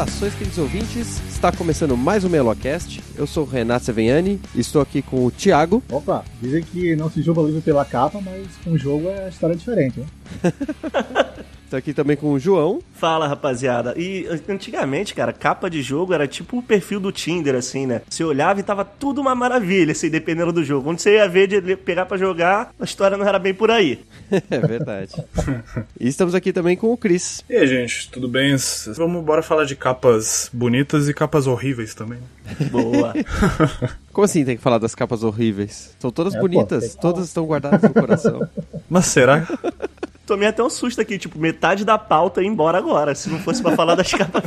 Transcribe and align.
Saudações, 0.00 0.34
queridos 0.34 0.56
ouvintes. 0.56 1.20
Está 1.28 1.52
começando 1.52 1.94
mais 1.94 2.24
um 2.24 2.30
Melocast. 2.30 3.02
Eu 3.18 3.26
sou 3.26 3.44
o 3.44 3.46
Renato 3.46 3.84
Seveniani 3.84 4.40
e 4.54 4.60
estou 4.60 4.80
aqui 4.80 5.02
com 5.02 5.26
o 5.26 5.30
Thiago. 5.30 5.82
Opa, 5.90 6.24
dizem 6.40 6.62
que 6.62 6.96
não 6.96 7.10
se 7.10 7.20
julga 7.20 7.42
o 7.42 7.46
livro 7.46 7.60
pela 7.60 7.84
capa, 7.84 8.18
mas 8.18 8.46
com 8.64 8.70
o 8.70 8.78
jogo 8.78 9.08
é 9.08 9.28
história 9.28 9.54
diferente, 9.54 10.00
né? 10.00 10.06
Estou 11.70 11.78
aqui 11.78 11.94
também 11.94 12.16
com 12.16 12.32
o 12.32 12.38
João. 12.38 12.82
Fala, 12.94 13.28
rapaziada. 13.28 13.94
E 13.96 14.26
antigamente, 14.48 15.14
cara, 15.14 15.32
capa 15.32 15.70
de 15.70 15.80
jogo 15.82 16.12
era 16.12 16.26
tipo 16.26 16.58
o 16.58 16.62
perfil 16.62 16.98
do 16.98 17.12
Tinder, 17.12 17.54
assim, 17.54 17.86
né? 17.86 18.02
Você 18.10 18.24
olhava 18.24 18.58
e 18.58 18.64
tava 18.64 18.84
tudo 18.84 19.20
uma 19.20 19.36
maravilha, 19.36 19.92
assim, 19.92 20.10
dependendo 20.10 20.52
do 20.52 20.64
jogo. 20.64 20.90
Onde 20.90 21.00
você 21.00 21.14
ia 21.14 21.28
ver 21.28 21.46
de 21.46 21.76
pegar 21.76 22.06
para 22.06 22.16
jogar, 22.16 22.74
a 22.76 22.82
história 22.82 23.16
não 23.16 23.24
era 23.24 23.38
bem 23.38 23.54
por 23.54 23.70
aí. 23.70 24.00
é 24.50 24.58
verdade. 24.58 25.12
e 26.00 26.08
estamos 26.08 26.34
aqui 26.34 26.52
também 26.52 26.76
com 26.76 26.92
o 26.92 26.96
Cris. 26.96 27.44
E 27.48 27.54
aí, 27.54 27.68
gente, 27.68 28.10
tudo 28.10 28.26
bem? 28.26 28.56
Vamos 28.96 29.24
bora 29.24 29.40
falar 29.40 29.64
de 29.64 29.76
capas 29.76 30.50
bonitas 30.52 31.08
e 31.08 31.14
capas 31.14 31.46
horríveis 31.46 31.94
também. 31.94 32.18
Boa. 32.72 33.14
Como 34.12 34.24
assim 34.24 34.44
tem 34.44 34.56
que 34.56 34.62
falar 34.62 34.78
das 34.78 34.96
capas 34.96 35.22
horríveis? 35.22 35.94
São 36.00 36.10
todas 36.10 36.34
é, 36.34 36.40
bonitas, 36.40 36.96
pô, 36.96 37.00
todas 37.00 37.26
estão 37.26 37.46
guardadas 37.46 37.80
no 37.80 37.94
coração. 37.94 38.40
Mas 38.90 39.06
será? 39.06 39.46
Tomei 40.30 40.46
até 40.46 40.62
um 40.62 40.70
susto 40.70 41.00
aqui, 41.00 41.18
tipo, 41.18 41.40
metade 41.40 41.84
da 41.84 41.98
pauta 41.98 42.40
ia 42.40 42.46
embora 42.46 42.78
agora, 42.78 43.16
se 43.16 43.28
não 43.28 43.40
fosse 43.40 43.60
pra 43.60 43.74
falar 43.74 43.96
das 43.96 44.10
capas. 44.14 44.44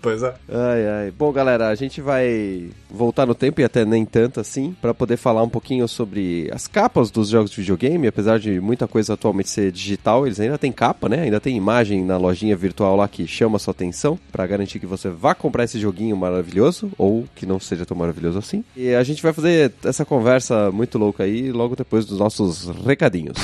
pois 0.00 0.22
é. 0.22 0.34
Ai, 0.48 0.88
ai. 0.88 1.10
Bom, 1.10 1.30
galera, 1.30 1.68
a 1.68 1.74
gente 1.74 2.00
vai 2.00 2.70
voltar 2.90 3.26
no 3.26 3.34
tempo 3.34 3.60
e 3.60 3.64
até 3.64 3.84
nem 3.84 4.06
tanto 4.06 4.40
assim, 4.40 4.74
para 4.80 4.94
poder 4.94 5.18
falar 5.18 5.42
um 5.42 5.50
pouquinho 5.50 5.86
sobre 5.86 6.48
as 6.50 6.66
capas 6.66 7.10
dos 7.10 7.28
jogos 7.28 7.50
de 7.50 7.58
videogame, 7.58 8.06
apesar 8.06 8.38
de 8.38 8.58
muita 8.58 8.88
coisa 8.88 9.12
atualmente 9.12 9.50
ser 9.50 9.70
digital, 9.70 10.26
eles 10.26 10.40
ainda 10.40 10.56
tem 10.56 10.72
capa, 10.72 11.10
né? 11.10 11.20
Ainda 11.24 11.38
tem 11.38 11.58
imagem 11.58 12.02
na 12.02 12.16
lojinha 12.16 12.56
virtual 12.56 12.96
lá 12.96 13.06
que 13.06 13.26
chama 13.26 13.56
a 13.56 13.58
sua 13.58 13.72
atenção, 13.72 14.18
para 14.32 14.46
garantir 14.46 14.80
que 14.80 14.86
você 14.86 15.10
vá 15.10 15.34
comprar 15.34 15.64
esse 15.64 15.78
joguinho 15.78 16.16
maravilhoso, 16.16 16.90
ou 16.96 17.26
que 17.34 17.44
não 17.44 17.60
seja 17.60 17.84
tão 17.84 17.96
maravilhoso 17.98 18.38
assim. 18.38 18.64
E 18.74 18.94
a 18.94 19.02
gente 19.02 19.22
vai 19.22 19.34
fazer 19.34 19.72
essa 19.84 20.06
conversa 20.06 20.70
muito 20.72 20.96
louca 20.96 21.24
aí 21.24 21.52
logo 21.52 21.76
depois 21.76 22.06
dos 22.06 22.18
nossos 22.18 22.70
recadinhos. 22.86 23.36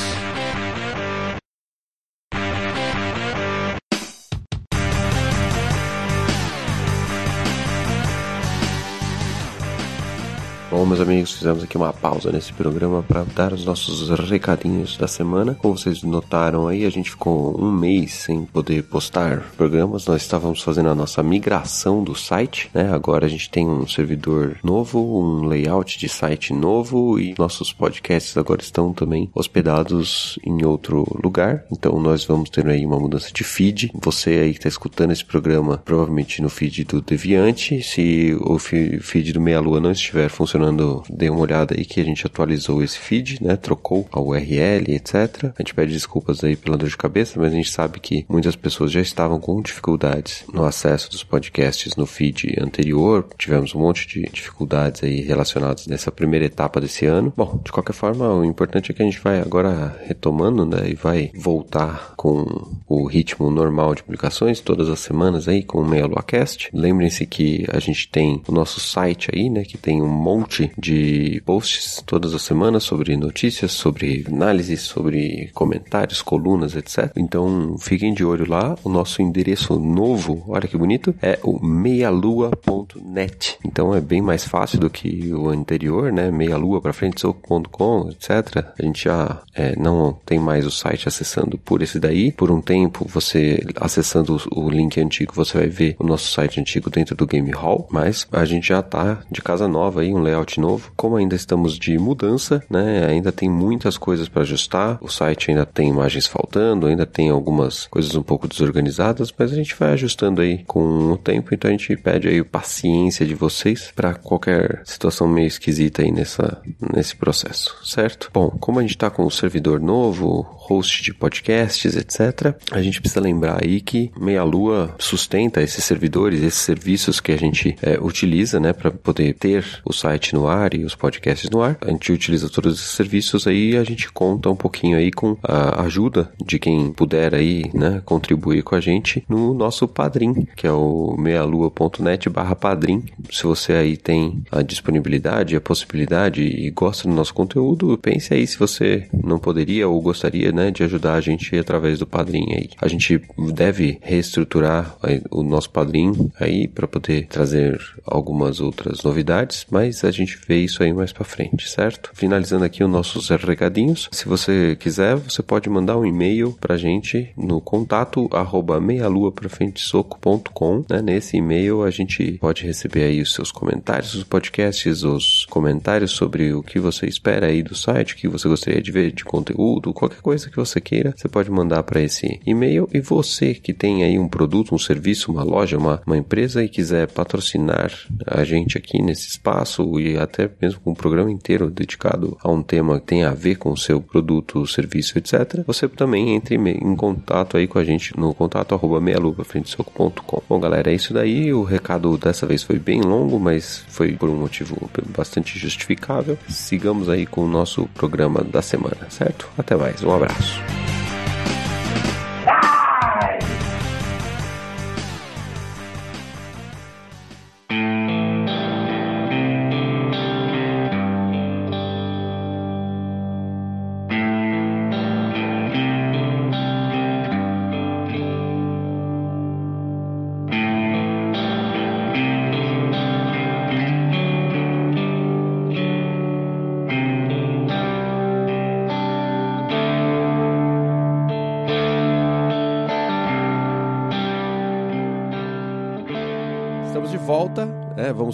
Bom, 10.78 10.86
meus 10.86 11.00
amigos, 11.00 11.32
fizemos 11.32 11.64
aqui 11.64 11.76
uma 11.76 11.92
pausa 11.92 12.30
nesse 12.30 12.52
programa 12.52 13.02
para 13.02 13.24
dar 13.24 13.52
os 13.52 13.64
nossos 13.64 14.08
recadinhos 14.30 14.96
da 14.96 15.08
semana. 15.08 15.56
Como 15.56 15.76
vocês 15.76 16.04
notaram 16.04 16.68
aí, 16.68 16.86
a 16.86 16.88
gente 16.88 17.10
ficou 17.10 17.60
um 17.60 17.72
mês 17.72 18.12
sem 18.12 18.44
poder 18.44 18.84
postar 18.84 19.40
programas. 19.56 20.06
Nós 20.06 20.22
estávamos 20.22 20.62
fazendo 20.62 20.88
a 20.88 20.94
nossa 20.94 21.20
migração 21.20 22.04
do 22.04 22.14
site, 22.14 22.70
né? 22.72 22.92
Agora 22.92 23.26
a 23.26 23.28
gente 23.28 23.50
tem 23.50 23.68
um 23.68 23.88
servidor 23.88 24.56
novo, 24.62 25.00
um 25.20 25.48
layout 25.48 25.98
de 25.98 26.08
site 26.08 26.52
novo 26.52 27.18
e 27.18 27.34
nossos 27.36 27.72
podcasts 27.72 28.36
agora 28.36 28.62
estão 28.62 28.92
também 28.92 29.28
hospedados 29.34 30.38
em 30.46 30.64
outro 30.64 31.04
lugar. 31.24 31.64
Então 31.72 31.98
nós 31.98 32.24
vamos 32.24 32.50
ter 32.50 32.68
aí 32.68 32.86
uma 32.86 33.00
mudança 33.00 33.32
de 33.34 33.42
feed. 33.42 33.90
Você 33.94 34.30
aí 34.30 34.52
que 34.52 34.58
está 34.58 34.68
escutando 34.68 35.10
esse 35.10 35.24
programa, 35.24 35.76
provavelmente 35.76 36.40
no 36.40 36.48
feed 36.48 36.84
do 36.84 37.02
Deviante. 37.02 37.82
Se 37.82 38.38
o 38.42 38.60
feed 38.60 39.32
do 39.32 39.40
Meia 39.40 39.58
Lua 39.58 39.80
não 39.80 39.90
estiver 39.90 40.28
funcionando 40.28 40.67
funcionando, 40.68 41.02
dê 41.08 41.30
uma 41.30 41.40
olhada 41.40 41.74
aí 41.76 41.84
que 41.84 42.00
a 42.00 42.04
gente 42.04 42.26
atualizou 42.26 42.82
esse 42.82 42.98
feed, 42.98 43.42
né? 43.42 43.56
Trocou 43.56 44.06
a 44.12 44.20
URL, 44.20 44.84
etc. 44.88 45.52
A 45.56 45.62
gente 45.62 45.74
pede 45.74 45.92
desculpas 45.92 46.42
aí 46.44 46.56
pela 46.56 46.76
dor 46.76 46.88
de 46.88 46.96
cabeça, 46.96 47.38
mas 47.38 47.52
a 47.52 47.56
gente 47.56 47.70
sabe 47.70 48.00
que 48.00 48.24
muitas 48.28 48.54
pessoas 48.56 48.92
já 48.92 49.00
estavam 49.00 49.40
com 49.40 49.60
dificuldades 49.62 50.44
no 50.52 50.64
acesso 50.64 51.10
dos 51.10 51.24
podcasts 51.24 51.96
no 51.96 52.06
feed 52.06 52.56
anterior. 52.60 53.26
Tivemos 53.36 53.74
um 53.74 53.80
monte 53.80 54.06
de 54.06 54.28
dificuldades 54.30 55.02
aí 55.02 55.20
relacionadas 55.22 55.86
nessa 55.86 56.12
primeira 56.12 56.46
etapa 56.46 56.80
desse 56.80 57.06
ano. 57.06 57.32
Bom, 57.36 57.60
de 57.64 57.72
qualquer 57.72 57.94
forma, 57.94 58.32
o 58.34 58.44
importante 58.44 58.90
é 58.90 58.94
que 58.94 59.02
a 59.02 59.04
gente 59.04 59.20
vai 59.20 59.40
agora 59.40 59.96
retomando, 60.06 60.64
né? 60.66 60.90
E 60.90 60.94
vai 60.94 61.30
voltar 61.34 62.14
com 62.16 62.44
o 62.86 63.06
ritmo 63.06 63.50
normal 63.50 63.94
de 63.94 64.02
publicações 64.02 64.60
todas 64.60 64.88
as 64.88 65.00
semanas 65.00 65.48
aí 65.48 65.62
com 65.62 65.80
o 65.80 65.86
Meia 65.86 66.08
Cast. 66.26 66.70
Lembrem-se 66.72 67.26
que 67.26 67.64
a 67.72 67.78
gente 67.78 68.08
tem 68.08 68.42
o 68.48 68.52
nosso 68.52 68.80
site 68.80 69.30
aí, 69.32 69.48
né? 69.48 69.62
Que 69.62 69.78
tem 69.78 70.02
um 70.02 70.08
monte 70.08 70.57
monte 70.58 70.72
de 70.76 71.40
posts 71.44 72.02
todas 72.04 72.34
as 72.34 72.42
semanas 72.42 72.82
sobre 72.82 73.16
notícias, 73.16 73.72
sobre 73.72 74.24
análises, 74.26 74.82
sobre 74.82 75.50
comentários, 75.54 76.20
colunas, 76.22 76.74
etc. 76.74 77.12
Então 77.16 77.76
fiquem 77.78 78.12
de 78.12 78.24
olho 78.24 78.48
lá. 78.48 78.76
O 78.82 78.88
nosso 78.88 79.22
endereço 79.22 79.78
novo, 79.78 80.44
olha 80.48 80.66
que 80.66 80.76
bonito, 80.76 81.14
é 81.22 81.38
o 81.42 81.64
meialua.net. 81.64 83.58
Então 83.64 83.94
é 83.94 84.00
bem 84.00 84.20
mais 84.20 84.44
fácil 84.44 84.80
do 84.80 84.90
que 84.90 85.32
o 85.32 85.48
anterior, 85.48 86.12
né? 86.12 86.30
Meialua 86.30 86.80
para 86.80 86.92
frente, 86.92 87.20
soco.com, 87.20 88.10
etc. 88.10 88.64
A 88.78 88.82
gente 88.82 89.04
já 89.04 89.40
é, 89.54 89.76
não 89.76 90.18
tem 90.24 90.38
mais 90.38 90.66
o 90.66 90.70
site 90.70 91.06
acessando 91.08 91.58
por 91.58 91.82
esse 91.82 92.00
daí. 92.00 92.32
Por 92.32 92.50
um 92.50 92.60
tempo, 92.60 93.06
você 93.08 93.64
acessando 93.76 94.40
o 94.50 94.68
link 94.70 95.00
antigo, 95.00 95.32
você 95.34 95.58
vai 95.58 95.68
ver 95.68 95.96
o 95.98 96.04
nosso 96.04 96.32
site 96.32 96.60
antigo 96.60 96.90
dentro 96.90 97.14
do 97.14 97.26
Game 97.26 97.50
Hall, 97.50 97.86
mas 97.90 98.26
a 98.32 98.44
gente 98.44 98.68
já 98.68 98.82
tá 98.82 99.20
de 99.30 99.42
casa 99.42 99.68
nova 99.68 100.00
aí, 100.00 100.12
um 100.12 100.20
layout 100.20 100.47
novo. 100.56 100.90
Como 100.96 101.16
ainda 101.16 101.36
estamos 101.36 101.78
de 101.78 101.98
mudança, 101.98 102.62
né, 102.70 103.06
ainda 103.06 103.30
tem 103.30 103.48
muitas 103.48 103.98
coisas 103.98 104.28
para 104.28 104.42
ajustar. 104.42 104.98
O 105.00 105.08
site 105.08 105.50
ainda 105.50 105.66
tem 105.66 105.90
imagens 105.90 106.26
faltando, 106.26 106.86
ainda 106.86 107.04
tem 107.04 107.28
algumas 107.28 107.86
coisas 107.86 108.14
um 108.14 108.22
pouco 108.22 108.48
desorganizadas, 108.48 109.32
mas 109.36 109.52
a 109.52 109.56
gente 109.56 109.74
vai 109.78 109.92
ajustando 109.92 110.40
aí 110.40 110.64
com 110.64 111.12
o 111.12 111.16
tempo. 111.16 111.54
Então 111.54 111.68
a 111.68 111.72
gente 111.72 111.96
pede 111.96 112.28
aí 112.28 112.42
paciência 112.42 113.26
de 113.26 113.34
vocês 113.34 113.92
para 113.94 114.14
qualquer 114.14 114.82
situação 114.84 115.28
meio 115.28 115.46
esquisita 115.46 116.02
aí 116.02 116.10
nessa 116.10 116.60
nesse 116.94 117.16
processo, 117.16 117.76
certo? 117.84 118.30
Bom, 118.32 118.50
como 118.50 118.78
a 118.78 118.82
gente 118.82 118.92
está 118.92 119.10
com 119.10 119.24
o 119.24 119.30
servidor 119.30 119.80
novo, 119.80 120.46
host 120.68 121.02
de 121.02 121.14
podcasts, 121.14 121.96
etc. 121.96 122.54
A 122.70 122.80
gente 122.82 123.00
precisa 123.00 123.20
lembrar 123.20 123.64
aí 123.64 123.80
que 123.80 124.10
Meia 124.18 124.44
Lua 124.44 124.94
sustenta 124.98 125.62
esses 125.62 125.84
servidores, 125.84 126.42
esses 126.42 126.60
serviços 126.60 127.20
que 127.20 127.32
a 127.32 127.36
gente 127.36 127.76
é, 127.82 127.98
utiliza, 128.00 128.60
né, 128.60 128.72
para 128.72 128.90
poder 128.90 129.34
ter 129.34 129.64
o 129.84 129.92
site 129.92 130.34
no 130.34 130.37
ar 130.46 130.74
e 130.74 130.84
os 130.84 130.94
podcasts 130.94 131.50
no 131.50 131.62
ar. 131.62 131.78
A 131.80 131.90
gente 131.90 132.12
utiliza 132.12 132.48
todos 132.48 132.74
esses 132.74 132.90
serviços 132.90 133.46
aí 133.46 133.72
e 133.72 133.76
a 133.76 133.84
gente 133.84 134.10
conta 134.12 134.50
um 134.50 134.56
pouquinho 134.56 134.96
aí 134.96 135.10
com 135.10 135.36
a 135.42 135.82
ajuda 135.82 136.30
de 136.44 136.58
quem 136.58 136.92
puder 136.92 137.34
aí, 137.34 137.70
né, 137.74 138.02
contribuir 138.04 138.62
com 138.62 138.74
a 138.74 138.80
gente 138.80 139.24
no 139.28 139.54
nosso 139.54 139.88
Padrim, 139.88 140.46
que 140.56 140.66
é 140.66 140.72
o 140.72 141.16
meialua.net 141.18 142.28
barra 142.28 142.54
Padrim. 142.54 143.04
Se 143.30 143.44
você 143.44 143.72
aí 143.72 143.96
tem 143.96 144.42
a 144.50 144.62
disponibilidade, 144.62 145.56
a 145.56 145.60
possibilidade 145.60 146.42
e 146.42 146.70
gosta 146.70 147.08
do 147.08 147.14
nosso 147.14 147.34
conteúdo, 147.34 147.96
pense 147.98 148.32
aí 148.32 148.46
se 148.46 148.58
você 148.58 149.08
não 149.12 149.38
poderia 149.38 149.88
ou 149.88 150.00
gostaria 150.00 150.52
né, 150.52 150.70
de 150.70 150.82
ajudar 150.82 151.14
a 151.14 151.20
gente 151.20 151.56
através 151.56 151.98
do 151.98 152.06
padrinho 152.06 152.56
aí. 152.56 152.70
A 152.80 152.88
gente 152.88 153.20
deve 153.54 153.98
reestruturar 154.02 154.96
o 155.30 155.42
nosso 155.42 155.70
padrinho 155.70 156.30
aí 156.38 156.68
para 156.68 156.86
poder 156.86 157.26
trazer 157.26 157.80
algumas 158.04 158.60
outras 158.60 159.02
novidades, 159.02 159.66
mas 159.70 160.04
a 160.04 160.10
gente 160.10 160.27
vê 160.46 160.58
isso 160.58 160.82
aí 160.82 160.92
mais 160.92 161.12
para 161.12 161.24
frente, 161.24 161.68
certo? 161.68 162.10
Finalizando 162.14 162.64
aqui 162.64 162.82
os 162.82 162.90
nossos 162.90 163.28
recadinhos. 163.28 164.08
Se 164.12 164.26
você 164.26 164.76
quiser, 164.78 165.16
você 165.16 165.42
pode 165.42 165.70
mandar 165.70 165.96
um 165.96 166.04
e-mail 166.04 166.56
pra 166.60 166.76
gente 166.76 167.30
no 167.36 167.60
contato 167.60 168.28
arroba 168.32 168.80
meialuaprafrentesoco.com, 168.80 170.84
né? 170.90 171.02
Nesse 171.02 171.36
e-mail 171.36 171.82
a 171.82 171.90
gente 171.90 172.38
pode 172.40 172.64
receber 172.64 173.04
aí 173.04 173.20
os 173.20 173.32
seus 173.32 173.52
comentários 173.52 174.14
dos 174.14 174.24
podcasts, 174.24 175.04
os 175.04 175.46
comentários 175.46 176.10
sobre 176.10 176.52
o 176.52 176.62
que 176.62 176.78
você 176.78 177.06
espera 177.06 177.46
aí 177.46 177.62
do 177.62 177.74
site, 177.74 178.14
o 178.14 178.16
que 178.16 178.28
você 178.28 178.48
gostaria 178.48 178.82
de 178.82 178.92
ver 178.92 179.12
de 179.12 179.24
conteúdo, 179.24 179.92
qualquer 179.92 180.20
coisa 180.20 180.50
que 180.50 180.56
você 180.56 180.80
queira, 180.80 181.14
você 181.16 181.28
pode 181.28 181.50
mandar 181.50 181.82
para 181.82 182.02
esse 182.02 182.40
e-mail. 182.46 182.88
E 182.92 183.00
você 183.00 183.54
que 183.54 183.72
tem 183.72 184.04
aí 184.04 184.18
um 184.18 184.28
produto, 184.28 184.74
um 184.74 184.78
serviço, 184.78 185.32
uma 185.32 185.42
loja, 185.42 185.78
uma, 185.78 186.02
uma 186.06 186.16
empresa 186.16 186.62
e 186.62 186.68
quiser 186.68 187.08
patrocinar 187.08 187.90
a 188.26 188.44
gente 188.44 188.76
aqui 188.76 189.00
nesse 189.00 189.28
espaço 189.28 189.98
e 189.98 190.17
até 190.22 190.50
mesmo 190.60 190.80
com 190.80 190.90
um 190.90 190.94
programa 190.94 191.30
inteiro 191.30 191.70
dedicado 191.70 192.36
a 192.42 192.50
um 192.50 192.62
tema 192.62 193.00
que 193.00 193.06
tem 193.06 193.24
a 193.24 193.32
ver 193.32 193.56
com 193.56 193.70
o 193.70 193.76
seu 193.76 194.00
produto, 194.00 194.66
serviço, 194.66 195.18
etc., 195.18 195.62
você 195.66 195.88
também 195.88 196.34
entre 196.34 196.56
em 196.56 196.96
contato 196.96 197.56
aí 197.56 197.66
com 197.66 197.78
a 197.78 197.84
gente 197.84 198.18
no 198.18 198.34
contato 198.34 198.74
arroba 198.74 199.00
meialupafrentesoco.com. 199.00 200.42
Bom, 200.48 200.60
galera, 200.60 200.90
é 200.90 200.94
isso 200.94 201.12
daí. 201.12 201.52
O 201.52 201.62
recado 201.62 202.16
dessa 202.16 202.46
vez 202.46 202.62
foi 202.62 202.78
bem 202.78 203.00
longo, 203.00 203.38
mas 203.38 203.84
foi 203.88 204.12
por 204.12 204.28
um 204.28 204.36
motivo 204.36 204.90
bastante 205.16 205.58
justificável. 205.58 206.38
Sigamos 206.48 207.08
aí 207.08 207.26
com 207.26 207.42
o 207.42 207.48
nosso 207.48 207.86
programa 207.94 208.42
da 208.42 208.62
semana, 208.62 209.08
certo? 209.10 209.48
Até 209.56 209.76
mais, 209.76 210.02
um 210.02 210.12
abraço. 210.12 210.60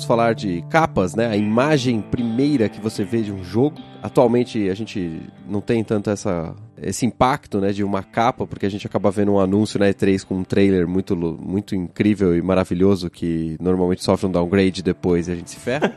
Vamos 0.05 0.07
falar 0.07 0.35
de 0.35 0.63
capas, 0.69 1.15
né? 1.15 1.27
A 1.27 1.37
imagem 1.37 2.01
primeira 2.01 2.69
que 2.69 2.81
você 2.81 3.05
vê 3.05 3.23
de 3.23 3.33
um 3.33 3.43
jogo. 3.43 3.81
Atualmente 4.03 4.69
a 4.69 4.75
gente 4.75 5.23
não 5.49 5.61
tem 5.61 5.83
tanto 5.83 6.11
essa, 6.11 6.55
esse 6.81 7.07
impacto, 7.07 7.59
né, 7.59 7.73
de 7.73 7.83
uma 7.83 8.03
capa, 8.03 8.47
porque 8.47 8.67
a 8.67 8.69
gente 8.69 8.87
acaba 8.87 9.11
vendo 9.11 9.33
um 9.33 9.41
anúncio 9.41 9.81
na 9.81 9.87
E3 9.87 10.25
com 10.25 10.37
um 10.37 10.45
trailer 10.45 10.87
muito, 10.87 11.17
muito 11.17 11.75
incrível 11.75 12.37
e 12.37 12.43
maravilhoso 12.43 13.09
que 13.09 13.57
normalmente 13.61 14.05
sofre 14.05 14.27
um 14.27 14.31
downgrade 14.31 14.83
depois 14.83 15.29
e 15.29 15.33
a 15.33 15.35
gente 15.35 15.51
se 15.51 15.57
ferra. 15.57 15.93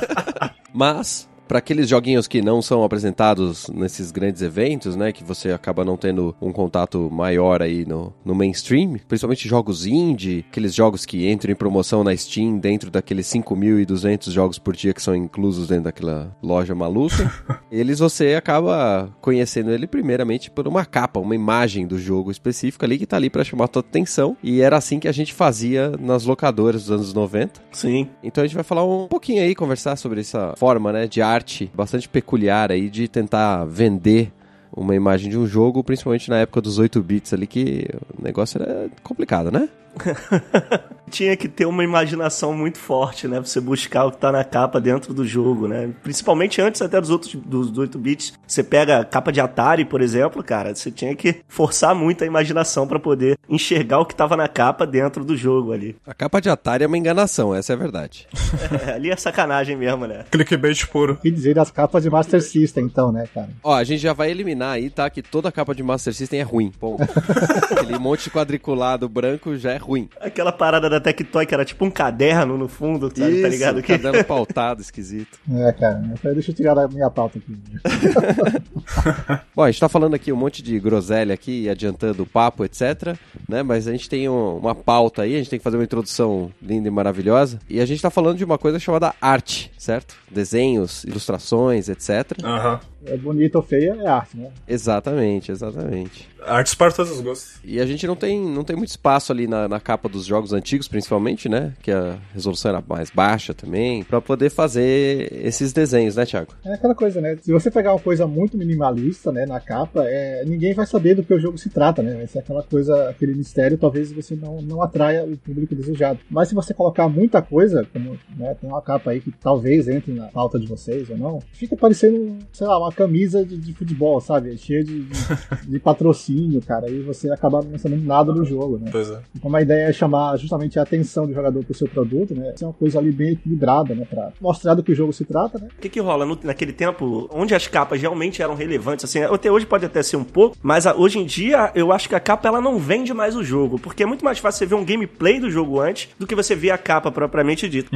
Mas 0.72 1.28
para 1.46 1.58
aqueles 1.58 1.88
joguinhos 1.88 2.26
que 2.26 2.42
não 2.42 2.62
são 2.62 2.84
apresentados 2.84 3.68
nesses 3.68 4.10
grandes 4.10 4.42
eventos, 4.42 4.96
né, 4.96 5.12
que 5.12 5.22
você 5.22 5.52
acaba 5.52 5.84
não 5.84 5.96
tendo 5.96 6.34
um 6.40 6.52
contato 6.52 7.10
maior 7.10 7.62
aí 7.62 7.84
no, 7.84 8.12
no 8.24 8.34
mainstream, 8.34 8.96
principalmente 9.06 9.48
jogos 9.48 9.86
indie, 9.86 10.44
aqueles 10.50 10.74
jogos 10.74 11.04
que 11.06 11.30
entram 11.30 11.52
em 11.52 11.56
promoção 11.56 12.02
na 12.02 12.16
Steam 12.16 12.58
dentro 12.58 12.90
daqueles 12.90 13.26
5.200 13.26 14.30
jogos 14.30 14.58
por 14.58 14.74
dia 14.74 14.94
que 14.94 15.02
são 15.02 15.14
inclusos 15.14 15.68
dentro 15.68 15.84
daquela 15.84 16.34
loja 16.42 16.74
maluca, 16.74 17.32
eles 17.70 17.98
você 17.98 18.34
acaba 18.34 19.14
conhecendo 19.20 19.70
ele 19.70 19.86
primeiramente 19.86 20.50
por 20.50 20.66
uma 20.66 20.84
capa, 20.84 21.20
uma 21.20 21.34
imagem 21.34 21.86
do 21.86 21.98
jogo 21.98 22.30
específico 22.30 22.84
ali 22.84 22.98
que 22.98 23.06
tá 23.06 23.16
ali 23.16 23.28
para 23.28 23.44
chamar 23.44 23.66
a 23.66 23.68
tua 23.68 23.80
atenção, 23.80 24.36
e 24.42 24.60
era 24.60 24.76
assim 24.76 24.98
que 24.98 25.08
a 25.08 25.12
gente 25.12 25.32
fazia 25.32 25.92
nas 26.00 26.24
locadoras 26.24 26.82
dos 26.82 26.90
anos 26.90 27.14
90. 27.14 27.60
Sim. 27.72 28.08
Então 28.22 28.42
a 28.42 28.46
gente 28.46 28.54
vai 28.54 28.64
falar 28.64 28.84
um 28.84 29.06
pouquinho 29.08 29.42
aí, 29.42 29.54
conversar 29.54 29.96
sobre 29.96 30.20
essa 30.20 30.54
forma, 30.56 30.92
né, 30.92 31.06
de 31.06 31.20
arte 31.20 31.33
bastante 31.74 32.08
peculiar 32.08 32.70
aí 32.70 32.88
de 32.88 33.08
tentar 33.08 33.64
vender 33.64 34.32
uma 34.76 34.94
imagem 34.94 35.30
de 35.30 35.38
um 35.38 35.46
jogo, 35.46 35.84
principalmente 35.84 36.28
na 36.28 36.38
época 36.38 36.60
dos 36.60 36.78
8 36.78 37.00
bits 37.02 37.32
ali, 37.32 37.46
que 37.46 37.88
o 38.18 38.22
negócio 38.22 38.60
era 38.60 38.88
complicado, 39.02 39.50
né? 39.50 39.68
Tinha 41.10 41.36
que 41.36 41.48
ter 41.48 41.66
uma 41.66 41.84
imaginação 41.84 42.52
muito 42.52 42.78
forte, 42.78 43.28
né? 43.28 43.36
Pra 43.36 43.46
você 43.46 43.60
buscar 43.60 44.06
o 44.06 44.10
que 44.10 44.16
tá 44.16 44.32
na 44.32 44.42
capa 44.42 44.80
dentro 44.80 45.14
do 45.14 45.24
jogo, 45.24 45.68
né? 45.68 45.90
Principalmente 46.02 46.60
antes 46.60 46.82
até 46.82 47.00
dos 47.00 47.10
outros 47.10 47.34
dos 47.34 47.76
8 47.76 47.98
bits. 47.98 48.32
Você 48.46 48.64
pega 48.64 49.00
a 49.00 49.04
capa 49.04 49.30
de 49.30 49.40
Atari, 49.40 49.84
por 49.84 50.00
exemplo, 50.00 50.42
cara, 50.42 50.74
você 50.74 50.90
tinha 50.90 51.14
que 51.14 51.42
forçar 51.46 51.94
muito 51.94 52.24
a 52.24 52.26
imaginação 52.26 52.86
para 52.86 52.98
poder 52.98 53.38
enxergar 53.48 54.00
o 54.00 54.06
que 54.06 54.14
tava 54.14 54.36
na 54.36 54.48
capa 54.48 54.86
dentro 54.86 55.24
do 55.24 55.36
jogo 55.36 55.72
ali. 55.72 55.96
A 56.06 56.14
capa 56.14 56.40
de 56.40 56.48
Atari 56.48 56.84
é 56.84 56.86
uma 56.86 56.98
enganação, 56.98 57.54
essa 57.54 57.72
é 57.72 57.76
a 57.76 57.78
verdade. 57.78 58.26
é, 58.86 58.92
ali 58.92 59.10
é 59.10 59.16
sacanagem 59.16 59.76
mesmo, 59.76 60.06
né? 60.06 60.24
Clickbait 60.30 60.86
puro. 60.86 61.18
E 61.22 61.30
dizer 61.30 61.54
das 61.54 61.70
capas 61.70 62.02
de 62.02 62.10
Master 62.10 62.42
System, 62.42 62.86
então, 62.86 63.12
né, 63.12 63.28
cara? 63.32 63.50
Ó, 63.62 63.74
a 63.74 63.84
gente 63.84 64.00
já 64.00 64.12
vai 64.12 64.30
eliminar 64.30 64.74
aí, 64.74 64.90
tá? 64.90 65.08
Que 65.08 65.22
toda 65.22 65.52
capa 65.52 65.74
de 65.74 65.82
Master 65.82 66.14
System 66.14 66.40
é 66.40 66.42
ruim. 66.42 66.70
Ponto. 66.70 67.02
Aquele 67.70 67.98
monte 67.98 68.30
quadriculado 68.30 69.08
branco 69.08 69.56
já 69.56 69.72
é 69.72 69.76
ruim. 69.84 70.08
Aquela 70.20 70.50
parada 70.50 70.88
da 70.88 71.00
Tectoy 71.00 71.46
que 71.46 71.54
era 71.54 71.64
tipo 71.64 71.84
um 71.84 71.90
caderno 71.90 72.56
no 72.56 72.68
fundo, 72.68 73.12
sabe? 73.14 73.32
Isso, 73.32 73.42
tá 73.42 73.48
ligado? 73.48 73.78
Um 73.78 73.82
caderno 73.82 74.24
pautado, 74.24 74.80
esquisito. 74.80 75.38
É, 75.52 75.72
cara. 75.72 76.02
Deixa 76.32 76.50
eu 76.50 76.54
tirar 76.54 76.74
da 76.74 76.88
minha 76.88 77.10
pauta 77.10 77.38
aqui. 77.38 77.54
Bom, 79.54 79.62
a 79.62 79.70
gente 79.70 79.80
tá 79.80 79.88
falando 79.88 80.14
aqui 80.14 80.32
um 80.32 80.36
monte 80.36 80.62
de 80.62 80.78
groselha 80.80 81.34
aqui, 81.34 81.68
adiantando 81.68 82.22
o 82.22 82.26
papo, 82.26 82.64
etc. 82.64 83.16
Né? 83.48 83.62
Mas 83.62 83.86
a 83.86 83.92
gente 83.92 84.08
tem 84.08 84.28
um, 84.28 84.56
uma 84.56 84.74
pauta 84.74 85.22
aí, 85.22 85.34
a 85.34 85.38
gente 85.38 85.50
tem 85.50 85.58
que 85.58 85.64
fazer 85.64 85.76
uma 85.76 85.84
introdução 85.84 86.50
linda 86.60 86.88
e 86.88 86.90
maravilhosa. 86.90 87.58
E 87.68 87.80
a 87.80 87.86
gente 87.86 88.00
tá 88.00 88.10
falando 88.10 88.38
de 88.38 88.44
uma 88.44 88.58
coisa 88.58 88.78
chamada 88.78 89.14
arte, 89.20 89.70
certo? 89.78 90.16
Desenhos, 90.30 91.04
ilustrações, 91.04 91.88
etc. 91.88 92.32
Aham. 92.42 92.80
É 93.06 93.16
bonita 93.18 93.58
ou 93.58 93.64
feia, 93.64 93.96
é 94.00 94.06
arte, 94.06 94.36
né? 94.38 94.50
Exatamente, 94.66 95.52
exatamente. 95.52 96.26
Artes 96.46 96.74
para 96.74 96.92
todos 96.92 97.12
os 97.12 97.20
gostos. 97.20 97.54
E 97.64 97.80
a 97.80 97.86
gente 97.86 98.06
não 98.06 98.16
tem, 98.16 98.40
não 98.40 98.64
tem 98.64 98.76
muito 98.76 98.90
espaço 98.90 99.32
ali 99.32 99.46
na, 99.46 99.68
na 99.68 99.80
capa 99.80 100.08
dos 100.08 100.24
jogos 100.24 100.52
antigos, 100.52 100.88
principalmente, 100.88 101.48
né? 101.48 101.72
Que 101.82 101.90
a 101.90 102.18
resolução 102.32 102.70
era 102.70 102.82
mais 102.86 103.10
baixa 103.10 103.54
também, 103.54 104.02
para 104.04 104.20
poder 104.20 104.50
fazer 104.50 105.32
esses 105.32 105.72
desenhos, 105.72 106.16
né, 106.16 106.26
Thiago? 106.26 106.52
É 106.64 106.74
aquela 106.74 106.94
coisa, 106.94 107.20
né? 107.20 107.36
Se 107.42 107.52
você 107.52 107.70
pegar 107.70 107.92
uma 107.92 108.00
coisa 108.00 108.26
muito 108.26 108.56
minimalista, 108.56 109.32
né, 109.32 109.46
na 109.46 109.60
capa, 109.60 110.04
é, 110.04 110.44
ninguém 110.44 110.74
vai 110.74 110.86
saber 110.86 111.14
do 111.14 111.22
que 111.22 111.32
o 111.32 111.40
jogo 111.40 111.58
se 111.58 111.70
trata, 111.70 112.02
né? 112.02 112.14
Vai 112.14 112.26
ser 112.26 112.40
aquela 112.40 112.62
coisa, 112.62 113.08
aquele 113.08 113.34
mistério, 113.34 113.78
talvez 113.78 114.12
você 114.12 114.34
não, 114.34 114.60
não 114.60 114.82
atraia 114.82 115.24
o 115.24 115.36
público 115.36 115.74
desejado. 115.74 116.18
Mas 116.30 116.48
se 116.48 116.54
você 116.54 116.74
colocar 116.74 117.08
muita 117.08 117.40
coisa, 117.40 117.86
como 117.92 118.18
né, 118.36 118.54
tem 118.60 118.68
uma 118.68 118.82
capa 118.82 119.10
aí 119.10 119.20
que 119.20 119.32
talvez 119.32 119.88
entre 119.88 120.12
na 120.12 120.28
pauta 120.28 120.58
de 120.58 120.66
vocês 120.66 121.08
ou 121.10 121.16
não, 121.16 121.40
fica 121.52 121.76
parecendo, 121.76 122.38
sei 122.52 122.66
lá, 122.66 122.78
uma 122.78 122.92
camisa 122.92 123.44
de, 123.44 123.56
de 123.56 123.72
futebol, 123.72 124.20
sabe? 124.20 124.56
Cheia 124.58 124.84
de, 124.84 125.04
de, 125.04 125.68
de 125.68 125.78
patrocínio, 125.78 126.33
cara, 126.66 126.88
e 126.90 127.00
você 127.02 127.30
acaba 127.30 127.62
não 127.62 127.78
sabendo 127.78 128.04
nada 128.04 128.32
do 128.32 128.44
jogo, 128.44 128.78
né? 128.78 128.88
Pois 128.90 129.10
é. 129.10 129.18
E 129.34 129.38
como 129.38 129.56
a 129.56 129.62
ideia 129.62 129.88
é 129.88 129.92
chamar 129.92 130.36
justamente 130.36 130.78
a 130.78 130.82
atenção 130.82 131.26
do 131.26 131.32
jogador 131.34 131.64
pro 131.64 131.74
seu 131.74 131.88
produto, 131.88 132.34
né? 132.34 132.52
Ser 132.56 132.64
uma 132.64 132.72
coisa 132.72 132.98
ali 132.98 133.10
bem 133.12 133.32
equilibrada, 133.32 133.94
né? 133.94 134.06
Pra 134.08 134.30
mostrar 134.40 134.74
do 134.74 134.82
que 134.82 134.92
o 134.92 134.94
jogo 134.94 135.12
se 135.12 135.24
trata, 135.24 135.58
né? 135.58 135.68
O 135.76 135.80
que 135.80 135.88
que 135.88 136.00
rola 136.00 136.24
no- 136.26 136.38
naquele 136.42 136.72
tempo, 136.72 137.28
onde 137.32 137.54
as 137.54 137.66
capas 137.66 138.00
realmente 138.00 138.42
eram 138.42 138.54
relevantes, 138.54 139.04
assim, 139.04 139.22
até 139.22 139.50
hoje 139.50 139.66
pode 139.66 139.84
até 139.84 140.02
ser 140.02 140.16
um 140.16 140.24
pouco, 140.24 140.56
mas 140.62 140.86
a- 140.86 140.94
hoje 140.94 141.18
em 141.18 141.24
dia 141.24 141.70
eu 141.74 141.92
acho 141.92 142.08
que 142.08 142.14
a 142.14 142.20
capa 142.20 142.48
ela 142.48 142.60
não 142.60 142.78
vende 142.78 143.12
mais 143.14 143.36
o 143.36 143.42
jogo, 143.44 143.78
porque 143.78 144.02
é 144.02 144.06
muito 144.06 144.24
mais 144.24 144.38
fácil 144.38 144.58
você 144.58 144.66
ver 144.66 144.74
um 144.74 144.84
gameplay 144.84 145.38
do 145.40 145.50
jogo 145.50 145.80
antes 145.80 146.08
do 146.18 146.26
que 146.26 146.34
você 146.34 146.54
ver 146.54 146.70
a 146.70 146.78
capa 146.78 147.10
propriamente 147.10 147.68
dita. 147.68 147.90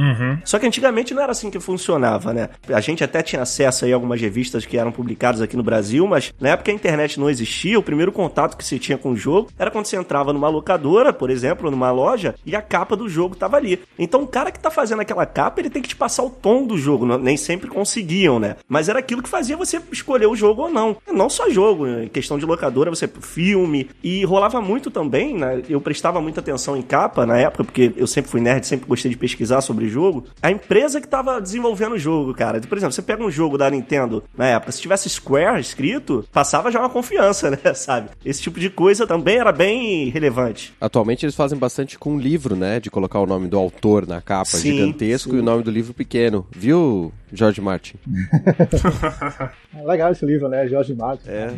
Só 0.45 0.57
que 0.59 0.65
antigamente 0.65 1.13
não 1.13 1.21
era 1.21 1.31
assim 1.31 1.49
que 1.49 1.59
funcionava, 1.59 2.33
né? 2.33 2.49
A 2.69 2.81
gente 2.81 3.03
até 3.03 3.21
tinha 3.21 3.41
acesso 3.41 3.85
aí 3.85 3.91
a 3.91 3.95
algumas 3.95 4.19
revistas 4.21 4.65
que 4.65 4.77
eram 4.77 4.91
publicadas 4.91 5.41
aqui 5.41 5.55
no 5.57 5.63
Brasil, 5.63 6.05
mas 6.07 6.33
na 6.39 6.49
época 6.49 6.71
a 6.71 6.73
internet 6.73 7.19
não 7.19 7.29
existia, 7.29 7.77
o 7.79 7.83
primeiro 7.83 8.11
contato 8.29 8.55
que 8.55 8.63
se 8.63 8.77
tinha 8.77 8.97
com 8.97 9.11
o 9.11 9.15
jogo 9.15 9.49
era 9.57 9.71
quando 9.71 9.85
você 9.85 9.97
entrava 9.97 10.31
numa 10.31 10.47
locadora, 10.47 11.11
por 11.11 11.29
exemplo, 11.29 11.71
numa 11.71 11.91
loja, 11.91 12.35
e 12.45 12.55
a 12.55 12.61
capa 12.61 12.95
do 12.95 13.09
jogo 13.09 13.35
tava 13.35 13.57
ali. 13.57 13.79
Então 13.97 14.21
o 14.21 14.27
cara 14.27 14.51
que 14.51 14.59
tá 14.59 14.69
fazendo 14.69 15.01
aquela 15.01 15.25
capa, 15.25 15.59
ele 15.59 15.69
tem 15.69 15.81
que 15.81 15.89
te 15.89 15.95
passar 15.95 16.23
o 16.23 16.29
tom 16.29 16.65
do 16.65 16.77
jogo, 16.77 17.05
nem 17.17 17.35
sempre 17.35 17.67
conseguiam, 17.67 18.39
né? 18.39 18.57
Mas 18.67 18.87
era 18.87 18.99
aquilo 18.99 19.23
que 19.23 19.29
fazia 19.29 19.57
você 19.57 19.81
escolher 19.91 20.27
o 20.27 20.35
jogo 20.35 20.63
ou 20.63 20.69
não. 20.69 20.97
Não 21.11 21.29
só 21.29 21.49
jogo, 21.49 21.87
em 21.87 22.07
questão 22.07 22.37
de 22.37 22.45
locadora, 22.45 22.89
você 22.89 23.07
filme, 23.07 23.89
e 24.03 24.23
rolava 24.23 24.61
muito 24.61 24.91
também, 24.91 25.35
né? 25.35 25.61
Eu 25.67 25.81
prestava 25.81 26.21
muita 26.21 26.39
atenção 26.39 26.77
em 26.77 26.81
capa 26.81 27.25
na 27.25 27.37
época, 27.37 27.63
porque 27.63 27.91
eu 27.95 28.07
sempre 28.07 28.29
fui 28.29 28.41
nerd, 28.41 28.65
sempre 28.65 28.87
gostei 28.87 29.09
de 29.09 29.17
pesquisar 29.17 29.61
sobre 29.61 29.89
jogo. 29.89 30.25
A 30.41 30.51
empresa 30.51 31.01
que 31.01 31.07
tava 31.07 31.41
desenvolvendo 31.41 31.93
o 31.93 31.99
jogo, 31.99 32.33
cara. 32.33 32.61
Por 32.61 32.77
exemplo, 32.77 32.93
você 32.93 33.01
pega 33.01 33.23
um 33.23 33.31
jogo 33.31 33.57
da 33.57 33.69
Nintendo 33.69 34.23
na 34.37 34.45
época, 34.47 34.71
se 34.71 34.81
tivesse 34.81 35.09
Square 35.09 35.59
escrito, 35.59 36.25
passava 36.31 36.71
já 36.71 36.79
uma 36.79 36.89
confiança, 36.89 37.49
né? 37.63 37.73
Sabe? 37.73 38.09
Esse 38.23 38.41
tipo 38.41 38.59
de 38.59 38.69
coisa 38.69 39.07
também 39.07 39.37
era 39.37 39.51
bem 39.51 40.09
relevante. 40.09 40.73
Atualmente 40.79 41.25
eles 41.25 41.35
fazem 41.35 41.57
bastante 41.57 41.97
com 41.97 42.17
livro, 42.19 42.55
né? 42.55 42.79
De 42.79 42.89
colocar 42.89 43.19
o 43.19 43.25
nome 43.25 43.47
do 43.47 43.57
autor 43.57 44.05
na 44.05 44.21
capa 44.21 44.45
Sim, 44.45 44.73
gigantesco 44.73 45.31
sim. 45.31 45.37
e 45.37 45.39
o 45.39 45.43
nome 45.43 45.63
do 45.63 45.71
livro 45.71 45.93
pequeno. 45.93 46.45
Viu, 46.51 47.13
George 47.31 47.61
Martin? 47.61 47.95
Legal 49.85 50.11
esse 50.11 50.25
livro, 50.25 50.47
né? 50.49 50.67
Jorge 50.67 50.93
Martin. 50.95 51.27
É. 51.29 51.51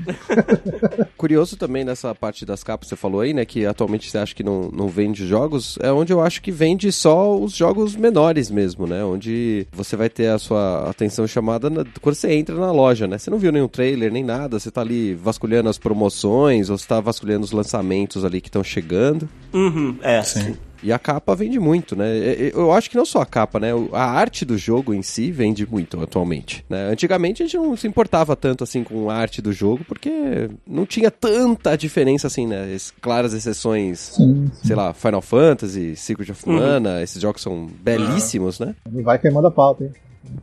Curioso 1.17 1.55
também 1.57 1.83
nessa 1.83 2.13
parte 2.13 2.45
das 2.45 2.63
capas 2.63 2.85
que 2.87 2.89
você 2.89 2.95
falou 2.95 3.21
aí, 3.21 3.33
né? 3.33 3.45
Que 3.45 3.65
atualmente 3.65 4.09
você 4.09 4.17
acha 4.17 4.35
que 4.35 4.43
não, 4.43 4.69
não 4.71 4.87
vende 4.87 5.25
jogos. 5.25 5.77
É 5.81 5.91
onde 5.91 6.11
eu 6.13 6.21
acho 6.21 6.41
que 6.41 6.51
vende 6.51 6.91
só 6.91 7.37
os 7.37 7.53
jogos 7.55 7.95
menores 7.95 8.49
mesmo, 8.51 8.85
né? 8.87 9.03
Onde 9.03 9.65
você 9.71 9.95
vai 9.95 10.09
ter 10.09 10.27
a 10.27 10.39
sua 10.39 10.89
atenção 10.89 11.25
chamada 11.27 11.69
na- 11.69 11.85
quando 12.01 12.15
você 12.15 12.31
entra 12.33 12.55
na 12.55 12.71
loja, 12.71 13.07
né? 13.07 13.17
Você 13.17 13.29
não 13.29 13.37
viu 13.37 13.51
nenhum 13.51 13.67
trailer, 13.67 14.11
nem 14.11 14.23
nada. 14.23 14.59
Você 14.59 14.69
tá 14.71 14.81
ali 14.81 15.13
vasculhando 15.15 15.69
as 15.69 15.77
promoções 15.77 16.69
ou 16.69 16.77
você 16.77 16.87
tá 16.87 16.99
vasculhando 16.99 17.45
os 17.45 17.51
lançamentos 17.51 18.23
ali 18.25 18.41
que 18.41 18.49
estão 18.49 18.63
chegando. 18.63 19.27
Uhum, 19.53 19.97
é. 20.01 20.21
Sim. 20.23 20.55
E 20.83 20.91
a 20.91 20.99
capa 20.99 21.35
vende 21.35 21.59
muito, 21.59 21.95
né? 21.95 22.07
Eu 22.53 22.71
acho 22.71 22.89
que 22.89 22.97
não 22.97 23.05
só 23.05 23.21
a 23.21 23.25
capa, 23.25 23.59
né? 23.59 23.69
A 23.93 24.03
arte 24.03 24.43
do 24.43 24.57
jogo 24.57 24.93
em 24.93 25.01
si 25.01 25.31
vende 25.31 25.65
muito 25.69 25.99
atualmente. 26.01 26.65
Né? 26.69 26.89
Antigamente 26.91 27.43
a 27.43 27.45
gente 27.45 27.57
não 27.57 27.75
se 27.77 27.87
importava 27.87 28.35
tanto 28.35 28.63
assim 28.63 28.83
com 28.83 29.09
a 29.09 29.15
arte 29.15 29.41
do 29.41 29.53
jogo, 29.53 29.83
porque 29.85 30.49
não 30.65 30.85
tinha 30.85 31.11
tanta 31.11 31.77
diferença 31.77 32.27
assim, 32.27 32.47
né? 32.47 32.75
Claras 32.99 33.33
exceções, 33.33 33.99
sim, 33.99 34.49
sim. 34.53 34.67
sei 34.67 34.75
lá, 34.75 34.93
Final 34.93 35.21
Fantasy, 35.21 35.95
Secret 35.95 36.31
of 36.31 36.47
Mana, 36.47 36.95
uhum. 36.95 37.01
esses 37.01 37.21
jogos 37.21 37.41
são 37.41 37.67
belíssimos, 37.81 38.59
né? 38.59 38.75
Não 38.89 39.03
vai 39.03 39.17
queimando 39.19 39.47
a 39.47 39.51
pauta, 39.51 39.83
hein? 39.83 39.91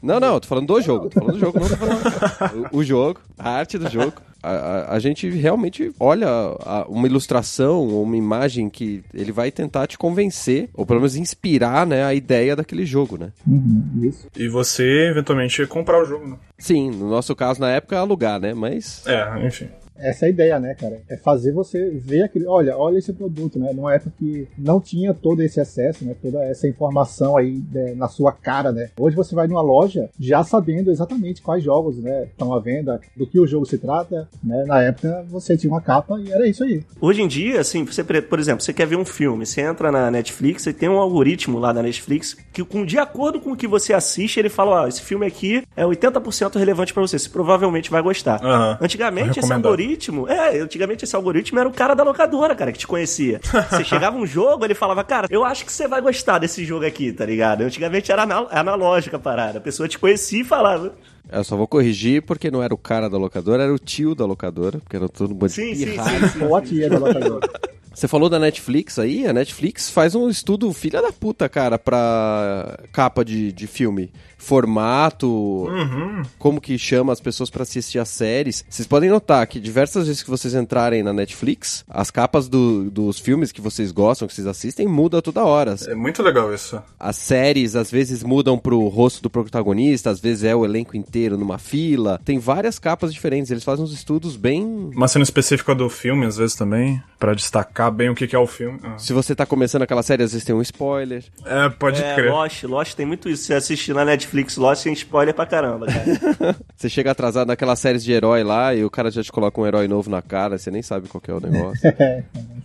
Não, 0.03 0.21
não, 0.21 0.41
tô 0.41 0.47
falando 0.47 0.67
do 0.67 0.81
jogo. 0.81 1.09
Tô 1.09 1.21
falando 1.21 1.35
do 1.35 1.39
jogo, 1.39 1.61
não 1.61 1.69
tô 1.69 1.77
falando. 1.77 2.69
O, 2.73 2.79
o 2.79 2.85
jogo, 2.85 3.21
a 3.39 3.51
arte 3.51 3.79
do 3.79 3.89
jogo. 3.89 4.15
A, 4.41 4.51
a, 4.51 4.95
a, 4.95 4.99
gente 5.01 5.29
realmente 5.29 5.93
olha 5.99 6.29
a, 6.29 6.87
uma 6.89 7.09
ilustração 7.09 7.89
ou 7.89 8.05
uma 8.05 8.17
imagem 8.17 8.71
que 8.71 9.03
ele 9.13 9.33
vai 9.33 9.51
tentar 9.51 9.89
te 9.89 9.99
convencer, 9.99 10.71
ou 10.75 10.87
pelo 10.87 11.01
menos 11.01 11.17
inspirar, 11.17 11.85
né, 11.85 12.05
a 12.05 12.15
ideia 12.15 12.55
daquele 12.55 12.87
jogo, 12.87 13.19
né? 13.19 13.33
Uhum, 13.45 14.01
isso. 14.05 14.29
E 14.37 14.49
você, 14.49 15.09
eventualmente, 15.11 15.67
comprar 15.67 16.01
o 16.01 16.05
jogo, 16.05 16.29
né? 16.29 16.37
Sim, 16.57 16.91
no 16.91 17.11
nosso 17.11 17.35
caso, 17.35 17.61
na 17.61 17.71
época, 17.71 17.99
alugar, 17.99 18.39
né? 18.39 18.55
Mas. 18.55 19.05
É, 19.07 19.45
enfim. 19.45 19.69
Essa 19.99 20.27
é 20.27 20.29
a 20.29 20.31
ideia, 20.31 20.61
né, 20.61 20.75
cara? 20.75 21.03
É 21.09 21.17
fazer 21.17 21.53
você 21.53 21.91
ver 21.91 22.23
aquele. 22.23 22.47
Olha, 22.47 22.77
olha 22.77 22.99
esse 22.99 23.13
produto, 23.13 23.59
né? 23.59 23.73
Numa 23.73 23.95
época 23.95 24.13
que 24.19 24.47
não 24.57 24.81
tinha 24.81 25.13
todo 25.13 25.43
esse 25.43 25.61
acesso, 25.61 26.05
né? 26.05 26.15
Toda 26.21 26.43
essa 26.45 26.69
informação 26.69 27.37
aí 27.37 27.63
né, 27.73 27.95
na 27.95 28.09
sua 28.09 28.33
cara, 28.33 28.73
né? 28.73 28.91
Hoje 28.99 29.17
você 29.17 29.35
vai 29.35 29.47
numa 29.47 29.61
loja 29.61 30.09
já 30.19 30.45
sabendo 30.45 30.91
exatamente 30.91 31.43
quais 31.43 31.63
jogos, 31.63 31.99
né? 31.99 32.25
Estão 32.25 32.53
à 32.53 32.61
venda, 32.61 33.01
do 33.17 33.27
que 33.27 33.39
o 33.39 33.47
jogo 33.47 33.67
se 33.67 33.79
trata, 33.79 34.29
né? 34.43 34.65
Na 34.67 34.83
época 34.83 35.25
você 35.29 35.57
tinha 35.57 35.73
uma 35.73 35.81
capa 35.81 36.19
e 36.21 36.31
era 36.31 36.47
isso 36.47 36.63
aí. 36.63 36.85
Hoje 37.01 37.23
em 37.23 37.29
dia, 37.29 37.61
assim, 37.61 37.85
você, 37.85 38.05
por 38.05 38.39
exemplo, 38.39 38.63
você 38.63 38.73
quer 38.73 38.87
ver 38.87 38.97
um 38.97 39.05
filme, 39.05 39.45
você 39.45 39.61
entra 39.63 39.91
na 39.91 40.11
Netflix 40.11 40.67
e 40.67 40.73
tem 40.73 40.89
um 40.89 40.99
algoritmo 40.99 41.59
lá 41.59 41.73
da 41.73 41.83
Netflix 41.83 42.37
que, 42.53 42.65
com, 42.65 42.85
de 42.85 42.99
acordo 42.99 43.41
com 43.41 43.53
o 43.53 43.57
que 43.57 43.67
você 43.67 43.93
assiste, 43.93 44.39
ele 44.39 44.49
fala: 44.49 44.83
ó, 44.83 44.89
esse 44.89 45.03
filme 45.03 45.27
aqui 45.27 45.63
é 45.77 45.85
80% 45.85 46.57
relevante 46.57 46.93
para 46.93 47.03
você, 47.03 47.19
você 47.19 47.29
provavelmente 47.29 47.91
vai 47.91 48.03
gostar. 48.03 48.41
Uhum. 48.43 48.77
Antigamente, 48.81 49.39
esse 49.39 49.53
algoritmo 49.53 49.88
algoritmo. 49.89 50.29
É, 50.29 50.59
antigamente 50.59 51.05
esse 51.05 51.17
algoritmo 51.17 51.59
era 51.59 51.69
o 51.69 51.73
cara 51.73 51.95
da 51.95 52.03
locadora, 52.03 52.55
cara, 52.55 52.73
que 52.73 52.79
te 52.79 52.87
conhecia. 52.87 53.41
Você 53.71 53.85
chegava 53.85 54.17
um 54.17 54.27
jogo, 54.27 54.65
ele 54.65 54.75
falava, 54.75 55.03
cara, 55.03 55.27
eu 55.31 55.45
acho 55.45 55.65
que 55.65 55.73
você 55.73 55.89
vai 55.89 56.01
gostar 56.01 56.39
desse 56.39 56.65
jogo 56.65 56.85
aqui, 56.85 57.13
tá 57.13 57.25
ligado? 57.25 57.63
Antigamente 57.63 58.13
era 58.13 58.23
analógica 58.23 59.17
a 59.17 59.21
parada. 59.21 59.59
A 59.59 59.61
pessoa 59.61 59.89
te 59.89 59.99
conhecia 59.99 60.41
e 60.41 60.45
falava. 60.45 60.95
Eu 61.31 61.45
só 61.45 61.57
vou 61.57 61.67
corrigir 61.67 62.23
porque 62.23 62.51
não 62.51 62.63
era 62.63 62.73
o 62.75 62.79
cara 62.79 63.09
da 63.09 63.19
locadora, 63.19 63.63
era 63.63 63.73
o 63.73 63.79
tio 63.79 64.15
da 64.15 64.25
locadora, 64.25 64.79
porque 64.79 64.97
era 64.97 65.09
todo 65.09 65.35
mundo 65.35 65.49
sim, 65.49 65.75
sim, 65.75 65.87
sim, 65.93 66.29
sim, 66.33 66.45
Ou 66.45 66.57
a 66.57 66.63
tia 66.63 66.89
da 66.89 66.99
locadora. 66.99 67.49
Você 67.95 68.07
falou 68.07 68.29
da 68.29 68.39
Netflix 68.39 68.99
aí, 68.99 69.27
a 69.27 69.33
Netflix 69.33 69.91
faz 69.91 70.15
um 70.15 70.29
estudo 70.29 70.73
filha 70.73 71.03
da 71.03 71.11
puta, 71.11 71.49
cara, 71.49 71.79
pra 71.79 72.79
capa 72.93 73.25
de, 73.25 73.53
de 73.53 73.67
filme 73.67 74.11
formato, 74.39 75.29
uhum. 75.29 76.23
como 76.39 76.61
que 76.61 76.79
chama 76.79 77.13
as 77.13 77.21
pessoas 77.21 77.51
para 77.51 77.65
assistir 77.65 77.99
as 77.99 78.09
séries. 78.09 78.65
Vocês 78.69 78.87
podem 78.87 79.11
notar 79.11 79.47
que 79.47 79.61
diversas 79.61 80.07
vezes 80.07 80.23
que 80.23 80.31
vocês 80.31 80.55
entrarem 80.55 81.03
na 81.03 81.13
Netflix, 81.13 81.85
as 81.89 82.11
capas 82.11 82.49
do, 82.49 82.89
dos 82.91 83.19
filmes 83.19 83.53
que 83.53 83.61
vocês 83.61 83.93
gostam, 83.93 84.27
que 84.27 84.35
vocês 84.35 84.47
assistem, 84.47 84.87
mudam 84.87 85.21
toda 85.21 85.45
hora. 85.45 85.75
É 85.87 85.95
muito 85.95 86.23
legal 86.23 86.55
isso. 86.55 86.81
As 86.99 87.17
séries 87.17 87.77
às 87.77 87.91
vezes 87.91 88.23
mudam 88.23 88.57
pro 88.57 88.87
rosto 88.89 89.21
do 89.21 89.29
protagonista, 89.29 90.11
às 90.11 90.21
vezes 90.21 90.45
é 90.45 90.55
o 90.55 90.65
elenco 90.65 90.97
inteiro 90.97 91.37
numa 91.37 91.59
fila. 91.59 92.21
Tem 92.25 92.39
várias 92.39 92.79
capas 92.79 93.13
diferentes, 93.13 93.51
eles 93.51 93.65
fazem 93.65 93.85
uns 93.85 93.93
estudos 93.93 94.37
bem. 94.37 94.91
Uma 94.95 95.09
cena 95.09 95.25
específica 95.25 95.75
do 95.75 95.91
filme, 95.91 96.25
às 96.25 96.37
vezes 96.37 96.55
também, 96.55 97.03
para 97.19 97.35
destacar 97.35 97.91
bem 97.91 98.09
o 98.09 98.15
que, 98.15 98.35
é 98.35 98.39
o 98.39 98.47
filme. 98.47 98.79
Ah. 98.85 98.97
Se 98.99 99.13
você 99.13 99.35
tá 99.35 99.45
começando 99.45 99.83
aquela 99.83 100.03
série, 100.03 100.23
às 100.23 100.33
vezes 100.33 100.47
tem 100.47 100.55
um 100.55 100.63
spoiler. 100.63 101.25
É, 101.45 101.69
pode 101.69 102.01
é, 102.01 102.15
crer. 102.15 102.31
Lost, 102.31 102.63
Lost 102.65 102.95
tem 102.95 103.05
muito 103.05 103.29
isso. 103.29 103.45
Você 103.45 103.55
assistir 103.55 103.95
na 103.95 104.05
Netflix 104.05 104.28
Netflix 104.29 104.57
Lost 104.57 104.85
tem 104.85 104.93
spoiler 104.93 105.35
pra 105.35 105.47
caramba, 105.47 105.87
cara. 105.87 106.57
você 106.77 106.89
chega 106.89 107.11
atrasado 107.11 107.49
naquelas 107.49 107.79
séries 107.79 108.05
de 108.05 108.13
herói 108.13 108.43
lá 108.43 108.75
e 108.75 108.85
o 108.85 108.91
cara 108.91 109.11
já 109.11 109.23
te 109.23 109.33
coloca 109.33 109.61
um 109.61 109.67
herói 109.67 109.89
novo 109.89 110.11
na 110.11 110.21
cara, 110.21 110.59
você 110.59 110.71
nem 110.71 110.83
sabe 110.83 111.09
qual 111.09 111.23
é 111.27 111.33
o 111.33 111.41
negócio. 111.41 111.89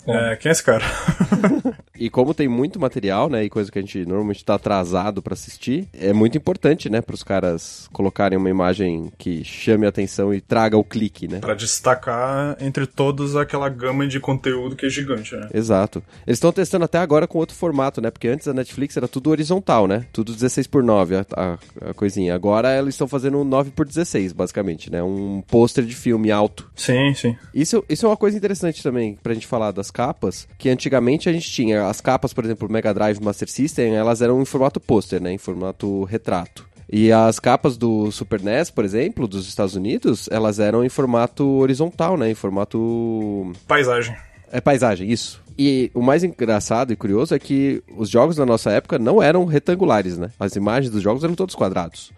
é, 0.07 0.35
quem 0.35 0.49
é 0.49 0.51
esse 0.51 0.63
cara? 0.63 0.83
e 1.97 2.09
como 2.09 2.33
tem 2.33 2.47
muito 2.47 2.79
material, 2.79 3.29
né, 3.29 3.43
e 3.43 3.49
coisa 3.49 3.71
que 3.71 3.77
a 3.77 3.81
gente 3.81 4.05
normalmente 4.05 4.43
tá 4.43 4.55
atrasado 4.55 5.21
para 5.21 5.33
assistir, 5.33 5.87
é 5.93 6.11
muito 6.11 6.37
importante, 6.37 6.89
né, 6.89 7.01
pros 7.01 7.23
caras 7.23 7.87
colocarem 7.93 8.37
uma 8.37 8.49
imagem 8.49 9.11
que 9.17 9.43
chame 9.43 9.85
a 9.85 9.89
atenção 9.89 10.33
e 10.33 10.41
traga 10.41 10.77
o 10.77 10.83
clique, 10.83 11.27
né? 11.27 11.39
Pra 11.39 11.53
destacar 11.53 12.57
entre 12.59 12.87
todos 12.87 13.35
aquela 13.35 13.69
gama 13.69 14.07
de 14.07 14.19
conteúdo 14.19 14.75
que 14.75 14.85
é 14.85 14.89
gigante, 14.89 15.35
né? 15.35 15.49
Exato. 15.53 16.01
Eles 16.25 16.37
estão 16.37 16.51
testando 16.51 16.85
até 16.85 16.97
agora 16.97 17.27
com 17.27 17.37
outro 17.37 17.55
formato, 17.55 18.01
né, 18.01 18.09
porque 18.09 18.27
antes 18.27 18.47
a 18.47 18.53
Netflix 18.53 18.97
era 18.97 19.07
tudo 19.07 19.29
horizontal, 19.29 19.87
né, 19.87 20.05
tudo 20.11 20.33
16 20.33 20.67
por 20.67 20.83
9 20.83 21.15
a, 21.17 21.25
a, 21.35 21.89
a 21.89 21.93
coisinha. 21.93 22.33
Agora 22.33 22.77
eles 22.77 22.95
estão 22.95 23.07
fazendo 23.07 23.39
um 23.39 23.43
9 23.43 23.71
por 23.71 23.85
16 23.85 24.33
basicamente, 24.33 24.91
né, 24.91 25.03
um 25.03 25.43
pôster 25.47 25.85
de 25.85 25.95
filme 25.95 26.31
alto. 26.31 26.69
Sim, 26.75 27.13
sim. 27.13 27.35
Isso, 27.53 27.83
isso 27.87 28.05
é 28.05 28.09
uma 28.09 28.17
coisa 28.17 28.35
interessante 28.35 28.81
também 28.81 29.17
pra 29.21 29.33
gente 29.33 29.45
falar 29.45 29.71
das 29.71 29.91
capas, 29.91 30.47
que 30.57 30.69
antigamente 30.69 31.29
a 31.29 31.33
gente 31.33 31.49
tinha 31.51 31.82
as 31.89 32.01
capas, 32.01 32.33
por 32.33 32.43
exemplo, 32.43 32.69
Mega 32.69 32.93
Drive 32.93 33.19
Master 33.21 33.49
System, 33.49 33.95
elas 33.95 34.21
eram 34.21 34.41
em 34.41 34.45
formato 34.45 34.79
pôster, 34.79 35.21
né? 35.21 35.31
Em 35.31 35.37
formato 35.37 36.03
retrato. 36.03 36.65
E 36.91 37.11
as 37.11 37.39
capas 37.39 37.77
do 37.77 38.11
Super 38.11 38.41
NES, 38.41 38.69
por 38.69 38.85
exemplo, 38.85 39.27
dos 39.27 39.47
Estados 39.47 39.75
Unidos, 39.75 40.29
elas 40.31 40.59
eram 40.59 40.83
em 40.83 40.89
formato 40.89 41.43
horizontal, 41.43 42.17
né? 42.17 42.29
Em 42.29 42.35
formato. 42.35 43.51
Paisagem. 43.67 44.15
É 44.51 44.61
paisagem, 44.61 45.11
isso. 45.11 45.41
E 45.57 45.89
o 45.93 46.01
mais 46.01 46.23
engraçado 46.23 46.93
e 46.93 46.95
curioso 46.95 47.33
é 47.33 47.39
que 47.39 47.83
os 47.97 48.09
jogos 48.09 48.35
da 48.35 48.45
nossa 48.45 48.71
época 48.71 48.99
não 48.99 49.21
eram 49.21 49.45
retangulares, 49.45 50.17
né? 50.17 50.29
As 50.39 50.55
imagens 50.55 50.91
dos 50.91 51.01
jogos 51.01 51.23
eram 51.23 51.35
todos 51.35 51.55
quadrados. 51.55 52.11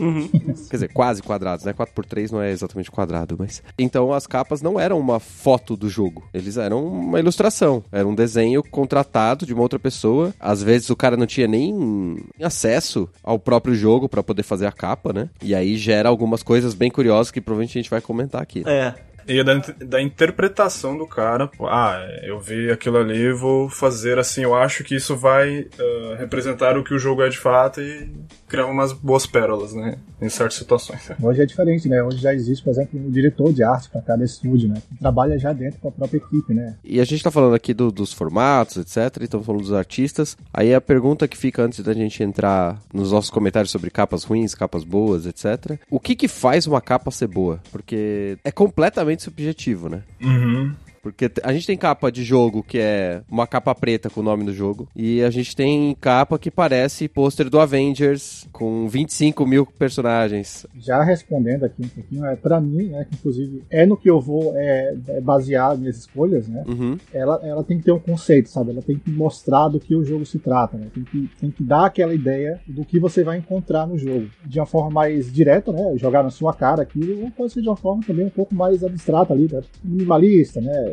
Uhum. 0.00 0.28
Quer 0.68 0.76
dizer, 0.76 0.92
quase 0.92 1.22
quadrados, 1.22 1.64
né? 1.64 1.72
4x3 1.72 2.32
não 2.32 2.42
é 2.42 2.50
exatamente 2.50 2.90
quadrado, 2.90 3.36
mas. 3.38 3.62
Então 3.78 4.12
as 4.12 4.26
capas 4.26 4.62
não 4.62 4.80
eram 4.80 4.98
uma 4.98 5.20
foto 5.20 5.76
do 5.76 5.88
jogo. 5.88 6.28
Eles 6.32 6.56
eram 6.56 6.84
uma 6.84 7.20
ilustração. 7.20 7.84
Era 7.92 8.06
um 8.06 8.14
desenho 8.14 8.62
contratado 8.62 9.44
de 9.44 9.52
uma 9.52 9.62
outra 9.62 9.78
pessoa. 9.78 10.34
Às 10.40 10.62
vezes 10.62 10.90
o 10.90 10.96
cara 10.96 11.16
não 11.16 11.26
tinha 11.26 11.46
nem 11.46 12.16
acesso 12.42 13.08
ao 13.22 13.38
próprio 13.38 13.74
jogo 13.74 14.08
para 14.08 14.22
poder 14.22 14.42
fazer 14.42 14.66
a 14.66 14.72
capa, 14.72 15.12
né? 15.12 15.28
E 15.42 15.54
aí 15.54 15.76
gera 15.76 16.08
algumas 16.08 16.42
coisas 16.42 16.74
bem 16.74 16.90
curiosas 16.90 17.30
que 17.30 17.40
provavelmente 17.40 17.78
a 17.78 17.82
gente 17.82 17.90
vai 17.90 18.00
comentar 18.00 18.40
aqui. 18.40 18.62
É. 18.66 18.94
E 19.30 19.44
da, 19.44 19.54
da 19.78 20.02
interpretação 20.02 20.96
do 20.96 21.06
cara, 21.06 21.48
ah, 21.68 22.00
eu 22.22 22.40
vi 22.40 22.70
aquilo 22.70 22.98
ali, 22.98 23.32
vou 23.32 23.68
fazer 23.68 24.18
assim, 24.18 24.42
eu 24.42 24.54
acho 24.54 24.82
que 24.82 24.96
isso 24.96 25.16
vai 25.16 25.60
uh, 25.60 26.14
representar 26.18 26.76
o 26.76 26.82
que 26.82 26.92
o 26.92 26.98
jogo 26.98 27.22
é 27.22 27.28
de 27.28 27.38
fato 27.38 27.80
e 27.80 28.10
criar 28.50 28.66
umas 28.66 28.92
boas 28.92 29.26
pérolas, 29.26 29.72
né? 29.72 29.96
Em 30.20 30.28
certas 30.28 30.56
situações. 30.56 31.00
Hoje 31.22 31.40
é 31.40 31.46
diferente, 31.46 31.88
né? 31.88 32.02
Hoje 32.02 32.18
já 32.18 32.34
existe, 32.34 32.62
por 32.64 32.70
exemplo, 32.70 33.00
um 33.00 33.10
diretor 33.10 33.52
de 33.52 33.62
arte 33.62 33.88
para 33.88 34.02
cada 34.02 34.24
estúdio, 34.24 34.68
né? 34.68 34.82
Que 34.88 34.98
trabalha 34.98 35.38
já 35.38 35.52
dentro 35.52 35.78
com 35.80 35.88
a 35.88 35.92
própria 35.92 36.18
equipe, 36.18 36.52
né? 36.52 36.76
E 36.84 37.00
a 37.00 37.04
gente 37.04 37.22
tá 37.22 37.30
falando 37.30 37.54
aqui 37.54 37.72
do, 37.72 37.92
dos 37.92 38.12
formatos, 38.12 38.76
etc. 38.76 39.22
Estamos 39.22 39.46
falando 39.46 39.62
dos 39.62 39.72
artistas. 39.72 40.36
Aí 40.52 40.74
a 40.74 40.80
pergunta 40.80 41.28
que 41.28 41.36
fica 41.36 41.62
antes 41.62 41.80
da 41.80 41.94
gente 41.94 42.22
entrar 42.22 42.80
nos 42.92 43.12
nossos 43.12 43.30
comentários 43.30 43.70
sobre 43.70 43.88
capas 43.88 44.24
ruins, 44.24 44.54
capas 44.54 44.82
boas, 44.82 45.26
etc. 45.26 45.78
O 45.88 46.00
que 46.00 46.16
que 46.16 46.26
faz 46.26 46.66
uma 46.66 46.80
capa 46.80 47.10
ser 47.12 47.28
boa? 47.28 47.60
Porque 47.70 48.36
é 48.42 48.50
completamente 48.50 49.22
subjetivo, 49.22 49.88
né? 49.88 50.02
Uhum. 50.20 50.74
Porque 51.02 51.30
a 51.42 51.52
gente 51.52 51.66
tem 51.66 51.76
capa 51.76 52.10
de 52.10 52.22
jogo 52.22 52.62
que 52.62 52.78
é 52.78 53.22
uma 53.30 53.46
capa 53.46 53.74
preta 53.74 54.10
com 54.10 54.20
o 54.20 54.24
nome 54.24 54.44
do 54.44 54.52
jogo. 54.52 54.88
E 54.94 55.22
a 55.22 55.30
gente 55.30 55.56
tem 55.56 55.96
capa 56.00 56.38
que 56.38 56.50
parece 56.50 57.08
pôster 57.08 57.48
do 57.48 57.58
Avengers 57.58 58.46
com 58.52 58.88
25 58.88 59.46
mil 59.46 59.66
personagens. 59.66 60.66
Já 60.78 61.02
respondendo 61.02 61.64
aqui 61.64 61.82
um 61.82 61.88
pouquinho, 61.88 62.26
é 62.26 62.36
para 62.36 62.60
mim, 62.60 62.88
né, 62.88 63.06
que 63.08 63.14
inclusive 63.14 63.62
é 63.70 63.86
no 63.86 63.96
que 63.96 64.10
eu 64.10 64.20
vou 64.20 64.52
é, 64.56 64.94
é 65.08 65.20
basear 65.20 65.76
minhas 65.76 65.96
escolhas, 65.96 66.48
né? 66.48 66.64
Uhum. 66.66 66.98
Ela, 67.12 67.40
ela 67.42 67.64
tem 67.64 67.78
que 67.78 67.84
ter 67.84 67.92
um 67.92 67.98
conceito, 67.98 68.48
sabe? 68.48 68.70
Ela 68.70 68.82
tem 68.82 68.98
que 68.98 69.10
mostrar 69.10 69.68
do 69.68 69.80
que 69.80 69.94
o 69.94 70.04
jogo 70.04 70.26
se 70.26 70.38
trata, 70.38 70.76
né? 70.76 70.88
Tem 70.92 71.04
que, 71.04 71.30
tem 71.40 71.50
que 71.50 71.62
dar 71.62 71.86
aquela 71.86 72.14
ideia 72.14 72.60
do 72.66 72.84
que 72.84 72.98
você 72.98 73.24
vai 73.24 73.38
encontrar 73.38 73.86
no 73.86 73.96
jogo. 73.96 74.28
De 74.44 74.58
uma 74.58 74.66
forma 74.66 74.90
mais 74.90 75.32
direta, 75.32 75.72
né? 75.72 75.96
Jogar 75.96 76.22
na 76.22 76.30
sua 76.30 76.52
cara 76.52 76.82
aquilo, 76.82 77.22
ou 77.22 77.30
pode 77.30 77.52
ser 77.52 77.62
de 77.62 77.68
uma 77.68 77.76
forma 77.76 78.02
também 78.06 78.26
um 78.26 78.30
pouco 78.30 78.54
mais 78.54 78.84
abstrata 78.84 79.32
ali, 79.32 79.48
né? 79.50 79.62
minimalista, 79.82 80.60
né? 80.60 80.89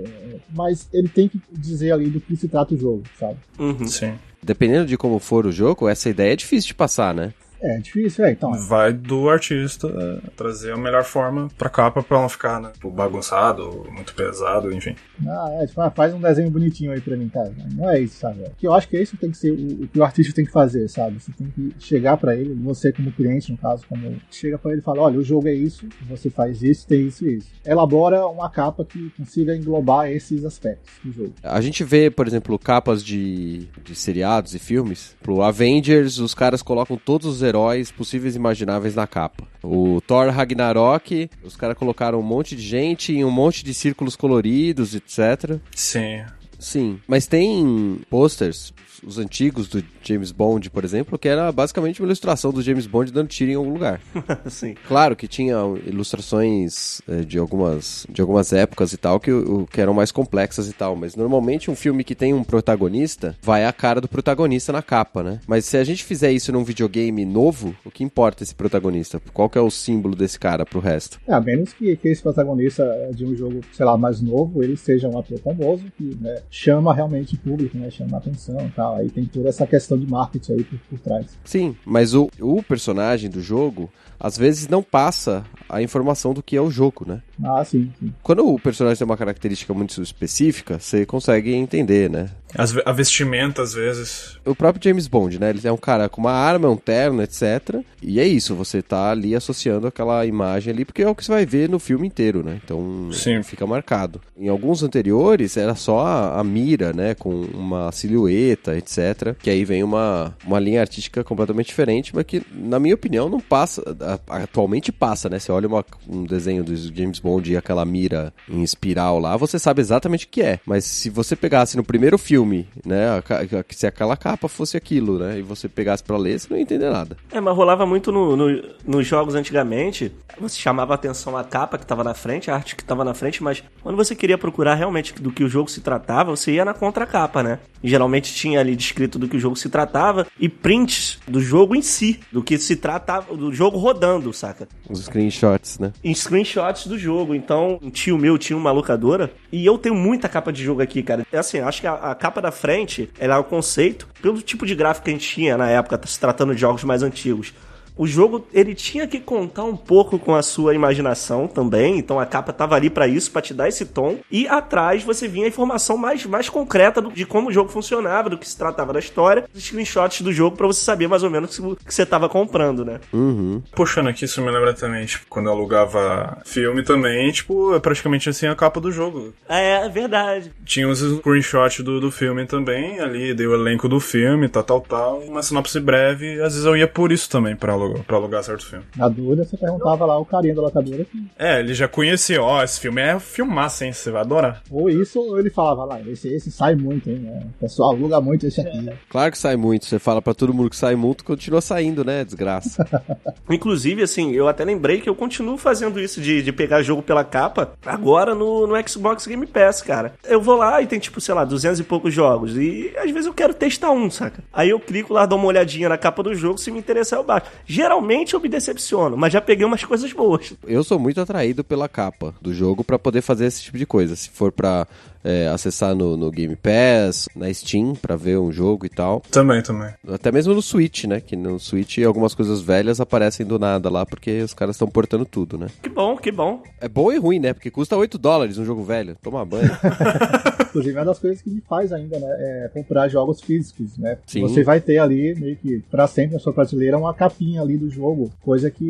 Mas 0.53 0.87
ele 0.93 1.07
tem 1.07 1.27
que 1.27 1.41
dizer 1.51 1.91
ali 1.91 2.09
do 2.09 2.19
que 2.19 2.35
se 2.35 2.47
trata 2.47 2.73
o 2.73 2.77
jogo, 2.77 3.03
sabe? 3.19 3.37
Uhum. 3.59 3.87
Sim. 3.87 4.13
Dependendo 4.41 4.85
de 4.85 4.97
como 4.97 5.19
for 5.19 5.45
o 5.45 5.51
jogo, 5.51 5.87
essa 5.89 6.09
ideia 6.09 6.33
é 6.33 6.35
difícil 6.35 6.67
de 6.67 6.75
passar, 6.75 7.13
né? 7.13 7.33
É 7.61 7.77
difícil, 7.79 8.25
é. 8.25 8.31
Então, 8.31 8.53
Vai 8.53 8.93
do 8.93 9.29
artista 9.29 9.87
é, 9.87 10.29
trazer 10.35 10.73
a 10.73 10.77
melhor 10.77 11.03
forma 11.03 11.47
pra 11.57 11.69
capa 11.69 12.03
pra 12.03 12.21
não 12.21 12.29
ficar, 12.29 12.61
né? 12.61 12.71
tipo, 12.73 12.89
bagunçado, 12.91 13.85
muito 13.91 14.13
pesado, 14.13 14.71
enfim. 14.73 14.95
ah, 15.27 15.49
é, 15.61 15.65
tipo, 15.67 15.81
ah, 15.81 15.89
faz 15.91 16.13
um 16.13 16.19
desenho 16.19 16.49
bonitinho 16.49 16.91
aí 16.91 17.01
pra 17.01 17.15
mim, 17.17 17.29
cara. 17.29 17.51
Não 17.73 17.89
é 17.89 17.99
isso, 17.99 18.19
sabe? 18.19 18.43
Que 18.57 18.67
eu 18.67 18.73
acho 18.73 18.87
que 18.87 18.97
isso 18.99 19.17
tem 19.17 19.31
que 19.31 19.37
ser 19.37 19.51
o, 19.51 19.83
o 19.83 19.87
que 19.87 19.99
o 19.99 20.03
artista 20.03 20.33
tem 20.33 20.45
que 20.45 20.51
fazer, 20.51 20.87
sabe? 20.87 21.19
Você 21.19 21.31
tem 21.31 21.47
que 21.47 21.73
chegar 21.79 22.17
pra 22.17 22.35
ele, 22.35 22.53
você 22.53 22.91
como 22.91 23.11
cliente, 23.11 23.51
no 23.51 23.57
caso, 23.57 23.85
como 23.87 24.15
chega 24.29 24.57
pra 24.57 24.71
ele 24.71 24.81
e 24.81 24.83
fala, 24.83 25.01
olha, 25.01 25.17
o 25.19 25.23
jogo 25.23 25.47
é 25.47 25.53
isso, 25.53 25.87
você 26.07 26.29
faz 26.29 26.61
isso, 26.61 26.87
tem 26.87 27.07
isso 27.07 27.25
e 27.27 27.37
isso. 27.37 27.47
Elabora 27.65 28.25
uma 28.27 28.49
capa 28.49 28.85
que 28.85 29.09
consiga 29.17 29.55
englobar 29.55 30.09
esses 30.11 30.45
aspectos 30.45 30.93
do 31.03 31.11
jogo. 31.11 31.33
A 31.43 31.61
gente 31.61 31.83
vê, 31.83 32.09
por 32.09 32.27
exemplo, 32.27 32.57
capas 32.59 33.03
de, 33.03 33.67
de 33.83 33.95
seriados 33.95 34.53
e 34.53 34.59
filmes. 34.59 35.15
Pro 35.21 35.41
Avengers, 35.41 36.19
os 36.19 36.33
caras 36.33 36.61
colocam 36.61 36.97
todos 36.97 37.27
os 37.27 37.41
heróis 37.47 37.91
possíveis 37.91 38.35
e 38.35 38.37
imagináveis 38.37 38.95
na 38.95 39.07
capa. 39.07 39.47
O 39.63 40.01
Thor 40.01 40.29
Ragnarok, 40.29 41.29
os 41.43 41.55
caras 41.55 41.77
colocaram 41.77 42.19
um 42.19 42.23
monte 42.23 42.55
de 42.55 42.61
gente 42.61 43.13
em 43.13 43.23
um 43.23 43.31
monte 43.31 43.63
de 43.63 43.73
círculos 43.73 44.15
coloridos, 44.15 44.93
etc. 44.93 45.59
Sim. 45.73 46.23
Sim, 46.59 46.99
mas 47.07 47.27
tem 47.27 48.01
posters, 48.09 48.73
os 49.03 49.17
antigos 49.17 49.67
do 49.67 49.83
James 50.03 50.31
Bond, 50.31 50.69
por 50.69 50.83
exemplo, 50.83 51.17
que 51.17 51.27
era 51.27 51.51
basicamente 51.51 52.01
uma 52.01 52.07
ilustração 52.07 52.51
do 52.51 52.61
James 52.61 52.87
Bond 52.87 53.11
dando 53.11 53.27
tiro 53.27 53.51
em 53.51 53.55
algum 53.55 53.73
lugar. 53.73 54.01
Sim. 54.47 54.75
Claro 54.87 55.15
que 55.15 55.27
tinha 55.27 55.55
ilustrações 55.85 57.01
eh, 57.07 57.21
de 57.21 57.37
algumas, 57.37 58.05
de 58.09 58.21
algumas 58.21 58.53
épocas 58.53 58.93
e 58.93 58.97
tal 58.97 59.19
que, 59.19 59.31
que 59.71 59.81
eram 59.81 59.93
mais 59.93 60.11
complexas 60.11 60.69
e 60.69 60.73
tal, 60.73 60.95
mas 60.95 61.15
normalmente 61.15 61.69
um 61.69 61.75
filme 61.75 62.03
que 62.03 62.15
tem 62.15 62.33
um 62.33 62.43
protagonista 62.43 63.35
vai 63.41 63.65
a 63.65 63.73
cara 63.73 64.01
do 64.01 64.07
protagonista 64.07 64.71
na 64.71 64.81
capa, 64.81 65.23
né? 65.23 65.39
Mas 65.47 65.65
se 65.65 65.77
a 65.77 65.83
gente 65.83 66.03
fizer 66.03 66.31
isso 66.31 66.51
num 66.51 66.63
videogame 66.63 67.25
novo, 67.25 67.75
o 67.85 67.91
que 67.91 68.03
importa 68.03 68.43
esse 68.43 68.55
protagonista? 68.55 69.21
Qual 69.33 69.49
que 69.49 69.57
é 69.57 69.61
o 69.61 69.69
símbolo 69.69 70.15
desse 70.15 70.39
cara 70.39 70.65
pro 70.65 70.79
resto? 70.79 71.19
É, 71.27 71.33
a 71.33 71.41
menos 71.41 71.73
que, 71.73 71.95
que 71.95 72.07
esse 72.07 72.21
protagonista 72.21 72.83
de 73.13 73.25
um 73.25 73.35
jogo, 73.35 73.61
sei 73.73 73.85
lá, 73.85 73.97
mais 73.97 74.21
novo, 74.21 74.63
ele 74.63 74.77
seja 74.77 75.07
um 75.07 75.17
ator 75.17 75.39
famoso, 75.39 75.83
que 75.97 76.17
né, 76.21 76.41
chama 76.49 76.93
realmente 76.93 77.35
o 77.35 77.37
público, 77.37 77.77
né? 77.77 77.89
Chama 77.89 78.17
a 78.17 78.19
atenção 78.19 78.59
e 78.65 78.71
tal. 78.71 78.87
Aí 78.96 79.10
tem 79.10 79.25
toda 79.25 79.50
essa 79.50 79.67
questão 79.67 79.98
de 79.98 80.10
marketing 80.10 80.53
aí 80.53 80.63
por, 80.63 80.79
por 80.89 81.00
trás. 81.00 81.38
Sim, 81.44 81.75
mas 81.86 82.13
o, 82.13 82.29
o 82.39 82.63
personagem 82.63 83.29
do 83.29 83.41
jogo 83.41 83.91
às 84.20 84.38
vezes 84.38 84.67
não 84.67 84.82
passa 84.82 85.46
a 85.70 85.82
informação 85.82 86.34
do 86.34 86.41
que 86.41 86.56
é 86.56 86.62
o 86.62 86.72
jogo, 86.72 87.06
né? 87.08 87.22
Ah, 87.44 87.63
sim, 87.63 87.91
sim. 88.00 88.13
Quando 88.24 88.48
o 88.48 88.60
personagem 88.60 88.98
tem 88.98 89.06
uma 89.06 89.17
característica 89.17 89.74
muito 89.74 90.01
específica, 90.01 90.79
você 90.79 91.06
consegue 91.06 91.53
entender, 91.53 92.10
né? 92.10 92.29
As 92.56 92.75
a 92.86 92.91
vestimenta, 92.91 93.62
às 93.62 93.74
vezes. 93.74 94.38
O 94.46 94.56
próprio 94.56 94.82
James 94.84 95.06
Bond, 95.08 95.38
né? 95.39 95.50
Ele 95.50 95.60
é 95.63 95.72
um 95.72 95.77
cara 95.77 96.08
com 96.10 96.22
uma 96.22 96.32
arma, 96.32 96.70
um 96.70 96.77
terno, 96.77 97.22
etc. 97.22 97.82
E 98.01 98.20
é 98.20 98.25
isso, 98.27 98.56
você 98.56 98.82
tá 98.82 99.12
ali 99.12 99.36
associando 99.36 99.86
aquela 99.86 100.25
imagem 100.25 100.74
ali, 100.74 100.86
porque 100.86 101.03
é 101.03 101.10
o 101.10 101.13
que 101.13 101.24
você 101.25 101.32
vai 101.32 101.46
ver 101.46 101.70
no 101.70 101.77
filme 101.77 102.08
inteiro, 102.08 102.41
né? 102.44 102.60
Então 102.63 103.10
Sim. 103.12 103.44
fica 103.44 103.67
marcado. 103.67 104.20
Em 104.38 104.48
alguns 104.48 104.82
anteriores 104.82 105.58
era 105.58 105.75
só 105.75 106.00
a, 106.06 106.39
a 106.39 106.44
mira, 106.44 106.94
né? 106.94 107.13
Com 107.15 107.29
uma 107.53 107.91
silhueta, 107.91 108.75
etc. 108.77 109.36
Que 109.39 109.50
aí 109.50 109.63
vem 109.65 109.84
uma, 109.84 110.34
uma 110.46 110.60
linha 110.60 110.82
artística 110.82 111.24
completamente 111.24 111.67
diferente, 111.67 112.15
mas 112.15 112.24
que, 112.25 112.41
na 112.51 112.79
minha 112.79 112.96
opinião, 112.96 113.29
não 113.29 113.39
passa. 113.41 113.84
Atualmente 114.27 114.91
passa, 114.91 115.29
né? 115.29 115.38
Você 115.38 115.51
olha 115.51 115.67
uma- 115.67 115.86
um 116.08 116.24
desenho 116.24 116.63
do 116.63 116.75
James 116.75 117.20
Bond 117.20 117.26
e 117.51 117.57
aquela 117.57 117.84
mira 117.86 118.34
em 118.50 118.63
espiral 118.63 119.19
lá, 119.19 119.36
você 119.38 119.60
sabe 119.60 119.81
exatamente 119.81 120.25
o 120.25 120.29
que 120.29 120.41
é. 120.41 120.60
Mas 120.65 120.84
se 120.86 121.10
você 121.10 121.36
pegasse 121.36 121.75
no 121.77 121.84
primeiro 121.84 122.17
filme, 122.17 122.67
né? 122.86 123.22
se 123.69 123.86
aquela 123.88 124.15
capa 124.17 124.48
fosse 124.48 124.77
aquilo, 124.77 125.19
né? 125.19 125.39
E 125.39 125.41
você 125.41 125.67
pegasse 125.67 126.03
pra 126.03 126.17
ler, 126.17 126.39
você 126.39 126.48
não 126.50 126.57
ia 126.57 126.63
entender 126.63 126.89
nada. 126.89 127.17
É, 127.31 127.39
mas 127.39 127.55
rolava 127.55 127.86
muito 127.86 128.12
no, 128.12 128.36
no- 128.36 128.63
nos 128.86 129.05
jogos 129.05 129.36
antigamente. 129.36 130.12
Você 130.39 130.57
chamava 130.60 130.93
a 130.93 130.96
atenção 130.96 131.36
a 131.36 131.43
capa 131.43 131.77
que 131.77 131.86
tava 131.86 132.03
na 132.03 132.13
frente, 132.13 132.51
a 132.51 132.55
arte 132.55 132.75
que 132.75 132.84
tava 132.84 133.03
na 133.03 133.13
frente, 133.13 133.41
mas 133.43 133.63
quando 133.81 133.96
você 133.96 134.15
queria 134.15 134.38
procurar 134.38 134.75
realmente 134.75 135.13
do 135.15 135.31
que 135.31 135.43
o 135.43 135.50
jogo 135.50 135.69
se 135.69 135.81
tratava, 135.81 136.29
você 136.36 136.51
ia 136.53 136.63
na 136.65 136.74
contracapa, 136.74 137.41
né? 137.41 137.60
E 137.84 137.89
geralmente 137.89 138.34
tinha 138.34 138.60
ali 138.60 138.75
descrito 138.75 139.17
do 139.19 139.27
que 139.27 139.38
o 139.38 139.39
jogo 139.39 139.55
se 139.55 139.69
tratava 139.69 140.25
e 140.39 140.48
prints 140.50 141.19
do 141.27 141.39
jogo 141.41 141.75
em 141.75 141.81
si, 141.81 142.19
do 142.31 142.43
que 142.43 142.57
se 142.57 142.75
tratava, 142.75 143.36
do 143.36 143.51
jogo 143.53 143.77
rodando, 143.77 144.31
saca? 144.34 144.67
Os 144.89 145.05
screenshots, 145.05 145.79
né? 145.79 145.91
em 146.03 146.13
screenshots 146.13 146.88
do 146.88 146.98
jogo. 146.98 147.16
Então, 147.36 147.79
um 147.81 147.89
tio 147.89 148.17
meu 148.17 148.38
tinha 148.38 148.57
uma 148.57 148.71
locadora 148.71 149.31
e 149.51 149.65
eu 149.65 149.77
tenho 149.77 149.95
muita 149.95 150.29
capa 150.29 150.51
de 150.51 150.63
jogo 150.63 150.81
aqui, 150.81 151.01
cara. 151.01 151.25
É 151.31 151.38
assim, 151.38 151.59
acho 151.59 151.81
que 151.81 151.88
a, 151.88 151.93
a 151.93 152.15
capa 152.15 152.41
da 152.41 152.51
frente, 152.51 153.09
ela 153.19 153.36
é 153.36 153.38
o 153.38 153.43
conceito, 153.43 154.07
pelo 154.21 154.41
tipo 154.41 154.65
de 154.65 154.75
gráfico 154.75 155.05
que 155.05 155.12
a 155.12 155.13
gente 155.13 155.27
tinha 155.27 155.57
na 155.57 155.69
época, 155.69 156.00
se 156.05 156.19
tratando 156.19 156.53
de 156.53 156.62
jogos 156.62 156.83
mais 156.83 157.03
antigos. 157.03 157.53
O 157.97 158.05
jogo, 158.07 158.45
ele 158.53 158.75
tinha 158.75 159.07
que 159.07 159.19
contar 159.19 159.63
um 159.63 159.75
pouco 159.75 160.19
com 160.19 160.35
a 160.35 160.41
sua 160.43 160.73
imaginação 160.75 161.47
também, 161.47 161.97
então 161.97 162.19
a 162.19 162.25
capa 162.25 162.53
tava 162.53 162.75
ali 162.75 162.89
pra 162.89 163.07
isso, 163.07 163.31
pra 163.31 163.41
te 163.41 163.53
dar 163.53 163.67
esse 163.67 163.86
tom. 163.86 164.17
E 164.31 164.47
atrás 164.47 165.03
você 165.03 165.27
vinha 165.27 165.45
a 165.45 165.49
informação 165.49 165.97
mais, 165.97 166.25
mais 166.25 166.49
concreta 166.49 167.01
do- 167.01 167.12
de 167.12 167.25
como 167.25 167.49
o 167.49 167.53
jogo 167.53 167.69
funcionava, 167.69 168.29
do 168.29 168.38
que 168.38 168.47
se 168.47 168.57
tratava 168.57 168.93
da 168.93 168.99
história, 168.99 169.45
os 169.53 169.63
screenshots 169.63 170.21
do 170.21 170.31
jogo 170.31 170.55
pra 170.57 170.67
você 170.67 170.81
saber 170.83 171.07
mais 171.07 171.23
ou 171.23 171.29
menos 171.29 171.57
o 171.60 171.75
que 171.75 171.93
você 171.93 172.05
tava 172.05 172.29
comprando, 172.29 172.86
né? 172.86 172.99
Uhum. 173.13 173.62
Puxando 173.75 174.07
aqui, 174.10 174.25
isso 174.25 174.41
me 174.41 174.51
lembra 174.51 174.73
também, 174.73 175.05
tipo, 175.05 175.25
quando 175.29 175.47
eu 175.47 175.53
alugava 175.53 176.38
filme 176.45 176.83
também, 176.83 177.31
tipo, 177.31 177.73
é 177.75 177.79
praticamente 177.79 178.29
assim 178.29 178.47
a 178.47 178.55
capa 178.55 178.79
do 178.79 178.91
jogo. 178.91 179.33
É, 179.49 179.86
é 179.86 179.89
verdade. 179.89 180.51
Tinha 180.65 180.88
os 180.88 180.99
screenshots 180.99 181.83
do, 181.83 181.99
do 181.99 182.12
filme 182.12 182.45
também, 182.45 182.99
ali, 182.99 183.33
dei 183.33 183.47
o 183.47 183.53
elenco 183.53 183.88
do 183.89 183.99
filme, 183.99 184.47
tal, 184.49 184.63
tal, 184.63 184.81
tal, 184.81 185.19
uma 185.21 185.41
sinopse 185.41 185.79
breve, 185.79 186.33
às 186.41 186.53
vezes 186.53 186.65
eu 186.65 186.75
ia 186.75 186.88
por 186.88 187.12
isso 187.12 187.29
também 187.29 187.55
pra 187.55 187.73
alugar, 187.73 187.87
pra 188.06 188.17
alugar 188.17 188.43
certo 188.43 188.65
filme. 188.65 188.86
Na 188.95 189.08
dúvida, 189.10 189.43
você 189.43 189.58
perguntava 189.58 190.06
lá 190.06 190.17
o 190.17 190.26
carinha 190.26 190.56
da 190.56 190.62
locadora 190.62 191.06
que 191.06 191.26
É, 191.38 191.60
ele 191.60 191.73
já 191.73 191.88
conhecia, 191.88 192.41
ó, 192.41 192.63
esse 192.63 192.80
filme 192.80 193.02
é 193.02 193.19
filmaço, 193.19 193.84
hein, 193.84 193.91
você 193.93 194.12
vai 194.12 194.21
adorar. 194.21 194.62
ou 194.69 194.89
isso, 194.89 195.19
ou 195.19 195.39
ele 195.39 195.50
falava 195.50 195.86
lá, 195.86 196.02
esse, 196.02 196.28
esse 196.34 196.52
sai 196.52 196.76
muito, 196.76 197.10
hein? 197.10 197.19
né? 197.19 197.43
O 197.58 197.60
pessoal 197.60 197.91
aluga 197.91 198.19
muito 198.21 198.45
esse 198.47 198.62
aqui. 198.62 198.89
Claro 199.10 199.32
que 199.32 199.38
sai 199.38 199.56
muito. 199.56 199.86
Você 199.86 200.00
fala 200.00 200.21
pra 200.21 200.34
todo 200.34 200.54
mundo 200.54 200.69
que 200.69 200.76
sai 200.76 200.95
muito, 200.95 201.23
continua 201.23 201.62
saindo, 201.62 202.04
né? 202.04 202.23
Desgraça. 202.23 202.86
Inclusive, 203.50 204.04
assim, 204.04 204.32
eu 204.34 204.47
até 204.47 204.63
lembrei 204.63 205.00
que 205.02 205.10
eu 205.10 205.15
continuo 205.15 205.58
fazendo 205.58 206.00
isso 206.00 206.19
de, 206.21 206.41
de 206.41 206.52
pegar 206.52 206.82
jogo 206.82 207.02
pela 207.02 207.23
capa 207.23 207.73
agora 207.86 208.36
no, 208.36 208.67
no 208.67 208.88
Xbox 208.89 209.26
Game 209.26 209.45
Pass, 209.47 209.82
cara. 209.82 210.13
Eu 210.23 210.41
vou 210.41 210.56
lá 210.58 210.82
e 210.82 210.88
tem, 210.88 211.00
tipo, 211.00 211.19
sei 211.21 211.34
lá, 211.34 211.45
200 211.45 211.80
e 211.80 211.84
poucos 211.84 212.13
jogos. 212.13 212.56
E 212.58 212.91
às 212.97 213.10
vezes 213.12 213.26
eu 213.26 213.34
quero 213.34 213.54
testar 213.54 213.91
um, 213.91 214.10
saca? 214.10 214.43
Aí 214.52 214.69
eu 214.69 214.80
clico 214.80 215.13
lá, 215.13 215.26
dou 215.26 215.38
uma 215.38 215.47
olhadinha 215.47 215.89
na 215.89 215.97
capa 215.97 216.21
do 216.23 216.36
jogo, 216.36 216.58
se 216.58 216.71
me 216.71 216.80
interessar 216.80 217.19
eu 217.19 217.23
baixo. 217.23 217.47
Geralmente 217.77 218.33
eu 218.33 218.39
me 218.39 218.49
decepciono, 218.49 219.15
mas 219.15 219.31
já 219.31 219.39
peguei 219.39 219.63
umas 219.63 219.83
coisas 219.83 220.11
boas. 220.11 220.51
Eu 220.65 220.83
sou 220.83 220.97
muito 220.97 221.21
atraído 221.21 221.63
pela 221.63 221.87
capa 221.87 222.33
do 222.41 222.51
jogo 222.51 222.83
pra 222.83 222.97
poder 222.97 223.21
fazer 223.21 223.45
esse 223.45 223.61
tipo 223.61 223.77
de 223.77 223.85
coisa. 223.85 224.15
Se 224.15 224.31
for 224.31 224.51
pra 224.51 224.87
é, 225.27 225.47
acessar 225.49 225.93
no, 225.95 226.15
no 226.15 226.31
Game 226.31 226.55
Pass, 226.55 227.27
na 227.35 227.53
Steam, 227.53 227.93
pra 227.95 228.15
ver 228.15 228.37
um 228.39 228.51
jogo 228.51 228.85
e 228.85 228.89
tal. 228.89 229.21
Também, 229.29 229.61
também. 229.61 229.89
Até 230.07 230.31
mesmo 230.31 230.53
no 230.53 230.61
Switch, 230.61 231.03
né? 231.05 231.19
Que 231.19 231.35
no 231.35 231.59
Switch 231.59 231.97
algumas 231.99 232.33
coisas 232.33 232.61
velhas 232.61 233.01
aparecem 233.01 233.45
do 233.45 233.59
nada 233.59 233.89
lá, 233.89 234.05
porque 234.05 234.41
os 234.41 234.53
caras 234.53 234.75
estão 234.75 234.87
portando 234.87 235.25
tudo, 235.25 235.57
né? 235.57 235.67
Que 235.83 235.89
bom, 235.89 236.15
que 236.15 236.31
bom. 236.31 236.61
É 236.79 236.87
bom 236.87 237.11
e 237.11 237.17
ruim, 237.17 237.39
né? 237.39 237.53
Porque 237.53 237.69
custa 237.69 237.97
8 237.97 238.17
dólares 238.17 238.57
um 238.57 238.65
jogo 238.65 238.83
velho. 238.83 239.17
Toma 239.21 239.43
banho. 239.45 239.69
Inclusive, 240.69 240.95
é 240.95 240.99
uma 240.99 241.05
das 241.05 241.19
coisas 241.19 241.41
que 241.41 241.49
me 241.49 241.61
faz 241.61 241.91
ainda, 241.91 242.19
né? 242.19 242.27
É 242.39 242.69
comprar 242.73 243.07
jogos 243.07 243.41
físicos, 243.41 243.97
né? 243.97 244.17
Sim. 244.27 244.41
Você 244.41 244.63
vai 244.63 244.79
ter 244.79 244.99
ali, 244.99 245.33
meio 245.39 245.55
que 245.55 245.79
pra 245.89 246.07
sempre 246.07 246.33
na 246.35 246.39
sua 246.39 246.53
prateleira, 246.53 246.97
uma 246.97 247.13
capinha 247.13 247.61
ali 247.61 247.77
do 247.77 247.89
jogo. 247.89 248.31
Coisa 248.43 248.69
que, 248.69 248.87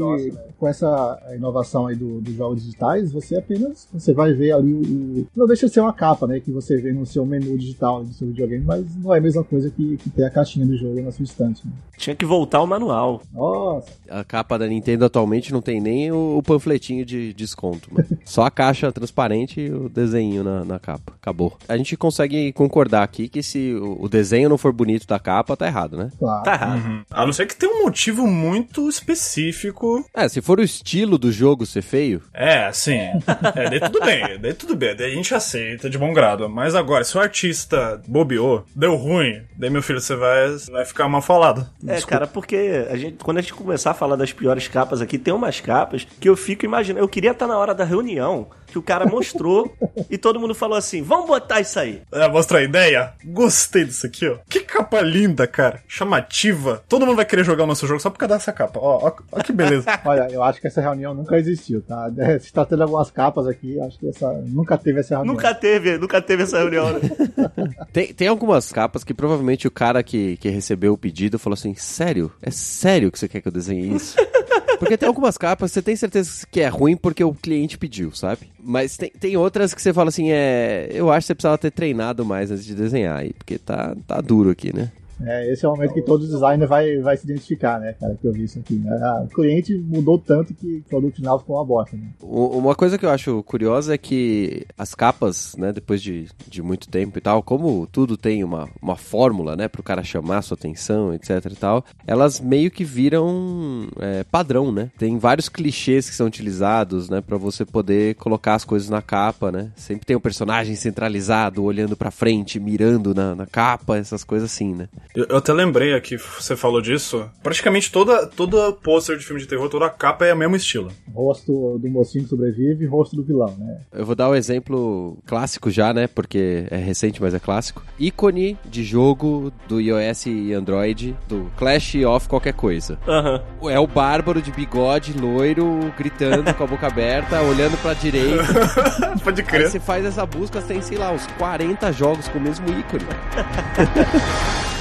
com 0.60 0.68
essa 0.68 1.18
inovação 1.36 1.88
aí 1.88 1.96
do- 1.96 2.20
dos 2.20 2.34
jogos 2.36 2.62
digitais, 2.64 3.12
você 3.12 3.38
apenas 3.38 3.88
você 3.94 4.14
vai 4.14 4.34
ver 4.34 4.52
ali 4.52 4.74
o, 4.74 4.80
o- 5.22 5.28
Não 5.36 5.48
deixa 5.48 5.68
de 5.68 5.74
ser 5.74 5.80
uma 5.80 5.94
capa, 5.94 6.27
né? 6.28 6.40
Que 6.40 6.52
você 6.52 6.78
vê 6.78 6.92
no 6.92 7.06
seu 7.06 7.26
menu 7.26 7.58
digital 7.58 8.04
do 8.04 8.14
seu 8.14 8.28
videogame, 8.28 8.64
mas 8.64 8.86
não 8.98 9.14
é 9.14 9.18
a 9.18 9.22
mesma 9.22 9.44
coisa 9.44 9.70
que, 9.72 9.98
que 9.98 10.10
ter 10.10 10.26
a 10.26 10.30
caixinha 10.30 10.66
do 10.66 10.78
jogo 10.78 11.02
na 11.02 11.12
sua 11.12 11.24
estante. 11.24 11.66
Né? 11.66 11.72
Tinha 11.98 12.16
que 12.16 12.26
voltar 12.26 12.62
o 12.62 12.68
manual. 12.68 13.22
Nossa, 13.34 13.88
A 14.10 14.24
capa 14.24 14.58
da 14.60 14.68
Nintendo 14.68 15.06
atualmente 15.06 15.52
não 15.52 15.62
tem 15.62 15.80
nem 15.82 16.12
o, 16.12 16.38
o 16.38 16.44
panfletinho 16.44 17.06
de 17.06 17.34
desconto, 17.34 17.90
mano. 17.92 18.08
Só 18.26 18.44
a 18.44 18.52
caixa 18.52 18.92
transparente 18.92 19.62
e 19.62 19.72
o 19.72 19.90
desenho 19.90 20.44
na, 20.44 20.64
na 20.66 20.80
capa. 20.80 21.14
Acabou. 21.20 21.58
A 21.68 21.76
gente 21.78 21.96
consegue 21.98 22.52
concordar 22.54 23.04
aqui 23.04 23.28
que 23.28 23.42
se 23.42 23.74
o, 23.74 24.04
o 24.04 24.10
desenho 24.10 24.50
não 24.50 24.58
for 24.58 24.72
bonito 24.74 25.08
da 25.08 25.18
capa, 25.20 25.56
tá 25.58 25.66
errado, 25.66 25.98
né? 25.98 26.12
claro. 26.20 26.44
Tá 26.44 26.54
errado. 26.54 26.86
Uhum. 26.86 27.02
A 27.10 27.26
não 27.26 27.34
ser 27.34 27.48
que 27.48 27.56
tenha 27.56 27.74
um 27.74 27.84
motivo 27.84 28.28
muito 28.28 28.88
específico. 28.88 30.06
É, 30.14 30.28
se 30.28 30.42
for 30.42 30.60
o 30.60 30.64
estilo 30.64 31.18
do 31.18 31.32
jogo 31.32 31.66
ser 31.66 31.82
feio, 31.82 32.22
É, 32.34 32.66
assim. 32.66 32.98
É, 33.56 33.70
daí 33.70 33.80
tudo 33.80 34.00
bem, 34.04 34.40
daí 34.40 34.54
tudo 34.54 34.76
bem, 34.76 34.96
daí 34.96 35.12
a 35.12 35.16
gente 35.16 35.34
aceita 35.34 35.90
de 35.90 35.98
bom 35.98 36.14
grado. 36.18 36.50
Mas 36.50 36.74
agora, 36.74 37.04
se 37.04 37.16
o 37.16 37.22
artista 37.22 38.02
bobeou, 38.08 38.66
deu 38.76 38.96
ruim, 38.96 39.44
daí 39.56 39.70
meu 39.70 39.84
filho, 39.84 40.02
você 40.02 40.16
vai, 40.16 40.50
você 40.50 40.72
vai 40.72 40.84
ficar 40.84 41.08
mal 41.08 41.22
falado. 41.22 41.68
É, 41.86 42.02
cara, 42.02 42.26
porque 42.26 42.88
a 42.90 42.98
gente, 42.98 43.18
quando 43.24 43.38
a 43.38 43.42
gente 43.42 43.54
começar 43.54 43.92
a 43.92 43.94
falar 43.94 44.16
das 44.16 44.34
piores 44.34 44.68
capas 44.68 45.00
aqui, 45.00 45.20
tem 45.20 45.34
umas 45.34 45.62
capas 45.62 46.08
que 46.20 46.28
eu 46.28 46.36
fico 46.36 46.66
imaginando. 46.66 47.04
Eu 47.04 47.08
queria 47.08 47.32
estar 47.32 47.46
na 47.46 47.58
hora 47.58 47.76
da 47.76 47.84
reunião, 47.84 48.48
que 48.78 48.80
o 48.80 48.84
cara 48.84 49.06
mostrou 49.06 49.76
e 50.10 50.18
todo 50.18 50.40
mundo 50.40 50.54
falou 50.54 50.78
assim: 50.78 51.02
vamos 51.02 51.28
botar 51.28 51.60
isso 51.60 51.80
aí. 51.80 52.02
É, 52.12 52.28
mostra 52.28 52.60
a 52.60 52.64
ideia? 52.64 53.14
Gostei 53.26 53.86
disso 53.86 54.06
aqui, 54.06 54.28
ó. 54.28 54.38
Que 54.48 54.60
capa 54.60 55.02
linda, 55.02 55.48
cara. 55.48 55.82
Chamativa. 55.88 56.84
Todo 56.88 57.06
mundo 57.06 57.16
vai 57.16 57.26
querer 57.26 57.44
jogar 57.44 57.64
o 57.64 57.68
nosso 57.68 57.88
jogo 57.88 58.00
só 58.00 58.10
por 58.10 58.20
causa 58.20 58.36
dessa 58.36 58.54
capa. 58.54 58.80
Ó, 58.80 59.08
ó, 59.08 59.14
ó 59.32 59.42
que 59.42 59.52
beleza. 59.52 59.88
Olha, 60.06 60.28
eu 60.32 60.44
acho 60.44 60.62
que 60.62 60.68
essa 60.68 60.82
reunião 60.82 61.14
nunca 61.14 61.38
existiu, 61.38 61.82
tá? 61.82 62.08
Se 62.40 62.54
tá 62.54 62.66
tendo 62.66 62.84
algumas 62.84 63.10
capas 63.10 63.48
aqui, 63.48 63.80
acho 63.82 63.98
que 63.98 64.08
essa 64.10 64.32
nunca 64.46 64.78
teve 64.78 65.00
essa 65.00 65.16
reunião. 65.16 65.34
Nunca 65.34 65.56
teve, 65.56 65.98
nunca 65.98 66.22
teve 66.22 66.44
essa 66.44 66.60
reunião, 66.60 66.94
né? 66.94 67.00
Tem, 67.92 68.14
tem 68.14 68.28
algumas 68.28 68.72
capas 68.72 69.04
que 69.04 69.14
provavelmente 69.14 69.68
o 69.68 69.72
cara 69.72 70.04
que, 70.04 70.38
que 70.38 70.50
recebeu 70.50 70.94
o 70.94 70.98
pedido 70.98 71.40
falou 71.40 71.54
assim: 71.54 71.74
Sério? 71.74 72.32
É 72.42 72.52
sério 72.52 73.12
que 73.12 73.18
você 73.18 73.28
quer 73.28 73.42
que 73.42 73.48
eu 73.48 73.52
desenhe 73.52 73.96
isso? 73.96 74.16
Porque 74.80 74.98
tem 74.98 75.08
algumas 75.08 75.38
capas, 75.38 75.72
você 75.72 75.82
tem 75.82 75.96
certeza 75.96 76.46
que 76.50 76.62
é 76.62 76.68
ruim 76.68 76.96
porque 76.96 77.24
o 77.24 77.34
cliente 77.34 77.78
pediu, 77.78 78.12
sabe? 78.14 78.50
Mas 78.60 78.98
tem, 78.98 79.10
tem 79.10 79.38
outras 79.38 79.74
que 79.74 79.82
você 79.82 79.94
fala 79.94 80.10
assim, 80.10 80.32
é. 80.32 80.90
Eu 80.92 81.12
acho 81.12 81.26
que 81.26 81.28
você 81.28 81.36
precisava 81.36 81.58
ter 81.58 81.72
treinado 81.72 82.26
mais 82.26 82.52
antes 82.52 82.66
de 82.66 82.76
desenhar 82.76 83.18
aí, 83.18 83.34
porque 83.34 83.58
tá, 83.58 83.96
tá 84.08 84.22
duro 84.22 84.50
aqui, 84.50 84.76
né? 84.76 84.92
É, 85.22 85.52
esse 85.52 85.66
é 85.66 85.68
o 85.68 85.72
momento 85.72 85.94
que 85.94 86.02
todo 86.02 86.28
designer 86.28 86.68
vai, 86.68 86.98
vai 87.00 87.18
se 87.18 87.26
identificar, 87.26 87.80
né, 87.80 87.94
cara, 87.94 88.16
que 88.16 88.28
eu 88.28 88.32
vi 88.32 88.44
isso 88.44 88.60
aqui. 88.60 88.76
Né? 88.76 88.92
Ah, 89.02 89.24
o 89.24 89.28
cliente 89.28 89.78
mudou 89.78 90.18
tanto 90.20 90.54
que 90.54 90.78
o 90.78 90.90
produto 90.90 91.16
final 91.16 91.40
ficou 91.40 91.56
uma 91.56 91.66
bosta, 91.66 91.98
né? 91.98 92.10
Uma 92.22 92.76
coisa 92.76 92.98
que 92.98 93.06
eu 93.06 93.10
acho 93.10 93.42
curiosa 93.44 93.94
é 93.94 93.98
que 93.98 94.66
as 94.78 94.94
capas, 94.94 95.56
né, 95.58 95.72
depois 95.72 96.02
de, 96.02 96.28
de 96.48 96.62
muito 96.62 96.88
tempo 96.88 97.18
e 97.18 97.22
tal, 97.22 97.42
como 97.42 97.88
tudo 97.88 98.18
tem 98.18 98.44
uma, 98.44 98.70
uma 98.82 98.96
fórmula, 98.96 99.56
né, 99.56 99.68
pro 99.68 99.84
cara 99.84 100.04
chamar 100.04 100.42
sua 100.42 100.56
atenção, 100.56 101.14
etc 101.14 101.30
e 101.52 101.56
tal, 101.56 101.84
elas 102.06 102.40
meio 102.40 102.70
que 102.70 102.84
viram 102.84 103.88
é, 104.00 104.24
padrão, 104.24 104.72
né? 104.72 104.92
Tem 104.98 105.18
vários 105.18 105.50
clichês 105.50 106.10
que 106.10 106.16
são 106.16 106.28
utilizados, 106.28 107.10
né, 107.10 107.22
pra 107.22 107.38
você 107.38 107.66
poder 107.66 108.16
colocar 108.16 108.56
as 108.56 108.66
coisas 108.66 108.90
na 108.90 109.02
capa, 109.02 109.52
né? 109.52 109.72
Sempre 109.76 110.06
tem 110.06 110.16
um 110.16 110.22
personagem 110.22 110.76
centralizado, 110.76 111.64
olhando 111.64 111.96
pra 111.96 112.12
frente, 112.12 112.60
mirando 112.60 113.14
na, 113.14 113.36
na 113.36 113.46
capa, 113.46 113.98
essas 113.98 114.24
coisas 114.24 114.52
assim, 114.52 114.74
né? 114.74 114.88
Eu, 115.16 115.26
eu 115.30 115.38
até 115.38 115.54
lembrei 115.54 115.94
aqui, 115.94 116.18
você 116.18 116.56
falou 116.56 116.82
disso. 116.82 117.30
Praticamente 117.42 117.92
toda, 117.92 118.26
toda 118.28 118.72
pôster 118.72 119.18
de 119.18 119.26
filme 119.26 119.42
de 119.42 119.48
terror, 119.48 119.70
toda 119.70 119.90
capa 119.90 120.26
é 120.26 120.34
o 120.34 120.38
mesmo 120.38 120.56
estilo. 120.56 120.92
Rosto 121.14 121.78
do 121.80 121.90
mocinho 121.90 122.24
que 122.24 122.30
sobrevive 122.30 122.84
e 122.86 122.88
rosto 122.88 123.16
do 123.16 123.24
vilão, 123.24 123.56
né? 123.58 123.82
Eu 123.92 124.06
vou 124.06 124.16
dar 124.16 124.28
o 124.30 124.32
um 124.32 124.36
exemplo 124.36 125.18
clássico 125.26 125.70
já, 125.70 125.94
né? 125.94 126.08
Porque 126.08 126.68
é 126.70 126.78
recente, 126.78 127.22
mas 127.22 127.34
é 127.34 127.40
clássico. 127.40 127.84
Ícone 128.00 128.58
de 128.66 128.84
jogo 128.84 129.52
do 129.68 129.82
iOS 129.82 130.28
e 130.28 130.54
Android, 130.54 131.16
do 131.28 131.50
Clash 131.58 131.96
of 132.06 132.28
qualquer 132.28 132.54
coisa. 132.54 133.00
Aham. 133.08 133.42
É 133.64 133.80
o 133.80 133.88
bárbaro 133.88 134.42
de 134.42 134.52
bigode, 134.52 135.14
loiro, 135.14 135.92
gritando 135.98 136.54
com 136.54 136.64
a 136.64 136.68
boca 136.68 136.88
aberta, 136.88 137.42
olhando 137.44 137.78
pra 137.82 137.94
direita. 137.94 138.44
Pode 139.24 139.42
Aí 139.42 139.48
crer. 139.48 139.70
você 139.70 139.80
faz 139.80 140.06
essa 140.06 140.26
busca, 140.26 140.62
tem, 140.62 140.82
sei 140.82 140.98
lá, 140.98 141.12
uns 141.12 141.26
40 141.38 141.92
jogos 141.92 142.28
com 142.28 142.38
o 142.38 142.42
mesmo 142.42 142.68
ícone. 142.70 143.06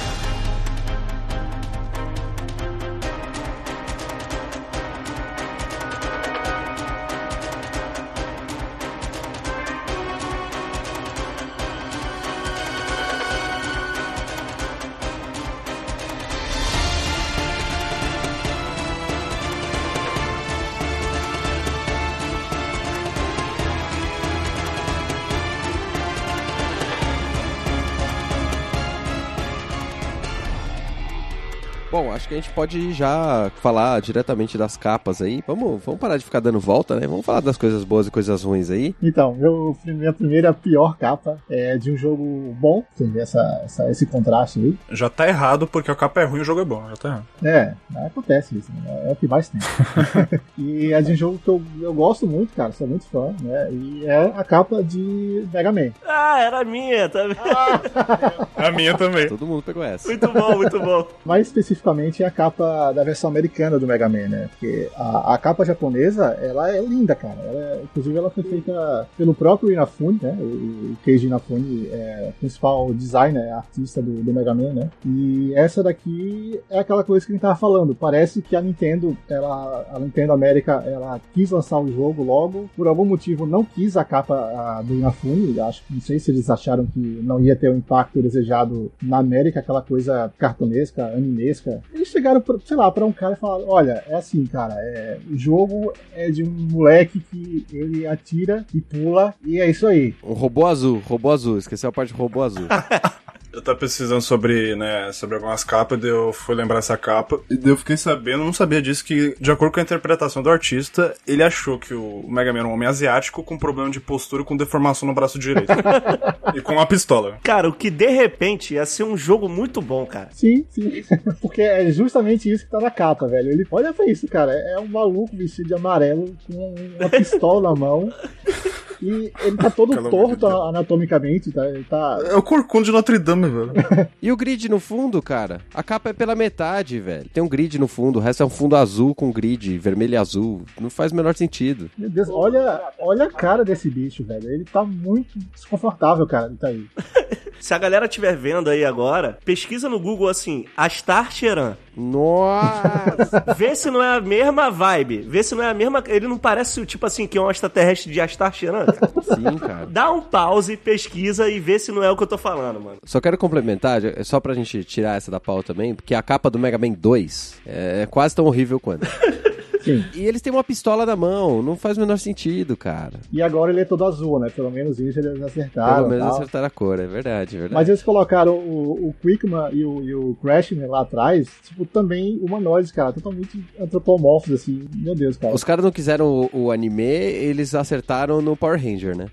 gente 32.37 32.49
pode 32.51 32.93
já 32.93 33.51
falar 33.61 34.01
diretamente 34.01 34.57
das 34.57 34.77
capas 34.77 35.21
aí. 35.21 35.43
Vamos, 35.45 35.83
vamos 35.83 35.99
parar 35.99 36.17
de 36.17 36.25
ficar 36.25 36.39
dando 36.39 36.59
volta, 36.59 36.99
né? 36.99 37.07
Vamos 37.07 37.25
falar 37.25 37.41
das 37.41 37.57
coisas 37.57 37.83
boas 37.83 38.07
e 38.07 38.11
coisas 38.11 38.43
ruins 38.43 38.69
aí. 38.69 38.95
Então, 39.01 39.35
meu, 39.35 39.77
minha 39.85 40.13
primeira 40.13 40.53
pior 40.53 40.97
capa 40.97 41.37
é 41.49 41.77
de 41.77 41.91
um 41.91 41.97
jogo 41.97 42.55
bom, 42.59 42.83
tem 42.97 43.11
essa, 43.19 43.61
essa, 43.63 43.89
esse 43.89 44.05
contraste 44.05 44.59
aí. 44.59 44.77
Já 44.91 45.09
tá 45.09 45.27
errado 45.27 45.67
porque 45.67 45.91
a 45.91 45.95
capa 45.95 46.21
é 46.21 46.25
ruim 46.25 46.39
e 46.39 46.41
o 46.41 46.45
jogo 46.45 46.61
é 46.61 46.65
bom. 46.65 46.87
Já 46.89 46.95
tá 46.95 47.09
errado. 47.09 47.25
É, 47.43 47.73
acontece 48.05 48.57
isso, 48.57 48.71
né? 48.71 49.09
é 49.09 49.11
o 49.11 49.15
que 49.15 49.27
mais 49.27 49.49
tem. 49.49 49.61
e 50.57 50.93
é 50.93 51.01
de 51.01 51.13
um 51.13 51.15
jogo 51.15 51.39
que 51.39 51.47
eu, 51.47 51.61
eu 51.81 51.93
gosto 51.93 52.25
muito, 52.25 52.53
cara, 52.55 52.71
sou 52.71 52.87
muito 52.87 53.05
fã, 53.07 53.33
né? 53.41 53.69
E 53.71 54.05
é 54.05 54.33
a 54.35 54.43
capa 54.43 54.83
de 54.83 55.47
Mega 55.53 55.71
Man. 55.71 55.91
Ah, 56.05 56.41
era 56.41 56.61
a 56.61 56.65
minha, 56.65 57.09
tá 57.09 57.23
vendo? 57.23 57.37
A 58.57 58.71
minha 58.71 58.97
também. 58.97 59.27
Todo 59.27 59.45
mundo 59.45 59.61
pegou 59.61 59.83
essa. 59.83 60.07
Muito 60.07 60.27
bom, 60.27 60.57
muito 60.57 60.79
bom. 60.79 61.07
Mais 61.23 61.47
especificamente 61.47 62.23
é 62.23 62.26
a 62.27 62.31
capa 62.31 62.91
da 62.91 63.03
versão 63.03 63.29
americana 63.29 63.79
do 63.79 63.87
Mega 63.87 64.07
Man, 64.07 64.27
né? 64.27 64.47
Porque 64.51 64.89
a, 64.95 65.33
a 65.33 65.37
capa 65.37 65.65
japonesa, 65.65 66.37
ela 66.41 66.75
é 66.75 66.81
linda, 66.81 67.15
cara. 67.15 67.37
Ela 67.43 67.59
é- 67.61 67.81
inclusive, 67.83 68.17
ela 68.17 68.29
foi 68.29 68.43
feita 68.43 69.07
pelo 69.17 69.33
próprio 69.33 69.71
Inafune, 69.71 70.19
né? 70.21 70.35
O, 70.39 70.43
o 70.43 70.97
Keiji 71.03 71.27
Inafune 71.27 71.87
é 71.91 72.29
o 72.29 72.39
principal 72.39 72.93
designer, 72.93 73.41
é 73.43 73.51
artista 73.51 74.01
do, 74.01 74.21
do 74.23 74.33
Mega 74.33 74.53
Man, 74.53 74.73
né? 74.73 74.89
E 75.05 75.53
essa 75.55 75.81
daqui 75.83 76.59
é 76.69 76.79
aquela 76.79 77.03
coisa 77.03 77.25
que 77.25 77.31
a 77.31 77.35
gente 77.35 77.41
tava 77.41 77.55
falando. 77.55 77.95
Parece 77.95 78.41
que 78.41 78.55
a 78.55 78.61
Nintendo, 78.61 79.17
ela, 79.29 79.85
a 79.93 79.99
Nintendo 79.99 80.33
América, 80.33 80.83
ela 80.85 81.19
quis 81.33 81.51
lançar 81.51 81.79
o 81.79 81.91
jogo 81.91 82.23
logo, 82.23 82.69
por 82.75 82.87
algum 82.87 83.05
motivo 83.05 83.45
não 83.45 83.63
quis 83.63 83.95
a 83.97 84.03
capa 84.03 84.35
a, 84.35 84.81
do 84.81 84.93
Inafune. 84.95 85.59
Acho 85.59 85.83
que 85.85 85.93
não 85.93 86.01
sei 86.01 86.19
se 86.19 86.31
eles 86.31 86.49
acharam 86.49 86.85
que 86.85 86.99
não 86.99 87.39
ia 87.39 87.55
ter 87.55 87.69
o 87.69 87.75
impacto 87.75 88.21
desejado 88.21 88.91
na 89.01 89.17
América, 89.17 89.59
aquela 89.59 89.81
coisa 89.81 90.31
cartunesca, 90.37 91.05
animesca. 91.05 91.81
Eles 91.93 92.11
chegaram, 92.17 92.41
pra, 92.41 92.55
sei 92.65 92.75
lá, 92.75 92.91
pra 92.91 93.05
um 93.05 93.11
cara 93.11 93.33
e 93.33 93.39
falaram: 93.39 93.69
Olha, 93.69 94.03
é 94.07 94.15
assim, 94.15 94.45
cara, 94.45 94.73
é, 94.77 95.19
o 95.29 95.37
jogo 95.37 95.93
é 96.13 96.29
de 96.29 96.43
um 96.43 96.51
moleque 96.71 97.19
que 97.19 97.65
ele 97.71 98.05
atira 98.05 98.65
e 98.73 98.81
pula, 98.81 99.33
e 99.45 99.59
é 99.59 99.69
isso 99.69 99.87
aí. 99.87 100.15
Um 100.23 100.33
robô 100.33 100.65
azul, 100.65 101.01
robô 101.05 101.31
azul. 101.31 101.57
Esqueceu 101.57 101.89
a 101.89 101.93
parte 101.93 102.13
do 102.13 102.17
robô 102.17 102.43
azul. 102.43 102.67
Eu 103.57 103.63
tava 103.63 103.79
pesquisando 103.79 104.21
sobre, 104.21 104.75
né, 104.75 105.11
sobre 105.11 105.35
algumas 105.35 105.63
capas, 105.63 105.99
daí 105.99 106.11
eu 106.11 106.31
fui 106.31 106.53
lembrar 106.53 106.77
essa 106.77 106.95
capa, 106.95 107.39
e 107.49 107.57
daí 107.57 107.71
eu 107.71 107.77
fiquei 107.77 107.97
sabendo, 107.97 108.43
não 108.43 108.53
sabia 108.53 108.79
disso, 108.79 109.03
que 109.03 109.35
de 109.39 109.51
acordo 109.51 109.73
com 109.73 109.79
a 109.79 109.83
interpretação 109.83 110.43
do 110.43 110.49
artista, 110.51 111.15
ele 111.25 111.41
achou 111.41 111.79
que 111.79 111.91
o 111.91 112.23
Mega 112.27 112.53
Man 112.53 112.59
era 112.59 112.67
um 112.67 112.73
homem 112.73 112.87
asiático 112.87 113.43
com 113.43 113.57
problema 113.57 113.89
de 113.89 113.99
postura 113.99 114.43
e 114.43 114.45
com 114.45 114.55
deformação 114.55 115.07
no 115.07 115.15
braço 115.15 115.39
direito. 115.39 115.73
e 116.53 116.61
com 116.61 116.73
uma 116.73 116.85
pistola. 116.85 117.39
Cara, 117.41 117.67
o 117.67 117.73
que 117.73 117.89
de 117.89 118.09
repente 118.09 118.75
ia 118.75 118.85
ser 118.85 119.03
um 119.03 119.17
jogo 119.17 119.49
muito 119.49 119.81
bom, 119.81 120.05
cara. 120.05 120.29
Sim, 120.33 120.63
sim. 120.69 121.03
Porque 121.41 121.63
é 121.63 121.89
justamente 121.89 122.51
isso 122.51 122.63
que 122.63 122.69
tá 122.69 122.79
na 122.79 122.91
capa, 122.91 123.27
velho. 123.27 123.49
Ele, 123.49 123.65
olha 123.71 123.91
pra 123.91 124.05
isso, 124.05 124.27
cara. 124.27 124.51
É 124.53 124.79
um 124.79 124.87
maluco 124.87 125.35
vestido 125.35 125.67
de 125.67 125.73
amarelo 125.73 126.35
com 126.45 126.75
uma 126.99 127.09
pistola 127.09 127.69
na 127.69 127.75
mão. 127.75 128.13
E 129.01 129.31
ele 129.41 129.57
tá 129.57 129.69
todo 129.69 129.95
de 130.01 130.09
torto 130.09 130.47
anatomicamente, 130.47 131.51
tá? 131.51 131.67
Ele 131.67 131.83
tá. 131.83 132.19
É 132.25 132.35
o 132.35 132.41
corcunda 132.41 132.85
de 132.85 132.91
Notre 132.91 133.19
Dame, 133.19 133.47
velho. 133.47 133.71
E 134.21 134.31
o 134.31 134.37
grid 134.37 134.67
no 134.69 134.79
fundo, 134.79 135.21
cara? 135.21 135.61
A 135.73 135.83
capa 135.83 136.09
é 136.09 136.13
pela 136.13 136.35
metade, 136.35 136.99
velho. 136.99 137.29
Tem 137.33 137.41
um 137.43 137.47
grid 137.47 137.77
no 137.79 137.87
fundo, 137.87 138.17
o 138.17 138.21
resto 138.21 138.43
é 138.43 138.45
um 138.45 138.49
fundo 138.49 138.75
azul 138.75 139.13
com 139.13 139.31
grid, 139.31 139.77
vermelho 139.77 140.13
e 140.13 140.17
azul. 140.17 140.63
Não 140.79 140.89
faz 140.89 141.11
o 141.11 141.15
menor 141.15 141.35
sentido. 141.35 141.89
Meu 141.97 142.09
Deus, 142.09 142.29
olha, 142.29 142.81
olha 142.99 143.25
a 143.25 143.31
cara 143.31 143.63
desse 143.63 143.89
bicho, 143.89 144.23
velho. 144.23 144.49
Ele 144.49 144.65
tá 144.65 144.83
muito 144.83 145.37
desconfortável, 145.53 146.25
cara. 146.27 146.47
Ele 146.47 146.57
tá 146.57 146.67
aí. 146.67 146.85
Se 147.59 147.73
a 147.73 147.77
galera 147.77 148.05
estiver 148.05 148.35
vendo 148.35 148.69
aí 148.69 148.85
agora, 148.85 149.37
pesquisa 149.43 149.89
no 149.89 149.99
Google 149.99 150.29
assim, 150.29 150.65
Astar 150.75 151.31
Cheran. 151.31 151.75
Nossa! 151.95 153.43
Vê 153.57 153.75
se 153.75 153.89
não 153.89 154.01
é 154.03 154.17
a 154.17 154.21
mesma 154.21 154.69
vibe. 154.69 155.21
Vê 155.21 155.41
se 155.41 155.55
não 155.55 155.63
é 155.63 155.69
a 155.69 155.73
mesma. 155.73 156.03
Ele 156.07 156.27
não 156.27 156.37
parece 156.37 156.85
tipo 156.85 157.05
assim 157.05 157.25
que 157.25 157.37
é 157.37 157.41
um 157.41 157.49
extraterrestre 157.49 158.11
de 158.11 158.21
Astar 158.21 158.53
Cheran. 158.53 158.85
cara. 158.85 159.11
Sim, 159.23 159.57
cara. 159.57 159.85
Dá 159.87 160.11
um 160.11 160.21
pause, 160.21 160.77
pesquisa 160.77 161.49
e 161.49 161.59
vê 161.59 161.79
se 161.79 161.91
não 161.91 162.03
é 162.03 162.11
o 162.11 162.15
que 162.15 162.23
eu 162.23 162.27
tô 162.27 162.37
falando, 162.37 162.79
mano. 162.79 162.97
Só 163.03 163.19
quero 163.19 163.37
complementar, 163.37 164.03
é 164.03 164.23
só 164.23 164.39
pra 164.39 164.53
gente 164.53 164.83
tirar 164.83 165.17
essa 165.17 165.31
da 165.31 165.39
pauta 165.39 165.73
também, 165.73 165.95
porque 165.95 166.13
a 166.13 166.21
capa 166.21 166.49
do 166.49 166.59
Mega 166.59 166.77
Man 166.77 166.91
2 166.91 167.57
é 167.65 168.07
quase 168.09 168.35
tão 168.35 168.45
horrível 168.45 168.79
quanto. 168.79 169.07
Sim. 169.87 170.05
E 170.13 170.25
eles 170.25 170.41
têm 170.41 170.51
uma 170.51 170.63
pistola 170.63 171.05
na 171.05 171.15
mão, 171.15 171.61
não 171.61 171.75
faz 171.75 171.97
o 171.97 172.01
menor 172.01 172.17
sentido, 172.17 172.75
cara. 172.75 173.19
E 173.31 173.41
agora 173.41 173.71
ele 173.71 173.81
é 173.81 173.85
todo 173.85 174.05
azul, 174.05 174.39
né? 174.39 174.49
Pelo 174.49 174.69
menos 174.69 174.99
isso 174.99 175.19
eles 175.19 175.41
acertaram. 175.41 175.95
Pelo 175.95 176.09
menos 176.09 176.25
tal. 176.25 176.35
acertaram 176.35 176.67
a 176.67 176.69
cor, 176.69 176.99
é 176.99 177.07
verdade, 177.07 177.55
é 177.55 177.59
verdade. 177.59 177.73
Mas 177.73 177.89
eles 177.89 178.03
colocaram 178.03 178.53
o, 178.53 179.09
o 179.09 179.15
Quickman 179.21 179.69
e 179.71 179.83
o, 179.83 180.03
e 180.03 180.15
o 180.15 180.35
Crashman 180.41 180.87
lá 180.87 181.01
atrás, 181.01 181.47
tipo, 181.63 181.85
também 181.85 182.37
humanoides, 182.41 182.91
cara, 182.91 183.13
totalmente 183.13 183.63
antropomorfos, 183.79 184.53
assim. 184.53 184.85
Meu 184.95 185.15
Deus, 185.15 185.37
cara. 185.37 185.53
Os 185.53 185.63
caras 185.63 185.83
não 185.83 185.91
quiseram 185.91 186.49
o, 186.53 186.65
o 186.65 186.71
anime, 186.71 187.03
eles 187.03 187.73
acertaram 187.73 188.41
no 188.41 188.55
Power 188.55 188.81
Ranger, 188.81 189.15
né? 189.15 189.27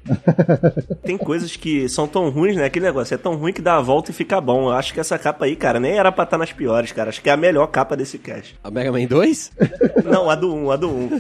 Tem 1.03 1.19
coisas 1.19 1.57
que 1.57 1.89
são 1.89 2.07
tão 2.07 2.31
ruins, 2.31 2.57
né? 2.57 2.65
Aquele 2.65 2.87
negócio 2.87 3.15
é 3.15 3.19
tão 3.19 3.37
ruim 3.37 3.53
que 3.53 3.63
dá 3.63 3.77
a 3.77 3.83
volta 3.83 4.11
e 4.11 4.15
fica 4.15 4.41
bom. 4.41 4.65
Eu 4.65 4.73
acho 4.73 4.93
que 4.93 5.01
essa 5.01 5.19
capa 5.19 5.45
aí, 5.45 5.57
cara, 5.57 5.81
nem 5.81 5.99
era 5.99 6.13
pra 6.13 6.25
estar 6.25 6.39
nas 6.39 6.53
piores, 6.53 6.93
cara. 6.93 7.11
Acho 7.11 7.23
que 7.23 7.29
é 7.29 7.33
a 7.33 7.37
melhor 7.37 7.67
capa 7.69 7.97
desse 7.97 8.19
cast. 8.19 8.57
A 8.63 8.71
Mega 8.71 8.93
Man 8.93 9.07
2? 9.07 9.53
Não, 10.05 10.31
a 10.31 10.35
do 10.35 10.44
1, 10.53 10.71
a 10.71 10.77
do 10.77 10.89
1. 10.89 11.11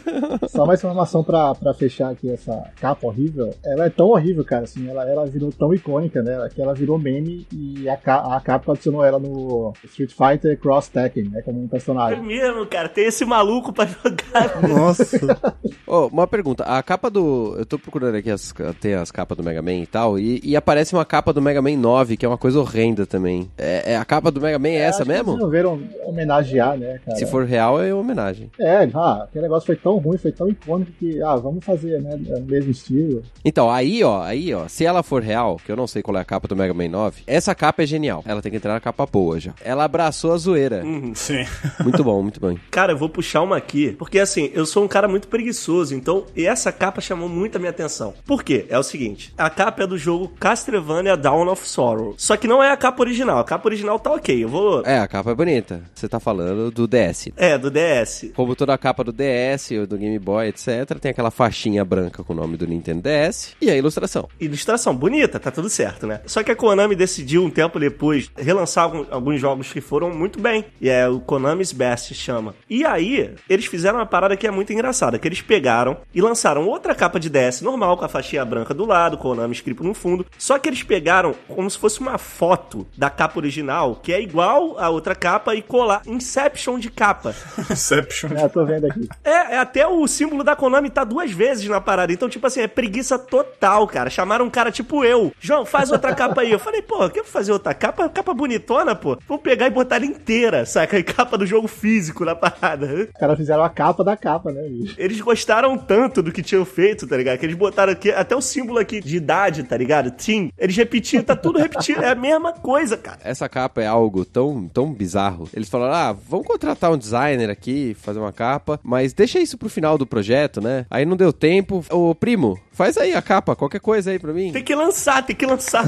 Só 0.48 0.66
mais 0.66 0.80
informação 0.80 1.22
pra, 1.22 1.54
pra 1.54 1.72
fechar 1.72 2.10
aqui 2.10 2.30
essa 2.30 2.70
capa 2.80 3.06
horrível. 3.06 3.50
Ela 3.64 3.86
é 3.86 3.90
tão 3.90 4.08
horrível, 4.08 4.44
cara, 4.44 4.64
assim, 4.64 4.88
ela, 4.88 5.08
ela 5.08 5.24
virou 5.26 5.50
tão 5.52 5.72
icônica, 5.72 6.22
né? 6.22 6.48
Que 6.54 6.60
ela 6.60 6.74
virou 6.74 6.98
meme 6.98 7.46
e 7.52 7.88
a, 7.88 7.94
a 7.94 8.40
Capcom 8.40 8.72
adicionou 8.72 9.04
ela 9.04 9.18
no 9.18 9.72
Street 9.84 10.12
Fighter 10.12 10.58
Cross 10.58 10.88
Tekken, 10.88 11.28
né? 11.30 11.42
Como 11.42 11.60
um 11.60 11.66
É 11.66 11.68
personagem. 11.68 12.22
mesmo, 12.22 12.66
cara. 12.66 12.88
Tem 12.88 13.06
esse 13.06 13.24
maluco 13.24 13.72
pra 13.72 13.86
jogar. 13.86 14.68
Nossa. 14.68 15.04
Ô, 15.86 16.06
uma 16.08 16.26
pergunta. 16.26 16.64
A 16.64 16.82
capa 16.82 17.10
do. 17.10 17.54
Eu 17.58 17.66
tô 17.66 17.78
procurando 17.78 18.16
aqui 18.16 18.30
as, 18.30 18.52
tem 18.80 18.94
as 18.94 19.10
capas 19.10 19.36
do 19.36 19.42
Mega 19.44 19.62
Man 19.62 19.74
e 19.74 19.86
tal. 19.86 20.18
E, 20.18 20.40
e 20.42 20.56
aparece 20.56 20.94
uma 20.94 21.04
capa 21.04 21.32
do 21.32 21.40
Mega 21.42 21.60
Man 21.62 21.76
9, 21.76 22.16
que 22.16 22.24
é 22.24 22.28
uma 22.28 22.38
coisa 22.38 22.58
horrenda 22.60 23.06
também. 23.06 23.50
É, 23.58 23.92
é 23.92 23.96
a 23.96 24.04
capa 24.04 24.30
do 24.30 24.40
Mega 24.40 24.58
Man 24.58 24.68
é 24.68 24.76
essa 24.78 25.04
que 25.04 25.10
Eles 25.10 25.18
mesmo? 25.18 25.34
resolveram 25.34 25.80
homenagear, 26.04 26.76
né, 26.78 26.98
cara? 27.04 27.16
Se 27.18 27.26
for 27.26 27.44
real, 27.44 27.80
é 27.82 27.92
homenagem. 27.94 28.50
É, 28.58 28.88
ah, 28.94 29.13
aquele 29.22 29.42
negócio 29.42 29.66
foi 29.66 29.76
tão 29.76 29.98
ruim, 29.98 30.18
foi 30.18 30.32
tão 30.32 30.48
icônico 30.48 30.92
que, 30.98 31.22
ah, 31.22 31.36
vamos 31.36 31.64
fazer, 31.64 32.00
né? 32.02 32.16
No 32.16 32.40
mesmo 32.44 32.70
estilo. 32.70 33.22
Então, 33.44 33.70
aí, 33.70 34.02
ó, 34.02 34.22
aí, 34.22 34.52
ó, 34.54 34.66
se 34.68 34.84
ela 34.84 35.02
for 35.02 35.22
real, 35.22 35.56
que 35.64 35.70
eu 35.70 35.76
não 35.76 35.86
sei 35.86 36.02
qual 36.02 36.16
é 36.16 36.20
a 36.20 36.24
capa 36.24 36.48
do 36.48 36.56
Mega 36.56 36.74
Man 36.74 36.88
9, 36.88 37.22
essa 37.26 37.54
capa 37.54 37.82
é 37.82 37.86
genial. 37.86 38.22
Ela 38.26 38.42
tem 38.42 38.50
que 38.50 38.56
entrar 38.56 38.74
na 38.74 38.80
capa 38.80 39.06
boa 39.06 39.38
já. 39.38 39.54
Ela 39.62 39.84
abraçou 39.84 40.32
a 40.32 40.36
zoeira. 40.36 40.82
Sim. 41.14 41.44
Muito 41.82 42.02
bom, 42.02 42.22
muito 42.22 42.40
bom. 42.40 42.56
Cara, 42.70 42.92
eu 42.92 42.96
vou 42.96 43.08
puxar 43.08 43.42
uma 43.42 43.56
aqui, 43.56 43.92
porque 43.92 44.18
assim, 44.18 44.50
eu 44.54 44.66
sou 44.66 44.84
um 44.84 44.88
cara 44.88 45.06
muito 45.08 45.28
preguiçoso, 45.28 45.94
então 45.94 46.24
e 46.36 46.46
essa 46.46 46.72
capa 46.72 47.00
chamou 47.00 47.28
muito 47.28 47.56
a 47.56 47.58
minha 47.58 47.70
atenção. 47.70 48.14
Por 48.24 48.42
quê? 48.42 48.66
É 48.68 48.78
o 48.78 48.82
seguinte, 48.82 49.32
a 49.36 49.50
capa 49.50 49.82
é 49.82 49.86
do 49.86 49.98
jogo 49.98 50.28
Castlevania 50.40 51.16
Dawn 51.16 51.48
of 51.48 51.66
Sorrow, 51.66 52.14
só 52.16 52.36
que 52.36 52.46
não 52.46 52.62
é 52.62 52.70
a 52.70 52.76
capa 52.76 53.02
original, 53.02 53.38
a 53.38 53.44
capa 53.44 53.68
original 53.68 53.98
tá 53.98 54.12
ok, 54.12 54.44
eu 54.44 54.48
vou... 54.48 54.82
É, 54.84 54.98
a 54.98 55.08
capa 55.08 55.30
é 55.30 55.34
bonita. 55.34 55.82
Você 55.94 56.08
tá 56.08 56.18
falando 56.20 56.70
do 56.70 56.86
DS. 56.86 57.28
É, 57.36 57.58
do 57.58 57.70
DS. 57.70 58.30
Como 58.34 58.56
toda 58.56 58.74
a 58.74 58.78
capa 58.78 58.93
do 59.02 59.12
DS, 59.12 59.70
ou 59.80 59.86
do 59.86 59.96
Game 59.96 60.18
Boy, 60.18 60.48
etc., 60.48 60.98
tem 61.00 61.10
aquela 61.10 61.30
faixinha 61.30 61.84
branca 61.84 62.22
com 62.22 62.32
o 62.32 62.36
nome 62.36 62.56
do 62.56 62.66
Nintendo 62.66 63.02
DS 63.02 63.56
e 63.60 63.70
a 63.70 63.76
ilustração. 63.76 64.28
Ilustração 64.40 64.94
bonita, 64.94 65.40
tá 65.40 65.50
tudo 65.50 65.68
certo, 65.68 66.06
né? 66.06 66.20
Só 66.26 66.42
que 66.42 66.50
a 66.50 66.56
Konami 66.56 66.94
decidiu 66.94 67.44
um 67.44 67.50
tempo 67.50 67.80
depois 67.80 68.30
relançar 68.36 68.90
alguns 69.10 69.40
jogos 69.40 69.72
que 69.72 69.80
foram 69.80 70.10
muito 70.10 70.38
bem. 70.40 70.64
E 70.80 70.88
é 70.88 71.08
o 71.08 71.20
Konami's 71.20 71.72
Best 71.72 72.14
chama. 72.14 72.54
E 72.68 72.84
aí, 72.84 73.34
eles 73.48 73.66
fizeram 73.66 73.98
uma 73.98 74.06
parada 74.06 74.36
que 74.36 74.46
é 74.46 74.50
muito 74.50 74.72
engraçada, 74.72 75.18
que 75.18 75.26
eles 75.26 75.40
pegaram 75.42 75.96
e 76.14 76.20
lançaram 76.20 76.66
outra 76.66 76.94
capa 76.94 77.18
de 77.18 77.28
DS 77.28 77.62
normal 77.62 77.96
com 77.96 78.04
a 78.04 78.08
faixinha 78.08 78.44
branca 78.44 78.74
do 78.74 78.84
lado, 78.84 79.18
Konami 79.18 79.54
escrito 79.54 79.82
no 79.82 79.94
fundo. 79.94 80.26
Só 80.38 80.58
que 80.58 80.68
eles 80.68 80.82
pegaram 80.82 81.34
como 81.48 81.70
se 81.70 81.78
fosse 81.78 82.00
uma 82.00 82.18
foto 82.18 82.86
da 82.96 83.10
capa 83.10 83.38
original, 83.38 83.96
que 83.96 84.12
é 84.12 84.20
igual 84.20 84.78
a 84.78 84.88
outra 84.88 85.14
capa 85.14 85.54
e 85.54 85.62
colar 85.62 86.02
Inception 86.06 86.78
de 86.78 86.90
capa. 86.90 87.34
Inception. 87.70 88.30
É, 88.36 88.48
tô 88.48 88.64
vendo 88.64 88.83
aqui. 88.86 89.08
É, 89.24 89.54
é 89.54 89.58
até 89.58 89.86
o 89.86 90.06
símbolo 90.06 90.44
da 90.44 90.54
Konami 90.54 90.90
tá 90.90 91.02
duas 91.02 91.30
vezes 91.30 91.66
na 91.66 91.80
parada. 91.80 92.12
Então, 92.12 92.28
tipo 92.28 92.46
assim, 92.46 92.60
é 92.60 92.68
preguiça 92.68 93.18
total, 93.18 93.86
cara. 93.86 94.10
Chamaram 94.10 94.44
um 94.44 94.50
cara 94.50 94.70
tipo 94.70 95.02
eu. 95.02 95.32
João, 95.40 95.64
faz 95.64 95.90
outra 95.90 96.12
capa 96.14 96.42
aí. 96.42 96.52
Eu 96.52 96.58
falei, 96.58 96.82
pô, 96.82 97.08
quer 97.08 97.24
fazer 97.24 97.52
outra 97.52 97.72
capa? 97.72 98.08
Capa 98.08 98.34
bonitona, 98.34 98.94
pô. 98.94 99.18
Vou 99.26 99.38
pegar 99.38 99.66
e 99.66 99.70
botar 99.70 99.96
ela 99.96 100.04
inteira, 100.04 100.66
saca? 100.66 100.98
E 100.98 101.02
capa 101.04 101.38
do 101.38 101.46
jogo 101.46 101.66
físico 101.68 102.24
na 102.24 102.34
parada. 102.34 102.86
Os 102.86 103.18
caras 103.18 103.38
fizeram 103.38 103.64
a 103.64 103.70
capa 103.70 104.04
da 104.04 104.16
capa, 104.16 104.52
né, 104.52 104.62
bicho? 104.68 104.94
Eles 104.98 105.20
gostaram 105.20 105.76
tanto 105.78 106.22
do 106.22 106.30
que 106.30 106.42
tinham 106.42 106.64
feito, 106.64 107.06
tá 107.06 107.16
ligado? 107.16 107.38
Que 107.38 107.46
eles 107.46 107.56
botaram 107.56 107.92
aqui, 107.92 108.10
até 108.10 108.36
o 108.36 108.40
símbolo 108.40 108.78
aqui 108.78 109.00
de 109.00 109.16
idade, 109.16 109.62
tá 109.62 109.76
ligado? 109.76 110.10
Team. 110.10 110.50
Eles 110.58 110.76
repetiram, 110.76 111.24
tá 111.24 111.34
tudo 111.34 111.58
repetido. 111.58 112.02
É 112.02 112.10
a 112.10 112.14
mesma 112.14 112.52
coisa, 112.52 112.96
cara. 112.96 113.18
Essa 113.24 113.48
capa 113.48 113.82
é 113.82 113.86
algo 113.86 114.24
tão, 114.24 114.68
tão 114.68 114.92
bizarro. 114.92 115.48
Eles 115.54 115.68
falaram: 115.68 115.94
ah, 115.94 116.12
vamos 116.12 116.46
contratar 116.46 116.92
um 116.92 116.98
designer 116.98 117.50
aqui, 117.50 117.94
fazer 118.00 118.18
uma 118.18 118.32
capa, 118.32 118.73
mas 118.82 119.12
deixa 119.12 119.38
isso 119.38 119.58
pro 119.58 119.68
final 119.68 119.96
do 119.98 120.06
projeto, 120.06 120.60
né? 120.60 120.86
Aí 120.90 121.04
não 121.04 121.16
deu 121.16 121.32
tempo. 121.32 121.84
Ô, 121.90 122.14
primo, 122.14 122.58
faz 122.72 122.96
aí 122.96 123.14
a 123.14 123.22
capa, 123.22 123.56
qualquer 123.56 123.80
coisa 123.80 124.10
aí 124.10 124.18
pra 124.18 124.32
mim. 124.32 124.52
Tem 124.52 124.62
que 124.62 124.74
lançar, 124.74 125.24
tem 125.24 125.36
que 125.36 125.46
lançar. 125.46 125.84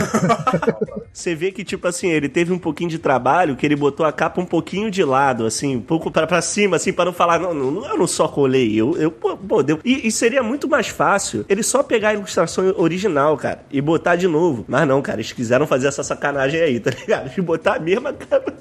Você 1.12 1.34
vê 1.34 1.50
que, 1.50 1.64
tipo 1.64 1.86
assim, 1.88 2.08
ele 2.08 2.28
teve 2.28 2.52
um 2.52 2.58
pouquinho 2.58 2.90
de 2.90 2.98
trabalho, 2.98 3.56
que 3.56 3.64
ele 3.64 3.76
botou 3.76 4.04
a 4.04 4.12
capa 4.12 4.40
um 4.40 4.44
pouquinho 4.44 4.90
de 4.90 5.02
lado, 5.02 5.46
assim, 5.46 5.76
um 5.76 5.80
pouco 5.80 6.10
pra, 6.10 6.26
pra 6.26 6.42
cima, 6.42 6.76
assim, 6.76 6.92
pra 6.92 7.06
não 7.06 7.12
falar, 7.12 7.38
não, 7.38 7.54
não, 7.54 7.86
eu 7.86 7.96
não 7.96 8.06
só 8.06 8.28
colei, 8.28 8.74
eu, 8.74 8.96
eu 8.96 9.10
pô, 9.10 9.36
pô, 9.36 9.62
deu. 9.62 9.80
E, 9.84 10.06
e 10.06 10.12
seria 10.12 10.42
muito 10.42 10.68
mais 10.68 10.88
fácil 10.88 11.44
ele 11.48 11.62
só 11.62 11.82
pegar 11.82 12.10
a 12.10 12.14
ilustração 12.14 12.74
original, 12.76 13.36
cara, 13.36 13.64
e 13.70 13.80
botar 13.80 14.16
de 14.16 14.28
novo. 14.28 14.64
Mas 14.68 14.86
não, 14.86 15.00
cara, 15.00 15.18
eles 15.18 15.32
quiseram 15.32 15.66
fazer 15.66 15.88
essa 15.88 16.02
sacanagem 16.02 16.60
aí, 16.60 16.80
tá 16.80 16.90
ligado? 16.90 17.34
De 17.34 17.40
botar 17.40 17.76
a 17.76 17.80
mesma 17.80 18.12
capa. 18.12 18.52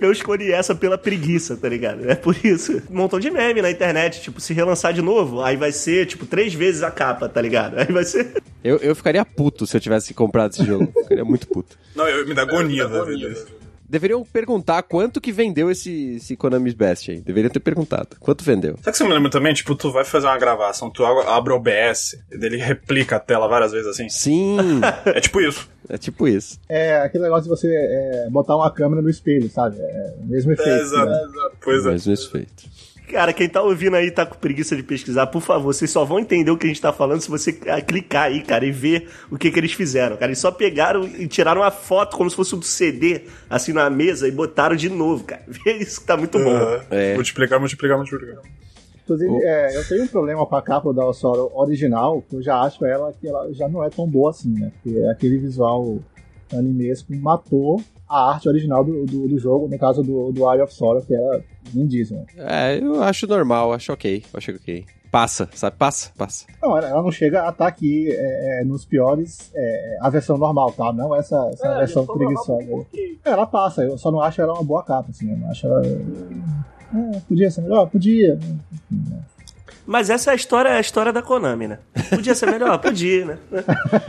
Eu 0.00 0.12
escolhi 0.12 0.52
essa 0.52 0.74
pela 0.74 0.96
preguiça, 0.96 1.56
tá 1.56 1.68
ligado? 1.68 2.08
É 2.08 2.14
por 2.14 2.36
isso. 2.44 2.82
Um 2.90 2.96
montão 2.96 3.18
de 3.18 3.30
meme 3.30 3.62
na 3.62 3.70
internet, 3.70 4.20
tipo, 4.20 4.40
se 4.40 4.52
relançar 4.52 4.92
de 4.92 5.02
novo, 5.02 5.42
aí 5.42 5.56
vai 5.56 5.72
ser, 5.72 6.06
tipo, 6.06 6.26
três 6.26 6.54
vezes 6.54 6.82
a 6.82 6.90
capa, 6.90 7.28
tá 7.28 7.40
ligado? 7.40 7.78
Aí 7.78 7.86
vai 7.86 8.04
ser. 8.04 8.42
Eu, 8.62 8.76
eu 8.78 8.94
ficaria 8.94 9.24
puto 9.24 9.66
se 9.66 9.76
eu 9.76 9.80
tivesse 9.80 10.12
comprado 10.14 10.52
esse 10.52 10.64
jogo. 10.64 10.92
Ficaria 11.02 11.24
muito 11.24 11.46
puto. 11.46 11.78
Não, 11.94 12.06
eu, 12.08 12.26
me 12.26 12.34
dá 12.34 12.42
agonia 12.42 12.86
da 12.86 13.04
vida. 13.04 13.57
Deveriam 13.88 14.22
perguntar 14.24 14.82
quanto 14.82 15.20
que 15.20 15.32
vendeu 15.32 15.70
esse, 15.70 16.16
esse 16.16 16.36
Konami's 16.36 16.74
Best 16.74 17.10
aí. 17.10 17.20
Deveriam 17.20 17.50
ter 17.50 17.60
perguntado. 17.60 18.16
Quanto 18.20 18.44
vendeu? 18.44 18.76
Sabe 18.82 18.90
que 18.92 18.98
você 18.98 19.04
me 19.04 19.14
lembra 19.14 19.30
também? 19.30 19.54
Tipo, 19.54 19.74
tu 19.74 19.90
vai 19.90 20.04
fazer 20.04 20.26
uma 20.26 20.36
gravação, 20.38 20.90
tu 20.90 21.04
abre 21.04 21.52
o 21.52 21.56
OBS, 21.56 22.18
e 22.30 22.44
ele 22.44 22.56
replica 22.58 23.16
a 23.16 23.20
tela 23.20 23.48
várias 23.48 23.72
vezes 23.72 23.88
assim. 23.88 24.08
Sim, 24.08 24.58
É 25.06 25.20
tipo 25.20 25.40
isso. 25.40 25.68
é 25.88 25.96
tipo 25.96 26.28
isso. 26.28 26.58
É 26.68 26.96
aquele 26.98 27.24
negócio 27.24 27.44
de 27.44 27.48
você 27.48 27.68
é, 27.74 28.28
botar 28.30 28.56
uma 28.56 28.70
câmera 28.70 29.00
no 29.00 29.08
espelho, 29.08 29.48
sabe? 29.48 29.76
É 29.80 30.14
o 30.20 30.26
mesmo 30.26 30.52
efeito. 30.52 30.68
É, 30.70 30.80
exato. 30.80 31.06
né? 31.10 31.28
Pois 31.62 31.86
é. 31.86 31.90
Mesmo 31.92 32.12
efeito. 32.12 32.64
Cara, 33.10 33.32
quem 33.32 33.48
tá 33.48 33.62
ouvindo 33.62 33.96
aí 33.96 34.10
tá 34.10 34.26
com 34.26 34.36
preguiça 34.36 34.76
de 34.76 34.82
pesquisar, 34.82 35.26
por 35.28 35.40
favor, 35.40 35.72
vocês 35.72 35.90
só 35.90 36.04
vão 36.04 36.18
entender 36.18 36.50
o 36.50 36.58
que 36.58 36.66
a 36.66 36.68
gente 36.68 36.80
tá 36.80 36.92
falando 36.92 37.20
se 37.22 37.30
você 37.30 37.58
ah, 37.66 37.80
clicar 37.80 38.24
aí, 38.24 38.42
cara, 38.42 38.66
e 38.66 38.70
ver 38.70 39.08
o 39.30 39.38
que 39.38 39.50
que 39.50 39.58
eles 39.58 39.72
fizeram, 39.72 40.16
cara. 40.16 40.30
Eles 40.30 40.38
só 40.38 40.50
pegaram 40.50 41.04
e 41.04 41.26
tiraram 41.26 41.62
uma 41.62 41.70
foto 41.70 42.16
como 42.16 42.28
se 42.28 42.36
fosse 42.36 42.54
um 42.54 42.60
CD, 42.60 43.22
assim, 43.48 43.72
na 43.72 43.88
mesa 43.88 44.28
e 44.28 44.30
botaram 44.30 44.76
de 44.76 44.90
novo, 44.90 45.24
cara. 45.24 45.42
Vê 45.48 45.78
isso 45.78 46.02
que 46.02 46.06
tá 46.06 46.16
muito 46.16 46.38
bom. 46.38 46.50
Aham. 46.50 46.80
É. 46.90 47.14
Multiplicar, 47.14 47.58
multiplicar, 47.58 47.96
multiplicar. 47.96 48.42
Inclusive, 49.04 49.42
é, 49.42 49.74
eu 49.74 49.88
tenho 49.88 50.04
um 50.04 50.08
problema 50.08 50.44
com 50.44 50.54
a 50.54 50.60
capa 50.60 50.92
da 50.92 51.06
Osoro 51.06 51.50
original, 51.54 52.22
que 52.28 52.36
eu 52.36 52.42
já 52.42 52.60
acho 52.60 52.84
ela 52.84 53.10
que 53.18 53.26
ela 53.26 53.50
já 53.54 53.66
não 53.66 53.82
é 53.82 53.88
tão 53.88 54.06
boa 54.06 54.30
assim, 54.30 54.52
né? 54.52 54.70
Porque 54.82 55.00
aquele 55.06 55.38
visual 55.38 55.98
animesco 56.52 57.14
matou 57.16 57.80
a 58.08 58.30
arte 58.30 58.48
original 58.48 58.84
do, 58.84 59.04
do, 59.04 59.28
do 59.28 59.38
jogo, 59.38 59.68
no 59.68 59.78
caso 59.78 60.02
do, 60.02 60.32
do 60.32 60.50
Eye 60.52 60.62
of 60.62 60.72
Sorrow, 60.72 61.02
que 61.02 61.14
era 61.14 61.42
lindíssima. 61.74 62.24
É, 62.36 62.78
eu 62.80 63.02
acho 63.02 63.26
normal, 63.26 63.72
acho 63.72 63.92
ok. 63.92 64.24
Acho 64.34 64.52
ok. 64.52 64.84
Passa, 65.10 65.48
sabe? 65.54 65.76
Passa, 65.76 66.10
passa. 66.18 66.44
Não, 66.62 66.76
ela 66.76 66.88
ela 66.88 67.02
não 67.02 67.10
chega 67.10 67.46
a 67.46 67.48
estar 67.50 67.66
aqui 67.66 68.08
é, 68.10 68.60
é, 68.60 68.64
nos 68.64 68.84
piores, 68.84 69.50
é, 69.54 69.98
a 70.02 70.10
versão 70.10 70.36
normal, 70.36 70.70
tá? 70.72 70.92
Não 70.92 71.14
essa, 71.14 71.48
essa 71.52 71.78
versão 71.78 72.06
preguiçosa. 72.06 72.62
aí. 72.92 73.18
É, 73.24 73.30
Ela 73.30 73.46
passa, 73.46 73.82
eu 73.84 73.96
só 73.96 74.10
não 74.10 74.20
acho 74.20 74.40
ela 74.42 74.52
uma 74.52 74.64
boa 74.64 74.82
capa, 74.82 75.08
assim, 75.10 75.30
eu 75.30 75.38
não 75.38 75.50
acho 75.50 75.66
ela... 75.66 75.82
É, 75.86 77.20
podia 77.26 77.50
ser 77.50 77.62
melhor? 77.62 77.88
Podia. 77.88 78.38
Mas 79.86 80.10
essa 80.10 80.30
é 80.30 80.32
a 80.32 80.36
história, 80.36 80.68
é 80.68 80.76
a 80.76 80.80
história 80.80 81.12
da 81.12 81.22
Konami, 81.22 81.68
né? 81.68 81.78
Podia 82.10 82.34
ser 82.34 82.50
melhor? 82.50 82.76
Podia, 82.80 83.24
né? 83.24 83.38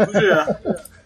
Podia. 0.05 0.57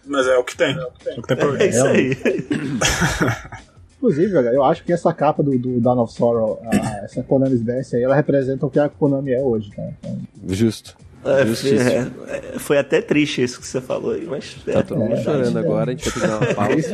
Mas 0.06 0.28
é 0.28 0.38
o 0.38 0.44
que 0.44 0.56
tem. 0.58 0.76
É 0.78 0.84
o 0.86 1.22
que 1.22 1.28
tem 1.28 1.38
pra 1.38 1.48
É 1.48 1.52
ver. 1.52 1.70
isso 1.70 1.86
aí. 1.86 2.18
Inclusive, 3.98 4.36
eu 4.54 4.64
acho 4.64 4.84
que 4.84 4.92
essa 4.92 5.14
capa 5.14 5.42
do, 5.42 5.58
do 5.58 5.80
Dawn 5.80 6.00
of 6.02 6.14
Sorrow, 6.14 6.62
a- 6.66 7.06
essa 7.06 7.24
Konami's 7.24 7.62
Best 7.62 7.96
aí, 7.96 8.04
ela 8.04 8.14
representa 8.16 8.66
o 8.66 8.70
que 8.70 8.78
a 8.78 8.90
Konami 8.90 9.32
é 9.32 9.42
hoje, 9.42 9.72
tá? 9.74 9.82
Então, 10.00 10.20
Justo. 10.50 10.98
É, 11.24 11.46
Justíssimo. 11.46 12.12
é, 12.28 12.60
foi 12.60 12.78
até 12.78 13.02
triste 13.02 13.42
isso 13.42 13.62
que 13.62 13.66
você 13.66 13.80
falou 13.80 14.12
aí, 14.12 14.26
mas 14.30 14.58
é, 14.68 14.74
Tá 14.74 14.84
todo 14.84 14.98
mundo 15.00 15.14
É, 15.14 15.24
chorando 15.24 15.58
é. 15.58 15.62
agora, 15.62 15.92
a 15.92 15.96
gente 15.96 16.10
vai 16.10 16.14
ter 16.14 16.20
que 16.20 16.28
dar 16.28 16.38
uma 16.38 16.54
pausa. 16.54 16.76
isso, 16.78 16.92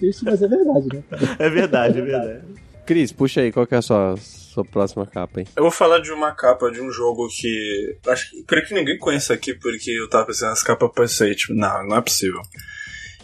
isso, 0.00 0.24
mas 0.24 0.40
é 0.40 0.48
verdade, 0.48 0.86
né? 0.94 1.02
é 1.38 1.50
verdade, 1.50 1.98
é 1.98 2.02
verdade. 2.02 2.40
Cris, 2.86 3.12
puxa 3.12 3.40
aí, 3.40 3.50
qual 3.50 3.66
que 3.66 3.74
é 3.74 3.78
a 3.78 3.82
sua, 3.82 4.16
sua 4.16 4.64
próxima 4.64 5.04
capa 5.06 5.40
aí? 5.40 5.46
Eu 5.56 5.64
vou 5.64 5.72
falar 5.72 5.98
de 5.98 6.12
uma 6.12 6.32
capa 6.32 6.70
de 6.70 6.80
um 6.80 6.90
jogo 6.90 7.28
que. 7.28 7.96
Acho 8.06 8.30
que. 8.30 8.42
Creio 8.44 8.66
que 8.66 8.74
ninguém 8.74 8.98
conhece 8.98 9.32
aqui, 9.32 9.52
porque 9.54 9.90
eu 9.90 10.08
tava 10.08 10.26
pensando 10.26 10.50
nessa 10.50 10.64
capa 10.64 10.88
pensei, 10.88 11.34
tipo, 11.34 11.52
não, 11.52 11.86
não 11.86 11.96
é 11.96 12.00
possível. 12.00 12.40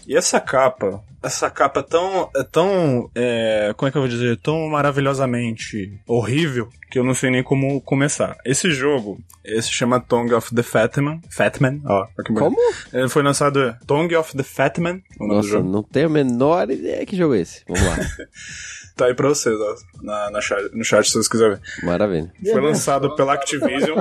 E 0.07 0.16
essa 0.16 0.40
capa, 0.40 1.03
essa 1.22 1.48
capa 1.48 1.81
é 1.81 1.83
tão. 1.83 2.31
É 2.37 2.42
tão. 2.42 3.11
é, 3.14 3.72
como 3.77 3.88
é 3.88 3.92
que 3.92 3.96
eu 3.96 4.03
vou 4.03 4.09
dizer? 4.09 4.37
Tão 4.38 4.68
maravilhosamente 4.68 6.01
horrível 6.07 6.68
que 6.90 6.98
eu 6.98 7.05
não 7.05 7.14
sei 7.14 7.31
nem 7.31 7.42
como 7.42 7.81
começar. 7.81 8.37
Esse 8.44 8.70
jogo, 8.72 9.20
esse 9.44 9.68
se 9.68 9.75
chama 9.75 10.01
Tongue 10.01 10.35
of 10.35 10.55
the 10.55 10.62
Fatman. 10.62 11.20
Fatman, 11.31 11.81
ó. 11.87 12.07
que. 12.25 12.33
Como? 12.33 12.57
Ele 12.92 13.09
foi 13.09 13.22
lançado 13.22 13.77
Tongue 13.87 14.16
of 14.16 14.37
the 14.37 14.42
Fatman, 14.42 15.03
Nossa, 15.20 15.62
não 15.62 15.83
tenho 15.83 16.07
a 16.07 16.11
menor 16.11 16.70
ideia 16.70 17.07
que 17.07 17.16
jogo 17.16 17.35
é 17.35 17.40
esse. 17.40 17.62
Vamos 17.68 17.87
lá. 17.87 17.96
Tá 18.96 19.07
aí 19.07 19.14
pra 19.14 19.28
vocês, 19.28 19.57
ó. 19.59 19.74
Na, 20.02 20.31
na 20.31 20.40
chat, 20.40 20.70
no 20.74 20.85
chat, 20.85 21.07
se 21.07 21.12
vocês 21.12 21.28
quiserem 21.28 21.57
ver. 21.57 21.85
Maravilha. 21.87 22.33
Foi 22.50 22.61
lançado 22.61 23.14
pela 23.16 23.33
Activision 23.35 23.98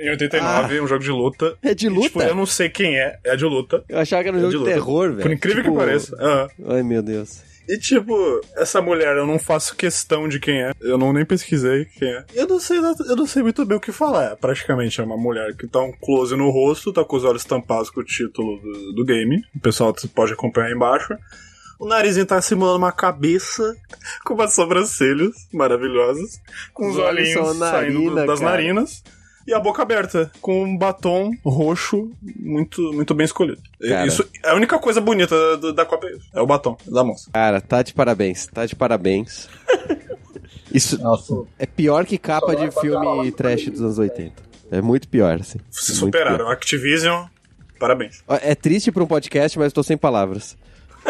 em 0.00 0.10
89, 0.10 0.80
um 0.80 0.86
jogo 0.86 1.02
de 1.04 1.10
luta. 1.10 1.56
É 1.62 1.74
de 1.74 1.86
E, 1.86 1.90
tipo, 1.90 2.18
luta? 2.18 2.28
eu 2.28 2.34
não 2.34 2.46
sei 2.46 2.68
quem 2.68 2.98
é, 2.98 3.18
é 3.24 3.36
de 3.36 3.44
luta. 3.44 3.84
Eu 3.88 3.98
achava 3.98 4.22
que 4.22 4.28
era 4.28 4.36
um 4.36 4.40
É 4.40 4.42
jogo 4.42 4.52
de 4.52 4.58
de, 4.58 4.64
luta. 4.64 4.72
terror, 4.72 5.08
velho. 5.10 5.22
Por 5.22 5.32
incrível 5.32 5.62
Tipo- 5.62 5.74
que 5.74 5.80
pareça. 5.84 6.16
Aham. 6.20 6.48
Ai, 6.68 6.82
meu 6.82 7.02
Deus. 7.02 7.42
E 7.68 7.78
tipo, 7.78 8.14
essa 8.56 8.80
mulher, 8.80 9.16
eu 9.16 9.26
não 9.26 9.40
faço 9.40 9.74
questão 9.74 10.28
de 10.28 10.38
quem 10.38 10.62
é. 10.62 10.70
Eu 10.80 10.96
não 10.96 11.12
nem 11.12 11.24
pesquisei 11.24 11.84
quem 11.84 12.08
é. 12.08 12.24
Eu 12.34 12.46
não 12.46 12.60
sei, 12.60 12.78
eu 12.78 13.16
não 13.16 13.26
sei 13.26 13.42
muito 13.42 13.64
bem 13.64 13.76
o 13.76 13.80
que 13.80 13.90
falar. 13.90 14.36
Praticamente 14.36 15.00
é 15.00 15.04
uma 15.04 15.16
mulher 15.16 15.52
que 15.56 15.66
tá 15.66 15.80
um 15.80 15.90
close 15.92 16.36
no 16.36 16.48
rosto, 16.50 16.92
tá 16.92 17.04
com 17.04 17.16
os 17.16 17.24
olhos 17.24 17.44
tampados 17.44 17.90
com 17.90 18.00
o 18.00 18.04
título 18.04 18.60
do, 18.60 18.92
do 18.94 19.04
game. 19.04 19.42
O 19.54 19.58
pessoal 19.60 19.92
pode 20.14 20.32
acompanhar 20.32 20.68
aí 20.68 20.74
embaixo. 20.74 21.16
O 21.78 21.86
narizinho 21.86 22.24
tá 22.26 22.40
simulando 22.40 22.78
uma 22.78 22.92
cabeça 22.92 23.76
com 24.24 24.34
umas 24.34 24.54
sobrancelhas 24.54 25.34
maravilhosas, 25.52 26.40
com 26.72 26.88
os, 26.88 26.96
Os 26.96 27.02
olhos 27.02 27.28
olhinhos 27.28 27.34
são 27.58 27.68
saindo 27.68 28.02
narina, 28.04 28.26
das 28.26 28.38
cara. 28.40 28.50
narinas. 28.52 29.02
E 29.46 29.54
a 29.54 29.60
boca 29.60 29.80
aberta, 29.80 30.28
com 30.40 30.64
um 30.64 30.76
batom 30.76 31.30
roxo 31.44 32.10
muito, 32.40 32.82
muito 32.92 33.14
bem 33.14 33.24
escolhido. 33.26 33.62
E 33.80 33.88
Cara. 33.90 34.04
Isso 34.06 34.28
é 34.42 34.50
a 34.50 34.54
única 34.56 34.76
coisa 34.78 35.00
bonita 35.00 35.56
do- 35.56 35.72
da 35.72 35.84
Copa, 35.86 36.08
é 36.08 36.12
isso. 36.16 36.26
É 36.34 36.40
o 36.40 36.46
batom 36.46 36.76
da 36.84 37.04
moça. 37.04 37.30
Cara, 37.32 37.60
tá 37.60 37.80
de 37.82 37.94
parabéns, 37.94 38.46
tá 38.48 38.66
de 38.66 38.74
parabéns. 38.74 39.48
Isso 40.72 41.00
Nossa. 41.00 41.44
é 41.58 41.64
pior 41.64 42.04
que 42.04 42.18
capa 42.18 42.54
de 42.56 42.70
filme 42.80 43.30
trash 43.32 43.66
dos 43.70 43.80
anos 43.80 43.98
80. 43.98 44.42
É 44.70 44.82
muito 44.82 45.08
pior, 45.08 45.38
assim. 45.40 45.58
Se 45.70 45.92
Muito 45.92 46.06
superaram. 46.06 46.38
pior. 46.38 46.50
Activision, 46.52 47.26
parabéns. 47.78 48.22
É 48.28 48.54
triste 48.54 48.90
pra 48.90 49.02
um 49.02 49.06
podcast, 49.06 49.56
mas 49.58 49.66
eu 49.68 49.72
tô 49.74 49.82
sem 49.84 49.96
palavras. 49.96 50.56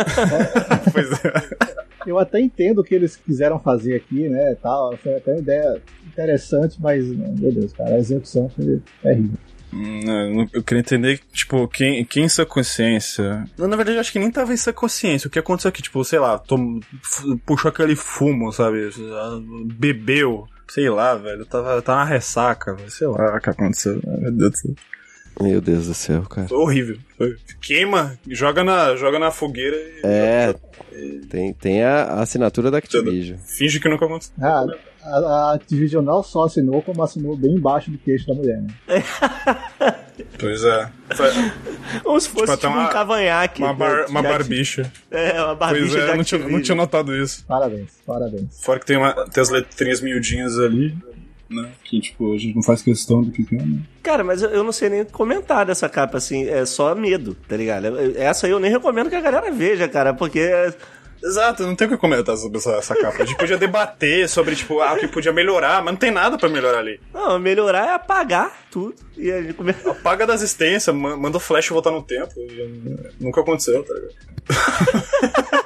pois 0.92 1.10
é. 1.24 1.66
Eu 2.06 2.18
até 2.18 2.40
entendo 2.40 2.80
o 2.80 2.84
que 2.84 2.94
eles 2.94 3.16
quiseram 3.16 3.58
fazer 3.58 3.94
aqui, 3.96 4.28
né? 4.28 4.54
Tal, 4.62 4.96
foi 4.96 5.16
até 5.16 5.32
uma 5.32 5.40
ideia 5.40 5.82
interessante, 6.06 6.76
mas, 6.80 7.04
meu 7.04 7.52
Deus, 7.52 7.72
cara, 7.72 7.96
a 7.96 7.98
execução 7.98 8.48
foi 8.48 8.80
terrível. 9.02 9.38
Hum, 9.72 10.46
Eu 10.52 10.62
queria 10.62 10.80
entender, 10.80 11.20
tipo, 11.32 11.66
quem, 11.68 12.04
quem 12.04 12.24
em 12.24 12.28
sua 12.28 12.46
consciência. 12.46 13.44
Na 13.58 13.66
verdade, 13.76 13.96
eu 13.96 14.00
acho 14.00 14.12
que 14.12 14.18
nem 14.20 14.30
tava 14.30 14.52
em 14.54 14.56
sua 14.56 14.72
consciência. 14.72 15.26
O 15.26 15.30
que 15.30 15.38
aconteceu 15.38 15.68
aqui, 15.68 15.82
tipo, 15.82 16.02
sei 16.04 16.18
lá, 16.20 16.38
tom, 16.38 16.80
puxou 17.44 17.68
aquele 17.68 17.96
fumo, 17.96 18.52
sabe? 18.52 18.88
Bebeu. 19.74 20.46
Sei 20.68 20.88
lá, 20.88 21.14
velho. 21.14 21.44
Tava, 21.46 21.82
tava 21.82 21.98
na 22.00 22.04
ressaca, 22.04 22.74
velho. 22.74 22.90
Sei 22.90 23.06
lá 23.06 23.36
o 23.36 23.40
que 23.40 23.50
aconteceu. 23.50 24.00
Meu 24.04 24.32
Deus 24.32 24.50
do 24.52 24.56
céu. 24.56 24.74
Meu 25.40 25.60
Deus 25.60 25.86
do 25.86 25.94
céu, 25.94 26.22
cara. 26.22 26.48
Foi 26.48 26.58
horrível. 26.58 26.96
Foi- 27.18 27.36
Queima, 27.60 28.18
joga 28.28 28.64
na, 28.64 28.96
joga 28.96 29.18
na 29.18 29.30
fogueira 29.30 29.76
e. 29.76 30.00
É, 30.04 30.54
tem, 31.28 31.52
tem 31.52 31.82
a, 31.82 32.04
a 32.04 32.22
assinatura 32.22 32.70
da 32.70 32.78
Activision. 32.78 33.38
Finge 33.38 33.78
que 33.78 33.88
nunca 33.88 34.06
aconteceu. 34.06 34.32
Ah, 34.40 34.64
a, 35.02 35.16
a 35.18 35.54
Activision 35.54 36.02
não 36.04 36.22
só 36.22 36.44
assinou, 36.44 36.80
como 36.82 37.02
assinou 37.02 37.36
bem 37.36 37.52
embaixo 37.54 37.90
do 37.90 37.98
queixo 37.98 38.26
da 38.26 38.34
mulher, 38.34 38.62
né? 38.62 38.68
Pois 40.38 40.64
é. 40.64 40.90
Foi 41.14 41.28
Como 42.02 42.18
se 42.20 42.28
fosse 42.30 42.44
Tipo, 42.46 42.56
tipo, 42.56 42.72
uma- 42.72 42.88
um 42.88 42.90
cavanhaque. 42.92 43.62
uma, 43.62 43.74
bar, 43.74 44.06
uma 44.08 44.22
Já- 44.22 44.28
barbicha. 44.30 44.92
É, 45.10 45.32
uma 45.42 45.54
Pois 45.56 45.58
barbicha 45.58 45.98
é, 45.98 46.10
de 46.10 46.16
não 46.16 46.24
tinha, 46.24 46.48
não 46.48 46.62
tinha 46.62 46.74
notado 46.74 47.14
isso. 47.14 47.44
Parabéns, 47.46 47.90
parabéns. 48.06 48.60
Fora 48.62 48.80
que 48.80 48.86
tem, 48.86 48.96
uma, 48.96 49.12
tem 49.28 49.42
as 49.42 49.50
letrinhas 49.50 50.00
miudinhas 50.00 50.58
ali, 50.58 50.96
né? 51.48 51.70
Que, 51.84 52.00
tipo, 52.00 52.34
a 52.34 52.38
gente 52.38 52.54
não 52.54 52.62
faz 52.62 52.82
questão 52.82 53.22
do 53.22 53.30
que 53.30 53.46
é, 53.54 53.58
né? 53.62 53.80
Cara, 54.02 54.22
mas 54.24 54.42
eu, 54.42 54.50
eu 54.50 54.64
não 54.64 54.72
sei 54.72 54.88
nem 54.88 55.04
comentar 55.04 55.64
dessa 55.66 55.88
capa, 55.88 56.18
assim, 56.18 56.48
é 56.48 56.64
só 56.66 56.94
medo, 56.94 57.36
tá 57.48 57.56
ligado? 57.56 57.86
Essa 58.16 58.46
aí 58.46 58.52
eu 58.52 58.58
nem 58.60 58.70
recomendo 58.70 59.08
que 59.10 59.16
a 59.16 59.20
galera 59.20 59.50
veja, 59.50 59.88
cara, 59.88 60.12
porque 60.14 60.40
é- 60.40 60.74
Exato, 61.24 61.62
não 61.66 61.74
tem 61.74 61.86
o 61.88 61.90
que 61.90 61.96
comentar 61.96 62.36
sobre 62.36 62.58
essa, 62.58 62.72
essa 62.72 62.94
capa. 62.94 63.22
A 63.22 63.26
gente 63.26 63.38
podia 63.38 63.56
debater 63.56 64.28
sobre, 64.28 64.54
tipo, 64.54 64.80
ah, 64.80 64.92
o 64.92 64.98
que 64.98 65.08
podia 65.08 65.32
melhorar, 65.32 65.82
mas 65.82 65.92
não 65.94 65.98
tem 65.98 66.10
nada 66.10 66.36
pra 66.36 66.48
melhorar 66.48 66.78
ali. 66.78 67.00
Não, 67.12 67.38
melhorar 67.38 67.86
é 67.86 67.94
apagar 67.94 68.52
tudo. 68.70 68.94
E 69.16 69.32
a 69.32 69.40
gente 69.42 69.54
come... 69.54 69.74
Apaga 69.86 70.26
da 70.26 70.34
existência, 70.34 70.92
ma- 70.92 71.16
manda 71.16 71.38
o 71.38 71.40
flash 71.40 71.68
voltar 71.70 71.90
no 71.90 72.02
tempo. 72.02 72.32
Nunca 73.18 73.40
aconteceu, 73.40 73.82
tá 73.82 73.94
ligado? 73.94 75.65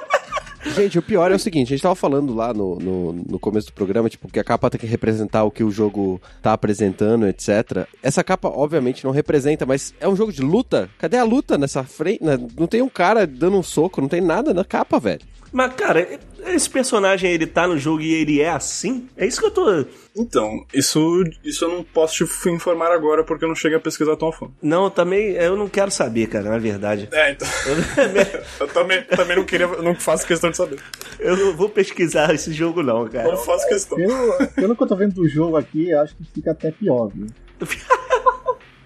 Gente, 0.65 0.99
o 0.99 1.01
pior 1.01 1.31
é 1.31 1.35
o 1.35 1.39
seguinte, 1.39 1.67
a 1.67 1.75
gente 1.75 1.83
tava 1.83 1.95
falando 1.95 2.33
lá 2.33 2.53
no, 2.53 2.75
no, 2.75 3.13
no 3.13 3.39
começo 3.39 3.67
do 3.67 3.73
programa, 3.73 4.09
tipo, 4.09 4.27
que 4.27 4.39
a 4.39 4.43
capa 4.43 4.69
tem 4.69 4.79
que 4.79 4.85
representar 4.85 5.43
o 5.43 5.51
que 5.51 5.63
o 5.63 5.71
jogo 5.71 6.21
tá 6.41 6.53
apresentando, 6.53 7.27
etc. 7.27 7.87
Essa 8.01 8.23
capa, 8.23 8.47
obviamente, 8.47 9.03
não 9.03 9.11
representa, 9.11 9.65
mas 9.65 9.93
é 9.99 10.07
um 10.07 10.15
jogo 10.15 10.31
de 10.31 10.41
luta. 10.41 10.89
Cadê 10.97 11.17
a 11.17 11.23
luta 11.23 11.57
nessa 11.57 11.83
frente? 11.83 12.21
Não 12.57 12.67
tem 12.67 12.81
um 12.81 12.89
cara 12.89 13.25
dando 13.25 13.57
um 13.57 13.63
soco, 13.63 14.01
não 14.01 14.07
tem 14.07 14.21
nada 14.21 14.53
na 14.53 14.63
capa, 14.63 14.99
velho. 14.99 15.21
Mas, 15.51 15.73
cara, 15.73 16.07
esse 16.47 16.69
personagem, 16.69 17.31
ele 17.31 17.47
tá 17.47 17.67
no 17.67 17.77
jogo 17.77 18.01
e 18.01 18.13
ele 18.13 18.41
é 18.41 18.49
assim? 18.49 19.07
É 19.15 19.25
isso 19.25 19.39
que 19.39 19.47
eu 19.47 19.51
tô... 19.51 19.85
Então, 20.15 20.65
isso, 20.73 21.23
isso 21.43 21.63
eu 21.63 21.69
não 21.69 21.83
posso 21.83 22.25
te 22.25 22.49
informar 22.49 22.91
agora 22.91 23.23
porque 23.23 23.45
eu 23.45 23.47
não 23.47 23.55
cheguei 23.55 23.77
a 23.77 23.81
pesquisar 23.81 24.17
tão 24.17 24.27
a 24.27 24.33
fundo. 24.33 24.53
Não, 24.61 24.89
também, 24.89 25.31
eu 25.31 25.55
não 25.55 25.69
quero 25.69 25.89
saber, 25.89 26.27
cara, 26.27 26.49
na 26.49 26.57
verdade. 26.57 27.07
É, 27.11 27.31
então. 27.31 27.47
eu 28.59 28.67
também, 28.67 29.01
também 29.03 29.37
não 29.37 29.45
queria, 29.45 29.67
não 29.67 29.95
faço 29.95 30.27
questão 30.27 30.51
de 30.51 30.57
saber. 30.57 30.79
Eu 31.19 31.37
não 31.37 31.55
vou 31.55 31.69
pesquisar 31.69 32.33
esse 32.33 32.51
jogo, 32.51 32.83
não, 32.83 33.07
cara. 33.07 33.29
Não 33.29 33.37
faço 33.37 33.67
questão. 33.67 33.97
Pelo, 33.97 34.47
pelo 34.47 34.75
que 34.75 34.83
eu 34.83 34.87
tô 34.87 34.95
vendo 34.95 35.13
do 35.13 35.27
jogo 35.29 35.55
aqui, 35.55 35.89
eu 35.89 36.01
acho 36.01 36.15
que 36.15 36.25
fica 36.25 36.51
até 36.51 36.71
pior, 36.71 37.07
viu? 37.07 37.27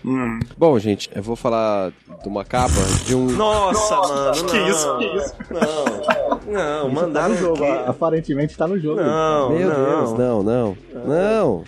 Hum. 0.06 0.40
Bom, 0.56 0.78
gente, 0.78 1.10
eu 1.16 1.24
vou 1.24 1.36
falar 1.36 1.92
de 2.22 2.28
uma 2.30 2.46
capa 2.46 2.74
de 3.06 3.16
um... 3.16 3.26
Nossa, 3.32 3.96
mano, 3.96 4.46
que 4.46 4.58
não. 4.60 4.70
isso, 4.70 4.98
que 5.00 5.06
isso? 5.18 5.36
Não, 5.50 6.54
não, 6.54 6.84
Tá 6.84 6.90
mandaram 7.02 7.30
no 7.34 7.38
jogo, 7.40 7.64
aqui. 7.64 7.90
aparentemente 7.90 8.56
tá 8.56 8.68
no 8.68 8.80
jogo. 8.80 9.02
Não, 9.02 9.50
Meu 9.50 9.68
não. 9.68 9.86
Deus, 9.86 10.14
não, 10.14 10.44
não, 10.44 10.78
não, 10.94 11.06
não. 11.06 11.64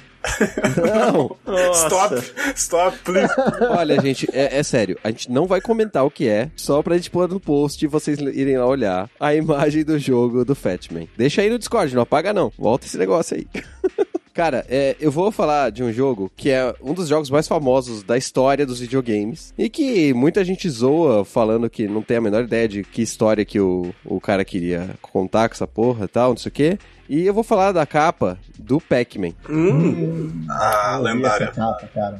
Nossa. 1.45 1.85
Stop, 1.87 2.33
stop, 2.55 2.97
please. 2.99 3.33
Olha, 3.71 3.99
gente, 4.01 4.27
é, 4.33 4.57
é 4.59 4.63
sério, 4.63 4.97
a 5.03 5.09
gente 5.09 5.31
não 5.31 5.47
vai 5.47 5.61
comentar 5.61 6.05
o 6.05 6.11
que 6.11 6.27
é, 6.27 6.51
só 6.55 6.83
pra 6.83 6.95
gente 6.95 7.09
pôr 7.09 7.27
no 7.29 7.39
post 7.39 7.83
e 7.83 7.87
vocês 7.87 8.19
irem 8.19 8.57
lá 8.57 8.65
olhar 8.65 9.09
a 9.19 9.33
imagem 9.33 9.83
do 9.83 9.97
jogo 9.97 10.43
do 10.43 10.53
Fatman. 10.53 11.07
Deixa 11.17 11.41
aí 11.41 11.49
no 11.49 11.57
Discord, 11.57 11.95
não 11.95 12.01
apaga 12.03 12.33
não, 12.33 12.51
volta 12.57 12.85
esse 12.85 12.97
negócio 12.97 13.37
aí. 13.37 13.47
Cara, 14.37 14.63
é, 14.69 14.95
eu 14.99 15.09
vou 15.09 15.31
falar 15.31 15.71
de 15.71 15.83
um 15.83 15.91
jogo 15.91 16.31
que 16.37 16.51
é 16.51 16.71
um 16.79 16.93
dos 16.93 17.07
jogos 17.07 17.27
mais 17.27 17.47
famosos 17.47 18.03
da 18.03 18.15
história 18.15 18.67
dos 18.67 18.79
videogames 18.79 19.51
e 19.57 19.67
que 19.67 20.13
muita 20.13 20.45
gente 20.45 20.69
zoa 20.69 21.25
falando 21.25 21.67
que 21.67 21.87
não 21.87 22.03
tem 22.03 22.17
a 22.17 22.21
menor 22.21 22.43
ideia 22.43 22.67
de 22.67 22.83
que 22.83 23.01
história 23.01 23.43
que 23.43 23.59
o, 23.59 23.91
o 24.05 24.21
cara 24.21 24.45
queria 24.45 24.91
contar 25.01 25.49
com 25.49 25.55
essa 25.55 25.65
porra 25.65 26.05
e 26.05 26.07
tal, 26.07 26.29
não 26.29 26.37
sei 26.37 26.49
o 26.51 26.53
quê. 26.53 26.77
E 27.09 27.25
eu 27.25 27.33
vou 27.33 27.43
falar 27.43 27.71
da 27.71 27.85
capa 27.85 28.37
do 28.59 28.81
Pac-Man. 28.81 29.31
Hum, 29.49 30.45
Ah, 30.49 30.99
lendária. 31.01 31.45
essa 31.45 31.53
capa, 31.53 31.87
cara. 31.93 32.19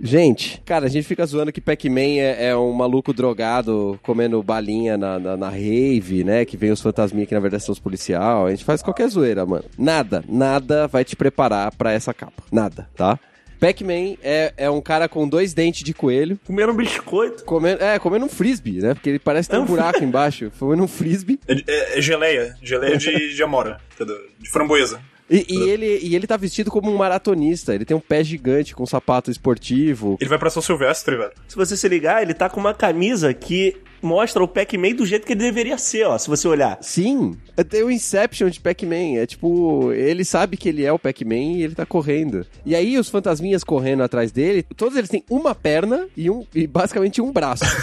Gente, 0.00 0.60
cara, 0.64 0.86
a 0.86 0.88
gente 0.88 1.06
fica 1.06 1.24
zoando 1.24 1.52
que 1.52 1.60
Pac-Man 1.60 2.18
é, 2.18 2.48
é 2.48 2.56
um 2.56 2.72
maluco 2.72 3.12
drogado 3.12 3.98
comendo 4.02 4.42
balinha 4.42 4.96
na, 4.98 5.18
na, 5.18 5.36
na 5.36 5.48
rave, 5.48 6.24
né? 6.24 6.44
Que 6.44 6.56
vem 6.56 6.70
os 6.72 6.80
fantasminhas 6.80 7.28
que 7.28 7.34
na 7.34 7.40
verdade 7.40 7.62
são 7.62 7.72
os 7.72 7.78
policial. 7.78 8.46
A 8.46 8.50
gente 8.50 8.64
faz 8.64 8.82
qualquer 8.82 9.08
zoeira, 9.08 9.46
mano. 9.46 9.64
Nada, 9.78 10.24
nada 10.28 10.88
vai 10.88 11.04
te 11.04 11.14
preparar 11.14 11.72
pra 11.76 11.92
essa 11.92 12.12
capa. 12.12 12.42
Nada, 12.50 12.88
tá? 12.96 13.18
Pac-Man 13.60 14.16
é, 14.22 14.52
é 14.56 14.70
um 14.70 14.80
cara 14.80 15.08
com 15.08 15.28
dois 15.28 15.54
dentes 15.54 15.82
de 15.82 15.94
coelho. 15.94 16.38
comeram 16.46 16.72
um 16.72 16.76
biscoito. 16.76 17.44
Comendo, 17.44 17.82
é, 17.82 17.98
comendo 17.98 18.24
um 18.26 18.28
frisbee, 18.28 18.80
né? 18.80 18.94
Porque 18.94 19.08
ele 19.08 19.18
parece 19.18 19.48
ter 19.48 19.58
um 19.58 19.64
buraco 19.64 20.02
embaixo. 20.02 20.50
Comendo 20.58 20.82
um 20.82 20.88
frisbee. 20.88 21.38
É, 21.48 21.54
é- 21.66 21.98
é 21.98 22.00
geleia. 22.00 22.54
Geleia 22.62 22.96
de, 22.96 23.34
de 23.34 23.42
amora. 23.42 23.78
entendeu? 23.94 24.16
De 24.38 24.50
framboesa. 24.50 25.00
E, 25.28 25.46
e 25.48 25.70
ele, 25.70 25.98
e 26.02 26.14
ele 26.14 26.26
tá 26.26 26.36
vestido 26.36 26.70
como 26.70 26.90
um 26.90 26.96
maratonista. 26.96 27.74
Ele 27.74 27.84
tem 27.84 27.96
um 27.96 28.00
pé 28.00 28.22
gigante 28.22 28.74
com 28.74 28.82
um 28.82 28.86
sapato 28.86 29.30
esportivo. 29.30 30.16
Ele 30.20 30.28
vai 30.28 30.38
pra 30.38 30.50
São 30.50 30.62
Silvestre, 30.62 31.16
velho. 31.16 31.32
Se 31.48 31.56
você 31.56 31.76
se 31.76 31.88
ligar, 31.88 32.22
ele 32.22 32.34
tá 32.34 32.48
com 32.48 32.60
uma 32.60 32.74
camisa 32.74 33.32
que 33.32 33.76
mostra 34.02 34.42
o 34.44 34.48
Pac-Man 34.48 34.94
do 34.94 35.06
jeito 35.06 35.26
que 35.26 35.32
ele 35.32 35.40
deveria 35.40 35.78
ser, 35.78 36.06
ó. 36.06 36.18
Se 36.18 36.28
você 36.28 36.46
olhar. 36.46 36.78
Sim, 36.82 37.36
tem 37.68 37.82
o 37.82 37.90
Inception 37.90 38.50
de 38.50 38.60
Pac-Man. 38.60 39.16
É 39.16 39.26
tipo, 39.26 39.92
ele 39.92 40.24
sabe 40.24 40.56
que 40.56 40.68
ele 40.68 40.84
é 40.84 40.92
o 40.92 40.98
Pac-Man 40.98 41.56
e 41.56 41.62
ele 41.62 41.74
tá 41.74 41.86
correndo. 41.86 42.46
E 42.64 42.76
aí 42.76 42.98
os 42.98 43.08
fantasminhas 43.08 43.64
correndo 43.64 44.02
atrás 44.02 44.30
dele, 44.30 44.62
todos 44.76 44.96
eles 44.96 45.10
têm 45.10 45.24
uma 45.28 45.54
perna 45.54 46.06
e, 46.16 46.30
um, 46.30 46.46
e 46.54 46.66
basicamente 46.66 47.20
um 47.20 47.32
braço. 47.32 47.64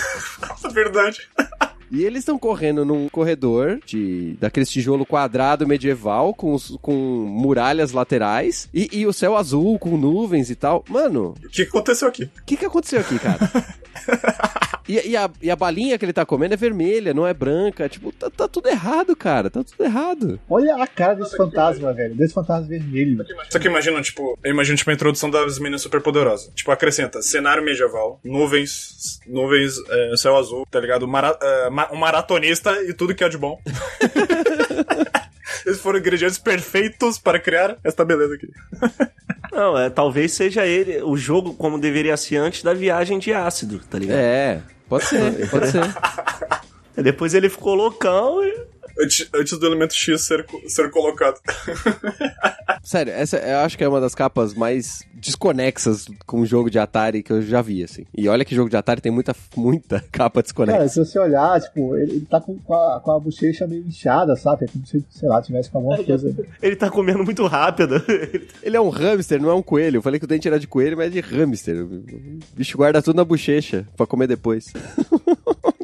É 0.63 0.69
verdade. 0.69 1.27
e 1.91 2.03
eles 2.03 2.19
estão 2.19 2.39
correndo 2.39 2.85
num 2.85 3.09
corredor 3.09 3.79
de 3.85 4.35
daquele 4.39 4.65
tijolo 4.65 5.05
quadrado 5.05 5.67
medieval 5.67 6.33
com, 6.33 6.53
os- 6.53 6.77
com 6.81 6.93
muralhas 6.93 7.91
laterais 7.91 8.69
e, 8.73 8.89
e 8.91 9.05
o 9.05 9.13
céu 9.13 9.35
azul 9.35 9.77
com 9.77 9.97
nuvens 9.97 10.49
e 10.49 10.55
tal. 10.55 10.83
Mano, 10.87 11.35
O 11.43 11.49
que 11.49 11.63
aconteceu 11.63 12.07
aqui? 12.07 12.23
o 12.23 12.43
que, 12.45 12.57
que 12.57 12.65
aconteceu 12.65 12.99
aqui, 13.01 13.19
cara? 13.19 13.39
E, 14.89 15.09
e 15.11 15.15
a, 15.15 15.29
e 15.41 15.49
a 15.49 15.55
balinha 15.55 15.97
que 15.97 16.03
ele 16.03 16.11
tá 16.11 16.25
comendo 16.25 16.53
é 16.55 16.57
vermelha, 16.57 17.13
não 17.13 17.25
é 17.25 17.33
branca. 17.33 17.87
Tipo, 17.87 18.11
tá, 18.11 18.29
tá 18.29 18.47
tudo 18.47 18.67
errado, 18.67 19.15
cara. 19.15 19.49
Tá 19.49 19.63
tudo 19.63 19.81
errado. 19.85 20.39
Olha 20.49 20.75
a 20.75 20.87
cara 20.87 21.13
desse 21.13 21.37
fantasma, 21.37 21.93
velho. 21.93 22.15
Desse 22.15 22.33
fantasma 22.33 22.67
vermelho. 22.67 23.23
Só 23.49 23.59
que 23.59 23.67
imagina, 23.67 24.01
tipo, 24.01 24.37
eu 24.43 24.51
imagino 24.51 24.75
tipo, 24.75 24.89
a 24.89 24.93
introdução 24.93 25.29
das 25.29 25.59
meninas 25.59 25.81
superpoderosas. 25.83 26.51
Tipo, 26.55 26.71
acrescenta 26.71 27.21
cenário 27.21 27.63
medieval, 27.63 28.19
nuvens, 28.23 29.19
nuvens, 29.27 29.75
é, 29.87 30.17
céu 30.17 30.35
azul, 30.35 30.65
tá 30.69 30.79
ligado? 30.79 31.07
Mara- 31.07 31.37
é, 31.41 31.69
um 31.91 31.97
maratonista 31.97 32.71
e 32.83 32.93
tudo 32.93 33.15
que 33.15 33.23
é 33.23 33.29
de 33.29 33.37
bom. 33.37 33.59
Esses 35.65 35.81
foram 35.81 35.99
ingredientes 35.99 36.37
perfeitos 36.37 37.19
para 37.19 37.39
criar 37.39 37.77
esta 37.83 38.03
beleza 38.03 38.35
aqui. 38.35 38.49
Não, 39.51 39.77
é, 39.77 39.89
talvez 39.89 40.31
seja 40.31 40.65
ele, 40.65 41.01
o 41.01 41.17
jogo 41.17 41.53
como 41.53 41.77
deveria 41.77 42.15
ser 42.15 42.37
antes 42.37 42.63
da 42.63 42.73
viagem 42.73 43.19
de 43.19 43.33
ácido, 43.33 43.79
tá 43.79 43.99
ligado? 43.99 44.17
É, 44.17 44.61
pode 44.87 45.05
ser, 45.05 45.49
pode 45.49 45.69
ser. 45.69 45.81
Depois 46.95 47.33
ele 47.33 47.49
ficou 47.49 47.75
loucão 47.75 48.43
e. 48.43 48.70
Antes, 48.99 49.29
antes 49.33 49.57
do 49.57 49.65
elemento 49.65 49.93
X 49.93 50.21
ser, 50.21 50.45
ser 50.67 50.89
colocado. 50.91 51.39
Sério, 52.83 53.13
essa 53.13 53.37
eu 53.37 53.59
acho 53.59 53.77
que 53.77 53.83
é 53.83 53.87
uma 53.87 54.01
das 54.01 54.15
capas 54.15 54.53
mais 54.53 55.03
desconexas 55.13 56.07
com 56.25 56.41
o 56.41 56.45
jogo 56.45 56.69
de 56.69 56.79
Atari 56.79 57.21
que 57.21 57.31
eu 57.31 57.41
já 57.41 57.61
vi, 57.61 57.83
assim. 57.83 58.05
E 58.15 58.27
olha 58.27 58.43
que 58.43 58.55
jogo 58.55 58.69
de 58.69 58.75
Atari 58.75 59.01
tem 59.01 59.11
muita, 59.11 59.35
muita 59.55 60.03
capa 60.11 60.41
desconexa. 60.41 60.77
Cara, 60.77 60.89
se 60.89 60.99
você 60.99 61.19
olhar, 61.19 61.61
tipo, 61.61 61.95
ele, 61.95 62.13
ele 62.13 62.25
tá 62.25 62.41
com, 62.41 62.57
com, 62.57 62.73
a, 62.73 62.99
com 62.99 63.11
a 63.11 63.19
bochecha 63.19 63.67
meio 63.67 63.85
inchada, 63.85 64.35
sabe? 64.35 64.65
É 64.65 64.67
como 64.67 64.85
se, 64.85 65.05
sei 65.09 65.29
lá, 65.29 65.41
tivesse 65.41 65.69
com 65.69 65.77
alguma 65.77 66.03
coisa. 66.03 66.35
Ele 66.61 66.75
tá 66.75 66.89
comendo 66.89 67.23
muito 67.23 67.45
rápido. 67.45 68.01
Ele 68.61 68.77
é 68.77 68.81
um 68.81 68.89
hamster, 68.89 69.41
não 69.41 69.49
é 69.49 69.53
um 69.53 69.61
coelho. 69.61 69.97
Eu 69.97 70.01
falei 70.01 70.19
que 70.19 70.25
o 70.25 70.27
dente 70.27 70.47
era 70.47 70.59
de 70.59 70.67
coelho, 70.67 70.97
mas 70.97 71.07
é 71.07 71.09
de 71.09 71.19
hamster. 71.19 71.83
O 71.83 72.03
bicho 72.55 72.77
guarda 72.77 73.01
tudo 73.01 73.15
na 73.15 73.25
bochecha 73.25 73.87
pra 73.95 74.05
comer 74.05 74.27
depois. 74.27 74.71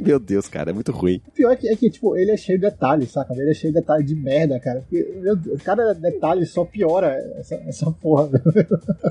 Meu 0.01 0.19
Deus, 0.19 0.47
cara, 0.47 0.71
é 0.71 0.73
muito 0.73 0.91
ruim. 0.91 1.21
O 1.27 1.31
pior 1.31 1.51
é 1.51 1.55
que, 1.55 1.67
é 1.67 1.75
que, 1.75 1.89
tipo, 1.89 2.15
ele 2.15 2.31
é 2.31 2.37
cheio 2.37 2.59
de 2.59 2.65
detalhes, 2.65 3.11
saca? 3.11 3.33
Ele 3.33 3.51
é 3.51 3.53
cheio 3.53 3.73
de 3.73 3.79
detalhes 3.79 4.05
de 4.05 4.15
merda, 4.15 4.59
cara. 4.59 4.81
Porque, 4.81 5.19
meu 5.21 5.35
Deus, 5.35 5.61
cada 5.61 5.93
detalhe 5.93 6.45
só 6.45 6.63
piora 6.65 7.13
essa, 7.37 7.55
essa 7.67 7.91
porra. 7.91 8.29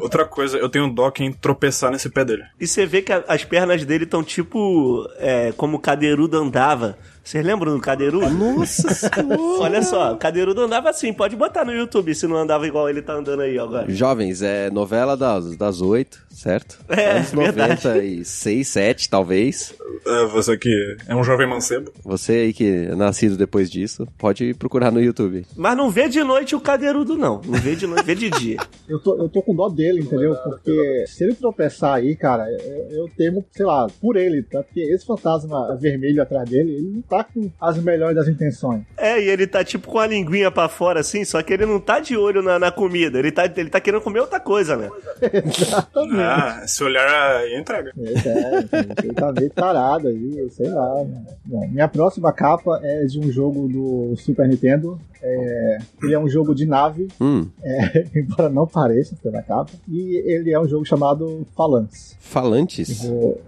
Outra 0.01 0.25
coisa, 0.25 0.57
eu 0.59 0.69
tenho 0.69 0.93
dó 0.93 1.13
em 1.19 1.33
tropeçar 1.33 1.91
nesse 1.91 2.11
pé 2.11 2.25
dele. 2.25 2.45
E 2.61 2.67
você 2.67 2.87
vê 2.87 3.03
que 3.03 3.13
a, 3.13 3.25
as 3.29 3.45
pernas 3.45 3.85
dele 3.85 4.05
estão 4.05 4.23
tipo 4.23 5.07
é, 5.19 5.53
como 5.53 5.77
o 5.77 5.81
Cadeirudo 5.81 6.37
andava. 6.37 6.97
Vocês 7.27 7.45
lembram 7.45 7.75
do 7.75 7.81
Cadeirudo? 7.81 8.31
Nossa 8.31 8.95
senhora. 8.95 9.37
Olha 9.59 9.83
só, 9.83 10.13
o 10.13 10.17
Cadeirudo 10.17 10.61
andava 10.61 10.91
assim. 10.91 11.13
Pode 11.13 11.35
botar 11.35 11.65
no 11.65 11.73
YouTube 11.73 12.15
se 12.15 12.25
não 12.25 12.37
andava 12.37 12.69
igual 12.69 12.89
ele 12.89 13.03
tá 13.03 13.15
andando 13.15 13.43
aí 13.43 13.59
agora. 13.59 13.91
Jovens, 13.91 14.43
é 14.43 14.71
novela 14.71 15.17
das, 15.17 15.57
das 15.57 15.81
8, 15.81 16.25
certo? 16.31 16.79
É, 16.89 17.17
Anos 17.17 17.33
verdade. 17.33 17.85
96, 17.85 18.69
7, 18.69 19.11
talvez. 19.11 19.75
É, 20.07 20.27
você 20.27 20.57
que 20.57 20.97
é 21.09 21.17
um 21.17 21.25
jovem 21.25 21.49
mancebo. 21.49 21.91
Você 22.05 22.33
aí 22.33 22.53
que 22.53 22.87
é 22.91 22.95
nascido 22.95 23.37
depois 23.37 23.69
disso, 23.69 24.07
pode 24.17 24.55
procurar 24.55 24.93
no 24.93 25.03
YouTube. 25.03 25.45
Mas 25.57 25.77
não 25.77 25.91
vê 25.91 26.09
de 26.09 26.23
noite 26.23 26.55
o 26.55 26.61
Cadeirudo, 26.61 27.17
não. 27.17 27.41
Não 27.45 27.59
vê 27.59 27.75
de 27.75 27.89
noite, 27.89 28.05
vê 28.05 28.15
de 28.15 28.31
dia. 28.31 28.59
Eu 28.89 29.01
tô, 29.01 29.17
eu 29.17 29.29
tô 29.29 29.43
com 29.43 29.53
dó 29.53 29.69
dele, 29.69 30.03
entendeu? 30.03 30.37
Porque 30.37 31.05
se 31.09 31.25
ele 31.25 31.35
tropeçar 31.35 31.95
aí, 31.95 32.15
cara, 32.15 32.49
eu, 32.49 32.99
eu 32.99 33.09
temo, 33.17 33.45
sei 33.51 33.67
lá, 33.67 33.89
por 34.01 34.17
ele, 34.17 34.45
tá? 34.45 34.63
Porque 34.63 34.79
esse 34.79 35.05
fantasma 35.05 35.75
vermelho 35.75 36.23
atrás 36.23 36.49
dele, 36.49 36.75
ele 36.75 36.91
não 36.95 37.03
tá 37.03 37.16
com 37.25 37.51
as 37.61 37.79
melhores 37.79 38.17
das 38.17 38.29
intenções. 38.29 38.83
É, 38.97 39.21
e 39.21 39.29
ele 39.29 39.47
tá 39.47 39.63
tipo 39.65 39.89
com 39.89 39.99
a 39.99 40.07
linguinha 40.07 40.51
pra 40.51 40.69
fora 40.69 41.01
assim, 41.01 41.25
só 41.25 41.43
que 41.43 41.53
ele 41.53 41.67
não 41.67 41.79
tá 41.81 42.01
de 42.01 42.17
olho 42.17 42.43
na, 42.43 42.59
na 42.59 42.71
comida. 42.71 43.19
Ele 43.19 43.31
tá, 43.33 43.45
ele 43.45 43.71
tá 43.71 43.81
querendo 43.81 44.01
comer 44.03 44.21
outra 44.21 44.41
coisa, 44.41 44.77
né? 44.77 44.89
Exatamente. 45.45 46.21
Ah, 46.21 46.65
se 46.67 46.83
olhar 46.85 47.49
entrega. 47.59 47.93
É, 47.99 49.05
ele 49.05 49.15
tá 49.15 49.33
meio 49.33 49.51
tarado 49.51 50.09
aí, 50.09 50.49
sei 50.51 50.69
lá. 50.69 51.05
né? 51.05 51.25
Bom, 51.45 51.69
minha 51.69 51.89
próxima 51.89 52.33
capa 52.33 52.81
é 52.83 53.05
de 53.05 53.19
um 53.19 53.31
jogo 53.31 53.69
do 53.69 54.17
Super 54.17 54.49
Nintendo. 54.49 54.99
É, 55.23 55.79
ele 56.03 56.15
é 56.15 56.19
um 56.19 56.29
jogo 56.29 56.55
de 56.55 56.67
nave, 56.67 57.09
Hum, 57.21 57.47
é, 57.63 58.05
embora 58.15 58.49
não 58.49 58.67
pareça 58.67 59.17
pela 59.23 59.43
capa. 59.43 59.73
E 59.89 60.17
ele 60.25 60.53
é 60.53 60.61
um 60.61 60.69
jogo 60.69 60.85
chamado 60.85 61.47
Phalanx. 61.57 62.13
Eu 62.13 62.17
falantes? 62.21 63.03
vou, 63.05 63.41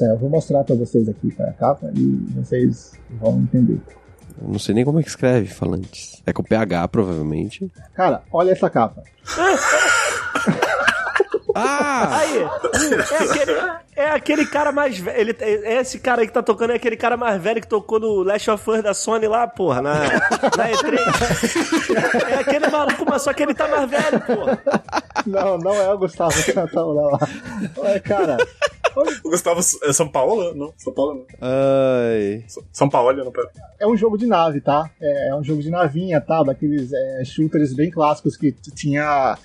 É, 0.00 0.10
eu 0.10 0.18
vou 0.18 0.30
mostrar 0.30 0.64
pra 0.64 0.74
vocês 0.74 1.08
aqui 1.08 1.30
para 1.34 1.50
a 1.50 1.52
capa 1.52 1.90
e 1.94 2.16
vocês 2.34 2.92
vão 3.20 3.38
entender. 3.40 3.78
Eu 4.40 4.48
não 4.48 4.58
sei 4.58 4.74
nem 4.74 4.84
como 4.84 5.00
é 5.00 5.02
que 5.02 5.08
escreve 5.08 5.48
falantes. 5.48 6.22
É 6.26 6.32
com 6.32 6.42
PH, 6.42 6.88
provavelmente. 6.88 7.70
Cara, 7.94 8.22
olha 8.32 8.52
essa 8.52 8.70
capa. 8.70 9.02
Ah! 11.54 12.18
Aí, 12.18 12.42
é 12.42 13.24
aquele, 13.24 13.60
é 13.96 14.10
aquele 14.10 14.46
cara 14.46 14.72
mais 14.72 14.98
velho. 14.98 15.18
Ele, 15.18 15.36
é 15.40 15.80
esse 15.80 15.98
cara 15.98 16.22
aí 16.22 16.26
que 16.26 16.32
tá 16.32 16.42
tocando 16.42 16.72
é 16.72 16.76
aquele 16.76 16.96
cara 16.96 17.16
mais 17.16 17.40
velho 17.40 17.60
que 17.60 17.66
tocou 17.66 17.98
no 17.98 18.22
Last 18.22 18.50
of 18.50 18.70
Us 18.70 18.82
da 18.82 18.94
Sony 18.94 19.26
lá, 19.26 19.46
porra, 19.46 19.82
na, 19.82 19.94
na 19.94 20.70
E3. 20.70 22.30
É 22.30 22.34
aquele 22.34 22.68
maluco, 22.68 23.04
mas 23.08 23.22
só 23.22 23.32
que 23.32 23.42
ele 23.42 23.54
tá 23.54 23.68
mais 23.68 23.90
velho, 23.90 24.20
porra. 24.20 24.62
Não, 25.26 25.58
não 25.58 25.74
é 25.74 25.92
o 25.92 25.98
Gustavo 25.98 26.32
Santaolalla 26.32 27.18
lá. 27.20 27.28
Olha, 27.76 28.00
cara, 28.00 28.36
O 29.24 29.30
Gustavo 29.30 29.60
é 29.82 29.92
São 29.92 30.08
Paulo? 30.08 30.54
Não, 30.54 30.72
São 30.76 30.92
Paulo 30.92 31.14
não. 31.14 31.26
Ai. 31.40 32.44
São 32.72 32.88
Paulo, 32.88 33.12
não, 33.16 33.30
pera. 33.30 33.48
é 33.78 33.86
um 33.86 33.96
jogo 33.96 34.16
de 34.18 34.26
nave, 34.26 34.60
tá? 34.60 34.90
É, 35.00 35.28
é 35.28 35.34
um 35.34 35.42
jogo 35.44 35.62
de 35.62 35.70
navinha, 35.70 36.20
tá? 36.20 36.42
Daqueles 36.42 36.92
é, 36.92 37.24
shooters 37.24 37.72
bem 37.74 37.90
clássicos 37.90 38.36
que 38.36 38.52
tinha, 38.52 39.36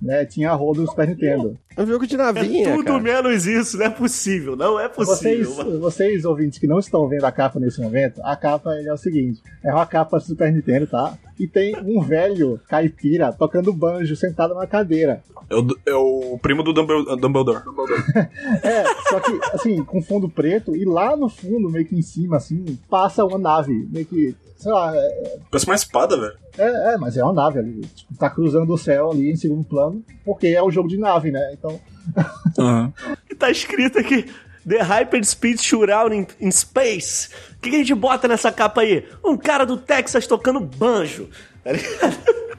né, 0.00 0.24
tinha 0.24 0.52
rodo 0.52 0.82
no 0.82 0.88
Super 0.88 1.08
Nintendo. 1.08 1.58
É 1.76 1.82
um 1.82 1.86
jogo 1.86 2.06
de 2.06 2.16
navinha, 2.16 2.74
Tudo 2.74 2.84
cara. 2.84 3.00
menos 3.00 3.46
isso, 3.46 3.78
não 3.78 3.86
é 3.86 3.90
possível, 3.90 4.56
não 4.56 4.78
é 4.78 4.88
Vocês, 4.88 5.46
possível. 5.48 5.80
vocês, 5.80 6.24
ouvintes 6.24 6.58
que 6.58 6.66
não 6.66 6.78
estão 6.78 7.08
vendo 7.08 7.24
a 7.24 7.32
capa 7.32 7.58
nesse 7.58 7.80
momento, 7.80 8.20
a 8.22 8.36
capa 8.36 8.74
ele 8.76 8.88
é 8.88 8.92
o 8.92 8.98
seguinte: 8.98 9.40
é 9.64 9.72
uma 9.72 9.86
capa 9.86 10.18
do 10.18 10.24
Super 10.24 10.52
Nintendo, 10.52 10.86
tá? 10.86 11.16
E 11.40 11.48
tem 11.48 11.74
um 11.82 12.02
velho 12.02 12.60
caipira 12.68 13.32
tocando 13.32 13.72
banjo 13.72 14.14
sentado 14.14 14.54
na 14.54 14.66
cadeira. 14.66 15.22
É 15.48 15.54
o, 15.56 15.66
é 15.86 15.94
o 15.94 16.38
primo 16.40 16.62
do 16.62 16.72
Dumbledore. 16.72 17.16
Dumbledore. 17.18 17.62
É, 18.62 18.84
só 19.08 19.18
que, 19.20 19.40
assim, 19.54 19.82
com 19.82 20.02
fundo 20.02 20.28
preto, 20.28 20.76
e 20.76 20.84
lá 20.84 21.16
no 21.16 21.30
fundo, 21.30 21.70
meio 21.70 21.86
que 21.86 21.96
em 21.96 22.02
cima, 22.02 22.36
assim, 22.36 22.78
passa 22.90 23.24
uma 23.24 23.38
nave, 23.38 23.88
meio 23.90 24.04
que, 24.04 24.36
sei 24.56 24.70
lá, 24.70 24.94
é, 24.94 25.38
Parece 25.50 25.66
uma 25.66 25.74
espada, 25.74 26.20
velho. 26.20 26.36
é, 26.58 26.92
é, 26.94 26.96
mas 26.98 27.16
é 27.16 27.24
uma 27.24 27.32
nave 27.32 27.58
ali, 27.58 27.80
tipo, 27.80 28.14
tá 28.18 28.28
cruzando 28.28 28.70
o 28.72 28.78
céu 28.78 29.10
ali 29.10 29.30
em 29.30 29.36
segundo 29.36 29.64
plano, 29.64 30.04
porque 30.24 30.48
é 30.48 30.62
um 30.62 30.70
jogo 30.70 30.88
de 30.88 30.98
nave, 30.98 31.30
né? 31.30 31.54
Então, 31.54 31.80
E 33.30 33.34
tá 33.34 33.50
escrito 33.50 33.98
aqui. 33.98 34.26
The 34.68 34.78
Hyperspeed 34.78 35.58
Shootout 35.58 36.14
in, 36.14 36.26
in 36.40 36.50
Space. 36.50 37.30
O 37.56 37.60
que, 37.60 37.70
que 37.70 37.76
a 37.76 37.78
gente 37.78 37.94
bota 37.94 38.28
nessa 38.28 38.52
capa 38.52 38.82
aí? 38.82 39.06
Um 39.24 39.36
cara 39.36 39.64
do 39.64 39.76
Texas 39.76 40.26
tocando 40.26 40.60
banjo. 40.60 41.28
Tá 41.62 41.72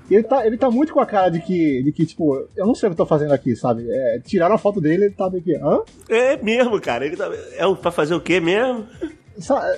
ele 0.10 0.24
tá, 0.24 0.46
ele 0.46 0.58
tá 0.58 0.70
muito 0.70 0.94
com 0.94 1.00
a 1.00 1.06
cara 1.06 1.30
de 1.30 1.42
que, 1.42 1.82
de 1.84 1.92
que, 1.92 2.06
tipo, 2.06 2.48
eu 2.56 2.66
não 2.66 2.76
sei 2.76 2.88
o 2.88 2.92
que 2.92 2.94
eu 2.94 3.06
tô 3.06 3.06
fazendo 3.06 3.34
aqui, 3.34 3.56
sabe? 3.56 3.88
É, 3.90 4.20
tiraram 4.20 4.56
a 4.56 4.58
foto 4.58 4.82
dele, 4.82 5.06
ele 5.06 5.14
tá 5.14 5.30
meio 5.30 5.44
que, 5.44 5.56
hã? 5.56 5.82
É 6.10 6.36
mesmo, 6.38 6.80
cara. 6.82 7.06
Ele 7.06 7.16
tá, 7.16 7.32
é 7.56 7.76
pra 7.76 7.92
fazer 7.92 8.14
o 8.14 8.22
quê 8.22 8.40
mesmo? 8.40 8.86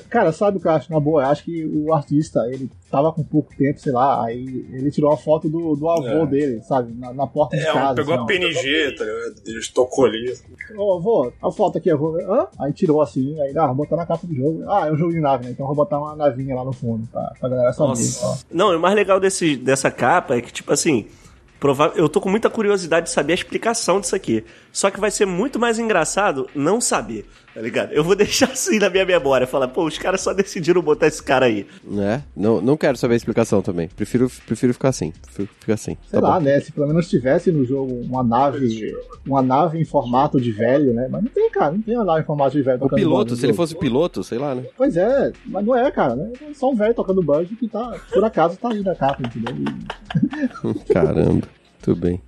Cara, 0.09 0.31
sabe 0.31 0.57
o 0.57 0.59
que 0.61 0.67
eu 0.67 0.71
acho? 0.71 0.91
Na 0.91 0.99
boa, 0.99 1.23
eu 1.23 1.27
acho 1.29 1.43
que 1.43 1.65
o 1.65 1.93
artista, 1.93 2.39
ele 2.51 2.69
tava 2.91 3.11
com 3.11 3.23
pouco 3.23 3.55
tempo, 3.55 3.79
sei 3.79 3.91
lá, 3.91 4.25
aí 4.25 4.65
ele 4.71 4.91
tirou 4.91 5.11
a 5.11 5.17
foto 5.17 5.49
do, 5.49 5.75
do 5.75 5.89
avô 5.89 6.23
É. 6.23 6.25
dele, 6.27 6.61
sabe? 6.63 6.93
Na, 6.97 7.13
na 7.13 7.27
porta 7.27 7.55
de 7.57 7.63
É, 7.63 7.73
casa. 7.73 7.95
pegou 7.95 8.13
assim, 8.13 8.23
a 8.23 8.25
PNG, 8.25 8.95
tá 8.95 9.03
ligado? 9.05 9.35
Ele 9.45 9.59
tocou 9.73 10.05
ali. 10.05 10.33
Ô, 10.75 10.93
avô, 10.97 11.31
a 11.41 11.51
foto 11.51 11.77
aqui, 11.77 11.89
avô. 11.89 12.17
Hã? 12.19 12.47
Aí 12.59 12.73
tirou 12.73 13.01
assim, 13.01 13.39
aí, 13.41 13.53
ah, 13.57 13.67
vou 13.67 13.75
botar 13.75 13.95
na 13.95 14.05
capa 14.05 14.25
do 14.27 14.35
jogo. 14.35 14.63
Ah, 14.67 14.87
é 14.87 14.91
um 14.91 14.97
jogo 14.97 15.11
de 15.11 15.19
nave, 15.19 15.45
né? 15.45 15.51
Então 15.51 15.63
eu 15.65 15.67
vou 15.67 15.75
botar 15.75 15.99
uma 15.99 16.15
navinha 16.15 16.55
lá 16.55 16.63
no 16.65 16.73
fundo, 16.73 17.07
pra, 17.11 17.33
pra 17.39 17.49
galera 17.49 17.73
saber. 17.73 17.89
Nossa. 17.89 18.25
Ó. 18.25 18.35
Não, 18.51 18.73
e 18.73 18.75
o 18.75 18.79
mais 18.79 18.95
legal 18.95 19.19
desse, 19.19 19.55
dessa 19.55 19.89
capa 19.89 20.35
é 20.35 20.41
que, 20.41 20.51
tipo 20.51 20.71
assim, 20.71 21.07
prova- 21.59 21.93
eu 21.95 22.07
tô 22.09 22.19
com 22.21 22.29
muita 22.29 22.49
curiosidade 22.49 23.05
de 23.07 23.11
saber 23.11 23.33
a 23.33 23.35
explicação 23.35 23.99
disso 23.99 24.15
aqui. 24.15 24.43
Só 24.73 24.89
que 24.89 24.99
vai 24.99 25.11
ser 25.11 25.27
muito 25.27 25.59
mais 25.59 25.77
engraçado 25.77 26.49
não 26.55 26.81
saber, 26.81 27.27
tá 27.53 27.61
ligado? 27.61 27.93
Eu 27.93 28.03
vou 28.03 28.15
deixar 28.17 28.49
assim 28.51 28.79
na 28.79 28.89
minha 28.89 29.05
memória, 29.05 29.45
falar, 29.45 29.67
pô, 29.67 29.85
os 29.85 29.99
caras 29.99 30.19
só 30.21 30.33
decidiram 30.33 30.81
botar 30.81 31.05
esse 31.05 31.21
cara 31.21 31.45
aí. 31.45 31.67
Né? 31.83 32.23
Não, 32.35 32.59
não 32.59 32.75
quero 32.75 32.97
saber 32.97 33.13
a 33.13 33.17
explicação 33.17 33.61
também. 33.61 33.87
Prefiro, 33.87 34.27
prefiro 34.47 34.73
ficar 34.73 34.89
assim. 34.89 35.13
Prefiro 35.21 35.49
ficar 35.59 35.75
assim. 35.75 35.95
Sei 36.09 36.19
Tá 36.19 36.27
lá, 36.27 36.39
bom. 36.39 36.45
né? 36.45 36.59
Se 36.59 36.71
pelo 36.71 36.87
menos 36.87 37.07
tivesse 37.07 37.51
no 37.51 37.63
jogo 37.63 38.01
uma 38.01 38.23
nave, 38.23 38.91
uma 39.27 39.43
nave 39.43 39.79
em 39.79 39.85
formato 39.85 40.41
de 40.41 40.51
velho, 40.51 40.91
né? 40.91 41.07
Mas 41.07 41.21
não 41.23 41.29
tem, 41.29 41.51
cara, 41.51 41.71
não 41.73 41.81
tem 41.81 41.95
uma 41.95 42.05
nave 42.05 42.21
em 42.21 42.25
formato 42.25 42.57
de 42.57 42.63
velho 42.63 42.83
O 42.83 42.89
piloto, 42.89 43.35
se 43.35 43.45
ele 43.45 43.53
fosse 43.53 43.75
piloto, 43.77 44.23
sei 44.23 44.39
lá, 44.39 44.55
né? 44.55 44.63
Pois 44.75 44.97
é, 44.97 45.31
mas 45.45 45.63
não 45.63 45.75
é, 45.75 45.91
cara, 45.91 46.15
né? 46.15 46.31
É 46.49 46.53
só 46.55 46.71
um 46.71 46.75
velho 46.75 46.95
tocando 46.95 47.21
banjo 47.21 47.55
que 47.55 47.67
tá, 47.67 47.95
por 48.11 48.25
acaso, 48.25 48.57
tá 48.57 48.69
aí 48.71 48.81
na 48.81 48.95
capa, 48.95 49.21
entendeu? 49.23 49.53
Caramba. 50.91 51.47
Tudo 51.81 51.99
bem. 51.99 52.21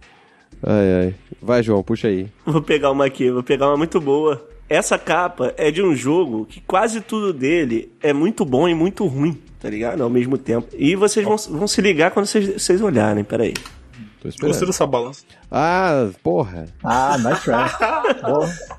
Ai, 0.66 0.94
ai. 1.06 1.16
Vai, 1.42 1.62
João, 1.62 1.84
puxa 1.84 2.08
aí. 2.08 2.28
Vou 2.46 2.62
pegar 2.62 2.90
uma 2.92 3.06
aqui, 3.06 3.30
vou 3.30 3.44
pegar 3.44 3.68
uma 3.68 3.78
muito 3.78 4.02
boa. 4.02 4.44
Essa 4.68 4.98
capa 4.98 5.54
é 5.58 5.70
de 5.70 5.84
um 5.84 5.96
jogo 5.96 6.46
que 6.46 6.60
quase 6.62 7.00
tudo 7.00 7.32
dele 7.32 7.92
é 8.02 8.12
muito 8.12 8.44
bom 8.44 8.68
e 8.68 8.74
muito 8.74 9.06
ruim, 9.06 9.40
tá 9.60 9.70
ligado? 9.70 10.02
Ao 10.02 10.10
mesmo 10.10 10.40
tempo. 10.40 10.68
E 10.74 10.96
vocês 10.96 11.24
vão, 11.24 11.38
vão 11.38 11.68
se 11.68 11.82
ligar 11.82 12.10
quando 12.10 12.26
vocês, 12.26 12.60
vocês 12.60 12.82
olharem, 12.82 13.24
peraí. 13.24 13.54
Tô 13.54 14.30
Gostei 14.30 14.50
esperando. 14.50 14.66
dessa 14.66 14.88
balança. 14.88 15.24
Ah, 15.52 16.10
porra. 16.24 16.66
Ah, 16.84 17.16
try. 17.44 18.18
Porra. 18.26 18.76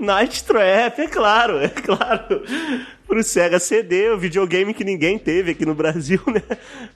Night 0.00 0.42
Trap, 0.42 0.98
é 0.98 1.06
claro, 1.06 1.58
é 1.58 1.68
claro. 1.68 2.42
Pro 3.10 3.24
Sega 3.24 3.58
CD, 3.58 4.08
o 4.10 4.16
videogame 4.16 4.72
que 4.72 4.84
ninguém 4.84 5.18
teve 5.18 5.50
aqui 5.50 5.66
no 5.66 5.74
Brasil, 5.74 6.20
né? 6.28 6.40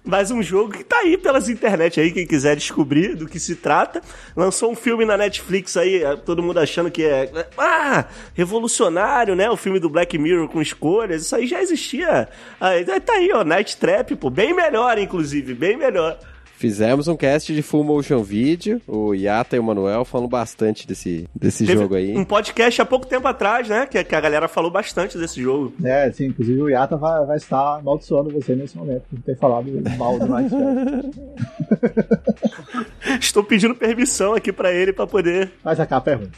Mas 0.05 0.31
um 0.31 0.41
jogo 0.41 0.73
que 0.73 0.85
tá 0.85 0.99
aí 0.99 1.19
pelas 1.19 1.49
internet 1.49 2.01
aí, 2.01 2.13
quem 2.13 2.25
quiser 2.25 2.55
descobrir 2.55 3.17
do 3.17 3.27
que 3.27 3.41
se 3.41 3.57
trata. 3.57 4.01
Lançou 4.37 4.71
um 4.71 4.77
filme 4.77 5.05
na 5.05 5.17
Netflix 5.17 5.77
aí, 5.77 6.03
todo 6.25 6.41
mundo 6.41 6.61
achando 6.61 6.89
que 6.89 7.03
é. 7.03 7.49
Ah, 7.59 8.05
revolucionário, 8.33 9.35
né? 9.35 9.51
O 9.51 9.57
filme 9.57 9.81
do 9.81 9.91
Black 9.91 10.17
Mirror 10.17 10.47
com 10.47 10.63
escolhas. 10.63 11.23
Isso 11.23 11.35
aí 11.35 11.49
já 11.49 11.61
existia. 11.61 12.29
Aí, 12.61 12.85
tá 12.85 13.15
aí, 13.15 13.33
ó, 13.33 13.43
Night 13.43 13.77
Trap, 13.77 14.15
pô. 14.15 14.31
Bem 14.31 14.55
melhor, 14.55 14.97
inclusive, 14.99 15.53
bem 15.53 15.77
melhor. 15.77 16.17
Fizemos 16.65 17.09
um 17.09 17.15
cast 17.15 17.55
de 17.55 17.61
full 17.61 17.85
motion 17.85 18.23
video. 18.23 18.81
O 18.89 19.13
Yata 19.13 19.55
e 19.55 19.59
o 19.59 19.63
Manuel 19.63 20.03
falam 20.03 20.27
bastante 20.27 20.89
desse, 20.89 21.29
desse 21.35 21.67
Teve 21.67 21.83
jogo 21.83 21.95
aí. 21.95 22.17
Um 22.17 22.25
podcast 22.25 22.81
há 22.81 22.87
pouco 22.87 23.07
tempo 23.07 23.29
atrás, 23.29 23.69
né? 23.69 23.85
Que, 23.85 24.03
que 24.03 24.15
a 24.15 24.21
galera 24.21 24.49
falou 24.49 24.71
bastante 24.71 25.19
desse 25.19 25.43
jogo. 25.43 25.75
É, 25.85 26.11
sim, 26.11 26.25
inclusive 26.25 26.63
o 26.63 26.71
Yata 26.71 26.97
vai, 26.97 27.23
vai 27.27 27.37
estar 27.37 27.81
amaldiçoando 27.81 28.31
você 28.31 28.57
nesse 28.57 28.79
momento, 28.79 29.03
por 29.11 29.21
ter 29.21 29.37
falado 29.37 29.67
mal 29.99 30.19
do 30.19 30.25
Estou 33.21 33.45
pedindo 33.45 33.75
permissão 33.75 34.33
aqui 34.33 34.51
pra 34.51 34.73
ele 34.73 34.91
pra 34.91 35.07
poder. 35.07 35.53
Mas 35.63 35.79
a 35.79 35.85
capa 35.85 36.13
é 36.13 36.15
ruim. 36.15 36.31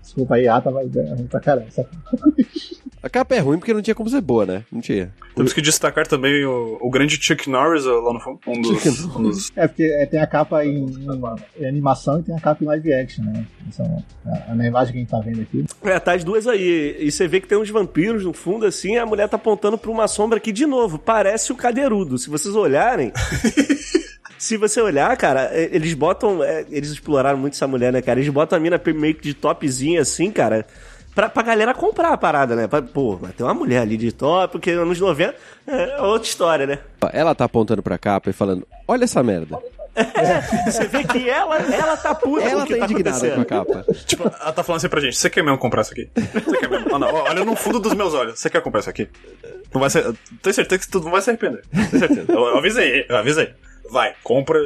Desculpa 0.00 0.36
aí, 0.36 0.44
Yata, 0.44 0.70
mas 0.70 0.94
é 0.94 1.14
ruim 1.14 1.26
pra 1.26 1.40
caramba. 1.40 1.66
A 3.04 3.10
capa 3.10 3.34
é 3.34 3.38
ruim 3.38 3.58
porque 3.58 3.74
não 3.74 3.82
tinha 3.82 3.94
como 3.94 4.08
ser 4.08 4.22
boa, 4.22 4.46
né? 4.46 4.64
Não 4.72 4.80
tinha. 4.80 5.12
Temos 5.36 5.52
que 5.52 5.60
destacar 5.60 6.06
também 6.06 6.42
o, 6.46 6.78
o 6.80 6.88
grande 6.90 7.18
Chuck 7.22 7.50
Norris 7.50 7.84
lá 7.84 8.12
no 8.14 8.18
fundo. 8.18 8.40
Um 8.46 8.62
dos, 8.62 9.04
um 9.16 9.22
dos- 9.24 9.52
É, 9.54 9.68
porque 9.68 9.82
é, 9.82 10.06
tem 10.06 10.18
a 10.20 10.26
capa 10.26 10.64
em, 10.64 10.86
em 11.60 11.66
animação 11.66 12.20
e 12.20 12.22
tem 12.22 12.34
a 12.34 12.40
capa 12.40 12.64
em 12.64 12.66
live 12.66 12.94
action, 12.94 13.22
né? 13.26 13.44
Então, 13.68 14.02
a- 14.48 14.54
na 14.54 14.66
imagem 14.66 14.92
que 14.92 14.98
a 14.98 15.00
gente 15.02 15.10
tá 15.10 15.20
vendo 15.20 15.42
aqui. 15.42 15.66
É, 15.82 16.00
tá 16.00 16.14
as 16.14 16.24
duas 16.24 16.46
aí. 16.46 16.96
E 16.98 17.12
você 17.12 17.28
vê 17.28 17.40
que 17.42 17.46
tem 17.46 17.58
uns 17.58 17.68
vampiros 17.68 18.24
no 18.24 18.32
fundo, 18.32 18.64
assim, 18.64 18.94
e 18.94 18.98
a 18.98 19.04
mulher 19.04 19.28
tá 19.28 19.36
apontando 19.36 19.76
pra 19.76 19.90
uma 19.90 20.08
sombra 20.08 20.40
que, 20.40 20.50
de 20.50 20.64
novo, 20.64 20.98
parece 20.98 21.52
o 21.52 21.56
cadeirudo. 21.56 22.16
Se 22.16 22.30
vocês 22.30 22.54
olharem. 22.56 23.12
Se 24.38 24.56
você 24.58 24.80
olhar, 24.80 25.16
cara, 25.16 25.48
é, 25.52 25.70
eles 25.72 25.94
botam. 25.94 26.42
é, 26.42 26.64
Eles 26.70 26.90
exploraram 26.90 27.38
muito 27.38 27.54
essa 27.54 27.66
mulher, 27.66 27.92
né, 27.92 28.02
cara? 28.02 28.18
Eles 28.20 28.32
botam 28.32 28.56
a 28.58 28.60
mina 28.60 28.80
meio 28.94 29.14
que 29.14 29.22
de 29.22 29.32
topzinha, 29.34 30.00
assim, 30.02 30.30
cara. 30.30 30.66
Pra, 31.14 31.28
pra 31.28 31.42
galera 31.42 31.72
comprar 31.72 32.12
a 32.12 32.16
parada, 32.16 32.56
né? 32.56 32.66
Pra, 32.66 32.82
pô, 32.82 33.18
mas 33.20 33.34
tem 33.34 33.46
uma 33.46 33.54
mulher 33.54 33.82
ali 33.82 33.96
de 33.96 34.10
top, 34.10 34.52
porque 34.52 34.70
anos 34.70 34.98
90 34.98 35.34
é 35.66 36.02
outra 36.02 36.28
história, 36.28 36.66
né? 36.66 36.78
Ela 37.12 37.34
tá 37.34 37.44
apontando 37.44 37.82
pra 37.82 37.96
capa 37.98 38.30
e 38.30 38.32
falando: 38.32 38.66
Olha 38.88 39.04
essa 39.04 39.22
merda. 39.22 39.58
Você 40.66 40.88
vê 40.88 41.04
que 41.04 41.30
ela, 41.30 41.56
ela 41.56 41.96
tá 41.96 42.14
puta 42.14 42.42
Ela 42.42 42.66
com 42.66 42.72
o 42.72 42.74
que 42.74 42.74
tá 42.74 42.86
tá 42.86 42.92
indignada 42.92 43.30
com 43.30 43.40
a 43.40 43.44
capa. 43.44 43.86
Tipo, 44.04 44.24
ela 44.24 44.52
tá 44.52 44.64
falando 44.64 44.78
assim 44.78 44.88
pra 44.88 45.00
gente: 45.00 45.16
você 45.16 45.30
quer 45.30 45.42
mesmo 45.42 45.58
comprar 45.58 45.82
isso 45.82 45.92
aqui? 45.92 46.10
Você 46.14 46.56
quer 46.56 46.68
mesmo? 46.68 46.94
Ah, 46.94 46.98
não, 46.98 47.14
olha 47.14 47.44
no 47.44 47.54
fundo 47.54 47.78
dos 47.78 47.94
meus 47.94 48.12
olhos: 48.12 48.38
você 48.38 48.50
quer 48.50 48.60
comprar 48.60 48.80
isso 48.80 48.90
aqui? 48.90 49.08
Não 49.72 49.80
vai 49.80 49.90
ser. 49.90 50.02
Tenho 50.42 50.54
certeza 50.54 50.80
que 50.80 50.88
tu 50.88 51.00
não 51.00 51.12
vai 51.12 51.22
se 51.22 51.30
arrepender. 51.30 51.62
Tenho 51.70 51.98
certeza. 51.98 52.24
Eu, 52.28 52.40
eu 52.40 52.58
avisei, 52.58 53.06
eu 53.08 53.16
avisei. 53.16 53.54
Vai, 53.90 54.14
compra 54.24 54.58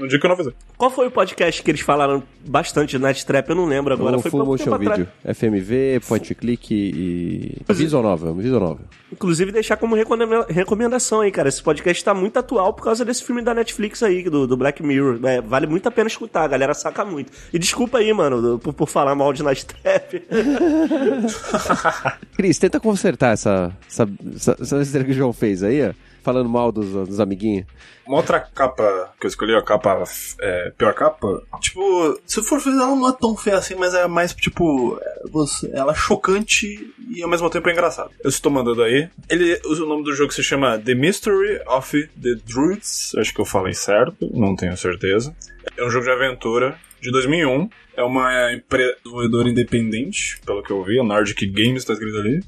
no 0.00 0.08
dia 0.08 0.18
que 0.18 0.26
eu 0.26 0.28
não 0.28 0.34
avisei. 0.34 0.52
Qual 0.76 0.90
foi 0.90 1.06
o 1.06 1.10
podcast 1.10 1.62
que 1.62 1.70
eles 1.70 1.80
falaram 1.82 2.22
bastante 2.46 2.92
de 2.96 2.98
Night 2.98 3.24
Trap? 3.24 3.50
Eu 3.50 3.56
não 3.56 3.66
lembro 3.66 3.92
agora. 3.94 4.16
o 4.16 4.20
foi 4.22 4.30
Full 4.30 4.44
Motion 4.46 4.74
atrás. 4.74 4.98
Video. 4.98 5.12
FMV, 5.34 6.00
Point 6.08 6.34
Click 6.34 6.74
e. 6.74 7.56
Visual 7.72 8.02
Novel, 8.02 8.34
Visual 8.34 8.60
Novel. 8.60 8.84
Inclusive, 9.12 9.52
deixar 9.52 9.76
como 9.76 9.94
recomenda- 9.94 10.46
recomendação 10.48 11.20
aí, 11.20 11.30
cara. 11.30 11.48
Esse 11.48 11.62
podcast 11.62 12.02
tá 12.04 12.14
muito 12.14 12.38
atual 12.38 12.72
por 12.72 12.84
causa 12.84 13.04
desse 13.04 13.22
filme 13.24 13.42
da 13.42 13.52
Netflix 13.54 14.02
aí, 14.02 14.22
do, 14.24 14.46
do 14.46 14.56
Black 14.56 14.82
Mirror. 14.82 15.18
É, 15.24 15.40
vale 15.40 15.66
muito 15.66 15.86
a 15.86 15.90
pena 15.90 16.08
escutar, 16.08 16.44
a 16.44 16.48
galera 16.48 16.74
saca 16.74 17.04
muito. 17.04 17.30
E 17.52 17.58
desculpa 17.58 17.98
aí, 17.98 18.12
mano, 18.12 18.40
do- 18.40 18.58
por, 18.58 18.72
por 18.72 18.88
falar 18.88 19.14
mal 19.14 19.32
de 19.32 19.42
Night 19.42 19.66
Trap. 19.66 20.22
Cris, 22.36 22.58
tenta 22.58 22.80
consertar 22.80 23.32
essa, 23.34 23.72
essa, 23.88 24.08
essa, 24.34 24.56
essa 24.60 24.78
besteira 24.78 25.04
que 25.04 25.12
o 25.12 25.14
João 25.14 25.32
fez 25.32 25.62
aí, 25.62 25.88
ó. 25.88 25.92
Falando 26.22 26.48
mal 26.48 26.70
dos, 26.70 26.90
dos 27.08 27.20
amiguinhos. 27.20 27.66
Uma 28.06 28.18
outra 28.18 28.40
capa 28.40 29.12
que 29.20 29.26
eu 29.26 29.28
escolhi, 29.28 29.54
a 29.54 29.62
capa, 29.62 30.02
é, 30.40 30.72
pior 30.76 30.92
capa, 30.94 31.42
tipo, 31.60 32.20
se 32.26 32.42
for 32.42 32.58
ver, 32.58 32.70
ela 32.70 32.96
não 32.96 33.08
é 33.08 33.12
tão 33.12 33.36
feia 33.36 33.56
assim, 33.56 33.76
mas 33.76 33.94
é 33.94 34.08
mais, 34.08 34.34
tipo, 34.34 35.00
você, 35.30 35.70
ela 35.72 35.92
é 35.92 35.94
chocante 35.94 36.92
e 37.08 37.22
ao 37.22 37.28
mesmo 37.28 37.48
tempo 37.48 37.68
é 37.68 37.72
engraçada. 37.72 38.10
Eu 38.22 38.28
estou 38.28 38.50
mandando 38.50 38.82
aí. 38.82 39.08
Ele, 39.28 39.60
o 39.64 39.74
nome 39.86 40.02
do 40.02 40.12
jogo 40.12 40.32
se 40.32 40.42
chama 40.42 40.78
The 40.78 40.94
Mystery 40.94 41.60
of 41.66 42.08
the 42.20 42.34
Druids, 42.44 43.14
acho 43.16 43.32
que 43.32 43.40
eu 43.40 43.44
falei 43.44 43.74
certo, 43.74 44.28
não 44.34 44.56
tenho 44.56 44.76
certeza. 44.76 45.34
É 45.76 45.84
um 45.84 45.90
jogo 45.90 46.04
de 46.04 46.10
aventura 46.10 46.76
de 47.00 47.10
2001, 47.10 47.68
é 47.96 48.02
uma 48.02 48.52
empresa 48.52 48.96
desenvolvedora 49.02 49.48
independente, 49.48 50.40
pelo 50.44 50.62
que 50.62 50.72
eu 50.72 50.82
vi, 50.82 50.98
a 50.98 51.04
Nordic 51.04 51.46
Games 51.46 51.84
tá 51.84 51.92
escrito 51.92 52.18
ali. 52.18 52.40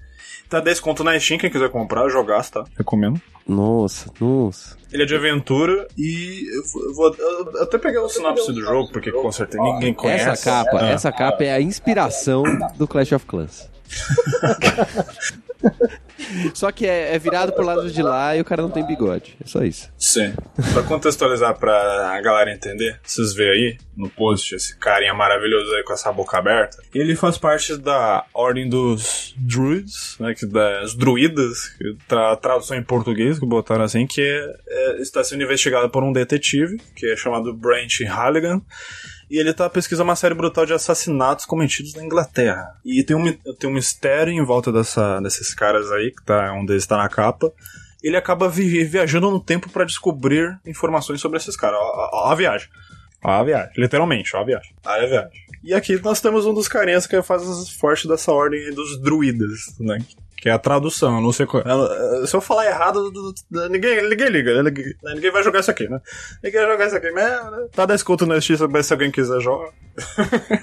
Tá 0.52 0.60
10 0.60 0.80
conto 0.80 1.02
na 1.02 1.18
Steam, 1.18 1.38
quem 1.38 1.48
quiser 1.48 1.70
comprar, 1.70 2.06
jogar, 2.10 2.44
tá? 2.50 2.62
Recomendo. 2.76 3.18
Nossa, 3.48 4.10
nossa. 4.20 4.76
Ele 4.92 5.02
é 5.02 5.06
de 5.06 5.14
aventura 5.14 5.88
e 5.96 6.44
eu 6.54 6.92
vou- 6.94 7.16
eu 7.18 7.62
até 7.62 7.78
peguei 7.78 7.98
o 7.98 8.06
sinopse 8.06 8.52
do 8.52 8.60
jogo, 8.60 8.92
porque 8.92 9.10
com 9.10 9.32
certeza 9.32 9.62
ninguém 9.62 9.94
conhece. 9.94 10.28
Essa 10.28 10.62
capa, 10.64 10.78
Ah. 10.82 10.90
essa 10.90 11.10
capa 11.10 11.42
é 11.42 11.54
a 11.54 11.60
inspiração 11.60 12.42
do 12.76 12.86
Clash 12.86 13.12
of 13.12 13.24
Clans. 13.24 13.66
Só 16.54 16.70
que 16.72 16.86
é, 16.86 17.14
é 17.14 17.18
virado 17.18 17.52
pro 17.52 17.64
lado 17.64 17.90
de 17.90 18.02
lá 18.02 18.36
e 18.36 18.40
o 18.40 18.44
cara 18.44 18.62
não 18.62 18.70
tem 18.70 18.86
bigode. 18.86 19.36
É 19.42 19.46
só 19.46 19.62
isso. 19.62 19.90
Sim. 19.98 20.32
Pra 20.72 20.82
contextualizar 20.82 21.58
pra 21.58 22.12
a 22.16 22.20
galera 22.20 22.52
entender, 22.52 22.98
vocês 23.02 23.32
veem 23.34 23.50
aí 23.50 23.78
no 23.96 24.08
post 24.08 24.54
esse 24.54 24.76
carinha 24.78 25.12
maravilhoso 25.14 25.74
aí 25.74 25.82
com 25.82 25.92
essa 25.92 26.12
boca 26.12 26.38
aberta. 26.38 26.82
Ele 26.94 27.14
faz 27.14 27.36
parte 27.38 27.76
da 27.76 28.24
Ordem 28.32 28.68
dos 28.68 29.34
Druids, 29.36 30.16
né? 30.18 30.34
Que 30.34 30.46
das 30.46 30.94
druidas, 30.94 31.76
tra 32.08 32.36
tradução 32.36 32.76
em 32.76 32.82
português, 32.82 33.38
que 33.38 33.46
botaram 33.46 33.84
assim, 33.84 34.06
que 34.06 34.20
é, 34.20 34.54
é- 34.68 35.02
está 35.02 35.22
sendo 35.22 35.42
investigado 35.42 35.88
por 35.90 36.02
um 36.02 36.12
detetive, 36.12 36.78
que 36.96 37.06
é 37.12 37.16
chamado 37.16 37.52
Brent 37.52 38.00
Halligan. 38.06 38.60
E 39.32 39.38
ele 39.40 39.54
tá 39.54 39.68
pesquisando 39.70 40.08
uma 40.10 40.14
série 40.16 40.34
brutal 40.34 40.66
de 40.66 40.74
assassinatos 40.74 41.46
cometidos 41.46 41.94
na 41.94 42.04
Inglaterra. 42.04 42.76
E 42.84 43.02
tem 43.02 43.16
um, 43.16 43.32
tem 43.58 43.68
um 43.70 43.72
mistério 43.72 44.30
em 44.32 44.44
volta 44.44 44.70
dessa, 44.70 45.18
desses 45.20 45.54
caras 45.54 45.90
aí, 45.90 46.10
que 46.10 46.22
tá, 46.22 46.52
um 46.52 46.66
deles 46.66 46.86
tá 46.86 46.96
na 46.98 47.08
capa 47.08 47.50
ele 48.02 48.16
acaba 48.16 48.48
vi- 48.48 48.82
viajando 48.82 49.30
no 49.30 49.38
tempo 49.38 49.70
pra 49.70 49.84
descobrir 49.84 50.58
informações 50.66 51.20
sobre 51.20 51.38
esses 51.38 51.56
caras. 51.56 51.78
Ó, 51.80 51.84
ó, 51.84 52.26
ó 52.28 52.32
a 52.32 52.34
viagem. 52.34 52.68
Ó 53.22 53.30
a 53.30 53.44
viagem. 53.44 53.70
Literalmente, 53.76 54.34
ó 54.36 54.40
a 54.40 54.44
viagem. 54.44 54.74
Ó 54.84 54.90
a 54.90 55.06
viagem. 55.06 55.30
E 55.64 55.72
aqui 55.74 56.00
nós 56.02 56.20
temos 56.20 56.44
um 56.46 56.52
dos 56.54 56.66
carinhas 56.68 57.06
que 57.06 57.20
faz 57.22 57.42
as 57.48 57.70
forte 57.70 58.08
dessa 58.08 58.32
ordem 58.32 58.60
aí 58.60 58.74
dos 58.74 58.98
druidas, 59.00 59.74
né? 59.78 59.98
Que 60.36 60.48
é 60.48 60.52
a 60.52 60.58
tradução, 60.58 61.20
não 61.20 61.30
sei 61.30 61.46
qual. 61.46 61.62
ela- 61.64 62.26
Se 62.26 62.34
eu 62.34 62.40
falar 62.40 62.66
errado, 62.66 63.12
do- 63.12 63.32
do- 63.48 63.68
ninguém, 63.68 64.08
ninguém 64.08 64.28
liga. 64.28 64.56
né? 64.60 64.70
Ninguém, 64.70 64.92
ninguém 65.14 65.30
vai 65.30 65.40
jogar 65.44 65.60
isso 65.60 65.70
aqui, 65.70 65.88
né? 65.88 66.00
Ninguém 66.42 66.60
vai 66.62 66.70
jogar 66.72 66.86
isso 66.88 66.96
aqui 66.96 67.10
mesmo, 67.12 67.50
né? 67.52 67.66
Tá 67.72 67.86
10 67.86 68.02
conto 68.02 68.26
na 68.26 68.34
Justiça, 68.34 68.66
mas 68.66 68.86
se 68.86 68.92
alguém 68.92 69.12
quiser 69.12 69.40
jogar. 69.40 69.70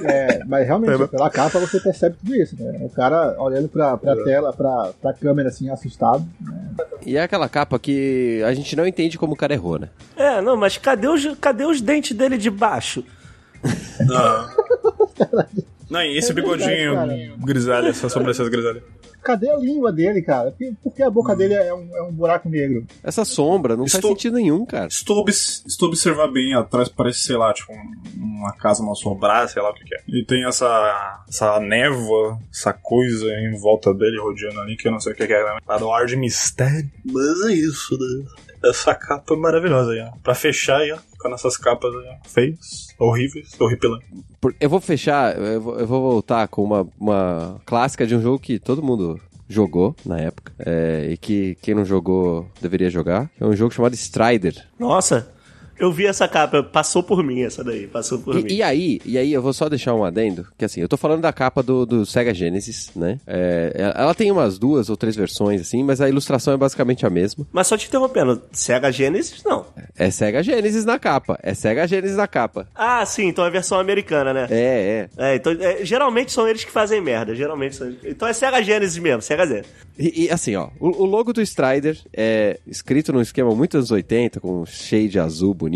É, 0.04 0.44
mas 0.46 0.68
realmente, 0.68 0.90
É, 1.02 1.08
pela 1.08 1.30
capa 1.30 1.60
você 1.60 1.80
percebe 1.80 2.18
tudo 2.20 2.36
isso, 2.36 2.62
né? 2.62 2.78
O 2.82 2.90
cara 2.90 3.42
olhando 3.42 3.70
pra, 3.70 3.96
pra 3.96 4.22
tela, 4.22 4.52
pra, 4.52 4.92
pra 5.02 5.14
câmera 5.14 5.48
assim, 5.48 5.70
assustado. 5.70 6.28
Né? 6.42 6.70
E 7.06 7.16
é 7.16 7.24
aquela 7.24 7.48
capa 7.48 7.80
que 7.80 8.44
a 8.46 8.54
gente 8.54 8.76
não 8.76 8.86
entende 8.86 9.18
como 9.18 9.32
o 9.32 9.38
cara 9.38 9.54
errou, 9.54 9.80
né? 9.80 9.88
é, 10.18 10.42
não, 10.42 10.58
mas 10.58 10.76
cadê 10.78 11.08
os, 11.08 11.26
cadê 11.40 11.64
os 11.64 11.80
dentes 11.80 12.18
dele 12.18 12.38
de 12.38 12.50
baixo? 12.50 13.02
Não. 14.06 14.50
Não, 15.90 16.04
e 16.04 16.18
esse 16.20 16.32
É 16.32 16.36
verdade, 16.36 16.60
bigodinho 16.60 16.94
cara. 16.94 17.18
grisalho, 17.40 17.88
essa 17.88 18.08
sobrancelha 18.10 18.48
grisalha. 18.50 18.84
Cadê 19.24 19.50
a 19.50 19.58
língua 19.58 19.92
dele, 19.92 20.22
cara? 20.22 20.56
Por- 20.84 20.94
que 20.94 21.02
a 21.02 21.10
boca 21.10 21.36
dele 21.36 21.56
é 21.56 21.74
um, 21.74 21.90
é 21.98 22.04
um 22.04 22.12
buraco 22.14 22.48
negro? 22.48 22.86
Essa 23.04 23.26
sombra 23.26 23.76
não 23.76 23.84
faz 23.86 23.96
Estou- 23.96 24.12
sentido 24.12 24.36
nenhum, 24.36 24.66
cara. 24.68 24.86
Estou, 24.88 25.26
estou 25.28 25.88
observar 25.90 26.28
bem 26.32 26.54
atrás, 26.54 26.90
parece, 26.90 27.22
sei 27.22 27.36
lá, 27.36 27.52
tipo, 27.54 27.74
um- 27.74 28.24
uma 28.24 28.54
casa 28.54 28.84
mal 28.84 28.92
assombrada, 28.94 29.48
sei 29.48 29.62
lá 29.64 29.72
o 29.72 29.74
que, 29.74 29.84
que 29.84 29.96
é. 29.96 30.00
E 30.08 30.24
tem 30.24 30.46
essa, 30.46 31.24
essa 31.28 31.60
névoa, 31.60 32.38
essa 32.54 32.72
coisa 32.72 33.26
em 33.28 33.58
volta 33.60 33.92
dele 33.92 34.20
rodeando 34.22 34.60
ali, 34.62 34.78
que 34.78 34.88
eu 34.88 34.92
não 34.92 35.00
sei 35.00 35.14
o 35.14 35.16
que, 35.16 35.26
que 35.26 35.34
é, 35.34 35.44
né? 35.44 35.58
Dá 35.68 35.78
um 35.84 35.92
ar 35.92 36.06
de 36.06 36.16
mistério. 36.16 36.90
Mas 37.04 37.42
é 37.50 37.54
isso, 37.54 37.98
né? 38.00 38.26
Essa 38.64 38.94
capa 38.96 39.34
é 39.34 39.38
maravilhosa 39.38 39.92
aí, 39.92 40.02
ó. 40.02 40.12
Pra 40.22 40.36
fechar 40.36 40.78
aí, 40.82 40.92
ó. 40.92 40.98
Com 41.20 41.34
essas 41.34 41.58
capas 41.58 41.94
aí, 41.96 42.08
ó. 42.10 42.28
Feias, 42.30 42.88
horríveis, 43.00 43.60
horripilantes. 43.60 44.08
Eu 44.60 44.70
vou 44.70 44.80
fechar, 44.80 45.38
eu 45.38 45.62
vou, 45.62 45.80
eu 45.80 45.88
vou 45.88 46.02
voltar 46.12 46.48
com 46.48 46.64
uma, 46.64 46.88
uma 47.00 47.62
clássica 47.66 48.06
de 48.08 48.16
um 48.16 48.22
jogo 48.22 48.40
que 48.40 48.58
todo 48.60 48.84
mundo 48.84 49.20
jogou 49.48 49.96
na 50.06 50.20
época. 50.20 50.54
é, 50.60 51.08
e 51.12 51.18
que 51.18 51.56
quem 51.62 51.74
não 51.74 51.84
jogou 51.84 52.48
deveria 52.62 52.90
jogar. 52.90 53.30
É 53.40 53.46
um 53.46 53.56
jogo 53.56 53.74
chamado 53.74 53.96
Strider. 53.96 54.56
Nossa, 54.80 55.32
eu 55.80 55.92
vi 55.92 56.06
essa 56.06 56.28
capa, 56.28 56.62
passou 56.62 57.02
por 57.02 57.24
mim 57.24 57.42
essa 57.42 57.64
daí, 57.64 57.88
passou 57.88 58.20
por 58.20 58.36
mim. 58.36 58.46
E, 58.48 58.58
e 58.58 58.64
aí, 58.64 59.02
e 59.06 59.18
aí 59.18 59.34
eu 59.34 59.42
vou 59.42 59.54
só 59.54 59.70
deixar 59.70 59.94
um 59.96 60.04
adendo, 60.04 60.46
que 60.58 60.66
assim, 60.66 60.82
eu 60.82 60.90
tô 60.90 60.98
falando 60.98 61.22
da 61.22 61.32
capa 61.32 61.64
do, 61.64 61.86
do 61.86 62.06
Sega 62.06 62.34
Genesis, 62.34 62.92
né? 62.96 63.20
É, 63.26 63.94
ela 63.96 64.14
tem 64.14 64.32
umas 64.32 64.60
duas 64.60 64.90
ou 64.90 64.98
três 64.98 65.16
versões, 65.16 65.62
assim, 65.62 65.84
mas 65.84 66.02
a 66.02 66.10
ilustração 66.10 66.54
é 66.54 66.58
basicamente 66.58 67.06
a 67.06 67.10
mesma. 67.10 67.48
Mas 67.52 67.68
só 67.68 67.78
te 67.78 67.88
interrompendo, 67.88 68.42
Sega 68.52 68.92
Genesis, 68.92 69.44
não. 69.44 69.66
É 69.98 70.12
Sega 70.12 70.44
Genesis 70.44 70.84
na 70.84 71.00
capa. 71.00 71.40
É 71.42 71.54
Sega 71.54 71.88
Genesis 71.88 72.18
na 72.18 72.28
capa. 72.28 72.68
Ah, 72.76 73.06
sim, 73.06 73.28
então 73.28 73.46
é 73.46 73.48
a 73.48 73.52
versão 73.52 73.80
americana, 73.80 74.34
né? 74.34 74.48
É, 74.50 75.10
é. 75.18 75.32
É, 75.32 75.36
então, 75.36 75.54
é, 75.60 75.86
geralmente 75.86 76.32
são 76.32 76.48
eles 76.48 76.64
que 76.64 76.72
fazem 76.72 77.02
merda, 77.02 77.34
geralmente 77.34 77.76
são 77.76 77.88
eles. 77.88 78.00
Então 78.04 78.28
é 78.28 78.34
Sega 78.34 78.62
Genesis 78.62 78.98
mesmo, 78.98 79.22
Sega 79.22 79.46
Z. 79.46 79.64
E, 79.98 80.26
e, 80.26 80.30
assim, 80.32 80.56
ó, 80.56 80.70
o, 80.80 81.04
o 81.04 81.06
logo 81.06 81.34
do 81.34 81.42
Strider 81.42 81.98
é 82.14 82.58
escrito 82.66 83.12
num 83.12 83.22
esquema 83.22 83.54
muito 83.54 83.76
anos 83.78 83.92
80, 83.92 84.40
com 84.40 84.66
shade 84.66 85.20
azul 85.20 85.54
bonito. 85.54 85.69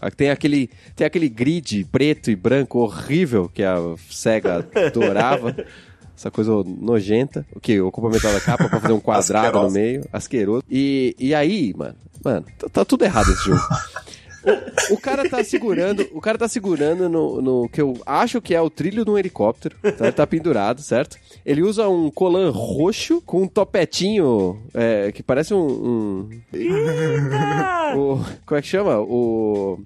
Ah, 0.00 0.10
Tem 0.10 0.30
aquele, 0.30 0.70
tem 0.96 1.06
aquele 1.06 1.28
grid 1.28 1.84
preto 1.90 2.30
e 2.30 2.36
branco 2.36 2.78
horrível 2.78 3.50
que 3.52 3.62
a 3.62 3.76
SEGA 4.10 4.66
adorava. 4.74 5.54
Essa 6.16 6.30
coisa 6.30 6.52
nojenta, 6.66 7.46
o 7.54 7.58
que 7.58 7.80
ocupa 7.80 8.10
metade 8.10 8.34
da 8.34 8.40
capa 8.42 8.68
pra 8.68 8.78
fazer 8.78 8.92
um 8.92 9.00
quadrado 9.00 9.58
no 9.62 9.70
meio, 9.70 10.04
asqueroso. 10.12 10.62
E, 10.70 11.16
e 11.18 11.34
aí, 11.34 11.72
mano, 11.74 11.96
mano, 12.22 12.44
tá, 12.58 12.68
tá 12.68 12.84
tudo 12.84 13.04
errado 13.06 13.30
esse 13.32 13.44
jogo. 13.46 13.60
O, 14.90 14.94
o 14.94 15.00
cara 15.00 15.28
tá 15.28 15.42
segurando, 15.44 16.08
o 16.12 16.20
cara 16.20 16.38
tá 16.38 16.48
segurando 16.48 17.08
no, 17.08 17.42
no 17.42 17.68
que 17.68 17.80
eu 17.80 17.98
acho 18.06 18.40
que 18.40 18.54
é 18.54 18.60
o 18.60 18.70
trilho 18.70 19.04
de 19.04 19.10
um 19.10 19.18
helicóptero. 19.18 19.76
Tá, 19.82 20.04
ele 20.06 20.12
tá 20.12 20.26
pendurado, 20.26 20.80
certo? 20.80 21.18
Ele 21.44 21.62
usa 21.62 21.88
um 21.88 22.10
colan 22.10 22.50
roxo 22.50 23.20
com 23.22 23.42
um 23.42 23.48
topetinho 23.48 24.60
é, 24.74 25.12
que 25.12 25.22
parece 25.22 25.52
um. 25.52 25.60
um 25.66 26.28
o, 27.96 28.24
como 28.46 28.58
é 28.58 28.62
que 28.62 28.68
chama? 28.68 28.98
O. 28.98 29.80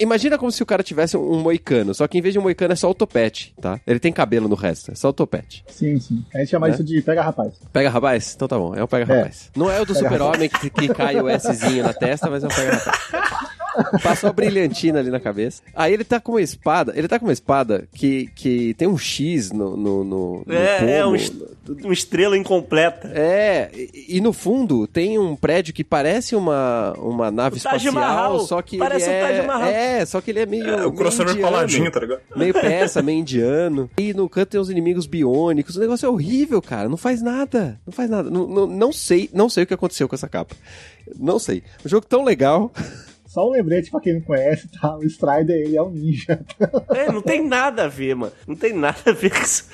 Imagina 0.00 0.36
como 0.36 0.50
se 0.50 0.60
o 0.60 0.66
cara 0.66 0.82
tivesse 0.82 1.16
um 1.16 1.38
moicano, 1.38 1.94
só 1.94 2.08
que 2.08 2.18
em 2.18 2.20
vez 2.20 2.32
de 2.32 2.38
um 2.38 2.42
moicano 2.42 2.72
é 2.72 2.76
só 2.76 2.90
o 2.90 2.94
topete, 2.94 3.54
tá? 3.60 3.80
Ele 3.86 4.00
tem 4.00 4.12
cabelo 4.12 4.48
no 4.48 4.56
resto, 4.56 4.90
é 4.90 4.94
só 4.96 5.10
o 5.10 5.12
topete. 5.12 5.64
Sim, 5.68 6.00
sim. 6.00 6.24
A 6.34 6.38
gente 6.38 6.50
chama 6.50 6.66
Né? 6.66 6.74
isso 6.74 6.82
de 6.82 7.00
pega 7.00 7.22
rapaz. 7.22 7.54
Pega 7.72 7.88
rapaz? 7.88 8.34
Então 8.34 8.48
tá 8.48 8.58
bom, 8.58 8.74
é 8.74 8.82
o 8.82 8.88
pega 8.88 9.04
rapaz. 9.04 9.52
Não 9.54 9.70
é 9.70 9.80
o 9.80 9.86
do 9.86 9.94
super-homem 9.94 10.48
que, 10.48 10.68
que 10.68 10.88
cai 10.88 11.20
o 11.20 11.28
Szinho 11.38 11.84
na 11.84 11.92
testa, 11.92 12.28
mas 12.28 12.42
é 12.42 12.48
o 12.48 12.50
pega 12.50 12.74
rapaz. 12.74 12.98
Passou 14.02 14.30
a 14.30 14.32
brilhantina 14.32 14.98
ali 14.98 15.10
na 15.10 15.20
cabeça. 15.20 15.62
Aí 15.74 15.92
ele 15.92 16.04
tá 16.04 16.20
com 16.20 16.32
uma 16.32 16.42
espada, 16.42 16.92
ele 16.96 17.08
tá 17.08 17.18
com 17.18 17.26
uma 17.26 17.32
espada 17.32 17.88
que, 17.94 18.28
que 18.34 18.74
tem 18.74 18.88
um 18.88 18.98
X 18.98 19.50
no, 19.52 19.76
no, 19.76 20.04
no, 20.04 20.42
no 20.46 20.52
É, 20.52 20.98
é 20.98 21.02
pomo. 21.02 21.12
um 21.12 21.16
est- 21.16 21.34
uma 21.84 21.92
estrela 21.92 22.36
incompleta. 22.36 23.10
É, 23.14 23.70
e, 23.74 24.16
e 24.16 24.20
no 24.20 24.32
fundo 24.32 24.86
tem 24.86 25.18
um 25.18 25.36
prédio 25.36 25.74
que 25.74 25.84
parece 25.84 26.34
uma, 26.34 26.94
uma 26.98 27.30
nave 27.30 27.58
O 27.58 27.60
Taj 27.62 27.76
espacial, 27.86 27.92
Mahal. 27.94 28.40
só 28.40 28.62
que 28.62 28.78
Parece 28.78 29.08
é... 29.10 29.20
Taj 29.20 29.46
Mahal. 29.46 29.68
É, 29.68 30.06
só 30.06 30.20
que 30.20 30.30
ele 30.30 30.40
é 30.40 30.46
meio 30.46 30.66
É, 30.66 30.86
o 30.86 30.92
crossover 30.92 31.34
indiano. 31.34 31.52
coladinho, 31.52 31.90
tá 31.90 32.00
ligado? 32.00 32.20
Meio 32.34 32.54
peça, 32.54 33.02
meio 33.02 33.18
indiano. 33.20 33.90
E 33.98 34.14
no 34.14 34.28
canto 34.28 34.48
tem 34.50 34.60
uns 34.60 34.70
inimigos 34.70 35.06
biônicos. 35.06 35.76
O 35.76 35.80
negócio 35.80 36.06
é 36.06 36.08
horrível, 36.08 36.62
cara. 36.62 36.88
Não 36.88 36.96
faz 36.96 37.20
nada. 37.20 37.78
Não 37.86 37.92
faz 37.92 38.08
nada. 38.08 38.30
Não, 38.30 38.46
não, 38.46 38.66
não 38.66 38.92
sei, 38.92 39.28
não 39.32 39.48
sei 39.50 39.64
o 39.64 39.66
que 39.66 39.74
aconteceu 39.74 40.08
com 40.08 40.14
essa 40.14 40.28
capa. 40.28 40.54
Não 41.18 41.38
sei. 41.38 41.62
Um 41.84 41.88
jogo 41.88 42.06
tão 42.06 42.24
legal. 42.24 42.72
Só 43.38 43.46
um 43.46 43.52
lembrete 43.52 43.88
pra 43.88 44.00
quem 44.00 44.14
não 44.14 44.20
conhece, 44.20 44.66
tá? 44.66 44.96
O 44.96 45.04
Strider, 45.04 45.54
ele 45.54 45.76
é 45.76 45.80
um 45.80 45.90
ninja. 45.90 46.44
É, 46.92 47.12
não 47.12 47.22
tem 47.22 47.46
nada 47.46 47.84
a 47.84 47.88
ver, 47.88 48.16
mano. 48.16 48.32
Não 48.48 48.56
tem 48.56 48.72
nada 48.72 48.98
a 49.06 49.12
ver 49.12 49.30
com 49.30 49.40
isso. 49.40 49.68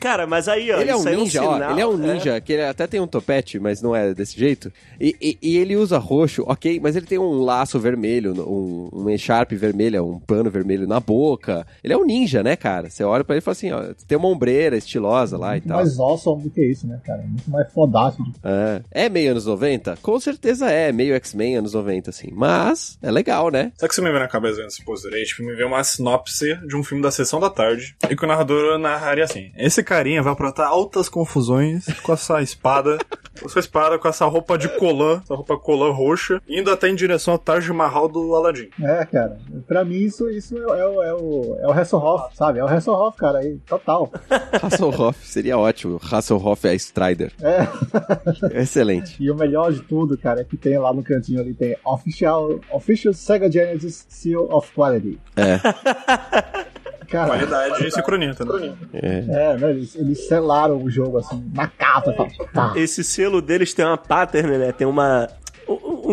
Cara, 0.00 0.26
mas 0.26 0.48
aí, 0.48 0.70
ó. 0.70 0.80
ele 0.80 0.90
é 0.90 0.96
um 0.96 1.06
aí 1.06 1.16
ninja, 1.16 1.42
um 1.42 1.46
ó. 1.48 1.54
sinal, 1.54 1.70
Ele 1.72 1.80
é 1.80 1.86
um 1.86 1.94
é. 1.94 2.12
ninja, 2.14 2.40
que 2.40 2.52
ele 2.52 2.62
até 2.64 2.86
tem 2.86 3.00
um 3.00 3.06
topete, 3.06 3.58
mas 3.58 3.82
não 3.82 3.94
é 3.94 4.14
desse 4.14 4.38
jeito. 4.38 4.72
E, 5.00 5.14
e- 5.20 5.38
e 5.42 5.56
ele 5.58 5.76
usa 5.76 5.98
roxo, 5.98 6.44
ok, 6.46 6.78
mas 6.80 6.96
ele 6.96 7.06
tem 7.06 7.18
um 7.18 7.42
laço 7.42 7.78
vermelho, 7.78 8.32
um, 8.48 8.88
um 8.92 9.10
echarpe 9.10 9.56
vermelho, 9.56 10.04
um 10.06 10.18
pano 10.18 10.50
vermelho 10.50 10.86
na 10.86 11.00
boca. 11.00 11.66
Ele 11.82 11.92
é 11.92 11.96
um 11.96 12.04
ninja, 12.04 12.42
né, 12.42 12.56
cara? 12.56 12.90
Você 12.90 13.02
olha 13.04 13.24
pra 13.24 13.34
ele 13.34 13.40
e 13.40 13.44
fala 13.44 13.52
assim, 13.52 13.70
ó, 13.72 13.82
tem 14.06 14.16
uma 14.18 14.28
ombreira 14.28 14.76
estilosa 14.76 15.36
lá 15.36 15.50
e 15.56 15.60
Muito 15.60 15.68
tal. 15.68 15.76
mais 15.78 15.98
awesome 15.98 16.42
do 16.44 16.50
que 16.50 16.64
isso, 16.64 16.86
né, 16.86 17.00
cara? 17.04 17.22
Muito 17.22 17.50
mais 17.50 17.70
fodástico. 17.72 18.24
É. 18.44 18.82
É 18.90 19.08
meio 19.08 19.32
anos 19.32 19.46
90? 19.46 19.98
Com 20.02 20.18
certeza 20.20 20.70
é, 20.70 20.92
meio 20.92 21.14
X-Men 21.14 21.56
anos 21.56 21.72
90, 21.74 22.10
assim. 22.10 22.28
Mas 22.32 22.98
é 23.02 23.10
legal, 23.10 23.50
né? 23.50 23.72
Sabe 23.76 23.86
o 23.86 23.88
que 23.88 23.94
você 23.94 24.00
me 24.02 24.08
veio 24.08 24.20
na 24.20 24.28
cabeça 24.28 24.56
vendo 24.56 24.68
esse 24.68 24.84
pôster 24.84 25.12
aí? 25.12 25.24
Tipo, 25.24 25.42
me 25.44 25.54
veio 25.54 25.68
uma 25.68 25.82
sinopse 25.84 26.54
de 26.66 26.76
um 26.76 26.82
filme 26.82 27.02
da 27.02 27.10
Sessão 27.10 27.40
da 27.40 27.50
Tarde. 27.50 27.96
E 28.08 28.16
que 28.16 28.24
o 28.24 28.28
narrador 28.28 28.78
narraria 28.78 29.24
assim: 29.24 29.50
Esse 29.56 29.82
carinha 29.88 30.22
vai 30.22 30.32
aprontar 30.32 30.68
altas 30.68 31.08
confusões 31.08 31.86
com 32.02 32.12
essa 32.12 32.42
espada. 32.42 32.98
Com 33.38 33.46
essa 33.46 33.60
espada, 33.60 33.96
com 34.00 34.08
essa 34.08 34.26
roupa 34.26 34.58
de 34.58 34.68
colã, 34.68 35.20
essa 35.22 35.32
roupa 35.32 35.56
colã 35.56 35.92
roxa, 35.92 36.42
indo 36.48 36.72
até 36.72 36.88
em 36.88 36.96
direção 36.96 37.34
ao 37.34 37.38
Taj 37.38 37.70
Mahal 37.72 38.08
do 38.08 38.34
Aladdin. 38.34 38.68
É, 38.82 39.04
cara. 39.06 39.38
Pra 39.64 39.84
mim, 39.84 39.94
isso, 39.94 40.28
isso 40.28 40.58
é, 40.58 40.80
é 40.80 40.84
o- 40.88 41.02
é 41.04 41.14
o, 41.14 41.56
é 41.60 41.66
o 41.68 41.70
Hasselhoff, 41.70 42.36
sabe? 42.36 42.58
É 42.58 42.64
o 42.64 42.66
Hasselhoff, 42.66 43.16
cara. 43.16 43.38
Aí, 43.38 43.58
total. 43.64 44.10
Hasselhoff 44.60 45.24
seria 45.24 45.56
ótimo. 45.56 46.00
Hasselhoff 46.02 46.66
é 46.66 46.74
Strider. 46.74 47.30
É. 47.40 47.68
Excelente. 48.60 49.16
E 49.22 49.30
o 49.30 49.36
melhor 49.36 49.72
de 49.72 49.82
tudo, 49.82 50.18
cara, 50.18 50.40
é 50.40 50.44
que 50.44 50.56
tem 50.56 50.76
lá 50.76 50.92
no 50.92 51.04
cantinho 51.04 51.40
ali, 51.40 51.54
tem 51.54 51.76
Official, 51.84 52.58
official 52.72 53.14
Sega 53.14 53.48
Genesis 53.48 54.04
Seal 54.08 54.48
of 54.50 54.72
Quality. 54.74 55.16
É. 55.36 55.60
Cara, 57.08 57.26
Qualidade 57.26 57.86
e 57.86 57.90
sincronia, 57.90 58.34
tá 58.34 58.44
né? 58.44 58.74
é. 58.92 59.18
é, 59.18 59.56
né, 59.56 59.70
eles, 59.70 59.94
eles 59.94 60.28
selaram 60.28 60.82
o 60.82 60.90
jogo, 60.90 61.16
assim, 61.16 61.50
na 61.54 61.66
capa. 61.66 62.12
Tá, 62.12 62.26
tá. 62.52 62.72
Esse 62.76 63.02
selo 63.02 63.40
deles 63.40 63.72
tem 63.72 63.84
uma 63.84 63.96
pattern, 63.96 64.58
né? 64.58 64.72
Tem 64.72 64.86
uma. 64.86 65.26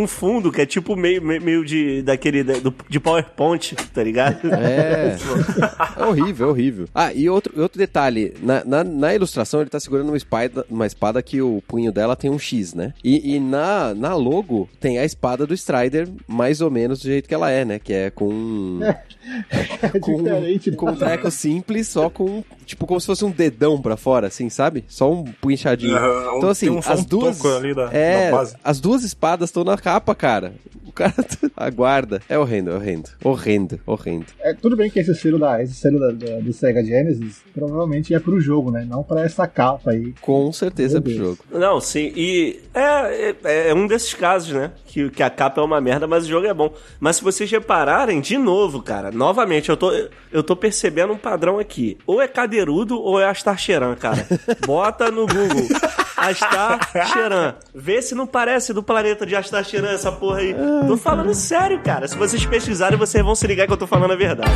Um- 0.02 0.08
fundo 0.08 0.52
que 0.52 0.62
é 0.62 0.66
tipo 0.66 0.96
meio, 0.96 1.22
meio- 1.22 1.66
de. 1.66 2.02
daquele. 2.02 2.44
da- 2.44 2.60
do- 2.60 2.74
de 2.90 3.00
PowerPoint, 3.00 3.76
tá 3.94 4.04
ligado? 4.04 4.48
É. 4.54 5.16
É 5.98 6.04
horrível, 6.06 6.48
é 6.48 6.52
horrível. 6.52 6.88
Ah, 6.94 7.14
e 7.14 7.30
outro, 7.30 7.60
outro 7.62 7.78
detalhe: 7.80 8.34
na, 8.42 8.64
na, 8.66 8.84
na 8.84 9.16
ilustração 9.16 9.62
ele 9.62 9.70
tá 9.70 9.80
segurando 9.80 10.08
uma 10.10 10.18
espada, 10.18 10.66
uma 10.70 10.86
espada 10.86 11.22
que 11.22 11.42
o 11.42 11.62
punho 11.68 11.92
dela 11.92 12.16
tem 12.16 12.30
um 12.30 12.38
X, 12.40 12.74
né? 12.74 12.94
E, 13.04 13.36
e 13.36 13.40
na, 13.40 13.94
na 13.94 14.14
logo 14.16 14.70
tem 14.80 15.00
a 15.00 15.06
espada 15.06 15.46
do 15.48 15.54
Strider, 15.54 16.08
mais 16.28 16.62
ou 16.62 16.70
menos 16.70 17.00
do 17.00 17.06
jeito 17.06 17.28
que 17.28 17.34
ela 17.34 17.50
é, 17.50 17.64
né? 17.66 17.80
Que 17.80 17.94
é 17.94 18.10
com. 18.10 18.80
É 19.82 20.00
com, 20.00 20.24
diferente, 20.24 20.72
né? 20.72 20.78
com 20.78 20.90
um 20.92 20.96
treco 20.96 21.32
simples, 21.32 21.88
só 21.88 22.10
com. 22.10 22.44
Tipo, 22.66 22.86
como 22.88 23.00
se 23.00 23.06
fosse 23.08 23.24
um 23.26 23.32
dedão 23.32 23.82
pra 23.82 23.96
fora, 23.98 24.28
assim, 24.28 24.50
sabe? 24.50 24.84
Só 24.88 25.12
um 25.12 25.24
punhadinho. 25.24 25.96
Aham, 25.96 26.38
Então, 26.38 26.50
assim, 26.50 26.70
um- 26.70 26.80
as 26.80 27.00
um 27.02 27.04
duas. 27.04 27.40
da- 27.40 27.90
é, 27.92 28.32
da 28.32 28.38
base. 28.38 28.56
as 28.64 28.80
duas 28.80 29.04
espadas 29.04 29.50
estão 29.50 29.64
na 29.64 29.78
capa, 29.86 30.16
cara. 30.16 30.54
O 30.88 30.92
cara 30.92 31.14
aguarda. 31.56 32.22
É 32.28 32.38
horrendo, 32.40 32.72
é 32.72 32.76
horrendo. 32.76 33.10
Horrendo, 33.24 33.80
horrendo. 33.86 34.26
É, 34.40 34.54
tudo 34.54 34.76
bem 34.76 34.90
que 34.90 35.00
esse 35.00 35.14
selo, 35.14 35.38
da, 35.38 35.62
esse 35.62 35.74
selo 35.76 36.00
da, 36.00 36.12
da- 36.12 36.40
do 36.40 36.52
Sega 36.54 36.84
Genesis 36.84 37.44
provavelmente 37.54 38.14
é 38.14 38.20
pro 38.20 38.40
jogo, 38.42 38.72
né? 38.72 38.86
Não 38.90 39.04
pra 39.04 39.22
essa 39.24 39.46
capa 39.48 39.92
aí. 39.92 40.14
Com 40.22 40.52
certeza 40.52 40.98
é 40.98 41.02
pro 41.02 41.10
Deus. 41.12 41.22
jogo. 41.22 41.38
Não, 41.52 41.80
sim. 41.80 42.12
E 42.16 42.60
é, 42.74 43.36
é, 43.44 43.70
é 43.70 43.74
um 43.74 43.86
desses 43.88 44.14
casos, 44.14 44.54
né? 44.54 44.72
Que, 44.96 45.10
que 45.10 45.22
a 45.22 45.30
capa 45.30 45.60
é 45.60 45.64
uma 45.66 45.82
merda, 45.82 46.08
mas 46.08 46.24
o 46.24 46.30
jogo 46.30 46.48
é 46.48 46.54
bom. 46.54 46.74
Mas 47.02 47.18
se 47.18 47.24
vocês 47.24 47.52
repararem, 47.52 48.22
de 48.22 48.38
novo, 48.38 48.82
cara, 48.82 49.12
novamente, 49.12 49.68
eu 49.68 49.76
tô, 49.76 49.92
eu 50.32 50.42
tô 50.42 50.56
percebendo 50.56 51.12
um 51.12 51.18
padrão 51.18 51.60
aqui. 51.60 51.98
Ou 52.08 52.22
é 52.22 52.30
cadeirudo 52.30 52.98
ou 52.98 53.20
é 53.20 53.26
Astar 53.26 53.58
Cheran, 53.58 53.94
cara. 53.96 54.26
Bota 54.66 55.12
no 55.12 55.28
Google. 55.28 55.68
Astar 56.16 57.10
Cheran. 57.12 57.56
Vê 57.74 58.02
se 58.02 58.16
não 58.16 58.26
parece 58.26 58.72
do 58.72 58.82
planeta 58.82 59.26
de 59.26 59.36
Astar 59.36 59.66
Cheran 59.66 59.92
essa 59.92 60.14
porra 60.14 60.38
aí. 60.38 60.56
Tô 60.88 60.96
falando 60.96 61.34
sério, 61.34 61.82
cara. 61.84 62.08
Se 62.08 62.16
vocês 62.18 62.46
pesquisarem, 62.46 62.98
vocês 62.98 63.22
vão 63.22 63.36
se 63.36 63.46
ligar 63.46 63.68
que 63.68 63.74
eu 63.74 63.78
tô 63.78 63.88
falando 63.88 64.14
a 64.14 64.16
verdade. 64.16 64.54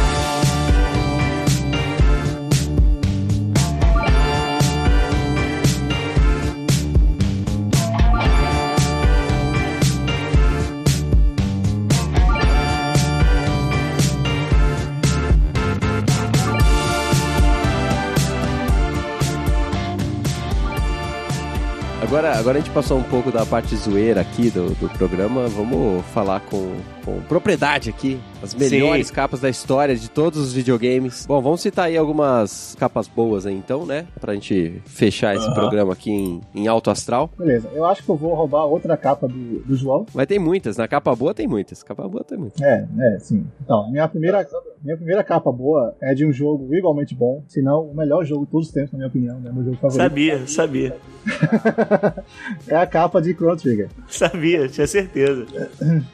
Agora, 22.09 22.39
agora 22.39 22.57
a 22.57 22.59
gente 22.59 22.73
passou 22.73 22.97
um 22.97 23.03
pouco 23.03 23.31
da 23.31 23.45
parte 23.45 23.75
zoeira 23.75 24.19
aqui 24.19 24.49
do, 24.49 24.71
do 24.73 24.89
programa. 24.89 25.47
Vamos 25.47 26.03
falar 26.07 26.39
com, 26.39 26.75
com 27.09 27.21
propriedade 27.23 27.89
aqui. 27.89 28.19
As 28.41 28.53
melhores 28.55 29.07
Sim. 29.07 29.13
capas 29.13 29.41
da 29.41 29.49
história 29.49 29.95
de 29.95 30.09
todos 30.09 30.39
os 30.39 30.53
videogames. 30.53 31.25
Bom, 31.25 31.41
vamos 31.41 31.61
citar 31.61 31.85
aí 31.85 31.97
algumas 31.97 32.75
capas 32.79 33.07
boas 33.07 33.45
aí 33.45 33.53
então, 33.53 33.85
né? 33.85 34.07
Pra 34.19 34.33
gente 34.33 34.81
fechar 34.85 35.35
esse 35.35 35.45
Aham. 35.45 35.55
programa 35.55 35.93
aqui 35.93 36.11
em, 36.11 36.41
em 36.55 36.67
alto 36.67 36.89
astral. 36.89 37.29
Beleza, 37.37 37.69
eu 37.73 37.83
acho 37.85 38.03
que 38.03 38.09
eu 38.09 38.15
vou 38.15 38.33
roubar 38.33 38.65
outra 38.65 38.95
capa 38.95 39.27
do, 39.27 39.59
do 39.59 39.75
João. 39.75 40.05
Mas 40.13 40.27
tem 40.27 40.39
muitas, 40.39 40.77
na 40.77 40.87
capa 40.87 41.13
boa 41.15 41.33
tem 41.33 41.47
muitas. 41.47 41.83
Capa 41.83 42.07
boa 42.07 42.23
tem 42.23 42.37
muitas. 42.37 42.61
É, 42.61 42.87
é, 42.97 43.19
sim. 43.19 43.45
Então, 43.61 43.91
minha 43.91 44.07
primeira, 44.07 44.47
minha 44.81 44.95
primeira 44.95 45.23
capa 45.23 45.51
boa 45.51 45.95
é 46.01 46.13
de 46.13 46.25
um 46.25 46.31
jogo 46.31 46.73
igualmente 46.73 47.13
bom, 47.13 47.43
se 47.47 47.61
não 47.61 47.89
o 47.89 47.95
melhor 47.95 48.23
jogo 48.23 48.45
de 48.45 48.51
todos 48.51 48.67
os 48.67 48.73
tempos, 48.73 48.91
na 48.93 48.99
minha 48.99 49.09
opinião, 49.09 49.39
né? 49.39 49.51
Meu 49.51 49.65
jogo 49.65 49.77
favorito. 49.77 50.01
Sabia, 50.01 50.47
sabia. 50.47 50.95
É 52.67 52.75
a 52.75 52.85
capa 52.85 53.21
de 53.21 53.33
Chrono 53.33 53.57
Trigger. 53.57 53.89
Sabia, 54.07 54.67
tinha 54.67 54.87
certeza. 54.87 55.45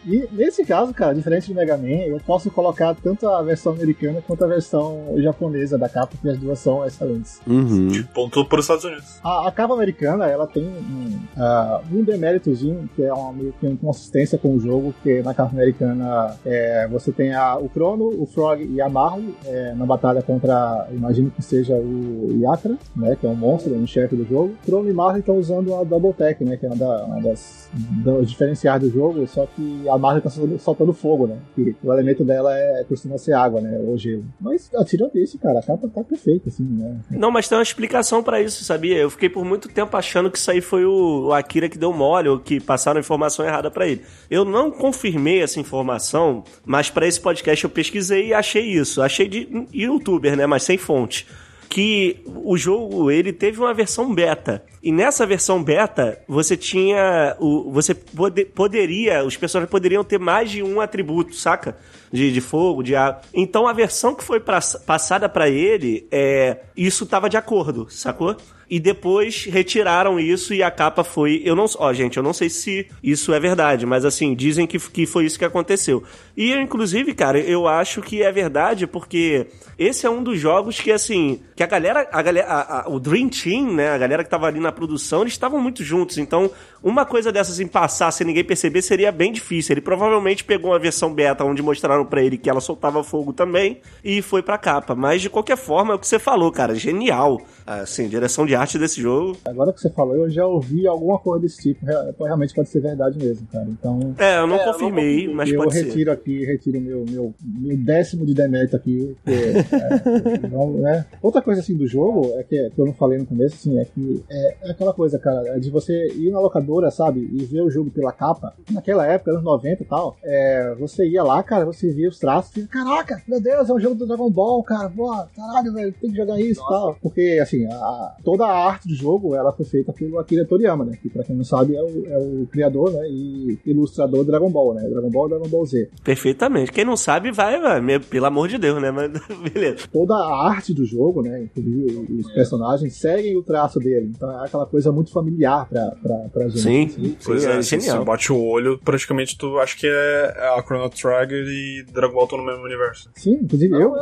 E 0.06 0.28
nesse 0.32 0.66
caso, 0.66 0.85
cara, 0.94 1.14
diferente 1.14 1.48
do 1.48 1.56
Mega 1.56 1.78
Man, 1.78 1.88
eu 2.06 2.20
posso 2.26 2.50
colocar 2.52 2.96
tanto 2.96 3.28
a 3.28 3.42
versão 3.42 3.74
americana 3.74 4.22
quanto 4.26 4.44
a 4.44 4.48
versão 4.48 5.14
japonesa 5.18 5.78
da 5.78 5.88
capa, 5.90 6.14
que 6.22 6.30
as 6.30 6.38
duas 6.38 6.60
são 6.60 6.86
excelentes. 6.86 7.40
Uhum. 7.48 7.90
Pontou 8.14 8.46
para 8.46 8.60
os 8.60 8.66
Estados 8.66 8.84
Unidos. 8.86 9.20
A, 9.24 9.48
a 9.48 9.52
capa 9.52 9.74
americana, 9.74 10.26
ela 10.28 10.48
tem 10.48 10.64
um, 10.64 11.20
ah, 11.38 11.82
um 11.92 12.04
deméritozinho, 12.04 12.90
que 12.96 13.04
é 13.04 13.14
uma 13.14 13.32
meio 13.34 13.54
que 13.60 13.68
inconsistência 13.68 14.38
com 14.38 14.56
o 14.56 14.60
jogo, 14.60 14.94
porque 14.94 15.22
na 15.22 15.34
capa 15.34 15.52
americana 15.54 16.36
é, 16.46 16.88
você 16.88 17.12
tem 17.12 17.34
a- 17.34 17.58
o 17.58 17.70
Crono, 17.70 18.06
o 18.22 18.26
Frog 18.26 18.62
e 18.64 18.82
a 18.82 18.90
Marley 18.90 19.36
é, 19.46 19.74
na 19.76 19.86
batalha 19.86 20.22
contra, 20.22 20.88
imagino 20.92 21.32
que 21.32 21.42
seja 21.42 21.76
o 21.76 22.38
Yatra, 22.42 22.76
né, 22.96 23.16
que 23.20 23.26
é 23.26 23.30
um 23.30 23.36
monstro, 23.36 23.74
um 23.74 23.88
chefe 23.88 24.16
do 24.16 24.26
jogo. 24.26 24.56
Crono 24.66 24.90
e 24.90 24.94
Marley 24.94 25.20
estão 25.20 25.38
usando 25.38 25.74
a 25.76 25.84
Double 25.84 26.14
Tech, 26.14 26.44
né, 26.44 26.58
que 26.58 26.66
é 26.66 26.70
uma, 26.70 26.76
da- 26.76 27.06
uma 27.06 27.22
das 27.22 27.70
dos 28.04 28.30
diferenciais 28.30 28.82
do 28.82 28.90
jogo, 28.90 29.28
só 29.28 29.46
que 29.56 29.88
a 29.90 29.98
Marley 29.98 30.20
está 30.26 30.30
soltando, 30.30 30.58
soltando 30.76 30.94
fogo, 30.94 31.28
né, 31.28 31.38
que 31.56 31.76
o 31.82 31.94
elemento 31.94 32.24
dela 32.24 32.56
é, 32.58 32.84
costuma 32.84 33.18
ser 33.18 33.34
água, 33.34 33.62
né? 33.62 33.80
Ou 33.80 33.98
gelo. 33.98 34.26
Mas 34.40 34.70
tirando 34.86 35.16
isso, 35.16 35.40
cara, 35.40 35.60
a 35.60 35.64
capa 35.64 35.88
tá 35.88 36.04
perfeita, 36.04 36.50
assim, 36.50 36.64
né? 36.64 37.00
Não, 37.12 37.32
mas 37.32 37.48
tem 37.48 37.58
uma 37.58 37.64
explicação 37.64 38.22
pra 38.22 38.42
isso, 38.42 38.64
sabia? 38.64 38.98
Eu 38.98 39.10
fiquei 39.10 39.30
por 39.30 39.46
muito 39.46 39.70
tempo 39.70 39.96
achando 39.96 40.30
que 40.30 40.38
isso 40.38 40.52
aí 40.52 40.62
foi 40.62 40.86
o, 40.86 41.32
Akira 41.32 41.70
que 41.70 41.78
deu 41.78 41.94
mole, 41.94 42.30
ou 42.30 42.40
que 42.40 42.60
passaram 42.60 43.00
informação 43.00 43.46
errada 43.46 43.72
pra 43.72 43.88
ele. 43.88 44.02
Eu 44.30 44.44
não 44.44 44.70
confirmei 44.70 45.42
essa 45.42 45.60
informação, 45.60 46.44
mas 46.66 46.90
pra 46.90 47.08
esse 47.08 47.20
podcast 47.20 47.64
eu 47.64 47.70
pesquisei 47.70 48.28
e 48.28 48.34
achei 48.34 48.64
isso. 48.64 49.02
Achei 49.02 49.28
de 49.28 49.48
youtuber, 49.74 50.36
né? 50.36 50.46
Mas 50.46 50.64
sem 50.64 50.78
fonte. 50.78 51.26
Que 51.70 52.22
o 52.26 52.58
jogo, 52.58 53.12
ele 53.12 53.34
teve 53.34 53.60
uma 53.60 53.74
versão 53.74 54.14
beta. 54.14 54.64
E 54.82 54.92
nessa 54.92 55.26
versão 55.26 55.64
beta, 55.64 56.22
você 56.28 56.56
tinha. 56.56 57.36
O, 57.40 57.72
você 57.72 57.94
pode, 57.94 58.46
poderia. 58.46 59.24
Os 59.24 59.36
personagens 59.36 59.72
poderiam 59.72 60.04
ter 60.04 60.20
mais 60.20 60.52
de 60.52 60.62
um 60.62 60.80
atributo, 60.80 61.36
saca? 61.36 61.78
De, 62.12 62.32
de 62.32 62.42
fogo, 62.42 62.84
de 62.84 62.96
água. 62.96 63.22
Então 63.34 63.68
a 63.68 63.74
versão 63.74 64.14
que 64.16 64.24
foi 64.24 64.40
pra, 64.40 64.60
passada 64.86 65.28
para 65.28 65.50
ele, 65.50 66.08
é, 66.12 66.60
isso 66.78 67.06
tava 67.06 67.30
de 67.30 67.36
acordo, 67.36 67.88
sacou? 67.90 68.38
E 68.70 68.80
depois 68.80 69.46
retiraram 69.46 70.20
isso 70.20 70.54
e 70.54 70.64
a 70.64 70.72
capa 70.72 71.04
foi. 71.04 71.42
Eu 71.46 71.56
não. 71.56 71.66
Ó, 71.78 71.94
gente, 71.94 72.18
eu 72.18 72.24
não 72.24 72.34
sei 72.34 72.50
se 72.50 72.88
isso 73.04 73.34
é 73.34 73.40
verdade, 73.40 73.86
mas 73.86 74.06
assim, 74.06 74.34
dizem 74.34 74.66
que, 74.66 74.80
que 74.80 75.06
foi 75.06 75.26
isso 75.26 75.38
que 75.38 75.46
aconteceu. 75.46 76.04
E 76.36 76.54
inclusive, 76.54 77.14
cara, 77.14 77.40
eu 77.40 77.68
acho 77.68 78.02
que 78.02 78.24
é 78.24 78.32
verdade 78.32 78.88
porque 78.88 79.48
esse 79.78 80.06
é 80.06 80.10
um 80.10 80.24
dos 80.24 80.40
jogos 80.40 80.80
que, 80.80 80.92
assim, 80.92 81.42
que 81.56 81.62
a 81.62 81.68
galera. 81.68 82.08
A 82.12 82.22
galera 82.22 82.48
a, 82.48 82.82
a, 82.82 82.90
o 82.90 83.00
Dream 83.00 83.28
Team, 83.28 83.74
né? 83.74 83.90
A 83.90 83.98
galera 83.98 84.24
que 84.24 84.30
tava 84.30 84.48
ali 84.48 84.60
na 84.60 84.72
produção, 84.72 85.22
eles 85.22 85.34
estavam 85.34 85.60
muito 85.62 85.84
juntos. 85.84 86.18
Então, 86.18 86.50
uma 86.82 87.06
coisa 87.06 87.32
dessas 87.32 87.60
em 87.60 87.68
passar 87.68 88.12
sem 88.12 88.26
ninguém 88.26 88.44
perceber 88.44 88.82
seria 88.82 89.12
bem 89.12 89.32
difícil. 89.34 89.74
Ele 89.74 89.82
provavelmente 89.82 90.44
pegou 90.44 90.72
uma 90.72 90.80
versão 90.80 91.14
beta 91.14 91.44
onde 91.44 91.62
mostraram 91.62 92.06
para 92.06 92.22
ele 92.22 92.38
que 92.38 92.50
ela 92.50 92.62
soltava 92.62 93.04
fogo 93.04 93.34
também 93.34 93.82
e 94.04 94.22
foi 94.22 94.42
pra 94.42 94.58
capa. 94.58 94.96
Mas 94.96 95.22
de 95.22 95.30
qualquer 95.30 95.58
forma, 95.58 95.94
é 95.94 95.96
o 95.96 96.00
que 96.00 96.08
você 96.08 96.20
falou, 96.20 96.52
cara. 96.52 96.74
Genial. 96.76 97.42
Assim, 97.66 98.08
direção 98.08 98.46
de 98.46 98.55
arte 98.56 98.78
desse 98.78 99.02
jogo. 99.02 99.38
Agora 99.46 99.74
que 99.74 99.82
você 99.82 99.90
falou, 99.90 100.16
eu 100.16 100.30
já 100.30 100.46
ouvi 100.46 100.88
alguma 100.88 101.20
coisa 101.20 101.44
desse 101.44 101.62
tipo. 101.62 101.86
Realmente 102.20 102.54
pode 102.54 102.70
ser 102.70 102.82
verdade 102.82 103.18
mesmo, 103.18 103.48
cara. 103.52 103.66
Então. 103.68 104.16
É, 104.18 104.40
eu 104.40 104.48
não, 104.48 104.56
é, 104.56 104.66
confirmei, 104.66 105.26
eu 105.26 105.30
não 105.30 105.36
mas 105.36 105.50
eu 105.50 105.58
pode 105.58 105.74
ser. 105.74 105.82
Eu 105.82 105.86
retiro 105.86 106.12
aqui, 106.12 106.46
retiro 106.46 106.82
meu, 106.82 107.06
meu, 107.10 107.34
meu 107.44 107.78
décimo 107.78 108.26
de 108.26 108.34
demérito 108.34 108.76
aqui. 108.76 109.16
Porque, 109.24 109.34
é, 109.34 110.48
não, 110.52 110.72
né? 110.72 111.06
Outra 111.22 111.42
coisa 111.42 111.62
assim 111.62 111.76
do 111.76 111.88
jogo 111.88 112.34
é 112.38 112.44
que, 112.44 112.70
que, 112.70 112.80
eu 112.80 112.86
não 112.86 112.94
falei 112.94 113.18
no 113.18 113.26
começo, 113.26 113.56
assim, 113.56 113.80
é 113.80 113.86
que 113.86 114.24
é, 114.30 114.58
é, 114.64 114.72
aquela 114.72 114.94
coisa, 114.94 115.20
cara, 115.20 115.56
é 115.56 115.60
de 115.60 115.70
você 115.70 116.08
ir 116.14 116.32
na 116.32 116.40
locadora, 116.40 116.90
sabe, 116.92 117.20
e 117.20 117.46
ver 117.46 117.62
o 117.62 117.70
jogo 117.70 117.90
pela 117.90 118.12
capa. 118.12 118.54
Naquela 118.72 119.06
época, 119.06 119.32
anos 119.32 119.44
90 119.44 119.84
e 119.84 119.86
tal, 119.86 120.16
é, 120.24 120.76
você 120.80 121.08
ia 121.08 121.24
lá, 121.24 121.42
cara, 121.44 121.66
você 121.66 121.92
via 121.92 122.10
os 122.10 122.20
traços 122.20 122.56
e 122.58 122.68
caraca, 122.68 123.22
meu 123.28 123.42
Deus, 123.42 123.70
é 123.70 123.74
um 123.74 123.80
jogo 123.80 123.96
do 123.96 124.08
Dragon 124.08 124.30
Ball, 124.30 124.64
cara, 124.64 124.90
pô, 124.90 125.12
caralho, 125.36 125.74
velho, 125.74 125.94
tem 125.94 126.12
que 126.12 126.18
jogar 126.18 126.40
isso 126.40 126.62
e 126.62 126.68
tal. 126.68 126.96
Porque, 127.02 127.40
assim, 127.42 127.66
a, 127.66 128.16
toda 128.24 128.45
a 128.46 128.68
arte 128.68 128.88
do 128.88 128.96
jogo, 128.96 129.36
ela 129.36 129.52
foi 129.52 129.66
feita 129.66 129.92
pelo 129.94 130.20
Akira 130.20 130.46
Toriyama, 130.46 130.86
né, 130.86 130.98
que 131.02 131.10
pra 131.10 131.24
quem 131.24 131.36
não 131.36 131.44
sabe 131.44 131.76
é 131.76 131.82
o, 131.82 132.06
é 132.08 132.18
o 132.18 132.48
criador, 132.48 132.92
né, 132.92 133.08
e 133.10 133.58
ilustrador 133.66 134.24
do 134.24 134.32
Dragon 134.32 134.50
Ball, 134.50 134.74
né, 134.74 134.88
Dragon 134.90 135.10
Ball 135.10 135.28
e 135.28 135.30
Dragon 135.30 135.48
Ball 135.50 135.66
Z. 135.66 135.90
Perfeitamente. 136.04 136.72
Quem 136.72 136.86
não 136.86 136.98
sabe, 136.98 137.32
vai, 137.32 137.60
vai 137.60 138.00
pelo 138.00 138.26
amor 138.26 138.48
de 138.48 138.58
Deus, 138.58 138.82
né, 138.82 138.92
mas 138.92 139.12
beleza. 139.54 139.88
Toda 139.92 140.16
a 140.16 140.50
arte 140.50 140.74
do 140.74 140.86
jogo, 140.86 141.22
né, 141.22 141.44
inclusive 141.44 142.08
os 142.20 142.32
personagens, 142.34 142.96
seguem 142.96 143.38
o 143.38 143.44
traço 143.44 143.80
dele. 143.80 144.12
Então 144.16 144.32
é 144.32 144.46
aquela 144.46 144.66
coisa 144.66 144.92
muito 144.92 145.12
familiar 145.12 145.68
pra, 145.68 145.92
pra, 146.02 146.18
pra 146.32 146.48
gente. 146.48 146.60
Sim, 146.60 146.90
sim, 146.90 147.18
pois 147.24 147.46
é, 147.46 147.58
é 147.58 147.62
genial. 147.62 148.00
Você 148.00 148.06
bate 148.06 148.32
o 148.32 148.44
olho, 148.44 148.80
praticamente 148.84 149.38
tu 149.38 149.58
acha 149.60 149.78
que 149.78 149.88
é 149.88 150.26
a 150.58 150.64
Chrono 150.64 150.90
Trigger 150.90 151.46
e 151.48 151.84
Dragon 151.92 152.14
Ball 152.14 152.24
estão 152.24 152.40
no 152.40 152.46
mesmo 152.46 152.64
universo. 152.64 153.10
Sim, 153.16 153.40
inclusive 153.42 153.74
eu, 153.76 153.94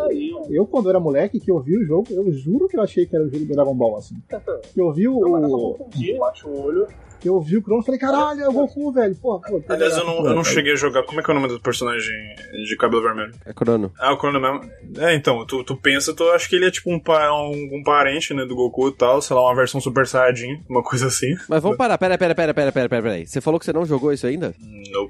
eu, 0.49 0.65
quando 0.65 0.89
era 0.89 0.99
moleque, 0.99 1.39
que 1.39 1.51
eu 1.51 1.59
vi 1.59 1.77
o 1.77 1.85
jogo, 1.85 2.07
eu 2.11 2.31
juro 2.31 2.67
que 2.67 2.77
eu 2.77 2.81
achei 2.81 3.05
que 3.05 3.15
era 3.15 3.25
o 3.25 3.29
jogo 3.29 3.45
do 3.45 3.53
Dragon 3.53 3.75
Ball, 3.75 3.97
assim. 3.97 4.15
Eu 4.75 4.91
vi 4.91 5.07
o. 5.07 5.19
Não, 5.19 6.19
bate 6.19 6.47
o 6.47 6.61
olho 6.61 6.87
eu 7.25 7.39
vi 7.39 7.57
o 7.57 7.61
Crono 7.61 7.81
e 7.81 7.85
falei, 7.85 7.99
caralho, 7.99 8.41
é 8.41 8.49
o 8.49 8.51
Goku, 8.51 8.91
velho. 8.91 9.15
Porra, 9.15 9.39
pô, 9.47 9.63
Aliás, 9.69 9.97
eu 9.97 10.05
não, 10.05 10.25
eu 10.25 10.35
não 10.35 10.43
cheguei 10.43 10.73
a 10.73 10.75
jogar. 10.75 11.03
Como 11.03 11.19
é 11.19 11.23
que 11.23 11.31
é 11.31 11.33
o 11.33 11.35
nome 11.35 11.47
do 11.47 11.59
personagem 11.59 12.13
de 12.67 12.75
cabelo 12.77 13.01
vermelho? 13.01 13.33
É 13.45 13.53
Crono. 13.53 13.91
Ah, 13.97 14.13
o 14.13 14.17
Crono 14.17 14.39
mesmo. 14.39 14.69
É, 14.97 15.15
então, 15.15 15.45
tu, 15.45 15.63
tu 15.63 15.75
pensa, 15.75 16.13
tu 16.13 16.23
acha 16.31 16.47
que 16.47 16.55
ele 16.55 16.65
é 16.65 16.71
tipo 16.71 16.89
um, 16.91 16.95
um, 16.95 17.77
um 17.77 17.83
parente, 17.83 18.33
né, 18.33 18.45
do 18.45 18.55
Goku 18.55 18.89
e 18.89 18.93
tal, 18.93 19.21
sei 19.21 19.35
lá, 19.35 19.43
uma 19.43 19.55
versão 19.55 19.79
Super 19.79 20.05
Saiyajin, 20.05 20.63
uma 20.69 20.83
coisa 20.83 21.07
assim. 21.07 21.35
Mas 21.47 21.61
vamos 21.61 21.77
parar, 21.77 21.97
pera, 21.97 22.17
pera, 22.17 22.35
pera, 22.35 22.53
pera, 22.53 22.71
pera, 22.71 22.89
pera, 22.89 23.03
pera 23.03 23.15
aí. 23.15 23.25
Você 23.25 23.39
falou 23.39 23.59
que 23.59 23.65
você 23.65 23.73
não 23.73 23.85
jogou 23.85 24.11
isso 24.11 24.27
ainda? 24.27 24.53
Não. 24.91 25.09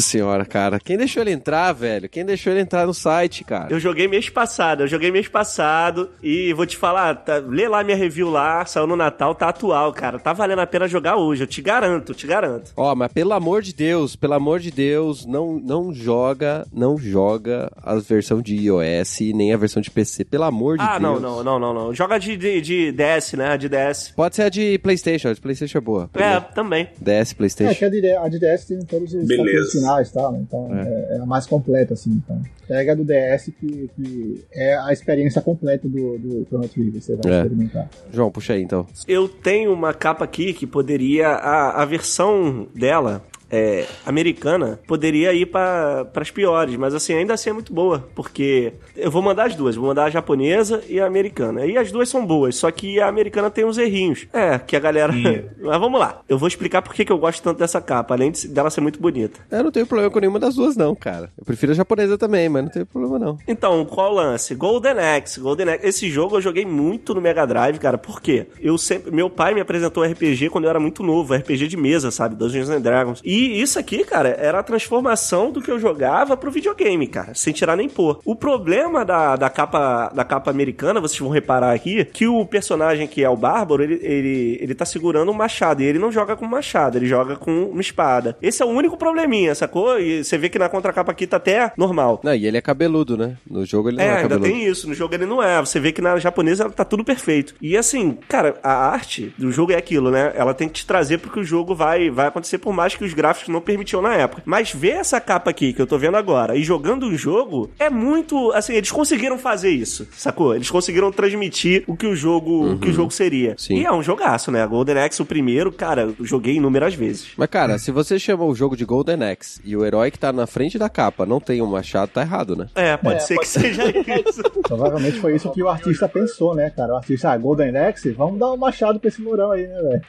Nossa 0.00 0.08
senhora, 0.08 0.46
cara. 0.46 0.80
Quem 0.80 0.96
deixou 0.96 1.22
ele 1.22 1.30
entrar, 1.30 1.72
velho? 1.72 2.08
Quem 2.08 2.24
deixou 2.24 2.52
ele 2.52 2.62
entrar 2.62 2.86
no 2.86 2.94
site, 2.94 3.44
cara? 3.44 3.70
Eu 3.70 3.78
joguei 3.78 4.08
mês 4.08 4.30
passado, 4.30 4.84
eu 4.84 4.88
joguei 4.88 5.10
mês 5.10 5.28
passado 5.28 6.08
e 6.22 6.54
vou 6.54 6.64
te 6.64 6.76
falar, 6.76 7.16
tá, 7.16 7.36
lê 7.36 7.68
lá 7.68 7.84
minha 7.84 7.96
review 7.96 8.30
lá, 8.30 8.64
saiu 8.64 8.86
no 8.86 8.96
Natal, 8.96 9.34
tá 9.34 9.50
atual, 9.50 9.92
cara. 9.92 10.18
Tá 10.18 10.32
valendo 10.32 10.60
a 10.60 10.66
pena 10.66 10.88
jogar 10.88 11.16
hoje, 11.16 11.42
eu 11.42 11.46
te 11.46 11.60
garanto, 11.60 12.14
te 12.14 12.26
garanto. 12.26 12.72
Ó, 12.76 12.94
mas 12.94 13.12
pelo 13.12 13.34
amor 13.34 13.60
de 13.60 13.74
Deus, 13.74 14.16
pelo 14.16 14.32
amor 14.32 14.58
de 14.58 14.70
Deus, 14.70 15.26
não, 15.26 15.60
não 15.60 15.92
joga, 15.92 16.66
não 16.72 16.96
joga 16.96 17.70
a 17.82 17.94
versão 17.96 18.40
de 18.40 18.54
iOS 18.54 19.20
nem 19.34 19.52
a 19.52 19.56
versão 19.58 19.82
de 19.82 19.90
PC, 19.90 20.24
pelo 20.24 20.44
amor 20.44 20.78
de 20.78 20.84
ah, 20.84 20.98
Deus. 20.98 21.18
Ah, 21.18 21.20
não, 21.20 21.20
não, 21.20 21.44
não, 21.44 21.58
não, 21.58 21.74
não. 21.74 21.94
Joga 21.94 22.18
de, 22.18 22.38
de, 22.38 22.60
de, 22.62 22.92
DS, 22.92 23.34
né? 23.34 23.48
A 23.52 23.56
de 23.58 23.68
DS. 23.68 24.12
Pode 24.16 24.34
ser 24.34 24.42
a 24.44 24.48
de 24.48 24.78
PlayStation, 24.78 25.28
a 25.28 25.34
de 25.34 25.40
PlayStation 25.40 25.76
é 25.76 25.80
boa. 25.80 26.10
É, 26.14 26.40
também. 26.40 26.88
DS, 26.98 27.34
PlayStation. 27.34 27.72
É, 27.72 27.74
que 27.74 27.84
a 27.84 27.88
de, 27.90 28.16
a 28.16 28.28
de 28.28 28.38
DS 28.38 28.64
tem 28.64 28.80
todos 28.80 29.12
os 29.12 29.26
Beleza 29.26 29.89
finais, 29.90 30.10
tá? 30.10 30.32
Então 30.40 30.74
é. 30.74 30.82
É, 30.82 31.16
é. 31.16 31.20
a 31.20 31.26
mais 31.26 31.46
completa, 31.46 31.94
assim. 31.94 32.10
Então. 32.24 32.40
Pega 32.66 32.94
do 32.94 33.04
DS 33.04 33.46
que, 33.58 33.90
que 33.96 34.44
é 34.52 34.76
a 34.76 34.92
experiência 34.92 35.42
completa 35.42 35.88
do, 35.88 36.18
do 36.18 36.46
Chrono 36.46 36.68
Trigger, 36.68 37.02
você 37.02 37.16
vai 37.16 37.32
é. 37.32 37.36
experimentar. 37.38 37.88
João, 38.12 38.30
puxa 38.30 38.52
aí 38.52 38.62
então. 38.62 38.86
Eu 39.08 39.28
tenho 39.28 39.72
uma 39.72 39.92
capa 39.92 40.24
aqui 40.24 40.52
que 40.52 40.66
poderia. 40.66 41.28
A, 41.28 41.82
a 41.82 41.84
versão 41.84 42.68
dela 42.74 43.22
é, 43.50 43.86
americana 44.06 44.78
poderia 44.86 45.32
ir 45.32 45.46
para 45.46 46.06
as 46.14 46.30
piores, 46.30 46.76
mas 46.76 46.94
assim, 46.94 47.14
ainda 47.14 47.34
assim 47.34 47.50
é 47.50 47.52
muito 47.52 47.72
boa, 47.72 48.08
porque 48.14 48.72
eu 48.96 49.10
vou 49.10 49.22
mandar 49.22 49.46
as 49.46 49.54
duas, 49.54 49.76
vou 49.76 49.88
mandar 49.88 50.04
a 50.04 50.10
japonesa 50.10 50.82
e 50.88 51.00
a 51.00 51.06
americana. 51.06 51.66
E 51.66 51.76
as 51.76 51.90
duas 51.90 52.08
são 52.08 52.24
boas, 52.24 52.56
só 52.56 52.70
que 52.70 53.00
a 53.00 53.08
americana 53.08 53.50
tem 53.50 53.64
uns 53.64 53.78
errinhos. 53.78 54.26
É, 54.32 54.58
que 54.58 54.76
a 54.76 54.80
galera. 54.80 55.12
mas 55.60 55.80
vamos 55.80 55.98
lá, 55.98 56.22
eu 56.28 56.38
vou 56.38 56.46
explicar 56.46 56.82
por 56.82 56.94
que 56.94 57.10
eu 57.10 57.18
gosto 57.18 57.42
tanto 57.42 57.58
dessa 57.58 57.80
capa, 57.80 58.14
além 58.14 58.30
de, 58.30 58.46
dela 58.48 58.70
ser 58.70 58.80
muito 58.80 59.00
bonita. 59.00 59.40
Eu 59.50 59.64
não 59.64 59.70
tenho 59.70 59.86
problema 59.86 60.10
com 60.10 60.20
nenhuma 60.20 60.38
das 60.38 60.54
duas, 60.54 60.76
não, 60.76 60.94
cara. 60.94 61.30
Eu 61.36 61.44
prefiro 61.44 61.72
a 61.72 61.74
japonesa 61.74 62.16
também, 62.16 62.48
mas 62.48 62.64
não 62.64 62.70
tenho 62.70 62.86
problema, 62.86 63.18
não. 63.18 63.38
Então, 63.48 63.84
qual 63.84 64.12
o 64.12 64.14
lance? 64.14 64.54
Golden 64.54 64.98
Axe. 64.98 65.40
Golden 65.40 65.70
Axe. 65.70 65.86
Esse 65.86 66.10
jogo 66.10 66.36
eu 66.36 66.40
joguei 66.40 66.64
muito 66.64 67.14
no 67.14 67.20
Mega 67.20 67.46
Drive, 67.46 67.78
cara. 67.78 67.98
Por 67.98 68.20
quê? 68.20 68.46
Eu 68.60 68.78
sempre. 68.78 69.10
Meu 69.10 69.28
pai 69.28 69.54
me 69.54 69.60
apresentou 69.60 70.04
RPG 70.04 70.50
quando 70.50 70.64
eu 70.64 70.70
era 70.70 70.80
muito 70.80 71.02
novo, 71.02 71.34
RPG 71.34 71.66
de 71.66 71.76
mesa, 71.76 72.10
sabe? 72.10 72.36
Dungeons 72.36 72.68
and 72.68 72.80
Dragons. 72.80 73.20
E 73.24 73.39
e 73.40 73.60
isso 73.60 73.78
aqui, 73.78 74.04
cara, 74.04 74.30
era 74.38 74.58
a 74.58 74.62
transformação 74.62 75.50
do 75.50 75.62
que 75.62 75.70
eu 75.70 75.78
jogava 75.78 76.36
pro 76.36 76.50
videogame, 76.50 77.06
cara, 77.06 77.34
sem 77.34 77.52
tirar 77.52 77.76
nem 77.76 77.88
pôr. 77.88 78.20
O 78.24 78.36
problema 78.36 79.04
da, 79.04 79.36
da 79.36 79.48
capa 79.48 80.10
da 80.14 80.24
capa 80.24 80.50
americana, 80.50 81.00
vocês 81.00 81.18
vão 81.18 81.30
reparar 81.30 81.72
aqui, 81.72 82.04
que 82.04 82.26
o 82.26 82.44
personagem 82.44 83.06
que 83.06 83.24
é 83.24 83.28
o 83.28 83.36
Bárbaro, 83.36 83.82
ele, 83.82 83.98
ele, 84.02 84.58
ele 84.60 84.74
tá 84.74 84.84
segurando 84.84 85.30
um 85.30 85.34
machado, 85.34 85.82
e 85.82 85.86
ele 85.86 85.98
não 85.98 86.12
joga 86.12 86.36
com 86.36 86.46
machado, 86.46 86.98
ele 86.98 87.06
joga 87.06 87.36
com 87.36 87.64
uma 87.64 87.80
espada. 87.80 88.36
Esse 88.42 88.62
é 88.62 88.66
o 88.66 88.68
único 88.68 88.96
probleminha, 88.96 89.54
sacou? 89.54 89.98
E 89.98 90.22
você 90.22 90.36
vê 90.36 90.48
que 90.48 90.58
na 90.58 90.68
contracapa 90.68 91.12
aqui 91.12 91.26
tá 91.26 91.36
até 91.36 91.72
normal. 91.76 92.20
Não, 92.22 92.34
e 92.34 92.46
ele 92.46 92.58
é 92.58 92.60
cabeludo, 92.60 93.16
né? 93.16 93.36
No 93.48 93.64
jogo 93.64 93.88
ele 93.88 93.96
não 93.96 94.04
é, 94.04 94.08
é 94.08 94.22
cabeludo. 94.22 94.46
ainda 94.46 94.58
tem 94.58 94.66
isso, 94.66 94.88
no 94.88 94.94
jogo 94.94 95.14
ele 95.14 95.26
não 95.26 95.42
é. 95.42 95.58
Você 95.60 95.80
vê 95.80 95.92
que 95.92 96.02
na 96.02 96.18
japonesa 96.18 96.68
tá 96.70 96.84
tudo 96.84 97.04
perfeito. 97.04 97.54
E 97.60 97.76
assim, 97.76 98.18
cara, 98.28 98.58
a 98.62 98.72
arte 98.72 99.32
do 99.38 99.50
jogo 99.50 99.72
é 99.72 99.76
aquilo, 99.76 100.10
né? 100.10 100.32
Ela 100.34 100.54
tem 100.54 100.68
que 100.68 100.74
te 100.74 100.86
trazer 100.86 101.18
porque 101.18 101.40
o 101.40 101.44
jogo 101.44 101.74
vai, 101.74 102.10
vai 102.10 102.26
acontecer, 102.26 102.58
por 102.58 102.72
mais 102.72 102.94
que 102.94 103.04
os 103.04 103.14
gráficos 103.14 103.29
não 103.48 103.60
permitiam 103.60 104.02
na 104.02 104.14
época. 104.14 104.42
Mas 104.44 104.72
ver 104.72 104.90
essa 104.90 105.20
capa 105.20 105.50
aqui 105.50 105.72
que 105.72 105.80
eu 105.80 105.86
tô 105.86 105.98
vendo 105.98 106.16
agora 106.16 106.56
e 106.56 106.62
jogando 106.62 107.06
um 107.06 107.16
jogo 107.16 107.70
é 107.78 107.90
muito. 107.90 108.52
Assim, 108.52 108.74
eles 108.74 108.90
conseguiram 108.90 109.38
fazer 109.38 109.70
isso, 109.70 110.06
sacou? 110.12 110.54
Eles 110.54 110.70
conseguiram 110.70 111.10
transmitir 111.12 111.84
o 111.86 111.96
que 111.96 112.06
o 112.06 112.14
jogo, 112.14 112.50
uhum. 112.50 112.74
o 112.74 112.78
que 112.78 112.86
o 112.86 112.88
uhum. 112.90 112.94
jogo 112.94 113.10
seria. 113.10 113.54
Sim. 113.58 113.78
E 113.78 113.84
é 113.84 113.92
um 113.92 114.02
jogaço, 114.02 114.50
né? 114.50 114.66
Golden 114.66 114.98
Axe, 114.98 115.22
o 115.22 115.26
primeiro, 115.26 115.72
cara, 115.72 116.02
eu 116.18 116.24
joguei 116.24 116.56
inúmeras 116.56 116.94
vezes. 116.94 117.28
Mas, 117.36 117.48
cara, 117.48 117.78
se 117.78 117.90
você 117.90 118.18
chama 118.18 118.44
o 118.44 118.54
jogo 118.54 118.76
de 118.76 118.84
Golden 118.84 119.22
Axe 119.24 119.60
e 119.64 119.76
o 119.76 119.84
herói 119.84 120.10
que 120.10 120.18
tá 120.18 120.32
na 120.32 120.46
frente 120.46 120.78
da 120.78 120.88
capa 120.88 121.26
não 121.26 121.40
tem 121.40 121.62
um 121.62 121.66
machado, 121.66 122.10
tá 122.12 122.22
errado, 122.22 122.56
né? 122.56 122.66
É, 122.74 122.96
pode 122.96 123.16
é, 123.16 123.20
ser 123.20 123.34
pode... 123.36 123.48
que 123.48 123.52
seja 123.52 123.84
isso. 124.28 124.42
Provavelmente 124.62 125.18
foi 125.20 125.34
isso 125.34 125.50
que 125.50 125.62
o 125.62 125.68
artista 125.68 126.08
pensou, 126.08 126.54
né, 126.54 126.70
cara? 126.70 126.94
O 126.94 126.96
artista, 126.96 127.30
ah, 127.30 127.36
Golden 127.36 127.76
Axe, 127.76 128.10
vamos 128.10 128.38
dar 128.38 128.52
um 128.52 128.56
machado 128.56 128.98
pra 128.98 129.08
esse 129.08 129.20
murão 129.20 129.50
aí, 129.52 129.66
né, 129.66 129.82
velho? 129.82 130.02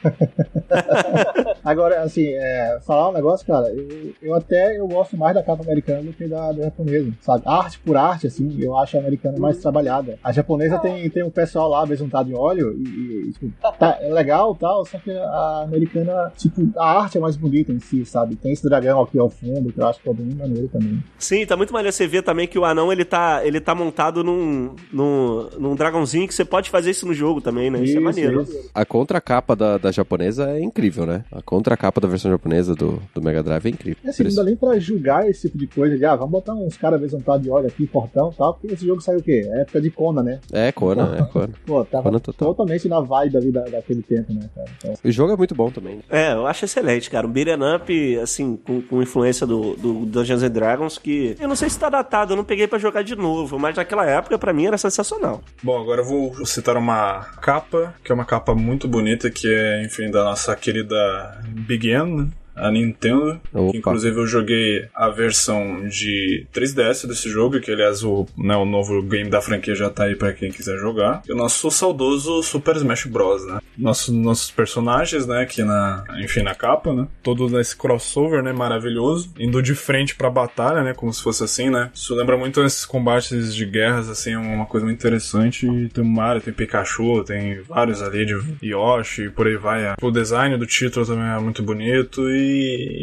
Agora, 1.64 2.02
assim, 2.02 2.26
é, 2.26 2.78
falar 2.86 3.11
um 3.12 3.14
negócio, 3.14 3.46
cara, 3.46 3.68
eu, 3.68 4.12
eu 4.20 4.34
até 4.34 4.78
eu 4.78 4.88
gosto 4.88 5.16
mais 5.16 5.34
da 5.34 5.42
capa 5.42 5.62
americana 5.62 6.02
do 6.02 6.12
que 6.12 6.26
da, 6.26 6.52
da 6.52 6.64
japonesa, 6.64 7.12
sabe? 7.20 7.42
Arte 7.46 7.78
por 7.78 7.96
arte, 7.96 8.26
assim, 8.26 8.56
eu 8.60 8.76
acho 8.76 8.96
a 8.96 9.00
americana 9.00 9.38
mais 9.38 9.58
trabalhada. 9.58 10.18
A 10.22 10.32
japonesa 10.32 10.78
tem, 10.78 11.08
tem 11.10 11.22
um 11.22 11.30
pessoal 11.30 11.68
lá 11.68 11.84
besuntado 11.86 12.30
em 12.30 12.34
óleo 12.34 12.72
e, 12.76 13.28
e 13.28 13.32
tipo, 13.32 13.52
tá, 13.78 13.98
é 14.00 14.12
legal 14.12 14.54
tal, 14.54 14.84
só 14.84 14.98
que 14.98 15.10
a 15.10 15.62
americana, 15.64 16.32
tipo, 16.36 16.68
a 16.76 17.00
arte 17.00 17.18
é 17.18 17.20
mais 17.20 17.36
bonita 17.36 17.72
em 17.72 17.78
si, 17.78 18.04
sabe? 18.04 18.36
Tem 18.36 18.52
esse 18.52 18.68
dragão 18.68 19.02
aqui 19.02 19.18
ao 19.18 19.28
fundo, 19.28 19.72
que 19.72 19.80
eu 19.80 19.86
acho 19.86 20.00
que 20.00 20.08
é 20.08 20.14
bem 20.14 20.34
maneiro 20.34 20.68
também. 20.68 21.02
Sim, 21.18 21.44
tá 21.46 21.56
muito 21.56 21.72
maneiro 21.72 21.94
você 21.94 22.06
ver 22.06 22.22
também 22.22 22.48
que 22.48 22.58
o 22.58 22.64
anão 22.64 22.92
ele 22.92 23.04
tá, 23.04 23.44
ele 23.44 23.60
tá 23.60 23.74
montado 23.74 24.24
num, 24.24 24.74
num, 24.92 25.48
num 25.58 25.74
dragãozinho 25.74 26.26
que 26.26 26.34
você 26.34 26.44
pode 26.44 26.70
fazer 26.70 26.90
isso 26.90 27.06
no 27.06 27.14
jogo 27.14 27.40
também, 27.40 27.70
né? 27.70 27.82
Isso, 27.82 27.96
é 27.96 28.00
maneiro. 28.00 28.42
isso. 28.42 28.70
A 28.74 28.84
contracapa 28.84 29.54
da, 29.54 29.78
da 29.78 29.90
japonesa 29.90 30.50
é 30.50 30.60
incrível, 30.60 31.06
né? 31.06 31.24
A 31.30 31.42
contracapa 31.42 32.00
da 32.00 32.08
versão 32.08 32.30
japonesa 32.30 32.74
do, 32.74 33.01
do 33.14 33.22
Mega 33.22 33.42
Drive 33.42 33.66
é 33.66 33.68
incrível. 33.70 33.98
É 34.04 34.08
assim, 34.10 34.24
não 34.24 34.34
dá 34.34 34.44
nem 34.44 34.56
pra 34.56 34.78
julgar 34.78 35.28
esse 35.28 35.42
tipo 35.48 35.58
de 35.58 35.66
coisa 35.66 35.96
de, 35.96 36.04
ah, 36.04 36.14
vamos 36.16 36.32
botar 36.32 36.54
uns 36.54 36.76
caras 36.76 37.00
besuntados 37.00 37.42
de 37.42 37.50
óleo 37.50 37.66
aqui, 37.68 37.86
portão 37.86 38.30
e 38.32 38.36
tal, 38.36 38.54
porque 38.54 38.74
esse 38.74 38.86
jogo 38.86 39.00
saiu 39.00 39.18
o 39.18 39.22
quê? 39.22 39.42
É 39.50 39.60
época 39.62 39.80
de 39.80 39.90
Kona, 39.90 40.22
né? 40.22 40.40
É, 40.52 40.72
Conan, 40.72 41.16
é 41.18 41.22
Conan. 41.24 41.50
Pô, 41.66 41.84
tava 41.84 42.04
Kona 42.04 42.20
total. 42.20 42.48
totalmente 42.48 42.88
na 42.88 43.00
vibe 43.00 43.36
ali 43.36 43.52
da, 43.52 43.62
daquele 43.62 44.02
tempo, 44.02 44.32
né, 44.32 44.48
cara? 44.54 44.68
Então, 44.78 44.94
O 45.04 45.10
jogo 45.10 45.32
é 45.32 45.36
muito 45.36 45.54
bom 45.54 45.70
também. 45.70 45.96
né? 45.96 46.02
É, 46.10 46.32
eu 46.32 46.46
acho 46.46 46.64
excelente, 46.64 47.10
cara. 47.10 47.26
Um 47.26 47.30
beat'em 47.30 47.56
up, 47.76 48.18
assim, 48.18 48.56
com, 48.56 48.80
com 48.82 49.02
influência 49.02 49.46
do, 49.46 49.74
do 49.76 50.06
Dungeons 50.06 50.42
and 50.42 50.50
Dragons, 50.50 50.98
que 50.98 51.36
eu 51.40 51.48
não 51.48 51.56
sei 51.56 51.68
se 51.68 51.78
tá 51.78 51.88
datado, 51.88 52.32
eu 52.32 52.36
não 52.36 52.44
peguei 52.44 52.66
pra 52.66 52.78
jogar 52.78 53.02
de 53.02 53.14
novo, 53.16 53.58
mas 53.58 53.76
naquela 53.76 54.06
época, 54.06 54.38
pra 54.38 54.52
mim, 54.52 54.66
era 54.66 54.78
sensacional. 54.78 55.42
Bom, 55.62 55.80
agora 55.80 56.00
eu 56.00 56.04
vou 56.04 56.46
citar 56.46 56.76
uma 56.76 57.20
capa, 57.40 57.94
que 58.04 58.10
é 58.10 58.14
uma 58.14 58.24
capa 58.24 58.54
muito 58.54 58.86
bonita, 58.88 59.30
que 59.30 59.46
é, 59.46 59.84
enfim, 59.84 60.10
da 60.10 60.24
nossa 60.24 60.54
querida 60.56 61.40
Big 61.48 61.88
N, 61.90 62.16
né? 62.22 62.28
A 62.54 62.70
Nintendo. 62.70 63.40
Opa. 63.52 63.72
Que, 63.72 63.78
inclusive 63.78 64.18
eu 64.18 64.26
joguei 64.26 64.86
a 64.94 65.08
versão 65.08 65.86
de 65.88 66.46
3DS 66.54 67.06
desse 67.06 67.28
jogo, 67.28 67.60
que 67.60 67.70
aliás 67.70 68.04
o, 68.04 68.26
né, 68.36 68.56
o 68.56 68.64
novo 68.64 69.02
game 69.02 69.30
da 69.30 69.40
franquia 69.40 69.74
já 69.74 69.90
tá 69.90 70.04
aí 70.04 70.14
pra 70.14 70.32
quem 70.32 70.50
quiser 70.50 70.78
jogar. 70.78 71.22
E 71.28 71.32
o 71.32 71.36
nosso 71.36 71.70
saudoso 71.70 72.42
Super 72.42 72.76
Smash 72.76 73.06
Bros, 73.06 73.46
né? 73.46 73.60
Nosso, 73.76 74.12
nossos 74.12 74.50
personagens, 74.50 75.26
né, 75.26 75.42
aqui 75.42 75.62
na, 75.62 76.04
enfim, 76.18 76.42
na 76.42 76.54
capa, 76.54 76.92
né? 76.92 77.06
Todo 77.22 77.48
nesse 77.48 77.76
crossover, 77.76 78.42
né, 78.42 78.52
maravilhoso. 78.52 79.32
Indo 79.38 79.62
de 79.62 79.74
frente 79.74 80.14
pra 80.14 80.30
batalha, 80.30 80.82
né, 80.82 80.94
como 80.94 81.12
se 81.12 81.22
fosse 81.22 81.42
assim, 81.44 81.70
né? 81.70 81.90
Isso 81.94 82.14
lembra 82.14 82.36
muito 82.36 82.62
esses 82.62 82.84
combates 82.84 83.54
de 83.54 83.64
guerras, 83.64 84.08
assim, 84.08 84.32
é 84.32 84.38
uma 84.38 84.66
coisa 84.66 84.86
muito 84.86 84.98
interessante. 84.98 85.66
E 85.66 85.88
tem 85.88 86.04
o 86.04 86.06
Mario, 86.06 86.42
tem 86.42 86.52
Pikachu, 86.52 87.24
tem 87.24 87.60
vários 87.62 88.02
ali 88.02 88.26
de 88.26 88.34
Yoshi, 88.62 89.24
e 89.24 89.30
por 89.30 89.46
aí 89.46 89.56
vai. 89.56 89.94
O 90.00 90.10
design 90.10 90.56
do 90.56 90.66
título 90.66 91.06
também 91.06 91.24
é 91.24 91.38
muito 91.38 91.62
bonito 91.62 92.28
e, 92.30 92.41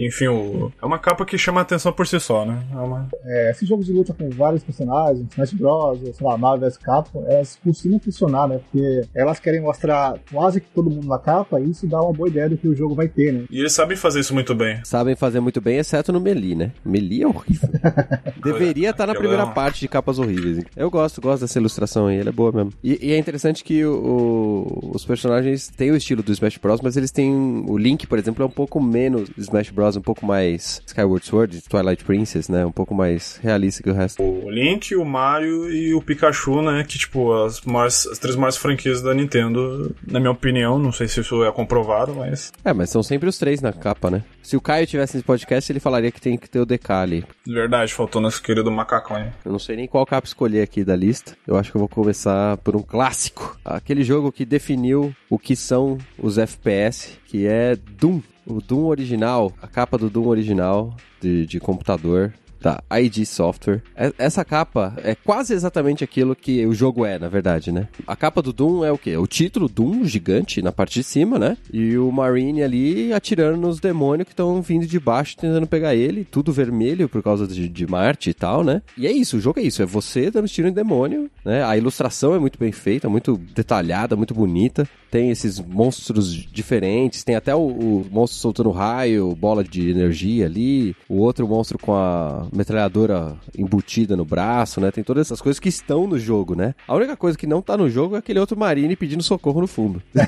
enfim, 0.07 0.27
o, 0.27 0.71
é 0.81 0.85
uma 0.85 0.99
capa 0.99 1.25
que 1.25 1.37
chama 1.37 1.61
a 1.61 1.63
atenção 1.63 1.91
por 1.91 2.07
si 2.07 2.19
só, 2.19 2.45
né? 2.45 2.63
É 2.71 2.75
uma... 2.77 3.07
é, 3.25 3.51
esses 3.51 3.67
jogos 3.67 3.85
de 3.85 3.93
luta 3.93 4.13
com 4.13 4.29
vários 4.29 4.63
personagens, 4.63 5.25
Smash 5.31 5.53
Bros, 5.53 5.99
sei 5.99 6.27
lá, 6.27 6.37
Marvel 6.37 6.69
vs 6.69 6.77
Capcom, 6.77 7.25
elas 7.27 7.57
costumam 7.63 7.99
funcionar, 7.99 8.47
né? 8.47 8.59
Porque 8.59 9.03
elas 9.15 9.39
querem 9.39 9.61
mostrar 9.61 10.15
quase 10.31 10.61
que 10.61 10.67
todo 10.73 10.89
mundo 10.89 11.07
na 11.07 11.19
capa 11.19 11.59
e 11.59 11.69
isso 11.69 11.87
dá 11.87 12.01
uma 12.01 12.13
boa 12.13 12.29
ideia 12.29 12.49
do 12.49 12.57
que 12.57 12.67
o 12.67 12.75
jogo 12.75 12.95
vai 12.95 13.07
ter, 13.07 13.31
né? 13.33 13.43
E 13.49 13.59
eles 13.59 13.73
sabem 13.73 13.95
fazer 13.97 14.19
isso 14.19 14.33
muito 14.33 14.53
bem. 14.55 14.79
Sabem 14.83 15.15
fazer 15.15 15.39
muito 15.39 15.61
bem, 15.61 15.77
exceto 15.77 16.11
no 16.11 16.19
Melee, 16.19 16.55
né? 16.55 16.71
Melee 16.85 17.23
é 17.23 17.27
horrível. 17.27 17.69
Deveria 18.43 18.89
estar 18.91 19.05
na 19.05 19.13
Aquela 19.13 19.27
primeira 19.29 19.51
é 19.51 19.53
parte 19.53 19.79
de 19.81 19.87
capas 19.87 20.19
horríveis. 20.19 20.63
Eu 20.75 20.89
gosto, 20.89 21.21
gosto 21.21 21.41
dessa 21.41 21.59
ilustração 21.59 22.07
aí, 22.07 22.19
ela 22.19 22.29
é 22.29 22.31
boa 22.31 22.51
mesmo. 22.51 22.71
E, 22.83 23.07
e 23.07 23.11
é 23.13 23.17
interessante 23.17 23.63
que 23.63 23.83
o- 23.85 23.93
o- 23.93 24.91
os 24.95 25.05
personagens 25.05 25.67
têm 25.69 25.91
o 25.91 25.95
estilo 25.95 26.23
do 26.23 26.31
Smash 26.31 26.57
Bros, 26.57 26.81
mas 26.81 26.95
eles 26.97 27.11
têm. 27.11 27.29
O 27.67 27.77
Link, 27.77 28.07
por 28.07 28.17
exemplo, 28.19 28.43
é 28.43 28.45
um 28.47 28.49
pouco 28.51 28.81
menos 28.81 29.28
Smash 29.37 29.69
Bros, 29.71 29.95
um 29.95 30.01
pouco 30.01 30.25
mais 30.25 30.81
Skyward 30.85 31.25
Sword, 31.25 31.61
Twilight 31.61 32.03
Princess, 32.03 32.49
né? 32.49 32.65
Um 32.65 32.71
pouco 32.71 32.93
mais 32.93 33.39
realista 33.41 33.83
que 33.83 33.89
o 33.89 33.93
resto. 33.93 34.21
O 34.21 34.49
Link, 34.49 34.95
o 34.95 35.05
Mario 35.05 35.71
e 35.71 35.93
o 35.93 36.01
Pikachu, 36.01 36.61
né? 36.61 36.83
Que, 36.87 36.97
tipo, 36.97 37.33
as, 37.33 37.61
maiores, 37.61 38.07
as 38.07 38.19
três 38.19 38.35
maiores 38.35 38.57
franquias 38.57 39.01
da 39.01 39.13
Nintendo, 39.13 39.95
na 40.05 40.19
minha 40.19 40.31
opinião. 40.31 40.79
Não 40.79 40.91
sei 40.91 41.07
se 41.07 41.19
isso 41.19 41.43
é 41.43 41.51
comprovado, 41.51 42.15
mas. 42.15 42.51
É, 42.63 42.73
mas 42.73 42.89
são 42.89 43.03
sempre 43.03 43.29
os 43.29 43.37
três 43.37 43.61
na 43.61 43.73
capa, 43.73 44.09
né? 44.09 44.23
Se 44.41 44.57
o 44.57 44.61
Caio 44.61 44.87
tivesse 44.87 45.15
nesse 45.15 45.25
podcast, 45.25 45.71
ele 45.71 45.79
falaria 45.79 46.11
que 46.11 46.21
tem 46.21 46.37
que 46.37 46.49
ter 46.49 46.59
o 46.59 46.65
DK 46.65 46.91
ali. 46.91 47.25
De 47.45 47.53
verdade, 47.53 47.93
faltou 47.93 48.21
nosso 48.21 48.41
querido 48.41 48.71
macacão 48.71 49.15
aí. 49.17 49.27
Eu 49.45 49.51
não 49.51 49.59
sei 49.59 49.75
nem 49.75 49.87
qual 49.87 50.05
capa 50.05 50.27
escolher 50.27 50.61
aqui 50.61 50.83
da 50.83 50.95
lista. 50.95 51.37
Eu 51.45 51.55
acho 51.55 51.71
que 51.71 51.77
eu 51.77 51.79
vou 51.79 51.89
começar 51.89 52.57
por 52.57 52.75
um 52.75 52.81
clássico. 52.81 53.57
Aquele 53.63 54.03
jogo 54.03 54.31
que 54.31 54.45
definiu 54.45 55.13
o 55.29 55.37
que 55.37 55.55
são 55.55 55.97
os 56.17 56.37
FPS, 56.37 57.17
que 57.25 57.45
é 57.45 57.75
Doom. 57.75 58.21
O 58.49 58.59
Doom 58.59 58.87
original, 58.87 59.53
a 59.61 59.67
capa 59.67 59.95
do 59.95 60.09
Doom 60.09 60.25
original 60.25 60.97
de, 61.21 61.45
de 61.45 61.59
computador. 61.59 62.33
Da 62.61 62.81
ID 62.99 63.25
Software. 63.25 63.81
E- 63.97 64.13
Essa 64.17 64.43
capa 64.43 64.93
é 65.03 65.15
quase 65.15 65.53
exatamente 65.53 66.03
aquilo 66.03 66.35
que 66.35 66.65
o 66.65 66.73
jogo 66.73 67.05
é, 67.05 67.17
na 67.17 67.27
verdade, 67.29 67.71
né? 67.71 67.87
A 68.05 68.15
capa 68.15 68.41
do 68.41 68.51
Doom 68.51 68.83
é 68.83 68.91
o 68.91 68.97
quê? 68.97 69.15
O 69.17 69.25
título 69.27 69.69
Doom 69.69 70.03
gigante 70.05 70.61
na 70.61 70.71
parte 70.71 70.95
de 70.95 71.03
cima, 71.03 71.39
né? 71.39 71.57
E 71.71 71.97
o 71.97 72.11
Marine 72.11 72.61
ali 72.63 73.13
atirando 73.13 73.57
nos 73.59 73.79
demônios 73.79 74.25
que 74.25 74.33
estão 74.33 74.61
vindo 74.61 74.85
de 74.85 74.99
baixo 74.99 75.37
tentando 75.37 75.67
pegar 75.67 75.95
ele, 75.95 76.25
tudo 76.25 76.51
vermelho 76.51 77.07
por 77.07 77.23
causa 77.23 77.47
de, 77.47 77.69
de 77.69 77.87
Marte 77.87 78.29
e 78.29 78.33
tal, 78.33 78.63
né? 78.63 78.81
E 78.97 79.07
é 79.07 79.11
isso, 79.11 79.37
o 79.37 79.39
jogo 79.39 79.59
é 79.59 79.63
isso, 79.63 79.81
é 79.81 79.85
você 79.85 80.29
dando 80.29 80.47
tiro 80.47 80.67
em 80.67 80.73
demônio, 80.73 81.29
né? 81.45 81.63
A 81.63 81.77
ilustração 81.77 82.35
é 82.35 82.39
muito 82.39 82.59
bem 82.59 82.71
feita, 82.71 83.07
muito 83.09 83.37
detalhada, 83.55 84.15
muito 84.15 84.33
bonita. 84.33 84.87
Tem 85.11 85.31
esses 85.31 85.59
monstros 85.59 86.31
diferentes, 86.33 87.23
tem 87.23 87.35
até 87.35 87.55
o, 87.55 87.59
o 87.59 88.05
monstro 88.11 88.39
soltando 88.39 88.69
raio, 88.69 89.35
bola 89.35 89.63
de 89.63 89.89
energia 89.89 90.45
ali, 90.45 90.95
o 91.07 91.15
outro 91.17 91.47
monstro 91.47 91.79
com 91.79 91.93
a 91.95 92.47
metralhadora 92.51 93.35
embutida 93.57 94.15
no 94.15 94.25
braço, 94.25 94.81
né? 94.81 94.91
Tem 94.91 95.03
todas 95.03 95.27
essas 95.27 95.41
coisas 95.41 95.59
que 95.59 95.69
estão 95.69 96.07
no 96.07 96.17
jogo, 96.17 96.55
né? 96.55 96.73
A 96.87 96.95
única 96.95 97.15
coisa 97.15 97.37
que 97.37 97.47
não 97.47 97.61
tá 97.61 97.77
no 97.77 97.89
jogo 97.89 98.15
é 98.15 98.19
aquele 98.19 98.39
outro 98.39 98.57
Marine 98.57 98.95
pedindo 98.95 99.23
socorro 99.23 99.61
no 99.61 99.67
fundo. 99.67 100.01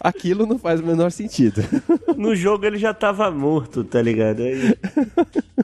Aquilo 0.00 0.46
não 0.46 0.58
faz 0.58 0.80
o 0.80 0.86
menor 0.86 1.10
sentido. 1.10 1.62
No 2.16 2.34
jogo 2.34 2.64
ele 2.64 2.78
já 2.78 2.94
tava 2.94 3.30
morto, 3.30 3.84
tá 3.84 4.00
ligado? 4.00 4.42
Aí... 4.42 4.74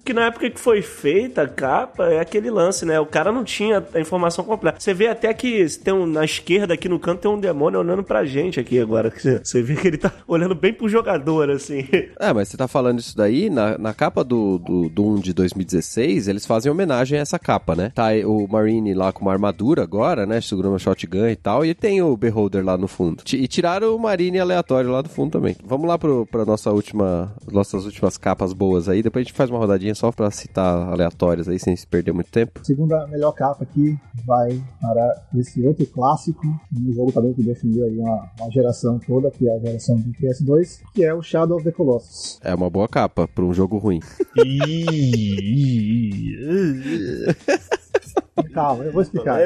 que 0.05 0.12
na 0.12 0.26
época 0.26 0.51
que 0.51 0.61
foi 0.61 0.82
feita 0.82 1.43
a 1.43 1.49
capa, 1.49 2.07
é 2.07 2.20
aquele 2.20 2.51
lance, 2.51 2.84
né? 2.84 2.99
O 2.99 3.07
cara 3.07 3.30
não 3.30 3.45
tinha 3.45 3.84
a 3.95 4.01
informação 4.01 4.45
completa. 4.45 4.80
Você 4.80 4.93
vê 4.93 5.09
até 5.09 5.32
que 5.32 5.64
tem 5.78 5.95
um, 5.95 6.07
na 6.07 6.24
esquerda 6.24 6.74
aqui 6.74 6.88
no 6.88 6.99
canto 6.99 7.20
tem 7.20 7.30
um 7.30 7.38
demônio 7.38 7.80
olhando 7.80 8.03
pra 8.03 8.24
gente 8.24 8.59
aqui 8.59 8.80
agora. 8.80 9.12
Você 9.43 9.62
vê 9.62 9.76
que 9.76 9.86
ele 9.86 9.99
tá 9.99 10.12
olhando 10.26 10.55
bem 10.55 10.72
pro 10.72 10.88
jogador, 10.88 11.51
assim. 11.51 11.86
É, 12.18 12.32
mas 12.32 12.49
você 12.49 12.57
tá 12.57 12.66
falando 12.66 12.99
isso 12.99 13.16
daí, 13.16 13.51
na, 13.51 13.76
na 13.81 13.95
capa 13.95 14.22
do, 14.22 14.59
do 14.59 14.89
Doom 14.89 15.16
de 15.16 15.33
2016, 15.33 16.28
eles 16.28 16.47
fazem 16.47 16.70
homenagem 16.70 17.18
a 17.18 17.22
essa 17.22 17.39
capa, 17.39 17.74
né? 17.74 17.91
Tá 17.95 18.11
o 18.24 18.47
Marine 18.47 18.95
lá 18.95 19.12
com 19.12 19.22
uma 19.22 19.33
armadura 19.33 19.83
agora, 19.83 20.26
né? 20.26 20.41
Segurando 20.41 20.72
uma 20.72 20.78
shotgun 20.78 21.26
e 21.26 21.37
tal, 21.37 21.64
e 21.64 21.74
tem 21.74 22.03
o 22.03 22.16
Beholder 22.16 22.64
lá 22.64 22.76
no 22.76 22.87
fundo. 22.87 23.22
E 23.33 23.49
tiraram 23.49 23.97
o 23.97 23.99
Marine 23.99 24.39
aleatório 24.39 24.91
lá 24.91 25.03
do 25.03 25.09
fundo 25.09 25.33
também. 25.33 25.57
Vamos 25.64 25.89
lá 25.89 25.99
pro, 25.99 26.26
pra 26.26 26.45
nossa 26.45 26.70
última, 26.70 27.33
nossas 27.51 27.85
últimas 27.85 28.16
capas 28.16 28.53
boas 28.53 28.89
aí, 28.89 29.03
depois 29.03 29.22
a 29.22 29.24
gente 29.24 29.37
faz 29.37 29.51
uma 29.51 29.59
rodadinha 29.59 29.95
só 29.95 30.12
pra 30.12 30.31
citar 30.31 30.89
aleatórias 30.89 31.49
aí, 31.49 31.59
sem 31.59 31.74
se 31.74 31.87
perder 31.87 32.12
muito 32.12 32.31
tempo. 32.31 32.61
Segunda 32.62 33.07
melhor 33.07 33.33
capa 33.33 33.64
aqui 33.64 33.99
vai 34.26 34.61
para 34.81 35.22
esse 35.37 35.66
outro 35.66 35.87
clássico, 35.87 36.47
um 36.47 36.93
jogo 36.93 37.12
também 37.12 37.33
que 37.33 37.43
definiu 37.43 37.85
aí 37.85 37.99
uma, 37.99 38.28
uma 38.41 38.51
geração 38.51 38.99
toda, 38.99 39.31
que 39.31 39.49
é 39.49 39.57
a 39.57 39.59
geração 39.59 39.97
do 39.97 40.11
PS2, 40.12 40.81
que 40.95 41.05
é 41.05 41.14
o 41.14 41.22
Shadow 41.22 41.57
of 41.57 41.64
the 41.64 41.72
Colossus. 41.72 42.39
É 42.43 42.55
uma 42.55 42.68
boa 42.68 42.89
capa 42.89 43.28
pra 43.28 43.45
um 43.45 43.55
jogo 43.55 43.70
ruim. 43.79 44.03
Calma, 48.43 48.84
eu 48.84 48.93
vou 48.93 49.03
explicar. 49.03 49.41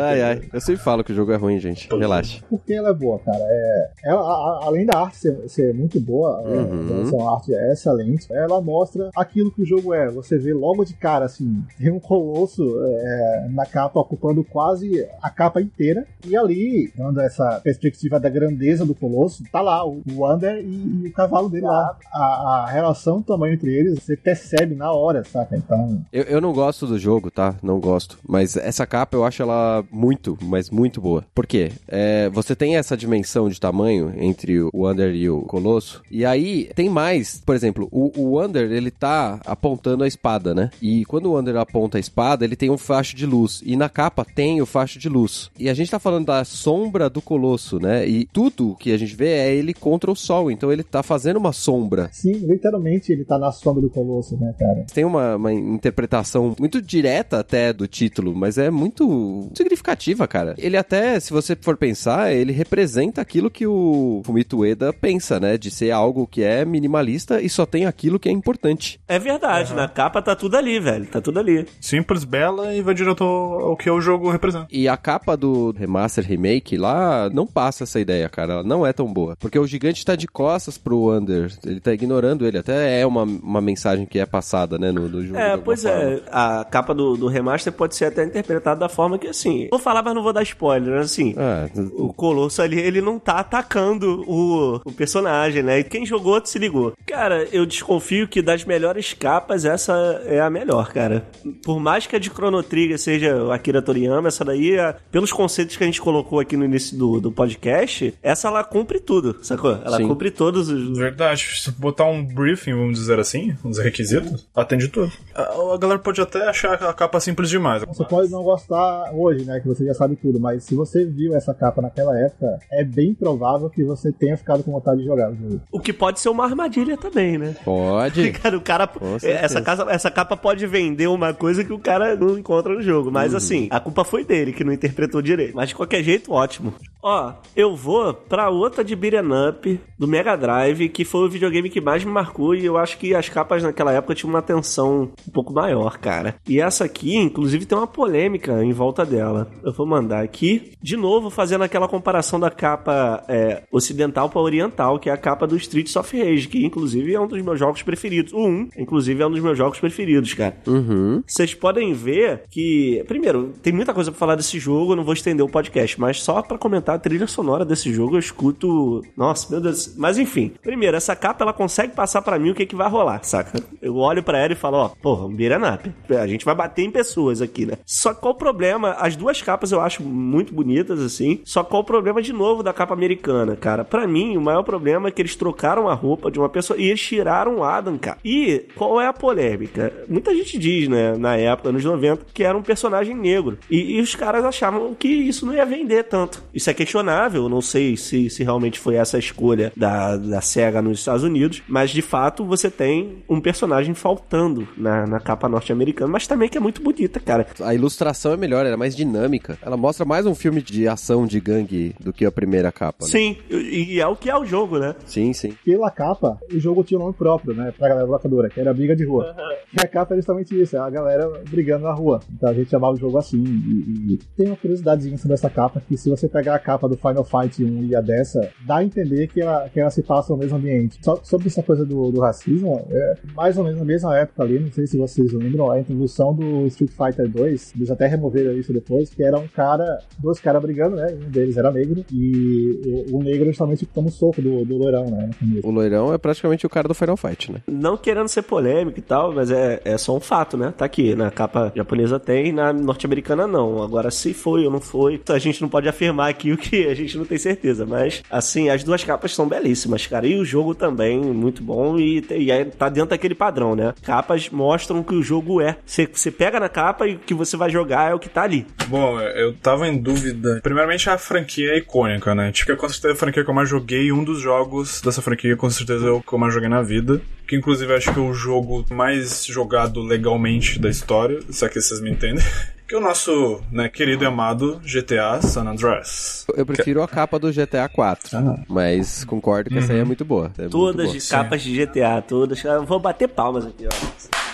Ai, 0.00 0.22
ai. 0.22 0.42
Eu 0.52 0.60
sempre 0.60 0.82
falo 0.82 1.02
que 1.04 1.12
o 1.12 1.14
jogo 1.14 1.32
é 1.32 1.36
ruim, 1.36 1.58
gente. 1.58 1.88
Relaxa. 1.94 2.42
Por 2.48 2.60
que 2.60 2.72
ela 2.74 2.90
é 2.90 2.94
boa, 2.94 3.18
cara? 3.20 3.38
É, 3.40 3.90
ela, 4.04 4.20
a- 4.20 4.24
a- 4.24 4.60
além 4.66 4.86
da 4.86 4.98
arte 4.98 5.16
ser, 5.18 5.48
ser 5.48 5.74
muito 5.74 6.00
boa, 6.00 6.42
é, 6.44 6.48
Uhum. 6.48 7.02
essa 7.02 7.30
arte 7.30 7.54
é 7.54 7.72
excelente, 7.72 8.26
ela 8.32 8.60
mostra 8.60 9.10
aquilo 9.16 9.50
que 9.52 9.62
o 9.62 9.66
jogo 9.66 9.92
é. 9.94 10.08
Você 10.10 10.38
vê 10.38 10.52
logo 10.52 10.84
de 10.84 10.94
cara, 10.94 11.24
assim, 11.24 11.62
tem 11.78 11.90
um 11.90 12.00
colosso 12.00 12.62
é, 12.84 13.48
na 13.50 13.66
capa 13.66 14.00
ocupando 14.00 14.42
quase 14.44 15.06
a 15.22 15.30
capa 15.30 15.60
inteira, 15.60 16.06
e 16.26 16.36
ali, 16.36 16.92
dando 16.96 17.20
essa 17.20 17.60
perspectiva 17.62 18.18
da 18.20 18.28
grandeza 18.28 18.84
do 18.84 18.94
colosso, 18.94 19.42
tá 19.50 19.60
lá 19.60 19.86
o, 19.86 20.02
o 20.10 20.20
Wander 20.20 20.58
e, 20.58 21.04
e 21.04 21.08
o 21.08 21.12
cavalo 21.12 21.48
dele 21.48 21.66
lá. 21.66 21.96
A, 22.12 22.64
a 22.64 22.70
relação, 22.70 23.18
o 23.18 23.22
tamanho 23.22 23.54
entre 23.54 23.74
eles, 23.74 23.98
você 24.02 24.16
percebe 24.16 24.74
na 24.74 24.92
hora, 24.92 25.22
saca? 25.24 25.56
Então, 25.56 26.02
Eu, 26.12 26.24
eu 26.24 26.40
não 26.40 26.52
gosto 26.52 26.86
do 26.86 26.98
jogo, 26.98 27.30
tá? 27.30 27.54
Não 27.62 27.77
gosto 27.80 27.98
gosto. 27.98 28.18
Mas 28.26 28.56
essa 28.56 28.86
capa 28.86 29.16
eu 29.16 29.24
acho 29.24 29.42
ela 29.42 29.84
muito, 29.90 30.38
mas 30.42 30.70
muito 30.70 31.00
boa. 31.00 31.24
Por 31.34 31.46
quê? 31.46 31.72
É, 31.88 32.28
você 32.30 32.54
tem 32.54 32.76
essa 32.76 32.96
dimensão 32.96 33.48
de 33.48 33.60
tamanho 33.60 34.12
entre 34.16 34.60
o 34.60 34.88
Under 34.88 35.14
e 35.14 35.28
o 35.28 35.42
Colosso. 35.42 36.02
E 36.10 36.24
aí 36.24 36.70
tem 36.74 36.88
mais. 36.88 37.42
Por 37.44 37.54
exemplo, 37.54 37.88
o, 37.90 38.12
o 38.16 38.42
Under 38.42 38.70
ele 38.70 38.90
tá 38.90 39.40
apontando 39.44 40.04
a 40.04 40.08
espada, 40.08 40.54
né? 40.54 40.70
E 40.80 41.04
quando 41.04 41.26
o 41.26 41.38
Under 41.38 41.56
aponta 41.56 41.98
a 41.98 42.00
espada, 42.00 42.44
ele 42.44 42.56
tem 42.56 42.70
um 42.70 42.78
facho 42.78 43.16
de 43.16 43.26
luz. 43.26 43.62
E 43.64 43.76
na 43.76 43.88
capa 43.88 44.24
tem 44.24 44.60
o 44.62 44.66
facho 44.66 44.98
de 44.98 45.08
luz. 45.08 45.50
E 45.58 45.68
a 45.68 45.74
gente 45.74 45.90
tá 45.90 45.98
falando 45.98 46.26
da 46.26 46.44
sombra 46.44 47.10
do 47.10 47.20
Colosso, 47.20 47.78
né? 47.80 48.06
E 48.06 48.26
tudo 48.26 48.76
que 48.78 48.92
a 48.92 48.98
gente 48.98 49.16
vê 49.16 49.28
é 49.28 49.54
ele 49.54 49.74
contra 49.74 50.10
o 50.10 50.16
sol. 50.16 50.50
Então 50.50 50.70
ele 50.70 50.82
tá 50.82 51.02
fazendo 51.02 51.38
uma 51.38 51.52
sombra. 51.52 52.08
Sim, 52.12 52.32
literalmente 52.32 53.12
ele 53.12 53.24
tá 53.24 53.38
na 53.38 53.50
sombra 53.50 53.82
do 53.82 53.90
Colosso, 53.90 54.36
né, 54.36 54.54
cara? 54.58 54.86
Tem 54.92 55.04
uma, 55.04 55.36
uma 55.36 55.52
interpretação 55.52 56.54
muito 56.58 56.80
direta 56.80 57.38
até 57.38 57.57
do 57.72 57.86
título, 57.86 58.34
mas 58.34 58.58
é 58.58 58.70
muito 58.70 59.50
significativa, 59.54 60.26
cara. 60.26 60.54
Ele 60.58 60.76
até, 60.76 61.18
se 61.20 61.32
você 61.32 61.56
for 61.60 61.76
pensar, 61.76 62.32
ele 62.32 62.52
representa 62.52 63.20
aquilo 63.20 63.50
que 63.50 63.66
o 63.66 64.22
Fumito 64.24 64.58
Ueda 64.58 64.92
pensa, 64.92 65.38
né? 65.38 65.58
De 65.58 65.70
ser 65.70 65.90
algo 65.90 66.26
que 66.26 66.42
é 66.42 66.64
minimalista 66.64 67.40
e 67.40 67.48
só 67.48 67.66
tem 67.66 67.86
aquilo 67.86 68.18
que 68.18 68.28
é 68.28 68.32
importante. 68.32 69.00
É 69.06 69.18
verdade, 69.18 69.74
na 69.74 69.88
capa 69.88 70.22
tá 70.22 70.34
tudo 70.34 70.56
ali, 70.56 70.78
velho. 70.78 71.06
Tá 71.06 71.20
tudo 71.20 71.38
ali. 71.38 71.66
Simples, 71.80 72.24
bela 72.24 72.74
e 72.74 72.82
vai 72.82 72.94
direto 72.94 73.24
ao, 73.24 73.76
que 73.76 73.90
o 73.90 74.00
jogo 74.00 74.30
representa. 74.30 74.66
E 74.70 74.88
a 74.88 74.96
capa 74.96 75.36
do 75.36 75.72
remaster 75.72 76.24
remake 76.24 76.76
lá 76.76 77.30
não 77.30 77.46
passa 77.46 77.84
essa 77.84 78.00
ideia, 78.00 78.28
cara. 78.28 78.54
Ela 78.54 78.62
não 78.62 78.86
é 78.86 78.92
tão 78.92 79.12
boa. 79.12 79.36
Porque 79.38 79.58
o 79.58 79.66
gigante 79.66 80.04
tá 80.04 80.14
de 80.14 80.26
costas 80.26 80.78
pro 80.78 81.12
Under. 81.12 81.52
Ele 81.64 81.80
tá 81.80 81.92
ignorando 81.92 82.46
ele. 82.46 82.58
Até 82.58 83.00
é 83.00 83.06
uma, 83.06 83.22
uma 83.22 83.60
mensagem 83.60 84.06
que 84.06 84.18
é 84.18 84.26
passada, 84.26 84.78
né, 84.78 84.92
no, 84.92 85.08
no 85.08 85.24
jogo. 85.24 85.38
É, 85.38 85.56
pois 85.56 85.82
forma. 85.82 85.98
é. 85.98 86.22
A 86.30 86.64
capa 86.64 86.94
do, 86.94 87.16
do 87.16 87.26
remaster 87.28 87.47
pode 87.72 87.94
ser 87.94 88.06
até 88.06 88.24
interpretada 88.24 88.80
da 88.80 88.88
forma 88.88 89.18
que, 89.18 89.26
assim... 89.26 89.68
Vou 89.70 89.78
falar, 89.78 90.02
mas 90.02 90.14
não 90.14 90.22
vou 90.22 90.32
dar 90.32 90.42
spoiler? 90.42 90.98
Assim... 91.00 91.34
É, 91.36 91.68
O 91.94 92.12
Colosso 92.12 92.60
ali, 92.62 92.78
ele 92.78 93.00
não 93.00 93.18
tá 93.18 93.38
atacando 93.38 94.24
o, 94.26 94.80
o 94.84 94.92
personagem, 94.92 95.62
né? 95.62 95.78
E 95.80 95.84
quem 95.84 96.04
jogou 96.06 96.40
se 96.44 96.58
ligou. 96.58 96.92
Cara, 97.06 97.46
eu 97.52 97.64
desconfio 97.66 98.28
que 98.28 98.40
das 98.42 98.64
melhores 98.64 99.12
capas, 99.12 99.64
essa 99.64 99.92
é 100.26 100.40
a 100.40 100.50
melhor, 100.50 100.92
cara. 100.92 101.26
Por 101.64 101.78
mais 101.80 102.06
que 102.06 102.16
a 102.16 102.18
de 102.18 102.30
Chrono 102.30 102.62
Trigger 102.62 102.98
seja 102.98 103.36
o 103.36 103.50
Akira 103.52 103.82
Toriyama, 103.82 104.28
essa 104.28 104.44
daí, 104.44 104.76
é- 104.76 104.94
pelos 105.10 105.32
conceitos 105.32 105.76
que 105.76 105.82
a 105.84 105.86
gente 105.86 106.00
colocou 106.00 106.40
aqui 106.40 106.56
no 106.56 106.64
início 106.64 106.96
do, 106.96 107.20
do 107.20 107.32
podcast, 107.32 108.14
essa 108.22 108.48
ela 108.48 108.64
cumpre 108.64 109.00
tudo, 109.00 109.36
sacou? 109.42 109.78
Ela 109.84 109.96
Sim. 109.98 110.08
cumpre 110.08 110.30
todos 110.30 110.68
os. 110.68 110.96
Verdade, 110.96 111.60
se 111.60 111.70
botar 111.72 112.04
um 112.04 112.24
briefing, 112.24 112.72
vamos 112.72 112.98
dizer 112.98 113.18
assim, 113.18 113.56
uns 113.64 113.78
requisitos, 113.78 114.46
atende 114.54 114.88
tudo. 114.88 115.12
A, 115.34 115.74
a 115.74 115.78
galera 115.78 115.98
pode 115.98 116.20
até 116.20 116.48
achar 116.48 116.74
a 116.74 116.92
capa 116.92 117.18
simples 117.38 117.50
demais. 117.50 117.84
Você 117.84 118.04
pode 118.04 118.30
não 118.30 118.42
gostar 118.42 119.12
hoje, 119.14 119.44
né? 119.44 119.60
Que 119.60 119.68
você 119.68 119.84
já 119.84 119.94
sabe 119.94 120.16
tudo, 120.16 120.40
mas 120.40 120.64
se 120.64 120.74
você 120.74 121.04
viu 121.04 121.34
essa 121.34 121.54
capa 121.54 121.80
naquela 121.80 122.18
época, 122.18 122.58
é 122.72 122.84
bem 122.84 123.14
provável 123.14 123.70
que 123.70 123.84
você 123.84 124.10
tenha 124.12 124.36
ficado 124.36 124.62
com 124.64 124.72
vontade 124.72 125.00
de 125.00 125.06
jogar 125.06 125.30
o 125.30 125.36
jogo. 125.36 125.60
O 125.70 125.80
que 125.80 125.92
pode 125.92 126.20
ser 126.20 126.28
uma 126.28 126.44
armadilha 126.44 126.96
também, 126.96 127.38
né? 127.38 127.54
Pode. 127.64 128.32
Cara, 128.38 128.56
o 128.56 128.60
cara. 128.60 128.88
certeza. 129.18 129.44
Essa, 129.44 129.62
casa, 129.62 129.86
essa 129.90 130.10
capa 130.10 130.36
pode 130.36 130.66
vender 130.66 131.08
uma 131.08 131.32
coisa 131.32 131.64
que 131.64 131.72
o 131.72 131.78
cara 131.78 132.14
não 132.16 132.38
encontra 132.38 132.74
no 132.74 132.82
jogo. 132.82 133.10
Mas 133.10 133.34
assim, 133.34 133.68
a 133.70 133.80
culpa 133.80 134.04
foi 134.04 134.24
dele, 134.24 134.52
que 134.52 134.64
não 134.64 134.72
interpretou 134.72 135.20
direito. 135.20 135.54
Mas 135.54 135.70
de 135.70 135.74
qualquer 135.74 136.02
jeito, 136.02 136.32
ótimo. 136.32 136.74
Ó, 137.02 137.32
eu 137.54 137.76
vou 137.76 138.12
pra 138.12 138.50
outra 138.50 138.84
de 138.84 138.96
Beat'em 138.96 139.48
Up 139.48 139.80
do 139.98 140.08
Mega 140.08 140.36
Drive, 140.36 140.88
que 140.88 141.04
foi 141.04 141.26
o 141.26 141.30
videogame 141.30 141.70
que 141.70 141.80
mais 141.80 142.04
me 142.04 142.10
marcou. 142.10 142.54
E 142.54 142.64
eu 142.64 142.76
acho 142.76 142.98
que 142.98 143.14
as 143.14 143.28
capas 143.28 143.62
naquela 143.62 143.92
época 143.92 144.14
tinham 144.14 144.30
uma 144.30 144.40
atenção 144.40 145.10
um 145.26 145.30
pouco 145.30 145.52
maior, 145.52 145.98
cara. 145.98 146.36
E 146.46 146.60
essa 146.60 146.84
aqui, 146.84 147.16
inclusive, 147.28 147.66
tem 147.66 147.78
uma 147.78 147.86
polêmica 147.86 148.62
em 148.64 148.72
volta 148.72 149.04
dela. 149.04 149.50
Eu 149.62 149.72
vou 149.72 149.86
mandar 149.86 150.22
aqui. 150.22 150.72
De 150.82 150.96
novo, 150.96 151.30
fazendo 151.30 151.64
aquela 151.64 151.88
comparação 151.88 152.38
da 152.40 152.50
capa 152.50 153.24
é, 153.28 153.62
ocidental 153.70 154.28
pra 154.28 154.40
oriental, 154.40 154.98
que 154.98 155.08
é 155.08 155.12
a 155.12 155.16
capa 155.16 155.46
do 155.46 155.56
Streets 155.56 155.94
of 155.96 156.16
Rage, 156.16 156.48
que 156.48 156.64
inclusive 156.64 157.14
é 157.14 157.20
um 157.20 157.26
dos 157.26 157.40
meus 157.42 157.58
jogos 157.58 157.82
preferidos. 157.82 158.32
O 158.32 158.46
1, 158.46 158.68
inclusive, 158.78 159.22
é 159.22 159.26
um 159.26 159.30
dos 159.30 159.40
meus 159.40 159.56
jogos 159.56 159.78
preferidos, 159.78 160.34
cara. 160.34 160.56
Uhum. 160.66 161.22
Vocês 161.26 161.54
podem 161.54 161.92
ver 161.92 162.42
que, 162.50 163.04
primeiro, 163.06 163.52
tem 163.62 163.72
muita 163.72 163.94
coisa 163.94 164.10
pra 164.10 164.18
falar 164.18 164.34
desse 164.34 164.58
jogo, 164.58 164.92
eu 164.92 164.96
não 164.96 165.04
vou 165.04 165.14
estender 165.14 165.44
o 165.44 165.48
podcast, 165.48 166.00
mas 166.00 166.22
só 166.22 166.42
pra 166.42 166.58
comentar 166.58 166.96
a 166.96 166.98
trilha 166.98 167.26
sonora 167.26 167.64
desse 167.64 167.92
jogo, 167.92 168.16
eu 168.16 168.20
escuto. 168.20 169.02
Nossa, 169.16 169.50
meu 169.50 169.60
Deus. 169.60 169.94
Mas 169.96 170.18
enfim, 170.18 170.52
primeiro, 170.62 170.96
essa 170.96 171.14
capa 171.14 171.44
ela 171.44 171.52
consegue 171.52 171.94
passar 171.94 172.22
pra 172.22 172.38
mim 172.38 172.50
o 172.50 172.54
que, 172.54 172.66
que 172.66 172.76
vai 172.76 172.88
rolar, 172.88 173.22
saca? 173.22 173.62
Eu 173.80 173.96
olho 173.96 174.22
pra 174.22 174.38
ela 174.38 174.52
e 174.52 174.56
falo, 174.56 174.76
ó, 174.78 174.88
porra, 174.88 175.26
um 175.26 175.34
up. 175.34 175.92
A 176.16 176.26
gente 176.26 176.44
vai 176.44 176.54
bater 176.54 176.82
em 176.82 176.90
pessoas 177.18 177.42
aqui, 177.42 177.66
né? 177.66 177.74
Só 177.84 178.14
qual 178.14 178.32
o 178.32 178.36
problema? 178.36 178.92
As 178.98 179.16
duas 179.16 179.42
capas 179.42 179.72
eu 179.72 179.80
acho 179.80 180.02
muito 180.02 180.54
bonitas, 180.54 181.00
assim. 181.00 181.40
Só 181.44 181.64
qual 181.64 181.82
o 181.82 181.84
problema 181.84 182.22
de 182.22 182.32
novo 182.32 182.62
da 182.62 182.72
capa 182.72 182.94
americana, 182.94 183.56
cara? 183.56 183.84
Pra 183.84 184.06
mim, 184.06 184.36
o 184.36 184.40
maior 184.40 184.62
problema 184.62 185.08
é 185.08 185.10
que 185.10 185.20
eles 185.20 185.34
trocaram 185.34 185.88
a 185.88 185.94
roupa 185.94 186.30
de 186.30 186.38
uma 186.38 186.48
pessoa 186.48 186.78
e 186.78 186.88
eles 186.88 187.00
tiraram 187.00 187.58
o 187.58 187.64
Adam, 187.64 187.98
cara. 187.98 188.18
E 188.24 188.66
qual 188.76 189.00
é 189.00 189.06
a 189.06 189.12
polêmica? 189.12 189.92
Muita 190.08 190.34
gente 190.34 190.58
diz, 190.58 190.88
né, 190.88 191.16
na 191.16 191.36
época, 191.36 191.72
nos 191.72 191.84
90, 191.84 192.26
que 192.32 192.44
era 192.44 192.56
um 192.56 192.62
personagem 192.62 193.14
negro. 193.14 193.58
E, 193.70 193.96
e 193.96 194.00
os 194.00 194.14
caras 194.14 194.44
achavam 194.44 194.94
que 194.94 195.08
isso 195.08 195.44
não 195.44 195.54
ia 195.54 195.66
vender 195.66 196.04
tanto. 196.04 196.42
Isso 196.54 196.70
é 196.70 196.74
questionável, 196.74 197.48
não 197.48 197.60
sei 197.60 197.96
se, 197.96 198.30
se 198.30 198.44
realmente 198.44 198.78
foi 198.78 198.94
essa 198.94 199.16
a 199.16 199.20
escolha 199.20 199.72
da, 199.76 200.16
da 200.16 200.40
SEGA 200.40 200.80
nos 200.80 201.00
Estados 201.00 201.24
Unidos, 201.24 201.62
mas 201.66 201.90
de 201.90 202.02
fato 202.02 202.44
você 202.44 202.70
tem 202.70 203.22
um 203.28 203.40
personagem 203.40 203.94
faltando 203.94 204.68
na, 204.76 205.06
na 205.06 205.20
capa 205.20 205.48
norte-americana, 205.48 206.10
mas 206.10 206.26
também 206.26 206.48
que 206.48 206.58
é 206.58 206.60
muito 206.60 206.82
bonita, 207.08 207.18
cara. 207.18 207.46
A 207.62 207.74
ilustração 207.74 208.32
é 208.32 208.36
melhor, 208.36 208.64
ela 208.64 208.74
é 208.74 208.76
mais 208.76 208.94
dinâmica. 208.94 209.58
Ela 209.62 209.76
mostra 209.76 210.04
mais 210.04 210.26
um 210.26 210.34
filme 210.34 210.60
de 210.60 210.86
ação 210.86 211.26
de 211.26 211.40
gangue 211.40 211.94
do 211.98 212.12
que 212.12 212.24
a 212.24 212.30
primeira 212.30 212.70
capa. 212.70 213.04
né? 213.04 213.10
Sim, 213.10 213.36
e, 213.50 213.98
é 214.00 214.06
o 214.06 214.14
que 214.14 214.30
é 214.30 214.36
o 214.36 214.44
jogo, 214.44 214.78
né? 214.78 214.94
Sim, 215.06 215.32
sim. 215.32 215.54
Pela 215.64 215.90
capa, 215.90 216.38
o 216.52 216.60
jogo 216.60 216.84
tinha 216.84 216.98
um 217.00 217.04
nome 217.04 217.14
próprio, 217.14 217.54
né? 217.54 217.72
Pra 217.76 217.88
galera 217.88 218.06
locadora, 218.06 218.48
que 218.48 218.60
era 218.60 218.72
briga 218.74 218.94
de 218.94 219.04
rua. 219.04 219.34
E 219.72 219.80
a 219.80 219.88
capa 219.88 220.14
é 220.14 220.16
justamente 220.16 220.60
isso, 220.60 220.76
é 220.76 220.78
a 220.78 220.90
galera 220.90 221.28
brigando 221.48 221.84
na 221.84 221.92
rua. 221.92 222.20
Então 222.32 222.50
a 222.50 222.54
gente 222.54 222.70
chamava 222.70 222.92
o 222.92 222.98
jogo 222.98 223.18
assim. 223.18 223.42
E, 223.42 224.14
e 224.14 224.18
tem 224.36 224.46
uma 224.46 224.56
curiosidadezinha 224.56 225.16
sobre 225.16 225.34
essa 225.34 225.48
capa, 225.48 225.82
que 225.86 225.96
se 225.96 226.10
você 226.10 226.28
pegar 226.28 226.54
a 226.54 226.58
capa 226.58 226.88
do 226.88 226.96
Final 226.96 227.24
Fight 227.24 227.64
1 227.64 227.84
e 227.84 227.96
a 227.96 228.00
dessa, 228.00 228.50
dá 228.66 228.76
a 228.76 228.84
entender 228.84 229.28
que 229.28 229.40
ela, 229.40 229.68
que 229.68 229.80
ela 229.80 229.90
se 229.90 230.02
passa 230.02 230.32
no 230.32 230.38
mesmo 230.38 230.56
ambiente. 230.56 230.98
Só 231.02 231.16
sobre 231.22 231.48
essa 231.48 231.62
coisa 231.62 231.84
do, 231.84 232.10
do 232.10 232.20
racismo, 232.20 232.86
é 232.90 233.14
mais 233.34 233.56
ou 233.56 233.64
menos 233.64 233.78
na 233.78 233.84
mesma 233.84 234.16
época 234.16 234.42
ali, 234.42 234.58
não 234.58 234.70
sei 234.72 234.86
se 234.86 234.98
vocês 234.98 235.32
lembram, 235.32 235.70
a 235.70 235.80
introdução 235.80 236.34
do 236.34 236.66
Street 236.66 236.92
Fighter 236.98 237.28
2, 237.28 237.74
eles 237.76 237.90
até 237.90 238.06
removeram 238.06 238.52
isso 238.58 238.72
depois, 238.72 239.08
que 239.10 239.22
era 239.22 239.38
um 239.38 239.46
cara, 239.46 240.00
dois 240.18 240.40
caras 240.40 240.60
brigando, 240.60 240.96
né? 240.96 241.06
Um 241.14 241.30
deles 241.30 241.56
era 241.56 241.70
negro, 241.70 242.04
e 242.12 243.06
o, 243.10 243.18
o 243.18 243.22
negro 243.22 243.46
justamente 243.46 243.86
toma 243.86 244.08
um 244.08 244.10
soco 244.10 244.42
do, 244.42 244.64
do 244.64 244.76
loirão, 244.76 245.06
né? 245.06 245.30
O 245.62 245.70
loirão 245.70 246.12
é 246.12 246.18
praticamente 246.18 246.66
o 246.66 246.70
cara 246.70 246.88
do 246.88 246.94
Final 246.94 247.16
Fight, 247.16 247.52
né? 247.52 247.60
Não 247.66 247.96
querendo 247.96 248.28
ser 248.28 248.42
polêmico 248.42 248.98
e 248.98 249.02
tal, 249.02 249.32
mas 249.32 249.50
é, 249.50 249.80
é 249.84 249.96
só 249.96 250.16
um 250.16 250.20
fato, 250.20 250.56
né? 250.56 250.74
Tá 250.76 250.84
aqui, 250.84 251.14
na 251.14 251.30
capa 251.30 251.72
japonesa 251.74 252.18
tem, 252.18 252.52
na 252.52 252.72
norte-americana 252.72 253.46
não. 253.46 253.82
Agora, 253.82 254.10
se 254.10 254.34
foi 254.34 254.64
ou 254.64 254.70
não 254.70 254.80
foi, 254.80 255.20
a 255.28 255.38
gente 255.38 255.62
não 255.62 255.68
pode 255.68 255.88
afirmar 255.88 256.28
aqui 256.30 256.52
o 256.52 256.56
que 256.58 256.86
a 256.86 256.94
gente 256.94 257.16
não 257.16 257.24
tem 257.24 257.38
certeza. 257.38 257.86
Mas, 257.86 258.22
assim, 258.30 258.68
as 258.68 258.82
duas 258.82 259.04
capas 259.04 259.34
são 259.34 259.46
belíssimas, 259.46 260.06
cara. 260.06 260.26
E 260.26 260.36
o 260.38 260.44
jogo 260.44 260.74
também, 260.74 261.20
muito 261.20 261.62
bom. 261.62 261.98
E, 261.98 262.24
e 262.30 262.50
é- 262.50 262.64
tá 262.64 262.88
dentro 262.88 263.10
daquele 263.10 263.34
padrão, 263.34 263.76
né? 263.76 263.94
Capas 264.02 264.48
mostram 264.50 265.00
o 265.00 265.04
que 265.04 265.14
o 265.14 265.22
jogo 265.22 265.60
é. 265.60 265.76
Você 265.86 266.30
pega 266.30 266.58
na 266.58 266.68
capa 266.68 266.87
e 267.06 267.14
o 267.14 267.18
que 267.18 267.34
você 267.34 267.56
vai 267.56 267.70
jogar 267.70 268.10
é 268.10 268.14
o 268.14 268.18
que 268.18 268.28
tá 268.28 268.42
ali. 268.42 268.66
Bom, 268.88 269.20
eu 269.20 269.54
tava 269.54 269.86
em 269.88 269.96
dúvida. 269.96 270.60
Primeiramente, 270.62 271.08
a 271.10 271.18
franquia 271.18 271.72
é 271.72 271.78
icônica, 271.78 272.34
né? 272.34 272.52
Tipo, 272.52 272.72
é 272.72 272.76
com 272.76 272.88
certeza 272.88 273.14
a 273.14 273.16
franquia 273.16 273.44
que 273.44 273.50
eu 273.50 273.54
mais 273.54 273.68
joguei. 273.68 274.10
Um 274.12 274.24
dos 274.24 274.40
jogos 274.40 275.00
dessa 275.00 275.20
franquia, 275.22 275.56
com 275.56 275.68
certeza, 275.70 276.06
é 276.06 276.10
o 276.10 276.20
que 276.20 276.32
eu 276.32 276.38
mais 276.38 276.52
joguei 276.54 276.68
na 276.68 276.82
vida. 276.82 277.20
Que, 277.46 277.56
inclusive, 277.56 277.92
acho 277.94 278.12
que 278.12 278.18
é 278.18 278.22
o 278.22 278.32
jogo 278.32 278.84
mais 278.90 279.44
jogado 279.46 280.00
legalmente 280.02 280.78
da 280.78 280.88
história. 280.88 281.40
Se 281.50 281.64
é 281.64 281.68
que 281.68 281.80
vocês 281.80 282.00
me 282.00 282.10
entendem. 282.10 282.44
Que 282.88 282.94
é 282.94 282.98
o 282.98 283.02
nosso, 283.02 283.60
né, 283.70 283.86
querido 283.86 284.24
e 284.24 284.26
amado 284.26 284.80
GTA 284.82 285.42
San 285.42 285.66
Andreas. 285.68 286.46
Eu 286.56 286.64
prefiro 286.64 287.02
a 287.02 287.06
capa 287.06 287.38
do 287.38 287.52
GTA 287.52 287.86
4, 287.86 288.64
mas 288.66 289.24
concordo 289.24 289.68
que 289.68 289.76
essa 289.76 289.92
aí 289.92 289.98
é 289.98 290.04
muito 290.04 290.24
boa. 290.24 290.50
É 290.56 290.62
muito 290.62 290.72
Todas 290.72 291.08
boa. 291.08 291.18
de 291.18 291.28
capas 291.28 291.62
de 291.62 291.84
GTA, 291.84 292.22
todas. 292.26 292.64
Eu 292.64 292.86
vou 292.86 292.98
bater 292.98 293.28
palmas 293.28 293.66
aqui, 293.66 293.86
ó. 293.86 294.47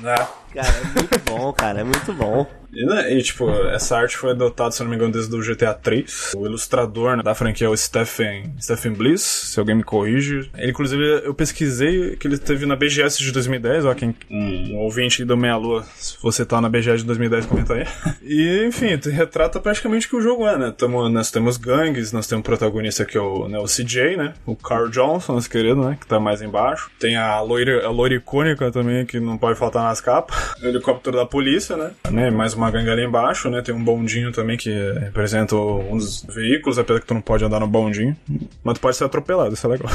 Né? 0.00 0.14
Cara, 0.52 0.68
é 0.68 0.84
muito 0.84 1.18
bom, 1.24 1.52
cara. 1.52 1.80
É 1.80 1.84
muito 1.84 2.12
bom. 2.12 2.46
E, 2.74 2.84
né, 2.84 3.12
e, 3.12 3.22
tipo, 3.22 3.50
essa 3.50 3.96
arte 3.96 4.16
foi 4.16 4.30
adotada, 4.30 4.72
se 4.72 4.82
não 4.82 4.90
me 4.90 4.96
engano, 4.96 5.12
desde 5.12 5.34
o 5.34 5.40
GTA 5.40 5.74
3. 5.74 6.32
O 6.36 6.46
ilustrador 6.46 7.16
né, 7.16 7.22
da 7.22 7.34
franquia 7.34 7.66
é 7.66 7.70
o 7.70 7.76
Stephen, 7.76 8.54
Stephen 8.60 8.92
Bliss, 8.92 9.22
se 9.22 9.60
alguém 9.60 9.76
me 9.76 9.84
corrige. 9.84 10.50
Ele, 10.56 10.70
inclusive, 10.70 11.02
eu 11.24 11.34
pesquisei 11.34 12.16
que 12.16 12.26
ele 12.26 12.38
teve 12.38 12.66
na 12.66 12.76
BGS 12.76 13.18
de 13.18 13.32
2010, 13.32 13.84
ó, 13.84 13.94
quem, 13.94 14.14
um 14.30 14.76
ouvinte 14.78 15.24
do 15.24 15.36
Meia 15.36 15.56
Lua, 15.56 15.84
se 15.96 16.16
você 16.20 16.44
tá 16.44 16.60
na 16.60 16.68
BGS 16.68 16.98
de 16.98 17.04
2010, 17.04 17.46
comenta 17.46 17.74
aí. 17.74 17.84
E, 18.26 18.66
enfim, 18.66 18.98
retrata 19.10 19.60
praticamente 19.60 20.06
o 20.06 20.10
que 20.10 20.16
o 20.16 20.20
jogo 20.20 20.48
é, 20.48 20.56
né? 20.56 20.74
Tamo, 20.76 21.08
nós 21.10 21.30
temos 21.30 21.58
gangues, 21.58 22.10
nós 22.10 22.26
temos 22.26 22.40
um 22.40 22.42
protagonista 22.42 23.04
que 23.04 23.18
é 23.18 23.20
o, 23.20 23.48
né, 23.48 23.58
o 23.58 23.64
CJ, 23.64 24.16
né? 24.16 24.34
O 24.46 24.56
Carl 24.56 24.88
Johnson, 24.88 25.34
nosso 25.34 25.50
querido, 25.50 25.84
né? 25.84 25.96
Que 26.00 26.06
tá 26.06 26.18
mais 26.18 26.40
embaixo. 26.40 26.90
Tem 26.98 27.16
a 27.16 27.40
loira, 27.40 27.86
a 27.86 27.90
loira 27.90 28.14
icônica 28.14 28.70
também, 28.70 29.04
que 29.04 29.20
não 29.20 29.36
pode 29.36 29.58
faltar 29.58 29.84
nas 29.84 30.00
capas. 30.00 30.54
o 30.62 30.66
helicóptero 30.66 31.16
da 31.16 31.26
polícia, 31.26 31.76
né? 31.76 31.90
né? 32.10 32.30
Mais 32.30 32.54
uma 32.54 32.63
gangue 32.70 32.90
ali 32.90 33.04
embaixo, 33.04 33.50
né? 33.50 33.62
Tem 33.62 33.74
um 33.74 33.82
bondinho 33.82 34.32
também 34.32 34.56
que 34.56 34.70
representa 35.00 35.56
um 35.56 35.96
dos 35.96 36.24
veículos, 36.24 36.78
apesar 36.78 37.00
que 37.00 37.06
tu 37.06 37.14
não 37.14 37.20
pode 37.20 37.44
andar 37.44 37.60
no 37.60 37.66
bondinho. 37.66 38.16
Mas 38.62 38.74
tu 38.74 38.80
pode 38.80 38.96
ser 38.96 39.04
atropelado, 39.04 39.54
isso 39.54 39.66
é 39.66 39.70
legal. 39.70 39.90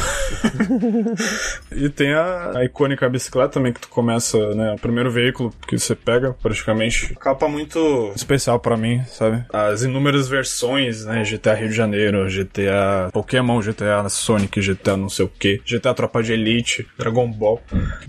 e 1.72 1.90
tem 1.90 2.14
a, 2.14 2.58
a, 2.58 2.66
icônica 2.66 3.08
bicicleta 3.10 3.50
também, 3.50 3.74
que 3.74 3.82
tu 3.82 3.90
começa, 3.90 4.38
né? 4.56 4.74
O 4.74 4.80
primeiro 4.80 5.12
veículo 5.12 5.54
que 5.68 5.78
você 5.78 5.96
pega, 5.96 6.36
praticamente. 6.42 7.16
Capa 7.16 7.48
muito 7.48 8.12
especial 8.16 8.60
para 8.60 8.78
mim, 8.78 9.02
sabe? 9.08 9.44
As 9.52 9.84
inúmeras 9.84 10.28
versões, 10.28 11.06
né? 11.06 11.24
GTA 11.24 11.54
Rio 11.54 11.70
de 11.70 11.76
Janeiro, 11.76 12.28
GTA 12.28 13.10
Pokémon, 13.12 13.60
GTA 13.60 14.08
Sonic, 14.10 14.62
GTA 14.62 14.98
não 14.98 15.10
sei 15.10 15.26
o 15.26 15.30
que, 15.30 15.62
GTA 15.66 15.94
Tropa 15.94 16.22
de 16.22 16.34
Elite, 16.34 16.88
Dragon 16.98 17.30
Ball, 17.32 17.62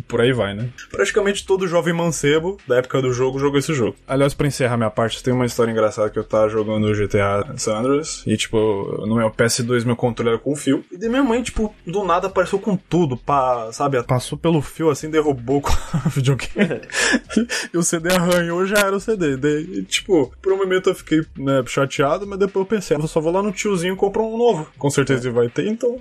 por 0.09 0.21
aí 0.21 0.33
vai, 0.33 0.55
né? 0.55 0.69
Praticamente 0.91 1.45
todo 1.47 1.67
jovem 1.67 1.95
mancebo 1.95 2.59
da 2.67 2.77
época 2.77 3.01
do 3.01 3.13
jogo 3.13 3.39
jogou 3.39 3.59
esse 3.59 3.75
jogo. 3.75 3.97
Aliás, 4.07 4.35
encerrar 4.51 4.77
minha 4.77 4.91
parte, 4.91 5.23
tem 5.23 5.33
uma 5.33 5.47
história 5.47 5.73
engraçada 5.73 6.11
que 6.11 6.19
eu 6.19 6.25
tava 6.25 6.49
jogando 6.49 6.93
GTA 6.93 7.55
San 7.57 7.79
Andreas 7.79 8.23
e, 8.27 8.37
tipo, 8.37 8.59
no 9.07 9.17
meu 9.17 9.31
PS2 9.31 9.85
meu 9.85 9.97
controle 9.97 10.31
era 10.31 10.39
com 10.39 10.55
fio. 10.55 10.85
E 10.93 10.99
de 10.99 11.09
minha 11.09 11.23
mãe, 11.23 11.43
tipo, 11.43 11.75
do 11.87 12.05
nada 12.05 12.27
apareceu 12.27 12.59
com 12.59 12.77
tudo, 12.77 13.17
pá, 13.17 13.71
sabe? 13.73 14.03
Passou 14.03 14.37
pelo 14.37 14.61
fio 14.61 14.91
assim, 14.91 15.11
derrubou 15.11 15.63
o 16.07 16.09
videogame. 16.11 16.83
e 17.73 17.79
o 17.79 17.83
CD 17.83 18.13
arranhou, 18.13 18.67
já 18.67 18.79
era 18.81 18.97
o 18.97 19.01
CD. 19.01 19.37
E, 19.63 19.83
tipo, 19.85 20.33
por 20.43 20.53
um 20.53 20.59
momento 20.59 20.91
eu 20.91 20.95
fiquei 20.95 21.23
né, 21.37 21.63
chateado, 21.67 22.27
mas 22.27 22.39
depois 22.39 22.65
eu 22.65 22.67
pensei, 22.67 22.97
eu 22.97 23.07
só 23.07 23.21
vou 23.21 23.33
lá 23.33 23.43
no 23.43 23.53
tiozinho 23.53 23.95
e 23.95 23.97
compro 23.97 24.23
um 24.23 24.37
novo. 24.37 24.67
Com 24.79 24.91
certeza 24.91 25.31
vai 25.31 25.49
ter, 25.49 25.67
então. 25.67 25.99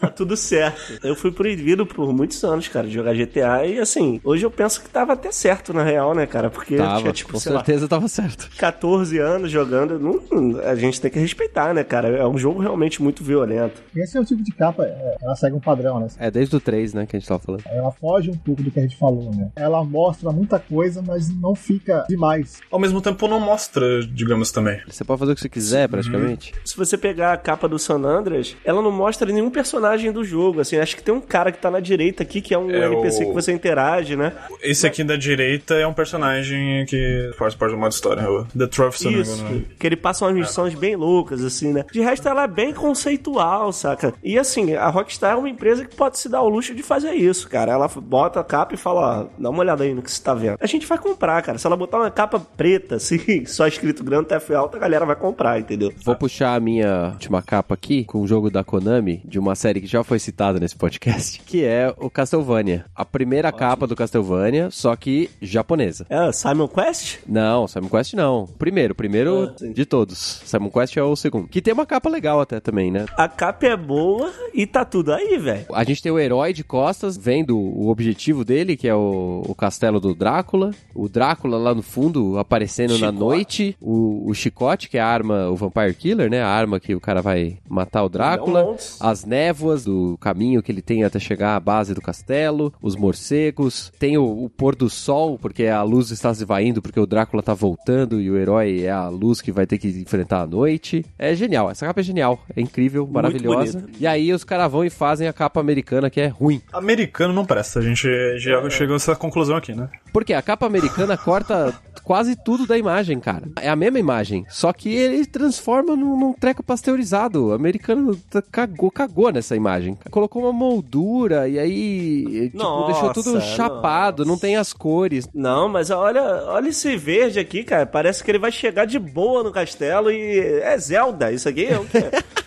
tá 0.00 0.08
tudo 0.08 0.36
certo. 0.36 0.98
Eu 1.02 1.14
fui 1.14 1.30
proibido 1.30 1.86
por 1.86 2.12
muitos 2.12 2.42
anos, 2.44 2.68
cara, 2.68 2.86
de 2.86 2.94
jogar 2.94 3.14
GTA 3.14 3.66
e 3.66 3.78
assim, 3.78 4.20
hoje 4.24 4.44
eu 4.44 4.50
penso 4.50 4.82
que 4.82 4.88
tava 4.88 5.12
até 5.12 5.30
certo 5.32 5.72
na 5.72 5.82
real, 5.82 6.14
né, 6.14 6.26
cara? 6.26 6.50
Porque 6.50 6.76
tava, 6.76 7.00
tinha, 7.00 7.12
tipo, 7.12 7.32
com 7.32 7.40
certeza 7.64 7.88
tava 7.88 8.06
certo. 8.08 8.50
14 8.58 9.18
anos 9.18 9.50
jogando, 9.50 9.98
não, 9.98 10.60
a 10.60 10.74
gente 10.74 11.00
tem 11.00 11.10
que 11.10 11.18
respeitar, 11.18 11.72
né, 11.72 11.82
cara? 11.82 12.08
É 12.08 12.26
um 12.26 12.36
jogo 12.36 12.60
realmente 12.60 13.02
muito 13.02 13.24
violento. 13.24 13.82
Esse 13.96 14.18
é 14.18 14.20
o 14.20 14.24
tipo 14.24 14.42
de 14.42 14.52
capa, 14.52 14.84
é, 14.84 15.16
ela 15.20 15.34
segue 15.34 15.56
um 15.56 15.60
padrão, 15.60 15.98
né? 15.98 16.08
É, 16.18 16.30
desde 16.30 16.54
o 16.54 16.60
3, 16.60 16.94
né, 16.94 17.06
que 17.06 17.16
a 17.16 17.18
gente 17.18 17.28
tava 17.28 17.40
falando. 17.40 17.62
Ela 17.66 17.90
foge 17.90 18.30
um 18.30 18.36
pouco 18.36 18.62
do 18.62 18.70
que 18.70 18.78
a 18.78 18.82
gente 18.82 18.96
falou, 18.96 19.34
né? 19.34 19.50
Ela 19.56 19.82
mostra 19.82 20.30
muita 20.30 20.58
coisa, 20.58 21.02
mas 21.06 21.28
não 21.34 21.54
fica 21.54 22.04
demais. 22.08 22.60
Ao 22.70 22.78
mesmo 22.78 23.00
tempo 23.00 23.26
não 23.26 23.40
mostra, 23.40 24.04
digamos 24.06 24.52
também. 24.52 24.80
Você 24.86 25.04
pode 25.04 25.18
fazer 25.18 25.32
o 25.32 25.34
que 25.34 25.40
você 25.40 25.48
quiser, 25.48 25.88
praticamente. 25.88 26.52
Uhum. 26.52 26.58
Se 26.64 26.76
você 26.76 26.98
pegar 26.98 27.32
a 27.32 27.36
capa 27.36 27.68
do 27.68 27.78
San 27.78 28.04
Andreas, 28.04 28.56
ela 28.64 28.82
não 28.82 28.92
mostra 28.92 29.30
nenhum 29.32 29.50
personagem 29.50 30.12
do 30.12 30.24
jogo, 30.24 30.60
assim, 30.60 30.76
acho 30.76 30.96
que 30.96 31.02
tem 31.02 31.14
um 31.14 31.20
cara 31.20 31.50
que 31.50 31.58
tá 31.58 31.70
na 31.70 31.80
direita 31.80 32.22
aqui, 32.22 32.40
que 32.40 32.52
é 32.52 32.58
um 32.58 32.70
é 32.70 32.86
NPC 32.86 33.24
o... 33.24 33.28
que 33.28 33.32
você 33.32 33.52
interage, 33.52 34.16
né? 34.16 34.32
Esse 34.62 34.86
aqui 34.86 35.02
da 35.02 35.16
direita 35.16 35.74
é 35.74 35.86
um 35.86 35.94
personagem 35.94 36.84
que 36.86 37.30
faz 37.38 37.53
parte 37.56 37.72
do 37.72 37.78
modo 37.78 37.92
história, 37.92 38.30
o 38.30 38.44
The 38.44 38.66
Trophy, 38.66 38.98
se 38.98 39.08
Isso, 39.08 39.42
não 39.42 39.50
né? 39.50 39.64
que 39.78 39.86
ele 39.86 39.96
passa 39.96 40.24
umas 40.24 40.34
missões 40.34 40.74
é. 40.74 40.76
bem 40.76 40.96
loucas, 40.96 41.42
assim, 41.42 41.72
né? 41.72 41.84
De 41.90 42.00
resto, 42.00 42.28
ela 42.28 42.44
é 42.44 42.48
bem 42.48 42.72
conceitual, 42.72 43.72
saca? 43.72 44.14
E 44.22 44.38
assim, 44.38 44.74
a 44.74 44.88
Rockstar 44.88 45.32
é 45.32 45.36
uma 45.36 45.48
empresa 45.48 45.84
que 45.84 45.94
pode 45.94 46.18
se 46.18 46.28
dar 46.28 46.42
o 46.42 46.48
luxo 46.48 46.74
de 46.74 46.82
fazer 46.82 47.12
isso, 47.12 47.48
cara. 47.48 47.72
Ela 47.72 47.88
bota 47.88 48.40
a 48.40 48.44
capa 48.44 48.74
e 48.74 48.76
fala, 48.76 49.22
ó, 49.22 49.26
dá 49.38 49.50
uma 49.50 49.60
olhada 49.60 49.84
aí 49.84 49.94
no 49.94 50.02
que 50.02 50.10
você 50.10 50.22
tá 50.22 50.34
vendo. 50.34 50.56
A 50.60 50.66
gente 50.66 50.86
vai 50.86 50.98
comprar, 50.98 51.42
cara. 51.42 51.58
Se 51.58 51.66
ela 51.66 51.76
botar 51.76 51.98
uma 51.98 52.10
capa 52.10 52.40
preta, 52.40 52.96
assim, 52.96 53.44
só 53.46 53.66
escrito 53.66 54.04
Grand 54.04 54.24
Theft 54.24 54.50
Auto, 54.50 54.76
a 54.76 54.80
galera 54.80 55.04
vai 55.06 55.16
comprar, 55.16 55.58
entendeu? 55.58 55.92
Vou 56.04 56.16
puxar 56.16 56.54
a 56.54 56.60
minha 56.60 57.10
última 57.12 57.42
capa 57.42 57.74
aqui 57.74 58.04
com 58.04 58.22
um 58.22 58.26
jogo 58.26 58.50
da 58.50 58.64
Konami, 58.64 59.22
de 59.24 59.38
uma 59.38 59.54
série 59.54 59.80
que 59.80 59.86
já 59.86 60.02
foi 60.02 60.18
citada 60.18 60.58
nesse 60.58 60.76
podcast, 60.76 61.40
que 61.44 61.64
é 61.64 61.92
o 61.96 62.10
Castlevania. 62.10 62.84
A 62.94 63.04
primeira 63.04 63.48
Ótimo. 63.48 63.58
capa 63.58 63.86
do 63.86 63.96
Castlevania, 63.96 64.70
só 64.70 64.94
que 64.96 65.30
japonesa. 65.40 66.06
É, 66.08 66.30
Simon 66.32 66.68
Quest? 66.68 67.18
Não, 67.34 67.66
Simon 67.66 67.88
Quest 67.88 68.14
não. 68.14 68.46
Primeiro, 68.56 68.94
primeiro 68.94 69.52
ah, 69.60 69.72
de 69.72 69.84
todos. 69.84 70.40
Simon 70.44 70.70
Quest 70.70 70.96
é 70.96 71.02
o 71.02 71.16
segundo. 71.16 71.48
Que 71.48 71.60
tem 71.60 71.74
uma 71.74 71.84
capa 71.84 72.08
legal 72.08 72.40
até 72.40 72.60
também, 72.60 72.92
né? 72.92 73.06
A 73.16 73.28
capa 73.28 73.66
é 73.66 73.76
boa 73.76 74.32
e 74.54 74.64
tá 74.68 74.84
tudo 74.84 75.12
aí, 75.12 75.36
velho. 75.36 75.66
A 75.72 75.82
gente 75.82 76.00
tem 76.00 76.12
o 76.12 76.18
herói 76.18 76.52
de 76.52 76.62
costas, 76.62 77.16
vendo 77.16 77.58
o 77.58 77.88
objetivo 77.88 78.44
dele, 78.44 78.76
que 78.76 78.86
é 78.86 78.94
o, 78.94 79.42
o 79.48 79.54
castelo 79.54 79.98
do 79.98 80.14
Drácula. 80.14 80.70
O 80.94 81.08
Drácula 81.08 81.58
lá 81.58 81.74
no 81.74 81.82
fundo 81.82 82.38
aparecendo 82.38 82.94
chicote. 82.94 83.02
na 83.02 83.10
noite. 83.10 83.76
O, 83.80 84.30
o 84.30 84.32
chicote, 84.32 84.88
que 84.88 84.96
é 84.96 85.00
a 85.00 85.06
arma, 85.08 85.48
o 85.50 85.56
Vampire 85.56 85.94
Killer, 85.94 86.30
né? 86.30 86.40
A 86.40 86.48
arma 86.48 86.78
que 86.78 86.94
o 86.94 87.00
cara 87.00 87.20
vai 87.20 87.58
matar 87.68 88.04
o 88.04 88.08
Drácula. 88.08 88.76
As 89.00 89.24
névoas 89.24 89.82
do 89.82 90.16
caminho 90.20 90.62
que 90.62 90.70
ele 90.70 90.82
tem 90.82 91.02
até 91.02 91.18
chegar 91.18 91.56
à 91.56 91.60
base 91.60 91.94
do 91.94 92.00
castelo. 92.00 92.72
Os 92.80 92.94
morcegos. 92.94 93.92
Tem 93.98 94.16
o, 94.16 94.44
o 94.44 94.48
pôr 94.48 94.76
do 94.76 94.88
sol, 94.88 95.36
porque 95.36 95.66
a 95.66 95.82
luz 95.82 96.12
está 96.12 96.32
se 96.32 96.44
vaindo, 96.44 96.80
porque 96.80 97.00
o 97.00 97.06
Drácula 97.06 97.23
tá 97.42 97.54
voltando 97.54 98.20
e 98.20 98.30
o 98.30 98.36
herói 98.36 98.82
é 98.82 98.90
a 98.90 99.08
luz 99.08 99.40
que 99.40 99.52
vai 99.52 99.66
ter 99.66 99.78
que 99.78 99.88
enfrentar 99.88 100.42
a 100.42 100.46
noite. 100.46 101.04
É 101.18 101.34
genial. 101.34 101.70
Essa 101.70 101.86
capa 101.86 102.00
é 102.00 102.02
genial. 102.02 102.40
É 102.54 102.60
incrível, 102.60 103.06
maravilhosa. 103.06 103.84
E 103.98 104.06
aí 104.06 104.32
os 104.32 104.44
caras 104.44 104.70
vão 104.70 104.84
e 104.84 104.90
fazem 104.90 105.28
a 105.28 105.32
capa 105.32 105.60
americana, 105.60 106.10
que 106.10 106.20
é 106.20 106.26
ruim. 106.26 106.60
Americano 106.72 107.32
não 107.32 107.44
presta. 107.44 107.80
A 107.80 107.82
gente 107.82 108.08
já 108.38 108.60
é. 108.60 108.70
chegou 108.70 108.94
a 108.94 108.96
essa 108.96 109.16
conclusão 109.16 109.56
aqui, 109.56 109.74
né? 109.74 109.88
Porque 110.12 110.32
a 110.32 110.40
capa 110.40 110.66
americana 110.66 111.16
corta 111.16 111.74
quase 112.04 112.36
tudo 112.36 112.66
da 112.66 112.78
imagem, 112.78 113.18
cara. 113.18 113.48
É 113.60 113.68
a 113.68 113.76
mesma 113.76 113.98
imagem, 113.98 114.44
só 114.48 114.72
que 114.72 114.88
ele 114.94 115.26
transforma 115.26 115.96
num, 115.96 116.18
num 116.18 116.32
treco 116.32 116.62
pasteurizado. 116.62 117.48
O 117.48 117.52
americano 117.52 118.16
cagou, 118.50 118.90
cagou 118.90 119.32
nessa 119.32 119.56
imagem. 119.56 119.98
Colocou 120.10 120.42
uma 120.42 120.52
moldura 120.52 121.48
e 121.48 121.58
aí 121.58 122.50
tipo, 122.50 122.58
nossa, 122.58 122.92
deixou 122.92 123.12
tudo 123.12 123.40
chapado, 123.40 124.20
nossa. 124.20 124.30
não 124.30 124.38
tem 124.38 124.56
as 124.56 124.72
cores. 124.72 125.28
Não, 125.34 125.68
mas 125.68 125.90
olha, 125.90 126.22
olha 126.46 126.68
esse 126.68 126.96
verde 127.14 127.38
aqui, 127.38 127.62
cara. 127.62 127.86
Parece 127.86 128.24
que 128.24 128.30
ele 128.30 128.38
vai 128.38 128.50
chegar 128.50 128.84
de 128.84 128.98
boa 128.98 129.42
no 129.44 129.52
castelo 129.52 130.10
e 130.10 130.38
é 130.38 130.76
Zelda. 130.76 131.30
Isso 131.30 131.48
aqui 131.48 131.66
é 131.66 131.78
o 131.78 131.84
que? 131.84 131.98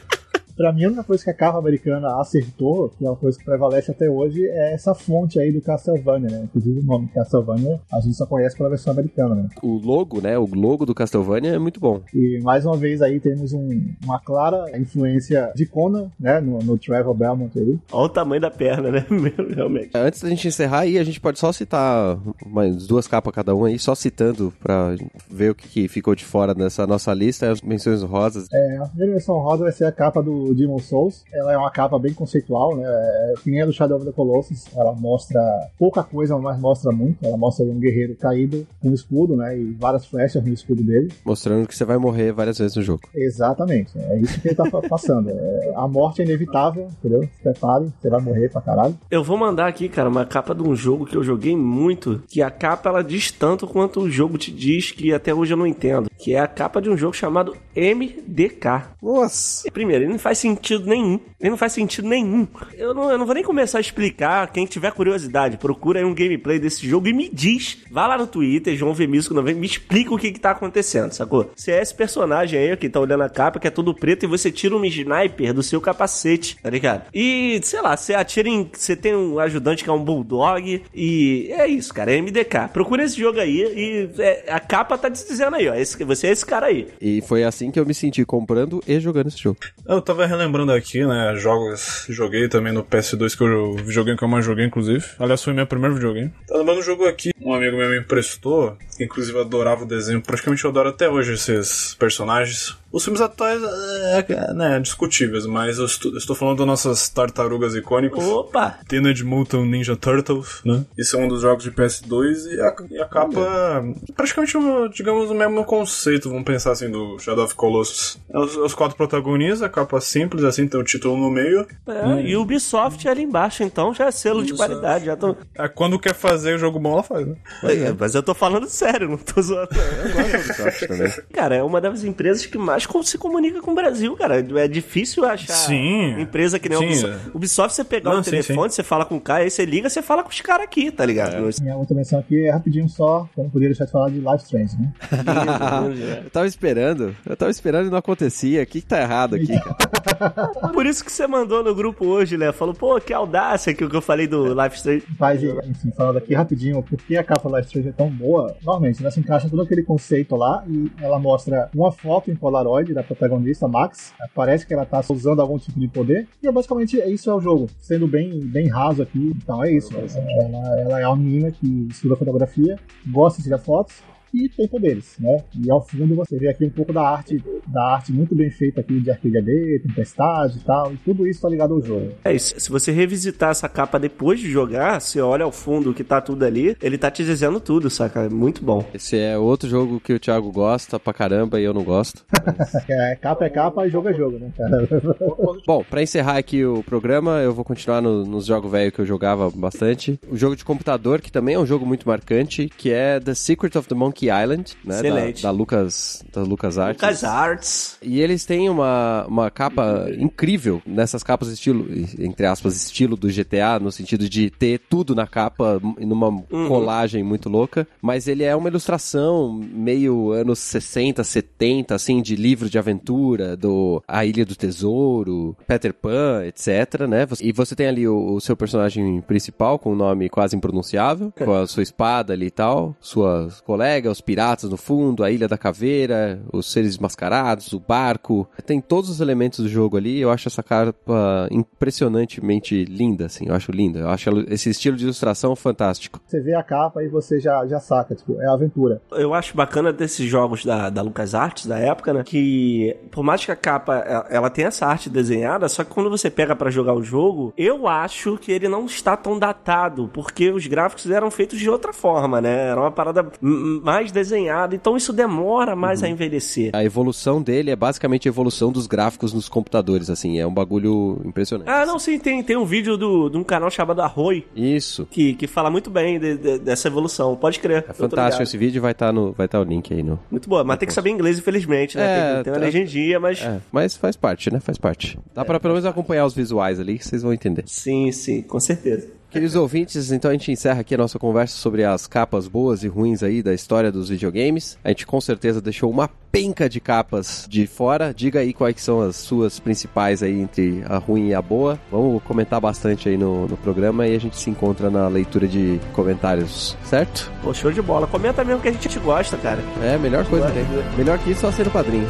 Pra 0.57 0.73
mim, 0.73 0.85
a 0.85 0.87
única 0.87 1.03
coisa 1.03 1.23
que 1.23 1.29
a 1.29 1.33
capa 1.35 1.59
americana 1.59 2.19
acertou, 2.19 2.89
que 2.89 3.05
é 3.05 3.09
uma 3.09 3.15
coisa 3.15 3.37
que 3.37 3.45
prevalece 3.45 3.91
até 3.91 4.09
hoje, 4.09 4.43
é 4.43 4.73
essa 4.73 4.95
fonte 4.95 5.39
aí 5.39 5.51
do 5.51 5.61
Castlevania, 5.61 6.29
né? 6.29 6.41
Inclusive 6.45 6.79
o 6.79 6.83
nome 6.83 7.07
Castlevania 7.13 7.79
a 7.93 7.99
gente 7.99 8.15
só 8.15 8.25
conhece 8.25 8.57
pela 8.57 8.69
versão 8.69 8.91
americana, 8.91 9.35
né? 9.35 9.49
O 9.61 9.77
logo, 9.77 10.19
né? 10.19 10.37
O 10.37 10.47
logo 10.47 10.85
do 10.85 10.95
Castlevania 10.95 11.51
é 11.51 11.59
muito 11.59 11.79
bom. 11.79 12.01
E 12.11 12.39
mais 12.41 12.65
uma 12.65 12.75
vez 12.75 13.03
aí 13.03 13.19
temos 13.19 13.53
um, 13.53 13.69
uma 14.03 14.19
clara 14.19 14.75
influência 14.77 15.51
de 15.55 15.67
Conan, 15.67 16.09
né? 16.19 16.39
No, 16.41 16.57
no 16.59 16.77
Travel 16.77 17.13
Belmont 17.13 17.57
aí. 17.57 17.77
Olha 17.91 18.05
o 18.05 18.09
tamanho 18.09 18.41
da 18.41 18.49
perna, 18.49 18.89
né? 18.89 19.05
Realmente. 19.55 19.91
Antes 19.93 20.23
da 20.23 20.29
gente 20.29 20.47
encerrar 20.47 20.79
aí, 20.79 20.97
a 20.97 21.03
gente 21.03 21.21
pode 21.21 21.37
só 21.37 21.51
citar 21.51 22.17
umas 22.43 22.87
duas 22.87 23.07
capas 23.07 23.33
cada 23.33 23.53
um 23.55 23.65
aí, 23.65 23.77
só 23.77 23.93
citando 23.93 24.51
pra 24.59 24.95
ver 25.29 25.51
o 25.51 25.55
que, 25.55 25.67
que 25.67 25.87
ficou 25.87 26.15
de 26.15 26.25
fora 26.25 26.55
nessa 26.55 26.87
nossa 26.87 27.13
lista, 27.13 27.51
as 27.51 27.61
menções 27.61 28.01
rosas. 28.01 28.47
É, 28.51 28.77
a 28.77 28.87
primeira 28.87 29.13
menção 29.13 29.37
rosa 29.37 29.63
vai 29.63 29.71
ser 29.71 29.85
a 29.85 29.91
capa 29.91 30.23
do 30.23 30.46
do 30.47 30.55
Demon 30.55 30.79
Souls. 30.79 31.23
Ela 31.33 31.53
é 31.53 31.57
uma 31.57 31.71
capa 31.71 31.97
bem 31.99 32.13
conceitual, 32.13 32.75
né? 32.75 32.83
É, 32.85 33.33
que 33.43 33.51
nem 33.51 33.61
a 33.61 33.65
do 33.65 33.73
Shadow 33.73 33.97
of 33.97 34.05
the 34.05 34.11
Colossus. 34.11 34.65
Ela 34.75 34.93
mostra 34.93 35.39
pouca 35.77 36.03
coisa, 36.03 36.37
mas 36.37 36.59
mostra 36.59 36.91
muito. 36.91 37.25
Ela 37.25 37.37
mostra 37.37 37.65
um 37.65 37.79
guerreiro 37.79 38.15
caído 38.15 38.65
com 38.81 38.89
um 38.89 38.93
escudo, 38.93 39.35
né? 39.35 39.57
E 39.57 39.73
várias 39.79 40.05
flechas 40.05 40.43
no 40.43 40.53
escudo 40.53 40.83
dele. 40.83 41.11
Mostrando 41.25 41.67
que 41.67 41.75
você 41.75 41.85
vai 41.85 41.97
morrer 41.97 42.31
várias 42.31 42.57
vezes 42.57 42.75
no 42.75 42.83
jogo. 42.83 43.01
Exatamente. 43.13 43.91
É 43.97 44.19
isso 44.19 44.39
que 44.41 44.49
ele 44.49 44.55
tá 44.55 44.65
passando. 44.89 45.29
É, 45.29 45.73
a 45.75 45.87
morte 45.87 46.21
é 46.21 46.25
inevitável, 46.25 46.87
entendeu? 46.99 47.21
Se 47.23 47.41
prepare, 47.43 47.91
você 47.99 48.09
vai 48.09 48.21
morrer 48.21 48.49
pra 48.49 48.61
caralho. 48.61 48.97
Eu 49.09 49.23
vou 49.23 49.37
mandar 49.37 49.67
aqui, 49.67 49.87
cara, 49.89 50.09
uma 50.09 50.25
capa 50.25 50.53
de 50.53 50.63
um 50.63 50.75
jogo 50.75 51.05
que 51.05 51.15
eu 51.15 51.23
joguei 51.23 51.55
muito, 51.55 52.21
que 52.27 52.41
a 52.41 52.49
capa 52.49 52.89
ela 52.89 53.03
diz 53.03 53.31
tanto 53.31 53.67
quanto 53.67 54.01
o 54.01 54.09
jogo 54.09 54.37
te 54.37 54.51
diz 54.51 54.91
que 54.91 55.13
até 55.13 55.33
hoje 55.33 55.53
eu 55.53 55.57
não 55.57 55.67
entendo. 55.67 56.09
Que 56.17 56.33
é 56.33 56.39
a 56.39 56.47
capa 56.47 56.81
de 56.81 56.89
um 56.89 56.97
jogo 56.97 57.13
chamado 57.13 57.55
MDK. 57.75 58.87
Nossa! 59.01 59.69
Primeiro, 59.71 60.03
ele 60.03 60.11
não 60.11 60.19
faz 60.19 60.36
sentido 60.37 60.85
nenhum. 60.85 61.19
Ele 61.39 61.51
não 61.51 61.57
faz 61.57 61.73
sentido 61.73 62.07
nenhum. 62.07 62.47
Eu 62.73 62.93
não, 62.93 63.11
eu 63.11 63.17
não 63.17 63.25
vou 63.25 63.35
nem 63.35 63.43
começar 63.43 63.77
a 63.77 63.81
explicar. 63.81 64.51
Quem 64.51 64.65
tiver 64.65 64.91
curiosidade, 64.91 65.57
procura 65.57 65.99
aí 65.99 66.05
um 66.05 66.13
gameplay 66.13 66.59
desse 66.59 66.87
jogo 66.87 67.07
e 67.07 67.13
me 67.13 67.29
diz. 67.29 67.79
Vá 67.91 68.07
lá 68.07 68.17
no 68.17 68.27
Twitter, 68.27 68.75
João 68.75 68.93
Vemisco, 68.93 69.33
me 69.33 69.65
explica 69.65 70.13
o 70.13 70.17
que 70.17 70.31
que 70.31 70.39
tá 70.39 70.51
acontecendo, 70.51 71.11
sacou? 71.11 71.51
Você 71.55 71.71
é 71.71 71.81
esse 71.81 71.93
personagem 71.93 72.59
aí 72.59 72.77
que 72.77 72.89
tá 72.89 72.99
olhando 72.99 73.23
a 73.23 73.29
capa, 73.29 73.59
que 73.59 73.67
é 73.67 73.71
todo 73.71 73.93
preto, 73.93 74.23
e 74.23 74.27
você 74.27 74.51
tira 74.51 74.75
um 74.75 74.85
sniper 74.85 75.53
do 75.53 75.63
seu 75.63 75.79
capacete, 75.81 76.57
tá 76.61 76.69
ligado? 76.69 77.03
E, 77.13 77.59
sei 77.63 77.81
lá, 77.81 77.95
você 77.95 78.13
atira 78.13 78.49
em. 78.49 78.69
Você 78.71 78.95
tem 78.95 79.15
um 79.15 79.39
ajudante 79.39 79.83
que 79.83 79.89
é 79.89 79.93
um 79.93 80.03
bulldog. 80.03 80.83
E 80.93 81.49
é 81.51 81.67
isso, 81.67 81.93
cara. 81.93 82.13
É 82.13 82.21
MDK. 82.21 82.69
Procura 82.71 83.03
esse 83.03 83.19
jogo 83.19 83.39
aí 83.39 83.61
e 83.61 84.09
é, 84.19 84.45
a 84.49 84.59
capa 84.59 84.97
tá 84.97 85.09
dizendo 85.09 85.55
aí, 85.55 85.67
ó. 85.67 85.75
Esse, 85.75 86.03
você 86.03 86.27
é 86.27 86.31
esse 86.31 86.45
cara 86.45 86.67
aí. 86.67 86.87
E 87.01 87.21
foi 87.21 87.43
assim 87.43 87.71
que 87.71 87.79
eu 87.79 87.85
me 87.85 87.93
senti 87.93 88.23
comprando 88.25 88.83
e 88.87 88.99
jogando 88.99 89.27
esse 89.27 89.37
jogo. 89.37 89.57
Eu 89.87 90.01
tava 90.01 90.25
relembrando 90.27 90.71
aqui, 90.71 91.05
né, 91.05 91.35
jogos, 91.37 92.05
joguei 92.09 92.47
também 92.47 92.73
no 92.73 92.83
PS2, 92.83 93.35
que 93.35 93.43
eu 93.43 93.77
joguei 93.89 94.15
que 94.15 94.23
eu 94.23 94.27
mais 94.27 94.45
joguei, 94.45 94.65
inclusive. 94.65 95.03
Aliás, 95.19 95.43
foi 95.43 95.53
meu 95.53 95.65
primeiro 95.65 95.95
videogame. 95.95 96.31
Tá 96.47 96.57
lembrando 96.57 96.79
um 96.79 96.83
jogo 96.83 97.05
aqui, 97.05 97.31
um 97.41 97.53
amigo 97.53 97.77
meu 97.77 97.89
me 97.89 97.99
emprestou, 97.99 98.77
que 98.95 99.03
inclusive 99.03 99.39
adorava 99.39 99.83
o 99.83 99.87
desenho, 99.87 100.21
praticamente 100.21 100.63
eu 100.63 100.69
adoro 100.69 100.89
até 100.89 101.09
hoje 101.09 101.33
esses 101.33 101.95
personagens. 101.95 102.77
Os 102.91 103.03
filmes 103.03 103.21
atuais, 103.21 103.61
é, 103.63 104.53
né, 104.53 104.79
discutíveis, 104.79 105.45
mas 105.45 105.77
eu 105.77 105.85
estou, 105.85 106.11
eu 106.11 106.17
estou 106.17 106.35
falando 106.35 106.59
das 106.59 106.67
nossas 106.67 107.09
tartarugas 107.09 107.75
icônicas. 107.75 108.23
Opa! 108.23 108.79
Teenage 108.87 109.23
Mutant 109.23 109.65
Ninja 109.65 109.95
Turtles, 109.95 110.61
né? 110.63 110.85
Isso 110.97 111.17
é 111.17 111.19
um 111.19 111.27
dos 111.27 111.41
jogos 111.41 111.63
de 111.63 111.71
PS2 111.71 112.45
e 112.47 112.61
a, 112.61 112.75
e 112.89 113.01
a 113.01 113.05
capa, 113.05 113.83
praticamente, 114.15 114.57
digamos, 114.93 115.29
o 115.29 115.33
mesmo 115.33 115.63
conceito, 115.65 116.29
vamos 116.29 116.45
pensar 116.45 116.71
assim, 116.71 116.89
do 116.89 117.19
Shadow 117.19 117.43
of 117.43 117.55
Colossus. 117.55 118.17
É 118.29 118.39
os, 118.39 118.55
os 118.55 118.73
quatro 118.73 118.95
protagonistas, 118.95 119.63
a 119.63 119.69
capa 119.69 119.99
simples, 119.99 120.43
assim, 120.43 120.67
tem 120.67 120.79
o 120.79 120.83
título 120.83 121.17
no 121.17 121.29
meio. 121.29 121.67
É, 121.87 122.05
hum. 122.05 122.19
E 122.21 122.35
o 122.35 122.41
Ubisoft 122.41 123.07
ali 123.07 123.23
embaixo, 123.23 123.63
então, 123.63 123.93
já 123.93 124.05
é 124.05 124.11
selo 124.11 124.39
Ubisoft. 124.39 124.61
de 124.61 124.67
qualidade. 124.67 125.05
Já 125.05 125.15
tô... 125.17 125.35
é, 125.55 125.67
quando 125.67 125.99
quer 125.99 126.13
fazer 126.13 126.55
o 126.55 126.57
jogo 126.57 126.79
bom, 126.79 126.93
ela 126.93 127.03
faz, 127.03 127.27
né? 127.27 127.35
É, 127.63 127.93
mas 127.97 128.15
eu 128.15 128.23
tô 128.23 128.33
falando 128.33 128.67
sério, 128.67 129.09
não 129.09 129.17
tô 129.17 129.41
zoando. 129.41 129.69
Eu 129.73 130.13
gosto 130.13 130.35
Ubisoft 130.37 130.87
também. 130.87 131.13
Cara, 131.33 131.55
é 131.55 131.63
uma 131.63 131.81
das 131.81 132.03
empresas 132.03 132.45
que 132.45 132.57
mais 132.57 132.76
se 133.03 133.17
comunica 133.17 133.61
com 133.61 133.71
o 133.71 133.75
Brasil, 133.75 134.15
cara. 134.15 134.39
É 134.39 134.67
difícil 134.67 135.25
achar 135.25 135.53
sim, 135.53 136.19
empresa 136.19 136.59
que 136.59 136.69
nem 136.69 136.77
sim. 136.77 136.85
a 136.85 136.87
Ubisoft. 136.87 137.31
Ubisoft, 137.35 137.75
você 137.75 137.83
pegar 137.83 138.11
não, 138.11 138.19
o 138.19 138.23
telefone, 138.23 138.69
sim, 138.69 138.75
você 138.75 138.83
fala 138.83 139.05
com 139.05 139.15
o 139.17 139.21
cara, 139.21 139.43
aí 139.43 139.49
você 139.49 139.65
liga, 139.65 139.89
você 139.89 140.01
fala 140.01 140.23
com 140.23 140.29
os 140.29 140.41
caras 140.41 140.65
aqui, 140.65 140.91
tá 140.91 141.05
ligado? 141.05 141.35
É. 141.35 141.61
Minha 141.61 141.75
outra 141.75 141.95
menção 141.95 142.19
aqui 142.19 142.45
é 142.45 142.51
rapidinho 142.51 142.87
só, 142.89 143.27
eu 143.37 143.43
não 143.43 143.49
podia 143.49 143.69
deixar 143.69 143.85
de 143.85 143.91
falar 143.91 144.09
de 144.09 144.19
Life 144.19 144.43
Strange, 144.43 144.75
né? 144.77 144.93
eu 146.23 146.29
tava 146.29 146.47
esperando, 146.47 147.15
eu 147.25 147.35
tava 147.35 147.51
esperando 147.51 147.87
e 147.87 147.89
não 147.89 147.97
acontecia. 147.97 148.63
O 148.63 148.65
que, 148.65 148.81
que 148.81 148.87
tá 148.87 149.01
errado 149.01 149.35
aqui, 149.35 149.59
cara? 149.59 149.77
Por 150.73 150.85
isso 150.85 151.03
que 151.03 151.11
você 151.11 151.27
mandou 151.27 151.63
no 151.63 151.73
grupo 151.73 152.05
hoje, 152.05 152.37
Léo. 152.37 152.53
Falou, 152.53 152.73
pô, 152.73 152.99
que 152.99 153.13
audácia 153.13 153.73
que 153.73 153.83
eu 153.83 154.01
falei 154.01 154.27
do 154.27 154.53
Life 154.53 154.77
Strange. 154.77 155.05
Mas, 155.19 155.43
enfim, 155.43 155.91
falando 155.91 156.17
aqui 156.17 156.33
rapidinho, 156.33 156.81
por 156.81 156.97
que 156.97 157.17
a 157.17 157.23
capa 157.23 157.49
Life 157.57 157.67
Strange 157.67 157.89
é 157.89 157.91
tão 157.91 158.09
boa? 158.09 158.55
Normalmente, 158.63 159.03
né? 159.03 159.09
Se 159.11 159.19
encaixa 159.19 159.49
todo 159.49 159.61
aquele 159.61 159.83
conceito 159.83 160.35
lá 160.35 160.63
e 160.67 160.91
ela 161.01 161.19
mostra 161.19 161.69
uma 161.73 161.91
foto 161.91 162.31
em 162.31 162.35
Polaroid 162.35 162.66
da 162.93 163.03
protagonista, 163.03 163.67
Max. 163.67 164.13
Parece 164.33 164.65
que 164.65 164.73
ela 164.73 164.85
tá 164.85 165.01
usando 165.09 165.41
algum 165.41 165.57
tipo 165.57 165.79
de 165.79 165.87
poder. 165.87 166.27
E 166.41 166.47
é 166.47 166.51
basicamente 166.51 166.97
isso 166.97 167.29
é 167.29 167.33
o 167.33 167.41
jogo. 167.41 167.69
Sendo 167.79 168.07
bem, 168.07 168.39
bem 168.39 168.67
raso 168.67 169.01
aqui. 169.01 169.33
Então 169.35 169.63
é 169.63 169.71
isso. 169.71 169.91
Ela, 169.95 170.79
ela 170.81 170.99
é 170.99 171.07
uma 171.07 171.17
menina 171.17 171.51
que 171.51 171.87
estuda 171.89 172.15
fotografia, 172.15 172.77
gosta 173.07 173.37
de 173.37 173.45
tirar 173.45 173.59
fotos 173.59 174.01
e 174.45 174.49
tem 174.49 174.67
poderes, 174.67 175.15
né? 175.19 175.43
E 175.63 175.71
ao 175.71 175.81
fundo 175.81 176.15
você 176.15 176.37
vê 176.37 176.49
aqui 176.49 176.65
um 176.65 176.69
pouco 176.69 176.93
da 176.93 177.01
arte, 177.01 177.43
da 177.67 177.95
arte 177.95 178.11
muito 178.11 178.35
bem 178.35 178.49
feita 178.51 178.81
aqui 178.81 178.99
de 178.99 179.09
Arcadia 179.09 179.41
B, 179.41 179.81
Tempestade 179.87 180.59
e 180.59 180.61
tal, 180.61 180.93
e 180.93 180.97
tudo 180.97 181.27
isso 181.27 181.41
tá 181.41 181.49
ligado 181.49 181.73
ao 181.73 181.81
jogo. 181.81 182.11
É 182.23 182.33
isso. 182.33 182.59
Se 182.59 182.69
você 182.69 182.91
revisitar 182.91 183.51
essa 183.51 183.67
capa 183.67 183.99
depois 183.99 184.39
de 184.39 184.49
jogar, 184.49 185.01
você 185.01 185.19
olha 185.19 185.43
ao 185.43 185.51
fundo 185.51 185.93
que 185.93 186.03
tá 186.03 186.21
tudo 186.21 186.43
ali, 186.43 186.77
ele 186.81 186.97
tá 186.97 187.09
te 187.09 187.23
dizendo 187.23 187.59
tudo, 187.59 187.89
saca? 187.89 188.21
É 188.21 188.29
muito 188.29 188.63
bom. 188.63 188.85
Esse 188.93 189.17
é 189.17 189.37
outro 189.37 189.67
jogo 189.67 189.99
que 189.99 190.13
o 190.13 190.19
Thiago 190.19 190.51
gosta 190.51 190.99
pra 190.99 191.13
caramba 191.13 191.59
e 191.59 191.63
eu 191.63 191.73
não 191.73 191.83
gosto. 191.83 192.25
Mas... 192.45 192.75
é, 192.89 193.15
capa 193.15 193.45
é 193.45 193.49
capa 193.49 193.87
e 193.87 193.89
jogo 193.89 194.09
é 194.09 194.13
jogo, 194.13 194.37
né, 194.37 194.51
cara? 194.55 194.87
bom, 195.65 195.83
pra 195.83 196.03
encerrar 196.03 196.37
aqui 196.37 196.63
o 196.63 196.83
programa, 196.83 197.39
eu 197.39 197.53
vou 197.53 197.65
continuar 197.65 198.01
no, 198.01 198.25
nos 198.25 198.45
jogos 198.45 198.71
velhos 198.71 198.93
que 198.93 199.01
eu 199.01 199.05
jogava 199.05 199.49
bastante. 199.49 200.19
O 200.29 200.37
jogo 200.37 200.55
de 200.55 200.63
computador, 200.63 201.21
que 201.21 201.31
também 201.31 201.55
é 201.55 201.59
um 201.59 201.65
jogo 201.65 201.85
muito 201.85 202.07
marcante, 202.07 202.69
que 202.77 202.91
é 202.91 203.19
The 203.19 203.33
Secret 203.33 203.77
of 203.77 203.87
the 203.87 203.95
Monkey 203.95 204.26
Island, 204.29 204.75
né? 204.83 204.95
Excelente. 204.95 205.41
Da, 205.41 205.51
da 205.51 205.57
Lucas, 205.57 206.23
da 206.33 206.41
Lucas 206.41 206.77
Arts. 206.77 207.01
Lucas 207.01 207.23
Arts. 207.23 207.97
E 208.01 208.21
eles 208.21 208.45
têm 208.45 208.69
uma, 208.69 209.25
uma 209.27 209.51
capa 209.51 210.07
incrível 210.17 210.81
nessas 210.85 211.23
capas 211.23 211.49
estilo, 211.49 211.87
entre 212.19 212.45
aspas, 212.45 212.75
estilo 212.75 213.15
do 213.15 213.27
GTA, 213.27 213.79
no 213.79 213.91
sentido 213.91 214.29
de 214.29 214.49
ter 214.49 214.79
tudo 214.89 215.15
na 215.15 215.27
capa, 215.27 215.79
numa 215.99 216.29
uhum. 216.29 216.67
colagem 216.67 217.23
muito 217.23 217.49
louca. 217.49 217.87
Mas 218.01 218.27
ele 218.27 218.43
é 218.43 218.55
uma 218.55 218.69
ilustração 218.69 219.53
meio 219.53 220.31
anos 220.31 220.59
60, 220.59 221.23
70, 221.23 221.95
assim, 221.95 222.21
de 222.21 222.35
livro 222.35 222.69
de 222.69 222.77
aventura, 222.77 223.55
do 223.55 224.01
A 224.07 224.25
Ilha 224.25 224.45
do 224.45 224.55
Tesouro, 224.55 225.55
Peter 225.67 225.93
Pan, 225.93 226.45
etc, 226.45 227.07
né? 227.07 227.27
E 227.41 227.51
você 227.51 227.75
tem 227.75 227.87
ali 227.87 228.07
o, 228.07 228.35
o 228.35 228.41
seu 228.41 228.55
personagem 228.55 229.21
principal 229.21 229.79
com 229.79 229.93
um 229.93 229.95
nome 229.95 230.29
quase 230.29 230.55
impronunciável, 230.55 231.31
com 231.37 231.53
a 231.53 231.67
sua 231.67 231.83
espada 231.83 232.33
ali 232.33 232.47
e 232.47 232.51
tal, 232.51 232.95
suas 232.99 233.61
colegas, 234.07 234.17
os 234.17 234.21
piratas 234.21 234.69
no 234.69 234.77
fundo, 234.77 235.23
a 235.23 235.31
Ilha 235.31 235.47
da 235.47 235.57
Caveira, 235.57 236.39
os 236.51 236.71
seres 236.71 236.97
mascarados, 236.97 237.73
o 237.73 237.79
barco. 237.79 238.47
Tem 238.65 238.79
todos 238.79 239.09
os 239.09 239.19
elementos 239.19 239.59
do 239.59 239.69
jogo 239.69 239.97
ali. 239.97 240.19
Eu 240.19 240.31
acho 240.31 240.47
essa 240.47 240.63
capa 240.63 241.47
impressionantemente 241.51 242.85
linda, 242.85 243.25
assim. 243.25 243.47
Eu 243.47 243.55
acho 243.55 243.71
linda. 243.71 243.99
Eu 243.99 244.09
acho 244.09 244.29
esse 244.49 244.69
estilo 244.69 244.97
de 244.97 245.03
ilustração 245.03 245.55
fantástico. 245.55 246.19
Você 246.25 246.39
vê 246.39 246.55
a 246.55 246.63
capa 246.63 247.03
e 247.03 247.07
você 247.07 247.39
já, 247.39 247.65
já 247.67 247.79
saca, 247.79 248.15
tipo, 248.15 248.39
é 248.41 248.47
aventura. 248.47 249.01
Eu 249.11 249.33
acho 249.33 249.55
bacana 249.55 249.91
desses 249.91 250.27
jogos 250.27 250.65
da, 250.65 250.89
da 250.89 251.01
LucasArts 251.01 251.65
da 251.65 251.77
época, 251.77 252.13
né? 252.13 252.23
Que 252.23 252.95
por 253.11 253.23
mais 253.23 253.43
que 253.43 253.51
a 253.51 253.55
capa 253.55 253.95
ela 254.29 254.49
tenha 254.49 254.67
essa 254.67 254.85
arte 254.85 255.09
desenhada, 255.09 255.67
só 255.69 255.83
que 255.83 255.91
quando 255.91 256.09
você 256.09 256.29
pega 256.29 256.55
para 256.55 256.69
jogar 256.69 256.93
o 256.93 257.03
jogo, 257.03 257.53
eu 257.57 257.87
acho 257.87 258.37
que 258.37 258.51
ele 258.51 258.67
não 258.67 258.85
está 258.85 259.17
tão 259.17 259.37
datado, 259.37 260.09
porque 260.13 260.51
os 260.51 260.65
gráficos 260.67 261.09
eram 261.09 261.31
feitos 261.31 261.59
de 261.59 261.69
outra 261.69 261.93
forma, 261.93 262.41
né? 262.41 262.69
Era 262.69 262.79
uma 262.79 262.91
parada 262.91 263.25
mais 263.41 263.96
mais 263.97 264.11
desenhado, 264.11 264.75
então 264.75 264.95
isso 264.95 265.11
demora 265.11 265.75
mais 265.75 266.01
uhum. 266.01 266.07
a 266.07 266.09
envelhecer. 266.11 266.69
A 266.73 266.83
evolução 266.83 267.41
dele 267.41 267.71
é 267.71 267.75
basicamente 267.75 268.27
a 268.27 268.29
evolução 268.29 268.71
dos 268.71 268.85
gráficos 268.85 269.33
nos 269.33 269.49
computadores, 269.49 270.07
assim, 270.09 270.39
é 270.39 270.45
um 270.45 270.53
bagulho 270.53 271.19
impressionante. 271.25 271.67
Ah, 271.67 271.83
não, 271.83 271.97
sim, 271.97 272.19
tem, 272.19 272.43
tem 272.43 272.55
um 272.55 272.65
vídeo 272.65 272.95
do, 272.95 273.27
de 273.27 273.37
um 273.37 273.43
canal 273.43 273.71
chamado 273.71 274.01
Arroi. 274.01 274.45
Isso. 274.55 275.07
Que, 275.09 275.33
que 275.33 275.47
fala 275.47 275.71
muito 275.71 275.89
bem 275.89 276.19
de, 276.19 276.37
de, 276.37 276.59
dessa 276.59 276.87
evolução, 276.87 277.35
pode 277.35 277.59
crer. 277.59 277.85
É 277.89 277.93
fantástico 277.93 278.43
esse 278.43 278.55
vídeo, 278.55 278.81
vai 278.81 278.91
estar 278.91 279.07
tá 279.07 279.11
no 279.11 279.31
vai 279.33 279.47
tá 279.47 279.59
o 279.59 279.63
link 279.63 279.91
aí 279.91 280.03
no. 280.03 280.19
Muito 280.29 280.47
boa, 280.47 280.63
mas 280.63 280.77
tem 280.77 280.87
que 280.87 280.93
saber 280.93 281.09
inglês, 281.09 281.39
infelizmente, 281.39 281.97
né? 281.97 282.03
É, 282.03 282.33
tem, 282.35 282.43
tem 282.43 282.53
uma 282.53 282.59
tá... 282.59 282.65
legendinha, 282.65 283.19
mas. 283.19 283.41
É, 283.41 283.59
mas 283.71 283.97
faz 283.97 284.15
parte, 284.15 284.53
né? 284.53 284.59
Faz 284.59 284.77
parte. 284.77 285.17
Dá 285.33 285.41
é, 285.41 285.45
pra 285.45 285.59
pelo 285.59 285.73
menos 285.73 285.85
acompanhar 285.85 286.25
os 286.25 286.35
visuais 286.35 286.79
ali 286.79 286.99
que 286.99 287.07
vocês 287.07 287.23
vão 287.23 287.33
entender. 287.33 287.63
Sim, 287.65 288.11
sim, 288.11 288.43
com 288.43 288.59
certeza. 288.59 289.16
Queridos 289.29 289.55
ouvintes, 289.55 290.09
então 290.11 290.31
a 290.31 290.33
gente 290.33 290.51
encerra 290.51 290.79
aqui 290.79 290.95
a 290.95 290.97
nossa 290.97 291.19
conversa 291.19 291.57
sobre 291.57 291.83
as 291.83 292.07
capas 292.07 292.47
boas 292.47 292.83
e 292.83 292.87
ruins 292.87 293.21
aí 293.21 293.43
da 293.43 293.53
história 293.53 293.91
dos 293.91 294.07
videogames. 294.07 294.77
A 294.83 294.89
gente 294.89 295.05
com 295.05 295.19
certeza 295.19 295.61
deixou 295.61 295.91
uma 295.91 296.09
penca 296.31 296.69
de 296.69 296.79
capas 296.79 297.45
de 297.49 297.67
fora. 297.67 298.13
Diga 298.13 298.39
aí 298.39 298.53
quais 298.53 298.81
são 298.81 299.01
as 299.01 299.17
suas 299.17 299.59
principais 299.59 300.23
aí 300.23 300.39
entre 300.39 300.81
a 300.87 300.97
ruim 300.97 301.27
e 301.27 301.33
a 301.33 301.41
boa. 301.41 301.77
Vamos 301.91 302.23
comentar 302.23 302.61
bastante 302.61 303.09
aí 303.09 303.17
no, 303.17 303.47
no 303.47 303.57
programa 303.57 304.07
e 304.07 304.15
a 304.15 304.19
gente 304.19 304.37
se 304.37 304.49
encontra 304.49 304.89
na 304.89 305.09
leitura 305.09 305.45
de 305.45 305.77
comentários, 305.91 306.77
certo? 306.85 307.29
Pô, 307.43 307.53
show 307.53 307.71
de 307.71 307.81
bola. 307.81 308.07
Comenta 308.07 308.45
mesmo 308.45 308.61
que 308.61 308.69
a 308.69 308.71
gente 308.71 308.97
gosta, 308.99 309.35
cara. 309.37 309.59
É, 309.83 309.97
melhor 309.97 310.25
coisa 310.25 310.49
tem. 310.51 310.63
Melhor 310.97 311.19
que 311.19 311.31
isso 311.31 311.41
só 311.41 311.51
ser 311.51 311.67
o 311.67 311.71
padrinho. 311.71 312.07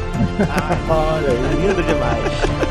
Ai, 0.48 0.78
olha, 0.88 1.66
lindo 1.66 1.82
demais. 1.82 2.67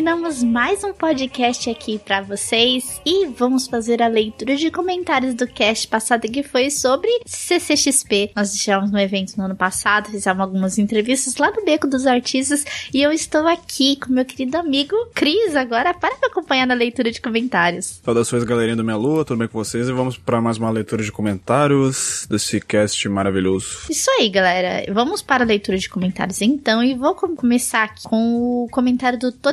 inang 0.00 0.19
terminamos 0.30 0.44
mais 0.44 0.84
um 0.84 0.92
podcast 0.92 1.68
aqui 1.68 1.98
para 1.98 2.20
vocês 2.20 3.00
e 3.04 3.26
vamos 3.26 3.66
fazer 3.66 4.00
a 4.00 4.06
leitura 4.06 4.54
de 4.54 4.70
comentários 4.70 5.34
do 5.34 5.46
cast 5.46 5.88
passado 5.88 6.22
que 6.22 6.42
foi 6.42 6.70
sobre 6.70 7.08
CCXP. 7.26 8.30
Nós 8.36 8.54
estivemos 8.54 8.92
no 8.92 8.98
evento 8.98 9.36
no 9.36 9.44
ano 9.44 9.56
passado, 9.56 10.10
fizemos 10.10 10.40
algumas 10.40 10.78
entrevistas 10.78 11.36
lá 11.36 11.50
no 11.50 11.64
Beco 11.64 11.88
dos 11.88 12.06
Artistas 12.06 12.64
e 12.94 13.02
eu 13.02 13.12
estou 13.12 13.46
aqui 13.46 13.96
com 13.96 14.12
meu 14.12 14.24
querido 14.24 14.56
amigo 14.56 14.94
Cris 15.14 15.56
agora 15.56 15.92
para 15.92 16.14
me 16.20 16.26
acompanhar 16.26 16.66
na 16.66 16.74
leitura 16.74 17.10
de 17.10 17.20
comentários. 17.20 18.00
Saudações 18.04 18.44
galerinha 18.44 18.76
do 18.76 18.84
Minha 18.84 18.96
Lua, 18.96 19.24
tudo 19.24 19.38
bem 19.38 19.48
com 19.48 19.58
vocês? 19.58 19.88
E 19.88 19.92
vamos 19.92 20.16
para 20.16 20.40
mais 20.40 20.58
uma 20.58 20.70
leitura 20.70 21.02
de 21.02 21.10
comentários 21.10 22.26
desse 22.30 22.60
cast 22.60 23.08
maravilhoso. 23.08 23.86
Isso 23.90 24.10
aí, 24.18 24.28
galera. 24.28 24.84
Vamos 24.92 25.22
para 25.22 25.42
a 25.42 25.46
leitura 25.46 25.76
de 25.76 25.88
comentários 25.88 26.40
então 26.40 26.84
e 26.84 26.94
vou 26.94 27.14
começar 27.14 27.84
aqui 27.84 28.04
com 28.04 28.64
o 28.64 28.68
comentário 28.70 29.18
do 29.18 29.32
tô 29.32 29.52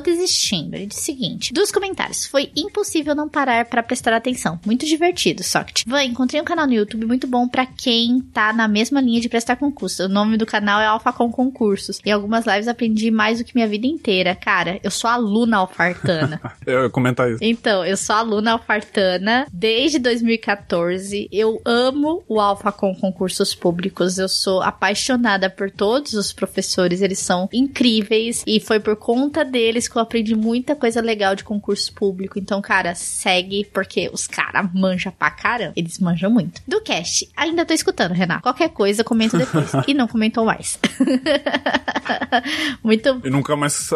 Ele 0.75 0.85
disse 0.85 1.01
o 1.01 1.05
seguinte: 1.05 1.53
dos 1.53 1.71
comentários, 1.71 2.25
foi 2.25 2.51
impossível 2.55 3.15
não 3.15 3.29
parar 3.29 3.65
para 3.65 3.83
prestar 3.83 4.13
atenção. 4.13 4.59
Muito 4.65 4.85
divertido, 4.85 5.43
Socket. 5.43 5.83
Van, 5.87 6.03
encontrei 6.03 6.41
um 6.41 6.45
canal 6.45 6.67
no 6.67 6.73
YouTube 6.73 7.05
muito 7.05 7.27
bom 7.27 7.47
para 7.47 7.65
quem 7.65 8.21
tá 8.33 8.51
na 8.53 8.67
mesma 8.67 9.01
linha 9.01 9.21
de 9.21 9.29
prestar 9.29 9.55
concurso. 9.55 10.03
O 10.03 10.09
nome 10.09 10.37
do 10.37 10.45
canal 10.45 10.81
é 10.81 10.85
Alphacom 10.85 11.31
Concursos. 11.31 11.99
Em 12.05 12.11
algumas 12.11 12.45
lives 12.45 12.67
aprendi 12.67 13.11
mais 13.11 13.39
do 13.39 13.43
que 13.43 13.55
minha 13.55 13.67
vida 13.67 13.87
inteira. 13.87 14.35
Cara, 14.35 14.79
eu 14.83 14.91
sou 14.91 15.09
aluna 15.09 15.57
alfartana. 15.57 16.41
Eu 16.65 16.83
ia 16.83 16.89
comentar 16.89 17.29
isso. 17.31 17.39
Então, 17.41 17.85
eu 17.85 17.95
sou 17.95 18.15
aluna 18.15 18.51
alfartana 18.53 19.47
desde 19.51 19.99
2014. 19.99 21.29
Eu 21.31 21.61
amo 21.65 22.23
o 22.27 22.39
Alfa 22.39 22.71
com 22.71 22.93
concursos 22.93 23.55
públicos. 23.55 24.17
Eu 24.17 24.27
sou 24.27 24.61
apaixonada 24.61 25.49
por 25.49 25.71
todos 25.71 26.13
os 26.13 26.33
professores. 26.33 27.01
Eles 27.01 27.19
são 27.19 27.47
incríveis. 27.53 28.43
E 28.45 28.59
foi 28.59 28.79
por 28.79 28.95
conta 28.95 29.45
deles 29.45 29.87
que 29.87 29.97
eu 29.97 30.01
aprendi 30.01 30.35
muita 30.57 30.75
coisa 30.75 30.99
legal 31.01 31.35
de 31.35 31.43
concurso 31.43 31.93
público. 31.93 32.39
Então, 32.39 32.61
cara, 32.61 32.95
segue, 32.95 33.65
porque 33.71 34.09
os 34.11 34.25
caras 34.27 34.67
manjam 34.73 35.11
pra 35.17 35.29
caramba. 35.29 35.73
Eles 35.75 35.99
manjam 35.99 36.31
muito. 36.31 36.61
Do 36.67 36.81
cast, 36.81 37.29
ainda 37.35 37.65
tô 37.65 37.73
escutando, 37.73 38.13
Renato. 38.13 38.41
Qualquer 38.41 38.69
coisa, 38.69 39.03
comenta 39.03 39.37
depois. 39.37 39.71
e 39.87 39.93
não 39.93 40.07
comentou 40.07 40.45
mais. 40.45 40.79
muito 42.83 43.21
E 43.23 43.29
nunca 43.29 43.55
mais 43.55 43.89